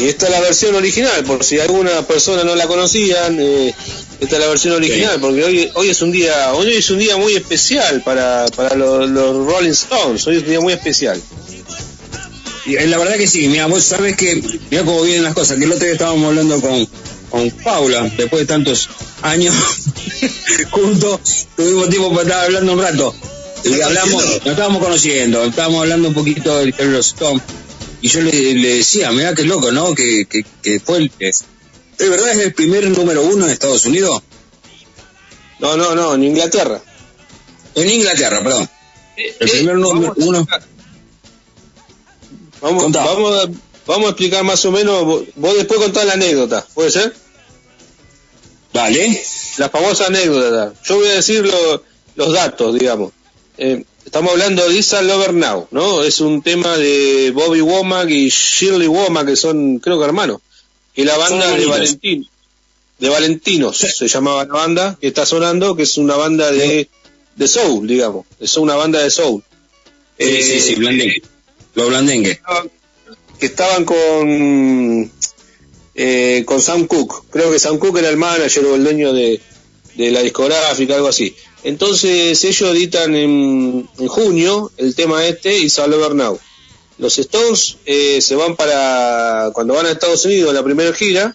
Y 0.00 0.08
esta 0.08 0.26
es 0.26 0.32
la 0.32 0.40
versión 0.40 0.74
original, 0.76 1.24
por 1.24 1.44
si 1.44 1.60
alguna 1.60 2.06
persona 2.06 2.42
no 2.42 2.56
la 2.56 2.66
conocían, 2.66 3.38
eh, 3.38 3.74
esta 4.18 4.36
es 4.36 4.40
la 4.40 4.48
versión 4.48 4.74
original, 4.76 5.20
porque 5.20 5.44
hoy, 5.44 5.70
hoy 5.74 5.90
es 5.90 6.00
un 6.00 6.10
día, 6.10 6.54
hoy 6.54 6.72
es 6.72 6.88
un 6.88 6.98
día 6.98 7.18
muy 7.18 7.34
especial 7.36 8.02
para, 8.02 8.46
para 8.56 8.74
los, 8.76 9.10
los 9.10 9.46
Rolling 9.46 9.72
Stones, 9.72 10.26
hoy 10.26 10.36
es 10.36 10.42
un 10.44 10.48
día 10.48 10.60
muy 10.60 10.72
especial. 10.72 11.20
Y, 12.64 12.76
eh, 12.76 12.86
la 12.86 12.96
verdad 12.96 13.16
que 13.16 13.26
sí, 13.26 13.46
mira, 13.48 13.66
vos 13.66 13.84
sabés 13.84 14.16
que, 14.16 14.36
mira 14.70 14.82
cómo 14.82 15.02
vienen 15.02 15.24
las 15.24 15.34
cosas, 15.34 15.58
que 15.58 15.64
el 15.64 15.72
otro 15.72 15.84
día 15.84 15.92
estábamos 15.92 16.26
hablando 16.26 16.62
con, 16.62 16.88
con 17.28 17.50
Paula, 17.62 18.10
después 18.16 18.40
de 18.40 18.46
tantos 18.46 18.88
años 19.20 19.54
juntos, 20.70 21.46
tuvimos 21.54 21.90
tiempo 21.90 22.08
para 22.08 22.22
estar 22.22 22.44
hablando 22.46 22.72
un 22.72 22.80
rato. 22.80 23.14
Y 23.64 23.80
hablamos, 23.80 24.24
nos 24.24 24.46
estábamos 24.46 24.82
conociendo, 24.82 25.44
estábamos 25.44 25.80
hablando 25.82 26.08
un 26.08 26.14
poquito 26.14 26.58
del 26.58 26.72
de 26.72 26.84
los 26.86 27.06
Stones. 27.08 27.42
Y 28.02 28.08
yo 28.08 28.20
le, 28.20 28.54
le 28.54 28.76
decía, 28.76 29.10
mira 29.12 29.34
qué 29.34 29.44
loco, 29.44 29.72
¿no? 29.72 29.94
Que, 29.94 30.26
que, 30.26 30.44
que 30.62 30.80
fue 30.80 30.98
el 30.98 31.10
que... 31.10 31.32
¿De 31.98 32.08
verdad 32.08 32.30
es 32.32 32.38
el 32.38 32.52
primer 32.54 32.90
número 32.90 33.22
uno 33.22 33.46
en 33.46 33.52
Estados 33.52 33.86
Unidos? 33.86 34.22
No, 35.60 35.76
no, 35.76 35.94
no, 35.94 36.14
en 36.14 36.24
Inglaterra. 36.24 36.82
En 37.74 37.88
Inglaterra, 37.88 38.42
perdón. 38.42 38.68
El 39.16 39.24
Eh, 39.48 39.50
primer 39.52 39.76
número 39.76 40.12
uno... 40.16 40.46
Vamos, 42.60 42.92
vamos, 42.92 43.44
a, 43.44 43.50
vamos 43.86 44.06
a 44.06 44.10
explicar 44.10 44.42
más 44.44 44.64
o 44.64 44.72
menos, 44.72 45.04
vos, 45.04 45.22
vos 45.36 45.54
después 45.56 45.80
contás 45.80 46.06
la 46.06 46.14
anécdota, 46.14 46.66
¿puede 46.74 46.90
ser? 46.90 47.14
Vale. 48.72 49.22
La 49.58 49.68
famosa 49.68 50.06
anécdota. 50.06 50.72
Yo 50.84 50.96
voy 50.96 51.08
a 51.08 51.12
decir 51.14 51.44
lo- 51.46 51.82
los 52.16 52.32
datos, 52.32 52.74
digamos. 52.78 53.12
Eh, 53.56 53.84
estamos 54.04 54.32
hablando 54.32 54.68
de 54.68 54.76
Isa 54.76 55.02
Lover 55.02 55.32
Now, 55.32 55.68
¿no? 55.70 56.02
Es 56.02 56.20
un 56.20 56.42
tema 56.42 56.76
de 56.76 57.30
Bobby 57.32 57.60
Womack 57.60 58.10
y 58.10 58.28
Shirley 58.28 58.88
Womack, 58.88 59.26
que 59.26 59.36
son, 59.36 59.78
creo 59.78 59.98
que 59.98 60.04
hermanos. 60.04 60.40
Que 60.94 61.04
la 61.04 61.16
banda 61.16 61.50
de. 61.52 61.66
Valentín, 61.66 62.28
de 62.98 63.08
Valentinos 63.08 63.76
se 63.96 64.08
llamaba 64.08 64.44
la 64.44 64.52
banda 64.52 64.98
que 65.00 65.08
está 65.08 65.26
sonando, 65.26 65.76
que 65.76 65.84
es 65.84 65.96
una 65.98 66.16
banda 66.16 66.50
de, 66.50 66.88
de 67.36 67.48
soul, 67.48 67.86
digamos. 67.86 68.26
Es 68.40 68.56
una 68.56 68.74
banda 68.74 69.00
de 69.00 69.10
soul. 69.10 69.42
Sí, 70.18 70.42
sí, 70.42 70.60
sí, 70.60 70.74
blandengue. 70.76 71.22
Los 71.74 71.88
blandengue. 71.88 72.40
que 73.38 73.46
estaban 73.46 73.84
con 73.84 75.10
eh, 75.94 76.42
con 76.46 76.60
Sam 76.60 76.86
Cooke. 76.86 77.26
Creo 77.30 77.50
que 77.50 77.58
Sam 77.58 77.78
Cooke 77.78 77.98
era 77.98 78.10
el 78.10 78.16
manager 78.16 78.64
o 78.66 78.74
el 78.76 78.84
dueño 78.84 79.12
de, 79.12 79.40
de 79.94 80.10
la 80.10 80.22
discográfica, 80.22 80.94
algo 80.94 81.08
así. 81.08 81.34
Entonces 81.64 82.44
ellos 82.44 82.70
editan 82.70 83.14
en, 83.14 83.88
en 83.98 84.08
junio 84.08 84.70
el 84.76 84.94
tema 84.94 85.26
este 85.26 85.58
y 85.58 85.70
Sal 85.70 85.92
Over 85.92 86.14
Now. 86.14 86.38
Los 86.98 87.18
Stones 87.18 87.78
eh, 87.86 88.20
se 88.20 88.36
van 88.36 88.54
para, 88.54 89.50
cuando 89.52 89.74
van 89.74 89.86
a 89.86 89.90
Estados 89.90 90.24
Unidos, 90.26 90.54
la 90.54 90.62
primera 90.62 90.92
gira, 90.92 91.34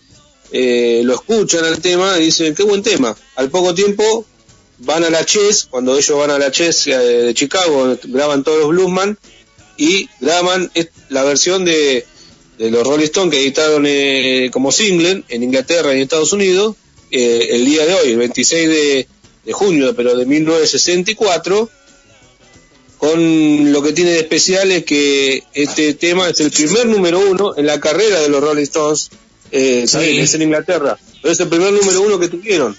eh, 0.51 1.01
lo 1.03 1.15
escuchan 1.15 1.65
al 1.65 1.81
tema 1.81 2.17
y 2.17 2.25
dicen, 2.25 2.55
qué 2.55 2.63
buen 2.63 2.81
tema. 2.81 3.15
Al 3.35 3.49
poco 3.49 3.73
tiempo 3.73 4.25
van 4.77 5.03
a 5.03 5.09
la 5.09 5.25
Chess, 5.25 5.67
cuando 5.69 5.97
ellos 5.97 6.17
van 6.17 6.31
a 6.31 6.39
la 6.39 6.51
Chess 6.51 6.87
eh, 6.87 6.97
de 6.97 7.33
Chicago, 7.33 7.97
graban 8.03 8.43
todos 8.43 8.59
los 8.59 8.69
Bluesman 8.69 9.17
y 9.77 10.09
graban 10.21 10.71
la 11.09 11.23
versión 11.23 11.65
de, 11.65 12.05
de 12.57 12.69
los 12.69 12.85
Rolling 12.85 13.05
Stones 13.05 13.33
que 13.33 13.41
editaron 13.41 13.85
eh, 13.87 14.49
como 14.51 14.71
single 14.71 15.23
en 15.27 15.43
Inglaterra 15.43 15.93
y 15.93 15.97
en 15.97 16.03
Estados 16.03 16.33
Unidos 16.33 16.75
eh, 17.09 17.47
el 17.51 17.65
día 17.65 17.85
de 17.85 17.93
hoy, 17.95 18.11
el 18.11 18.17
26 18.17 18.69
de, 18.69 19.07
de 19.49 19.53
junio, 19.53 19.95
pero 19.95 20.15
de 20.15 20.27
1964, 20.27 21.69
con 22.99 23.71
lo 23.71 23.81
que 23.81 23.93
tiene 23.93 24.11
de 24.11 24.19
especial 24.19 24.71
es 24.71 24.83
que 24.85 25.43
este 25.55 25.95
tema 25.95 26.29
es 26.29 26.39
el 26.39 26.51
primer 26.51 26.85
número 26.85 27.19
uno 27.19 27.57
en 27.57 27.65
la 27.65 27.79
carrera 27.79 28.19
de 28.19 28.29
los 28.29 28.41
Rolling 28.43 28.61
Stones, 28.61 29.09
eh, 29.49 29.85
Sí. 29.87 29.93
también 29.93 30.19
es 30.23 30.33
en 30.35 30.43
Inglaterra, 30.43 30.99
pero 31.19 31.31
es 31.31 31.39
el 31.39 31.47
primer 31.47 31.73
número 31.73 31.99
uno 32.03 32.19
que 32.19 32.27
tuvieron. 32.27 32.77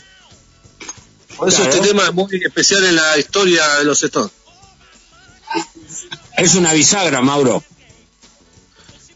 Por 1.36 1.48
eso 1.48 1.56
Claro. 1.62 1.72
este 1.74 1.88
tema 1.88 2.05
es 2.05 2.14
muy 2.14 2.28
especial 2.44 2.84
en 2.84 2.94
la 2.94 3.18
historia 3.18 3.66
de 3.78 3.84
los 3.84 4.01
Stones. 4.05 4.30
Es 6.38 6.55
una 6.55 6.72
bisagra, 6.72 7.20
Mauro. 7.20 7.64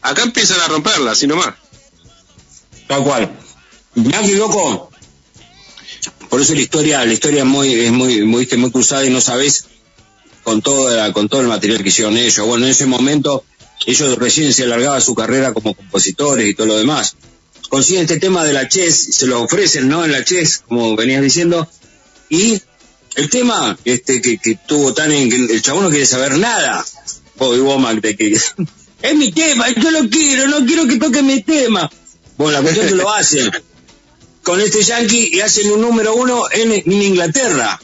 Acá 0.01 0.23
empiezan 0.23 0.59
a 0.59 0.67
romperla, 0.67 1.11
así 1.11 1.25
nomás. 1.25 1.55
Tal 2.87 3.01
cual. 3.01 3.31
Que 3.93 4.35
loco. 4.35 4.91
Por 6.29 6.41
eso 6.41 6.53
la 6.53 6.61
historia, 6.61 7.05
la 7.05 7.13
historia 7.13 7.39
es 7.39 7.45
muy, 7.45 7.73
es 7.73 7.91
muy, 7.91 8.23
muy, 8.23 8.47
muy 8.57 8.71
cruzada 8.71 9.05
y 9.05 9.09
no 9.09 9.21
sabes 9.21 9.65
con 10.43 10.61
todo, 10.61 11.13
con 11.13 11.27
todo 11.29 11.41
el 11.41 11.47
material 11.47 11.81
que 11.81 11.89
hicieron 11.89 12.17
ellos. 12.17 12.45
Bueno, 12.45 12.65
en 12.65 12.71
ese 12.71 12.85
momento 12.85 13.43
ellos 13.85 14.17
recién 14.17 14.53
se 14.53 14.63
alargaba 14.63 14.99
su 15.01 15.15
carrera 15.15 15.53
como 15.53 15.73
compositores 15.73 16.47
y 16.47 16.53
todo 16.53 16.67
lo 16.67 16.77
demás. 16.77 17.15
Consiguen 17.69 18.03
este 18.03 18.19
tema 18.19 18.43
de 18.43 18.53
la 18.53 18.67
chess, 18.67 19.15
se 19.15 19.27
lo 19.27 19.41
ofrecen, 19.41 19.87
¿no? 19.87 20.05
En 20.05 20.11
la 20.11 20.23
chess, 20.23 20.63
como 20.67 20.95
venías 20.95 21.21
diciendo, 21.21 21.67
y 22.29 22.61
el 23.15 23.29
tema 23.29 23.77
este 23.85 24.21
que, 24.21 24.37
que 24.37 24.55
tuvo 24.67 24.93
tan 24.93 25.11
en 25.11 25.29
que 25.29 25.53
el 25.53 25.61
chabón 25.61 25.85
no 25.85 25.89
quiere 25.89 26.05
saber 26.05 26.37
nada. 26.37 26.85
Bobby 27.37 27.59
Womack 27.59 28.01
de 28.01 28.15
que 28.15 28.33
es 29.01 29.15
mi 29.15 29.31
tema, 29.31 29.69
yo 29.69 29.91
lo 29.91 30.09
quiero, 30.09 30.47
no 30.47 30.65
quiero 30.65 30.87
que 30.87 30.97
toque 30.97 31.21
mi 31.21 31.41
tema. 31.41 31.89
Bueno, 32.37 32.53
la 32.53 32.61
cuestión 32.61 32.85
es 32.85 32.91
que 32.91 32.97
lo 32.97 33.11
hacen 33.11 33.51
con 34.45 34.61
este 34.61 34.83
yankee 34.83 35.31
y 35.33 35.41
hacen 35.41 35.71
un 35.71 35.81
número 35.81 36.13
uno 36.13 36.43
en, 36.51 36.71
en 36.71 37.01
Inglaterra. 37.01 37.81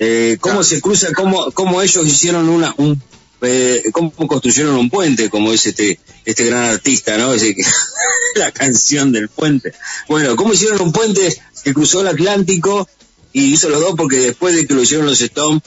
Eh, 0.00 0.36
cómo 0.40 0.64
se 0.64 0.80
cruza, 0.80 1.12
cómo, 1.14 1.52
cómo 1.52 1.80
ellos 1.80 2.04
hicieron 2.04 2.48
una, 2.48 2.74
un, 2.76 3.00
eh, 3.40 3.84
cómo 3.92 4.10
construyeron 4.10 4.74
un 4.74 4.90
puente, 4.90 5.30
como 5.30 5.52
dice 5.52 5.70
este, 5.70 6.00
este 6.24 6.44
gran 6.44 6.64
artista, 6.64 7.16
¿no? 7.16 7.32
Ese 7.32 7.54
la 8.34 8.50
canción 8.50 9.12
del 9.12 9.28
puente. 9.28 9.74
Bueno, 10.08 10.34
cómo 10.34 10.54
hicieron 10.54 10.82
un 10.82 10.90
puente 10.90 11.40
que 11.62 11.72
cruzó 11.72 12.00
el 12.00 12.08
Atlántico 12.08 12.88
y 13.32 13.52
hizo 13.52 13.68
los 13.68 13.80
dos 13.80 13.94
porque 13.96 14.16
después 14.18 14.56
de 14.56 14.66
que 14.66 14.74
lo 14.74 14.82
hicieron 14.82 15.06
los 15.06 15.20
Stones, 15.20 15.62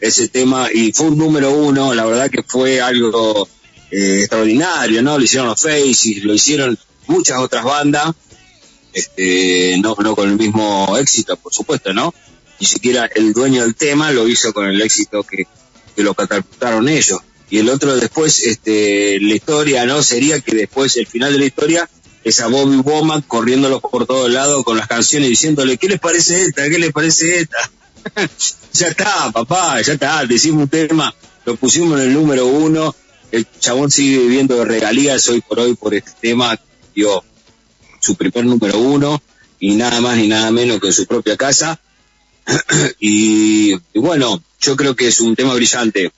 ese 0.00 0.28
tema, 0.28 0.68
y 0.72 0.92
fue 0.92 1.08
un 1.08 1.18
número 1.18 1.50
uno, 1.50 1.94
la 1.94 2.06
verdad 2.06 2.30
que 2.30 2.44
fue 2.44 2.80
algo 2.80 3.48
eh, 3.90 4.20
extraordinario, 4.20 5.02
¿no? 5.02 5.18
Lo 5.18 5.24
hicieron 5.24 5.48
los 5.48 5.60
Faces, 5.60 6.22
lo 6.22 6.32
hicieron 6.32 6.78
muchas 7.08 7.38
otras 7.38 7.64
bandas, 7.64 8.14
este, 8.94 9.76
no, 9.78 9.94
con 9.94 10.30
el 10.30 10.38
mismo 10.38 10.96
éxito, 10.98 11.36
por 11.36 11.52
supuesto, 11.52 11.92
¿no? 11.92 12.14
Ni 12.60 12.66
siquiera 12.66 13.10
el 13.14 13.32
dueño 13.32 13.62
del 13.62 13.74
tema 13.74 14.12
lo 14.12 14.28
hizo 14.28 14.54
con 14.54 14.66
el 14.66 14.80
éxito 14.80 15.22
que, 15.24 15.46
lo 15.96 16.14
catapultaron 16.14 16.88
ellos. 16.88 17.20
Y 17.50 17.58
el 17.58 17.68
otro 17.68 17.94
después, 17.94 18.40
este, 18.40 19.20
la 19.20 19.34
historia, 19.34 19.84
¿no? 19.84 20.02
Sería 20.02 20.40
que 20.40 20.54
después, 20.54 20.96
el 20.96 21.06
final 21.06 21.32
de 21.32 21.38
la 21.38 21.44
historia, 21.44 21.88
es 22.24 22.40
a 22.40 22.48
Bobby 22.48 22.78
Womack 22.78 23.26
corriéndolo 23.26 23.80
por 23.80 24.06
todos 24.06 24.30
lados 24.30 24.64
con 24.64 24.76
las 24.76 24.88
canciones 24.88 25.28
diciéndole, 25.28 25.76
¿qué 25.76 25.88
les 25.88 26.00
parece 26.00 26.42
esta? 26.42 26.68
¿Qué 26.68 26.78
les 26.78 26.92
parece 26.92 27.40
esta? 27.40 27.58
ya 28.72 28.88
está, 28.88 29.30
papá, 29.30 29.80
ya 29.82 29.92
está, 29.92 30.26
te 30.26 30.34
hicimos 30.34 30.62
un 30.62 30.68
tema, 30.68 31.14
lo 31.44 31.56
pusimos 31.56 32.00
en 32.00 32.06
el 32.06 32.14
número 32.14 32.46
uno, 32.46 32.94
el 33.30 33.46
chabón 33.60 33.90
sigue 33.90 34.18
viviendo 34.18 34.56
de 34.56 34.64
regalías 34.64 35.28
hoy 35.28 35.40
por 35.40 35.60
hoy 35.60 35.74
por 35.74 35.94
este 35.94 36.12
tema, 36.20 36.58
dio 36.94 37.22
su 38.04 38.16
primer 38.16 38.44
número 38.44 38.78
uno 38.78 39.22
y 39.58 39.74
nada 39.76 40.00
más 40.00 40.18
ni 40.18 40.28
nada 40.28 40.50
menos 40.50 40.80
que 40.80 40.88
en 40.88 40.92
su 40.92 41.06
propia 41.06 41.36
casa. 41.36 41.80
y, 43.00 43.74
bueno, 43.94 44.42
yo 44.60 44.76
creo 44.76 44.94
que 44.94 45.08
es 45.08 45.20
un 45.20 45.34
tema 45.34 45.54
brillante, 45.54 46.12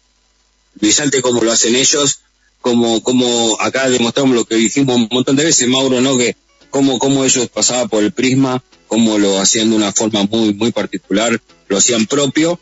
brillante 0.74 1.22
como 1.22 1.42
lo 1.42 1.52
hacen 1.52 1.76
ellos, 1.76 2.20
como, 2.60 3.02
como 3.02 3.60
acá 3.60 3.88
demostramos 3.88 4.34
lo 4.34 4.44
que 4.44 4.56
dijimos 4.56 4.96
un 4.96 5.08
montón 5.10 5.36
de 5.36 5.44
veces, 5.44 5.68
Mauro, 5.68 6.00
¿no? 6.00 6.18
Que 6.18 6.36
cómo, 6.70 6.98
cómo 6.98 7.24
ellos 7.24 7.48
pasaban 7.48 7.88
por 7.88 8.02
el 8.02 8.12
prisma, 8.12 8.62
cómo 8.88 9.18
lo 9.18 9.38
hacían 9.38 9.70
de 9.70 9.76
una 9.76 9.92
forma 9.92 10.24
muy, 10.24 10.52
muy 10.52 10.72
particular, 10.72 11.40
lo 11.68 11.76
hacían 11.76 12.06
propio 12.06 12.58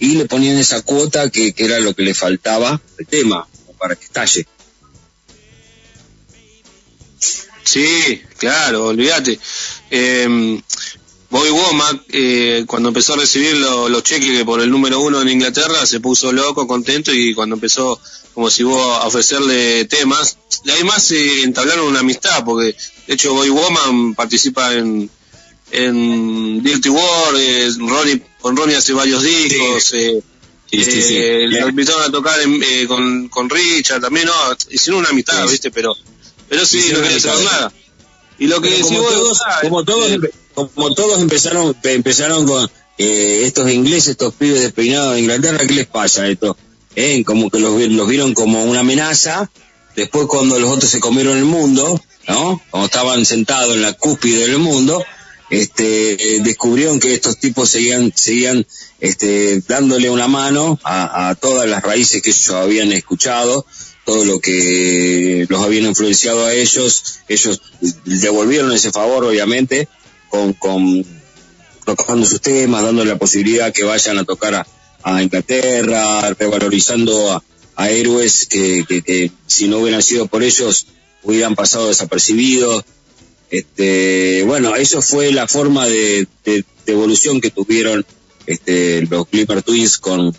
y 0.00 0.16
le 0.16 0.26
ponían 0.26 0.56
esa 0.56 0.82
cuota 0.82 1.30
que, 1.30 1.52
que 1.52 1.64
era 1.64 1.78
lo 1.78 1.94
que 1.94 2.02
le 2.02 2.14
faltaba 2.14 2.80
al 2.98 3.06
tema, 3.06 3.46
para 3.78 3.94
que 3.94 4.04
estalle. 4.04 4.46
Sí, 7.64 8.20
claro, 8.38 8.86
olvídate. 8.86 9.38
Eh, 9.90 10.60
Bobby 11.30 11.50
Womack, 11.50 12.02
eh, 12.10 12.64
cuando 12.66 12.90
empezó 12.90 13.14
a 13.14 13.16
recibir 13.16 13.56
lo- 13.56 13.88
los 13.88 14.02
cheques 14.04 14.44
por 14.44 14.60
el 14.60 14.70
número 14.70 15.00
uno 15.00 15.20
en 15.20 15.28
Inglaterra, 15.30 15.84
se 15.86 15.98
puso 16.00 16.30
loco, 16.32 16.66
contento, 16.66 17.12
y 17.12 17.34
cuando 17.34 17.56
empezó, 17.56 18.00
como 18.34 18.50
si 18.50 18.62
vos, 18.62 18.80
a 19.02 19.06
ofrecerle 19.06 19.84
temas, 19.86 20.36
y 20.64 20.70
además 20.70 21.10
eh, 21.10 21.42
entablaron 21.42 21.86
una 21.86 22.00
amistad, 22.00 22.44
porque 22.44 22.76
de 23.06 23.14
hecho 23.14 23.34
Bobby 23.34 23.48
Womack 23.50 24.14
participa 24.14 24.74
en, 24.74 25.10
en 25.72 26.62
Dirty 26.62 26.88
World, 26.88 27.38
eh, 27.40 27.70
Ronnie, 27.78 28.22
con 28.40 28.56
Ronnie 28.56 28.76
hace 28.76 28.92
varios 28.92 29.22
discos, 29.22 29.92
eh, 29.94 30.22
Sí, 30.70 30.82
sí, 30.84 31.02
sí. 31.02 31.16
eh, 31.16 31.46
lo 31.48 31.68
invitaron 31.68 32.02
a 32.02 32.10
tocar 32.10 32.40
en- 32.40 32.60
eh, 32.62 32.86
con, 32.88 33.28
con 33.28 33.48
Richard 33.48 34.00
también, 34.00 34.26
no, 34.26 34.32
hicieron 34.70 35.00
una 35.00 35.10
amistad. 35.10 35.46
¿viste? 35.48 35.70
Pero, 35.70 35.94
pero 36.54 36.66
sí, 36.66 36.90
no 36.92 37.02
quería 37.02 37.20
saber 37.20 37.44
nada. 37.44 37.72
Y 38.38 38.46
lo 38.46 38.60
que 38.60 38.70
decís 38.70 38.86
como 38.86 39.02
todos, 39.08 39.40
ah, 39.46 39.58
como 39.62 39.84
todos, 39.84 40.10
eh, 40.10 40.18
empe- 40.18 40.30
como 40.54 40.94
todos 40.94 41.20
empezaron, 41.20 41.74
empe- 41.74 41.94
empezaron 41.94 42.46
con 42.46 42.70
eh, 42.98 43.42
estos 43.44 43.70
ingleses, 43.70 44.08
estos 44.10 44.34
pibes 44.34 44.60
despeinados 44.60 45.14
de 45.14 45.20
Inglaterra, 45.20 45.58
¿qué 45.66 45.74
les 45.74 45.86
pasa 45.86 46.22
a 46.22 46.28
estos? 46.28 46.56
¿eh? 46.96 47.22
como 47.24 47.50
que 47.50 47.58
los, 47.58 47.80
los 47.80 48.08
vieron 48.08 48.34
como 48.34 48.64
una 48.64 48.80
amenaza. 48.80 49.50
Después 49.96 50.26
cuando 50.26 50.58
los 50.58 50.70
otros 50.70 50.90
se 50.90 50.98
comieron 50.98 51.36
el 51.38 51.44
mundo, 51.44 52.00
¿no? 52.26 52.60
Cuando 52.70 52.86
estaban 52.86 53.24
sentados 53.24 53.74
en 53.76 53.82
la 53.82 53.92
cúspide 53.92 54.48
del 54.48 54.58
mundo, 54.58 55.04
este, 55.50 56.36
eh, 56.36 56.40
descubrieron 56.40 56.98
que 56.98 57.14
estos 57.14 57.38
tipos 57.38 57.68
seguían, 57.70 58.12
seguían 58.14 58.66
este, 59.00 59.60
dándole 59.68 60.10
una 60.10 60.26
mano 60.26 60.80
a, 60.82 61.28
a 61.28 61.34
todas 61.36 61.68
las 61.68 61.82
raíces 61.82 62.22
que 62.22 62.30
ellos 62.30 62.50
habían 62.50 62.90
escuchado, 62.92 63.66
todo 64.04 64.24
lo 64.24 64.38
que 64.40 65.46
los 65.48 65.62
habían 65.62 65.84
influenciado 65.86 66.44
a 66.46 66.54
ellos, 66.54 67.20
ellos 67.28 67.60
devolvieron 68.04 68.72
ese 68.72 68.92
favor 68.92 69.24
obviamente 69.24 69.88
con, 70.28 70.52
con 70.54 71.04
tocando 71.84 72.26
sus 72.26 72.40
temas, 72.40 72.82
dándole 72.82 73.10
la 73.10 73.18
posibilidad 73.18 73.72
que 73.72 73.84
vayan 73.84 74.18
a 74.18 74.24
tocar 74.24 74.54
a, 74.54 74.66
a 75.02 75.22
Inglaterra, 75.22 76.34
revalorizando 76.38 77.42
a, 77.76 77.90
héroes 77.90 78.46
que, 78.46 78.84
que, 78.86 79.32
si 79.46 79.68
no 79.68 79.78
hubieran 79.78 80.02
sido 80.02 80.26
por 80.26 80.42
ellos 80.42 80.86
hubieran 81.22 81.54
pasado 81.56 81.88
desapercibidos. 81.88 82.84
Este, 83.50 84.42
bueno, 84.46 84.74
eso 84.76 85.02
fue 85.02 85.32
la 85.32 85.46
forma 85.48 85.86
de, 85.86 86.26
de- 86.44 86.64
de 86.86 86.92
evolución 86.92 87.40
que 87.40 87.50
tuvieron 87.50 88.04
este, 88.46 89.02
los 89.08 89.26
Clipper 89.28 89.62
Twins 89.62 89.96
con, 89.98 90.36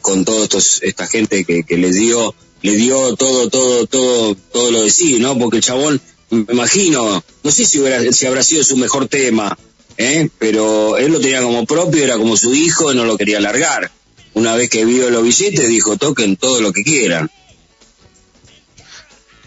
con 0.00 0.24
toda 0.24 0.48
esta 0.82 1.06
gente 1.06 1.44
que, 1.44 1.62
que 1.64 1.76
les 1.76 1.94
dio, 1.96 2.34
le 2.64 2.76
dio 2.76 3.14
todo, 3.14 3.50
todo, 3.50 3.86
todo, 3.86 4.34
todo 4.34 4.70
lo 4.70 4.82
de 4.84 4.90
sí, 4.90 5.20
¿no? 5.20 5.38
Porque 5.38 5.58
el 5.58 5.62
chabón, 5.62 6.00
me 6.30 6.46
imagino, 6.50 7.22
no 7.42 7.50
sé 7.50 7.66
si 7.66 7.78
hubiera, 7.78 8.10
si 8.10 8.24
habrá 8.24 8.42
sido 8.42 8.64
su 8.64 8.78
mejor 8.78 9.06
tema, 9.06 9.58
¿eh? 9.98 10.30
Pero 10.38 10.96
él 10.96 11.12
lo 11.12 11.20
tenía 11.20 11.42
como 11.42 11.66
propio, 11.66 12.02
era 12.02 12.16
como 12.16 12.38
su 12.38 12.54
hijo 12.54 12.94
no 12.94 13.04
lo 13.04 13.18
quería 13.18 13.38
largar. 13.38 13.92
Una 14.32 14.56
vez 14.56 14.70
que 14.70 14.86
vio 14.86 15.10
los 15.10 15.22
billetes, 15.22 15.68
dijo, 15.68 15.98
toquen 15.98 16.36
todo 16.36 16.62
lo 16.62 16.72
que 16.72 16.84
quieran. 16.84 17.30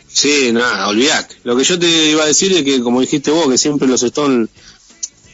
Sí, 0.07 0.51
nada, 0.51 0.87
olvidate. 0.87 1.37
Lo 1.43 1.57
que 1.57 1.63
yo 1.63 1.79
te 1.79 1.87
iba 2.11 2.23
a 2.23 2.27
decir 2.27 2.53
es 2.53 2.61
que, 2.61 2.81
como 2.81 3.01
dijiste 3.01 3.31
vos, 3.31 3.49
que 3.49 3.57
siempre 3.57 3.87
los 3.87 4.03
Stones 4.03 4.49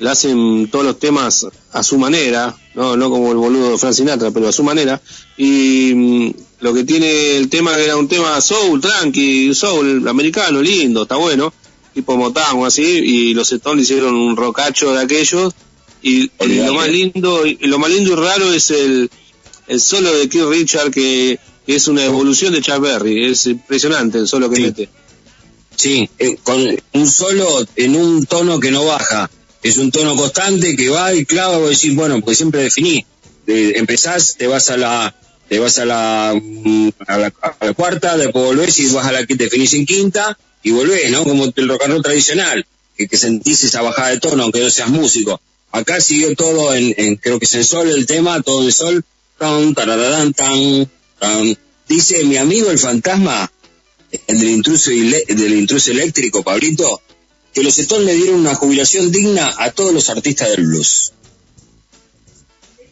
le 0.04 0.10
hacen 0.10 0.70
todos 0.70 0.84
los 0.84 1.00
temas 1.00 1.48
a 1.72 1.82
su 1.82 1.98
manera, 1.98 2.54
no, 2.76 2.98
no 2.98 3.10
como 3.10 3.32
el 3.32 3.38
boludo 3.38 3.72
de 3.72 3.78
Frank 3.78 3.94
Sinatra, 3.94 4.32
pero 4.32 4.50
a 4.50 4.52
su 4.52 4.62
manera. 4.62 5.02
Y 5.38 5.94
mm, 5.96 6.32
lo 6.60 6.74
que 6.74 6.84
tiene 6.84 7.38
el 7.38 7.48
tema 7.48 7.74
que 7.74 7.86
era 7.86 7.96
un 7.96 8.10
tema 8.10 8.42
soul, 8.42 8.82
tranqui, 8.82 9.56
soul, 9.56 10.06
americano, 10.06 10.62
lindo, 10.62 11.04
está 11.04 11.16
bueno, 11.16 11.54
tipo 11.94 12.18
Motown 12.18 12.60
o 12.60 12.66
así, 12.66 12.84
y 12.84 13.34
los 13.34 13.50
Stones 13.54 13.84
hicieron 13.84 14.14
un 14.14 14.36
rocacho 14.36 14.92
de 14.92 15.04
aquellos. 15.04 15.54
Y, 16.02 16.30
y 16.38 16.48
lo 16.66 16.74
más 16.74 16.90
lindo, 16.90 17.46
y 17.48 17.56
lo 17.62 17.80
más 17.80 17.90
lindo 17.90 18.12
y 18.12 18.16
raro 18.16 18.52
es 18.52 18.72
el, 18.72 19.10
el 19.68 19.80
solo 19.80 20.14
de 20.14 20.28
Keith 20.28 20.50
Richard 20.50 20.92
que, 20.92 21.40
es 21.66 21.88
una 21.88 22.04
evolución 22.04 22.52
de 22.52 22.62
Chuck 22.62 22.82
Berry, 22.82 23.24
es 23.24 23.46
impresionante 23.46 24.18
el 24.18 24.28
solo 24.28 24.50
que 24.50 24.60
mete. 24.60 24.90
Sí, 25.78 26.10
eh, 26.20 26.36
con 26.44 26.60
un 26.92 27.08
solo 27.08 27.66
en 27.78 27.96
un 27.96 28.26
tono 28.26 28.60
que 28.60 28.70
no 28.70 28.84
baja. 28.84 29.30
Es 29.64 29.78
un 29.78 29.92
tono 29.92 30.16
constante 30.16 30.76
que 30.76 30.90
va 30.90 31.14
y 31.14 31.26
clava, 31.26 31.58
vos 31.58 31.70
decís, 31.72 31.96
bueno, 31.96 32.22
pues 32.22 32.38
siempre 32.38 32.62
definí. 32.64 33.06
De- 33.46 33.78
empezás, 33.78 34.36
te 34.38 34.48
vas 34.48 34.70
a 34.70 34.78
la 34.78 35.16
te 35.50 35.60
vas 35.60 35.78
a 35.78 35.86
la, 35.86 36.34
mm, 36.42 36.90
a 37.08 37.18
la, 37.18 37.34
a 37.60 37.66
la 37.66 37.74
cuarta, 37.74 38.18
después 38.18 38.46
volvés 38.46 38.80
y 38.80 38.88
vas 38.88 39.06
a 39.06 39.12
la 39.12 39.26
que 39.26 39.36
definís 39.36 39.74
en 39.74 39.86
quinta 39.86 40.38
y 40.64 40.72
volvés, 40.72 41.12
¿no? 41.12 41.24
Como 41.24 41.46
el 41.46 41.68
rock 41.70 41.84
and 41.84 41.94
roll 41.94 42.02
tradicional, 42.04 42.66
que, 42.98 43.08
que 43.08 43.18
sentís 43.18 43.64
esa 43.64 43.82
bajada 43.82 44.10
de 44.10 44.20
tono, 44.20 44.44
aunque 44.44 44.62
no 44.62 44.70
seas 44.70 44.90
músico. 44.90 45.40
Acá 45.72 46.00
siguió 46.02 46.34
todo 46.36 46.74
en, 46.74 46.94
en- 46.98 47.16
creo 47.18 47.40
que 47.40 47.46
es 47.46 47.54
en 47.56 47.64
sol 47.66 47.90
el 47.90 48.06
tema, 48.06 48.42
todo 48.42 48.66
de 48.66 48.72
sol. 48.72 49.04
Tan, 49.38 49.74
tarararán, 49.76 50.34
tan, 50.34 50.90
tan. 51.20 51.58
Dice 51.88 52.24
mi 52.24 52.38
amigo 52.38 52.72
el 52.72 52.80
fantasma, 52.80 53.52
el 54.28 54.40
del 54.40 54.50
intruso, 54.50 54.90
del 54.92 55.54
intruso 55.54 55.92
eléctrico, 55.92 56.42
Pablito, 56.44 57.02
que 57.54 57.64
los 57.64 57.78
Stones 57.78 58.06
le 58.08 58.16
dieron 58.16 58.40
una 58.40 58.56
jubilación 58.56 59.12
digna 59.12 59.54
a 59.58 59.72
todos 59.72 59.94
los 59.94 60.10
artistas 60.10 60.50
del 60.50 60.66
blues. 60.66 61.14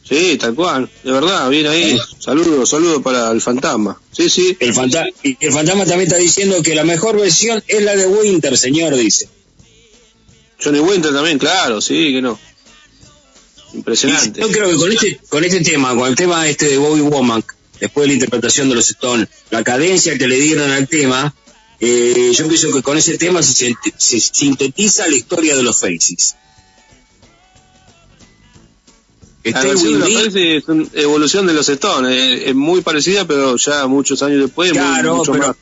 Sí, 0.08 0.38
tal 0.38 0.54
cual, 0.56 0.90
de 1.04 1.12
verdad, 1.12 1.50
bien 1.50 1.68
ahí. 1.68 1.98
Saludos, 2.20 2.70
saludos 2.70 3.02
para 3.02 3.32
el 3.32 3.40
fantasma. 3.42 4.00
Sí, 4.12 4.30
sí. 4.30 4.58
El, 4.60 4.74
fanta- 4.74 5.08
y 5.24 5.38
el 5.40 5.54
fantasma 5.54 5.86
también 5.86 6.08
está 6.10 6.18
diciendo 6.18 6.62
que 6.62 6.76
la 6.76 6.84
mejor 6.84 7.18
versión 7.18 7.64
es 7.68 7.82
la 7.82 7.96
de 7.96 8.08
Winter, 8.08 8.58
señor, 8.58 8.96
dice. 8.96 9.30
Johnny 10.62 10.80
Winter 10.80 11.14
también, 11.14 11.40
claro, 11.40 11.80
sí, 11.80 12.12
que 12.14 12.22
no. 12.22 12.38
Impresionante. 13.74 14.42
Yo 14.42 14.52
creo 14.52 14.70
que 14.70 14.76
con 14.76 14.92
este, 14.92 15.20
con 15.30 15.44
este 15.46 15.62
tema, 15.62 15.96
con 15.96 16.10
el 16.10 16.16
tema 16.16 16.46
este 16.48 16.68
de 16.68 16.78
Bobby 16.78 17.02
Womack, 17.02 17.56
después 17.80 18.04
de 18.04 18.08
la 18.10 18.14
interpretación 18.16 18.68
de 18.68 18.76
los 18.76 18.90
Stones, 18.90 19.30
la 19.50 19.64
cadencia 19.64 20.18
que 20.18 20.28
le 20.28 20.36
dieron 20.40 20.70
al 20.72 20.90
tema, 20.90 21.34
eh, 21.82 22.32
yo 22.34 22.48
pienso 22.48 22.72
que 22.72 22.82
con 22.84 22.98
ese 22.98 23.18
tema 23.18 23.41
se, 23.44 23.74
se 23.98 24.20
sintetiza 24.20 25.08
la 25.08 25.16
historia 25.16 25.56
de 25.56 25.64
los 25.64 25.80
Faces. 25.80 26.36
La 29.44 29.64
versión 29.64 29.99
de 29.99 29.99
los 29.99 30.36
es 30.36 30.68
una 30.68 30.86
evolución 30.94 31.48
de 31.48 31.53
los 31.53 31.68
Stones, 31.68 32.12
eh, 32.16 32.49
es 32.49 32.56
muy 32.56 32.82
parecida, 32.82 33.26
pero 33.26 33.56
ya 33.56 33.88
muchos 33.88 34.22
años 34.22 34.41
después, 34.44 34.70
muy- 34.72 34.80
Claro, 34.80 35.16
mucho 35.18 35.32
pero- 35.32 35.48
más. 35.48 35.56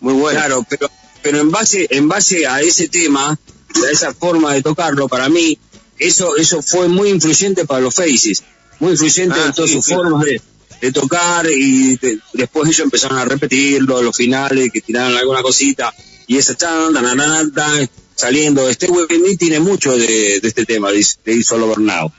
Muy 0.00 0.14
bueno. 0.14 0.38
Claro, 0.38 0.66
pero, 0.68 0.90
pero 1.22 1.38
en 1.38 1.50
base, 1.50 1.86
en 1.90 2.08
base 2.08 2.46
a 2.46 2.60
ese 2.62 2.88
tema, 2.88 3.28
a 3.30 3.90
esa 3.92 4.12
forma 4.14 4.54
de 4.54 4.62
tocarlo, 4.62 5.06
para 5.08 5.28
mí, 5.28 5.58
eso, 5.98 6.36
eso 6.36 6.60
fue 6.62 6.88
muy 6.88 7.10
influyente 7.10 7.66
para 7.66 7.82
los 7.82 7.94
Faces, 7.94 8.42
muy 8.80 8.92
influyente 8.92 9.36
Ah, 9.38 9.46
en 9.46 9.52
todas 9.52 9.70
sí, 9.70 9.76
sus 9.76 9.84
sí. 9.84 9.94
formas 9.94 10.24
de, 10.24 10.40
de 10.82 10.90
tocar 10.92 11.46
y 11.48 11.96
de- 11.96 12.18
después 12.32 12.68
ellos 12.68 12.80
empezaron 12.80 13.16
a 13.16 13.24
repetirlo, 13.24 14.02
los 14.02 14.16
finales, 14.16 14.70
que 14.72 14.80
tiraron 14.80 15.16
alguna 15.16 15.40
cosita, 15.40 15.94
y 16.26 16.36
esa 16.38 16.54
tan, 16.54 16.92
tan, 16.92 17.16
tan, 17.16 17.52
tan, 17.52 17.90
saliendo, 18.16 18.68
este 18.68 18.88
Me 18.90 19.36
tiene 19.36 19.60
mucho 19.60 19.96
de, 19.96 20.40
de 20.40 20.48
este 20.48 20.66
tema, 20.66 20.90
de, 20.90 21.06
de 21.24 21.44
Over 21.52 21.78
Now. 21.78 22.12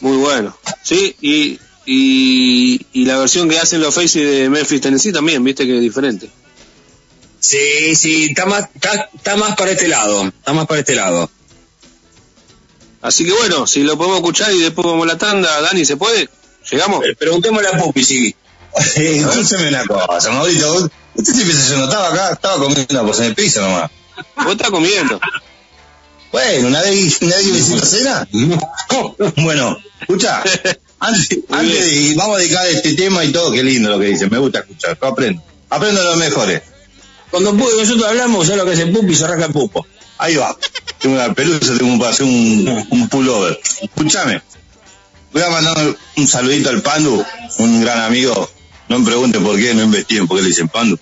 Muy 0.00 0.16
bueno. 0.16 0.56
Sí, 0.84 1.16
y, 1.20 1.58
y, 1.86 2.86
y 2.92 3.04
la 3.04 3.18
versión 3.18 3.48
que 3.48 3.58
hacen 3.58 3.80
los 3.80 3.92
Faces 3.92 4.14
de 4.14 4.48
Memphis, 4.48 4.80
Tennessee 4.80 5.12
también, 5.12 5.42
viste 5.42 5.66
que 5.66 5.74
es 5.76 5.82
diferente. 5.82 6.30
Sí, 7.40 7.96
sí, 7.96 8.26
está 8.26 8.46
más, 8.46 8.68
está, 8.74 9.10
está 9.12 9.36
más 9.36 9.56
para 9.56 9.72
este 9.72 9.88
lado, 9.88 10.28
está 10.28 10.52
más 10.52 10.66
para 10.68 10.80
este 10.80 10.94
lado. 10.94 11.28
Así 13.02 13.24
que 13.24 13.32
bueno, 13.32 13.66
si 13.66 13.82
lo 13.82 13.96
podemos 13.98 14.18
escuchar 14.18 14.52
y 14.54 14.60
después 14.60 14.86
vamos 14.86 15.02
a 15.04 15.12
la 15.12 15.18
tanda, 15.18 15.60
Dani, 15.60 15.84
¿se 15.84 15.96
puede? 15.96 16.28
¿Llegamos? 16.70 17.04
Preguntémosle 17.18 17.68
a 17.68 17.78
Pupi, 17.78 18.04
sí. 18.04 18.36
Escúcheme 18.96 19.68
una 19.68 19.84
cosa, 19.84 20.30
Maurito. 20.30 20.90
Usted 21.14 21.32
siempre 21.32 21.56
se 21.56 21.76
notaba 21.76 22.08
acá, 22.08 22.32
estaba 22.32 22.56
comiendo 22.56 23.06
pues 23.06 23.18
en 23.20 23.24
el 23.26 23.34
piso 23.34 23.60
nomás. 23.60 23.90
Vos 24.36 24.52
estás 24.52 24.70
comiendo. 24.70 25.20
Bueno, 26.32 26.70
nadie, 26.70 27.12
nadie 27.20 27.46
me 27.52 27.58
hizo 27.58 27.78
cena. 27.86 28.28
bueno, 29.36 29.78
escucha, 30.00 30.42
antes, 30.98 31.38
antes 31.50 31.84
de 31.84 31.94
ir, 31.94 32.16
vamos 32.16 32.36
a 32.36 32.40
dedicar 32.40 32.66
este 32.66 32.94
tema 32.94 33.24
y 33.24 33.30
todo, 33.30 33.52
qué 33.52 33.62
lindo 33.62 33.90
lo 33.90 34.00
que 34.00 34.06
dice, 34.06 34.28
me 34.28 34.38
gusta 34.38 34.60
escuchar, 34.60 34.98
yo 35.00 35.06
aprendo, 35.06 35.42
aprendo 35.70 36.00
de 36.00 36.06
los 36.08 36.16
mejores. 36.16 36.62
Cuando 37.30 37.52
Pupi 37.52 37.76
nosotros 37.78 38.08
hablamos, 38.08 38.46
¿sabes 38.46 38.58
lo 38.58 38.64
que 38.64 38.72
hace 38.72 38.86
Pupi? 38.86 39.14
Se 39.14 39.24
arranca 39.24 39.46
el 39.46 39.52
pupo. 39.52 39.86
Ahí 40.18 40.34
va, 40.36 40.56
tengo 40.98 41.16
una 41.16 41.32
pelusa, 41.34 41.76
tengo 41.78 41.98
para 41.98 42.10
hacer 42.10 42.26
un, 42.26 42.86
un 42.90 43.08
pullover. 43.08 43.60
Escúchame, 43.82 44.42
voy 45.34 45.42
a 45.42 45.50
mandar 45.50 45.96
un 46.16 46.28
saludito 46.28 46.70
al 46.70 46.80
Pandu, 46.80 47.24
un 47.58 47.82
gran 47.82 48.00
amigo, 48.02 48.48
no 48.88 49.00
me 49.00 49.04
pregunten 49.04 49.42
por 49.42 49.58
qué, 49.58 49.74
no 49.74 49.82
investiguen 49.82 50.28
por 50.28 50.36
qué 50.36 50.44
le 50.44 50.48
dicen 50.48 50.68
Pandu, 50.68 50.96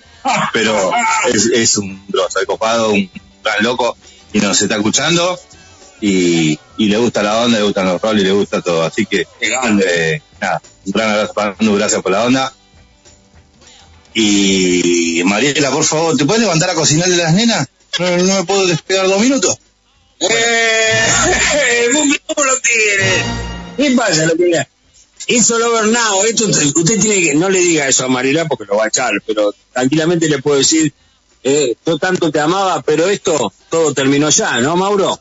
pero 0.54 0.90
es, 1.32 1.46
es 1.52 1.76
un 1.76 2.02
grosso, 2.08 2.40
copado, 2.46 2.92
un 2.92 3.10
gran 3.44 3.62
loco, 3.62 3.94
y 4.32 4.40
nos 4.40 4.60
está 4.62 4.76
escuchando, 4.76 5.38
y, 6.00 6.58
y 6.78 6.88
le 6.88 6.96
gusta 6.96 7.22
la 7.22 7.42
onda, 7.42 7.58
le 7.58 7.64
gustan 7.64 7.86
los 7.86 8.00
roles, 8.00 8.24
le 8.24 8.32
gusta 8.32 8.62
todo, 8.62 8.82
así 8.84 9.04
que, 9.04 9.26
eh, 9.40 10.22
nada, 10.40 10.62
un 10.86 10.92
gran 10.92 11.10
abrazo 11.10 11.34
Pandu, 11.34 11.76
gracias 11.76 12.00
por 12.00 12.12
la 12.12 12.24
onda. 12.24 12.52
Y 14.14 15.22
Mariela, 15.24 15.70
por 15.70 15.84
favor, 15.84 16.16
¿te 16.16 16.26
puedes 16.26 16.42
levantar 16.42 16.68
a 16.68 16.74
cocinarle 16.74 17.14
a 17.14 17.24
las 17.24 17.34
nenas? 17.34 17.66
No, 17.98 18.16
no 18.18 18.34
me 18.34 18.44
puedo 18.44 18.66
despegar 18.66 19.08
dos 19.08 19.20
minutos. 19.20 19.58
¡Eh! 20.20 21.88
Pupi, 21.92 22.18
¿cómo 22.26 22.46
lo 22.46 22.60
tiene? 22.60 23.51
¿Qué 23.76 23.94
pasa? 23.96 24.26
Lo? 24.26 24.34
It's 25.28 25.50
all 25.50 25.62
over 25.62 25.86
now. 25.86 26.24
Esto, 26.24 26.46
usted 26.46 27.00
tiene 27.00 27.22
que, 27.22 27.34
no 27.34 27.48
le 27.48 27.60
diga 27.60 27.86
eso 27.86 28.04
a 28.04 28.08
Mariela 28.08 28.46
porque 28.46 28.64
lo 28.64 28.76
va 28.76 28.84
a 28.84 28.88
echar, 28.88 29.12
pero 29.26 29.54
tranquilamente 29.72 30.28
le 30.28 30.42
puedo 30.42 30.58
decir, 30.58 30.92
eh, 31.44 31.76
yo 31.86 31.98
tanto 31.98 32.30
te 32.30 32.40
amaba, 32.40 32.82
pero 32.82 33.06
esto 33.06 33.52
todo 33.70 33.94
terminó 33.94 34.30
ya, 34.30 34.58
¿no, 34.60 34.76
Mauro? 34.76 35.18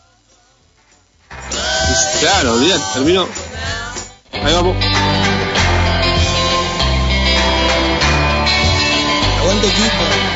Claro, 2.19 2.53
olvidate, 2.53 2.83
terminó. 2.93 3.27
Ahí 4.31 4.53
vamos. 4.53 4.75
Aguante 9.39 9.67
equipo. 9.67 10.30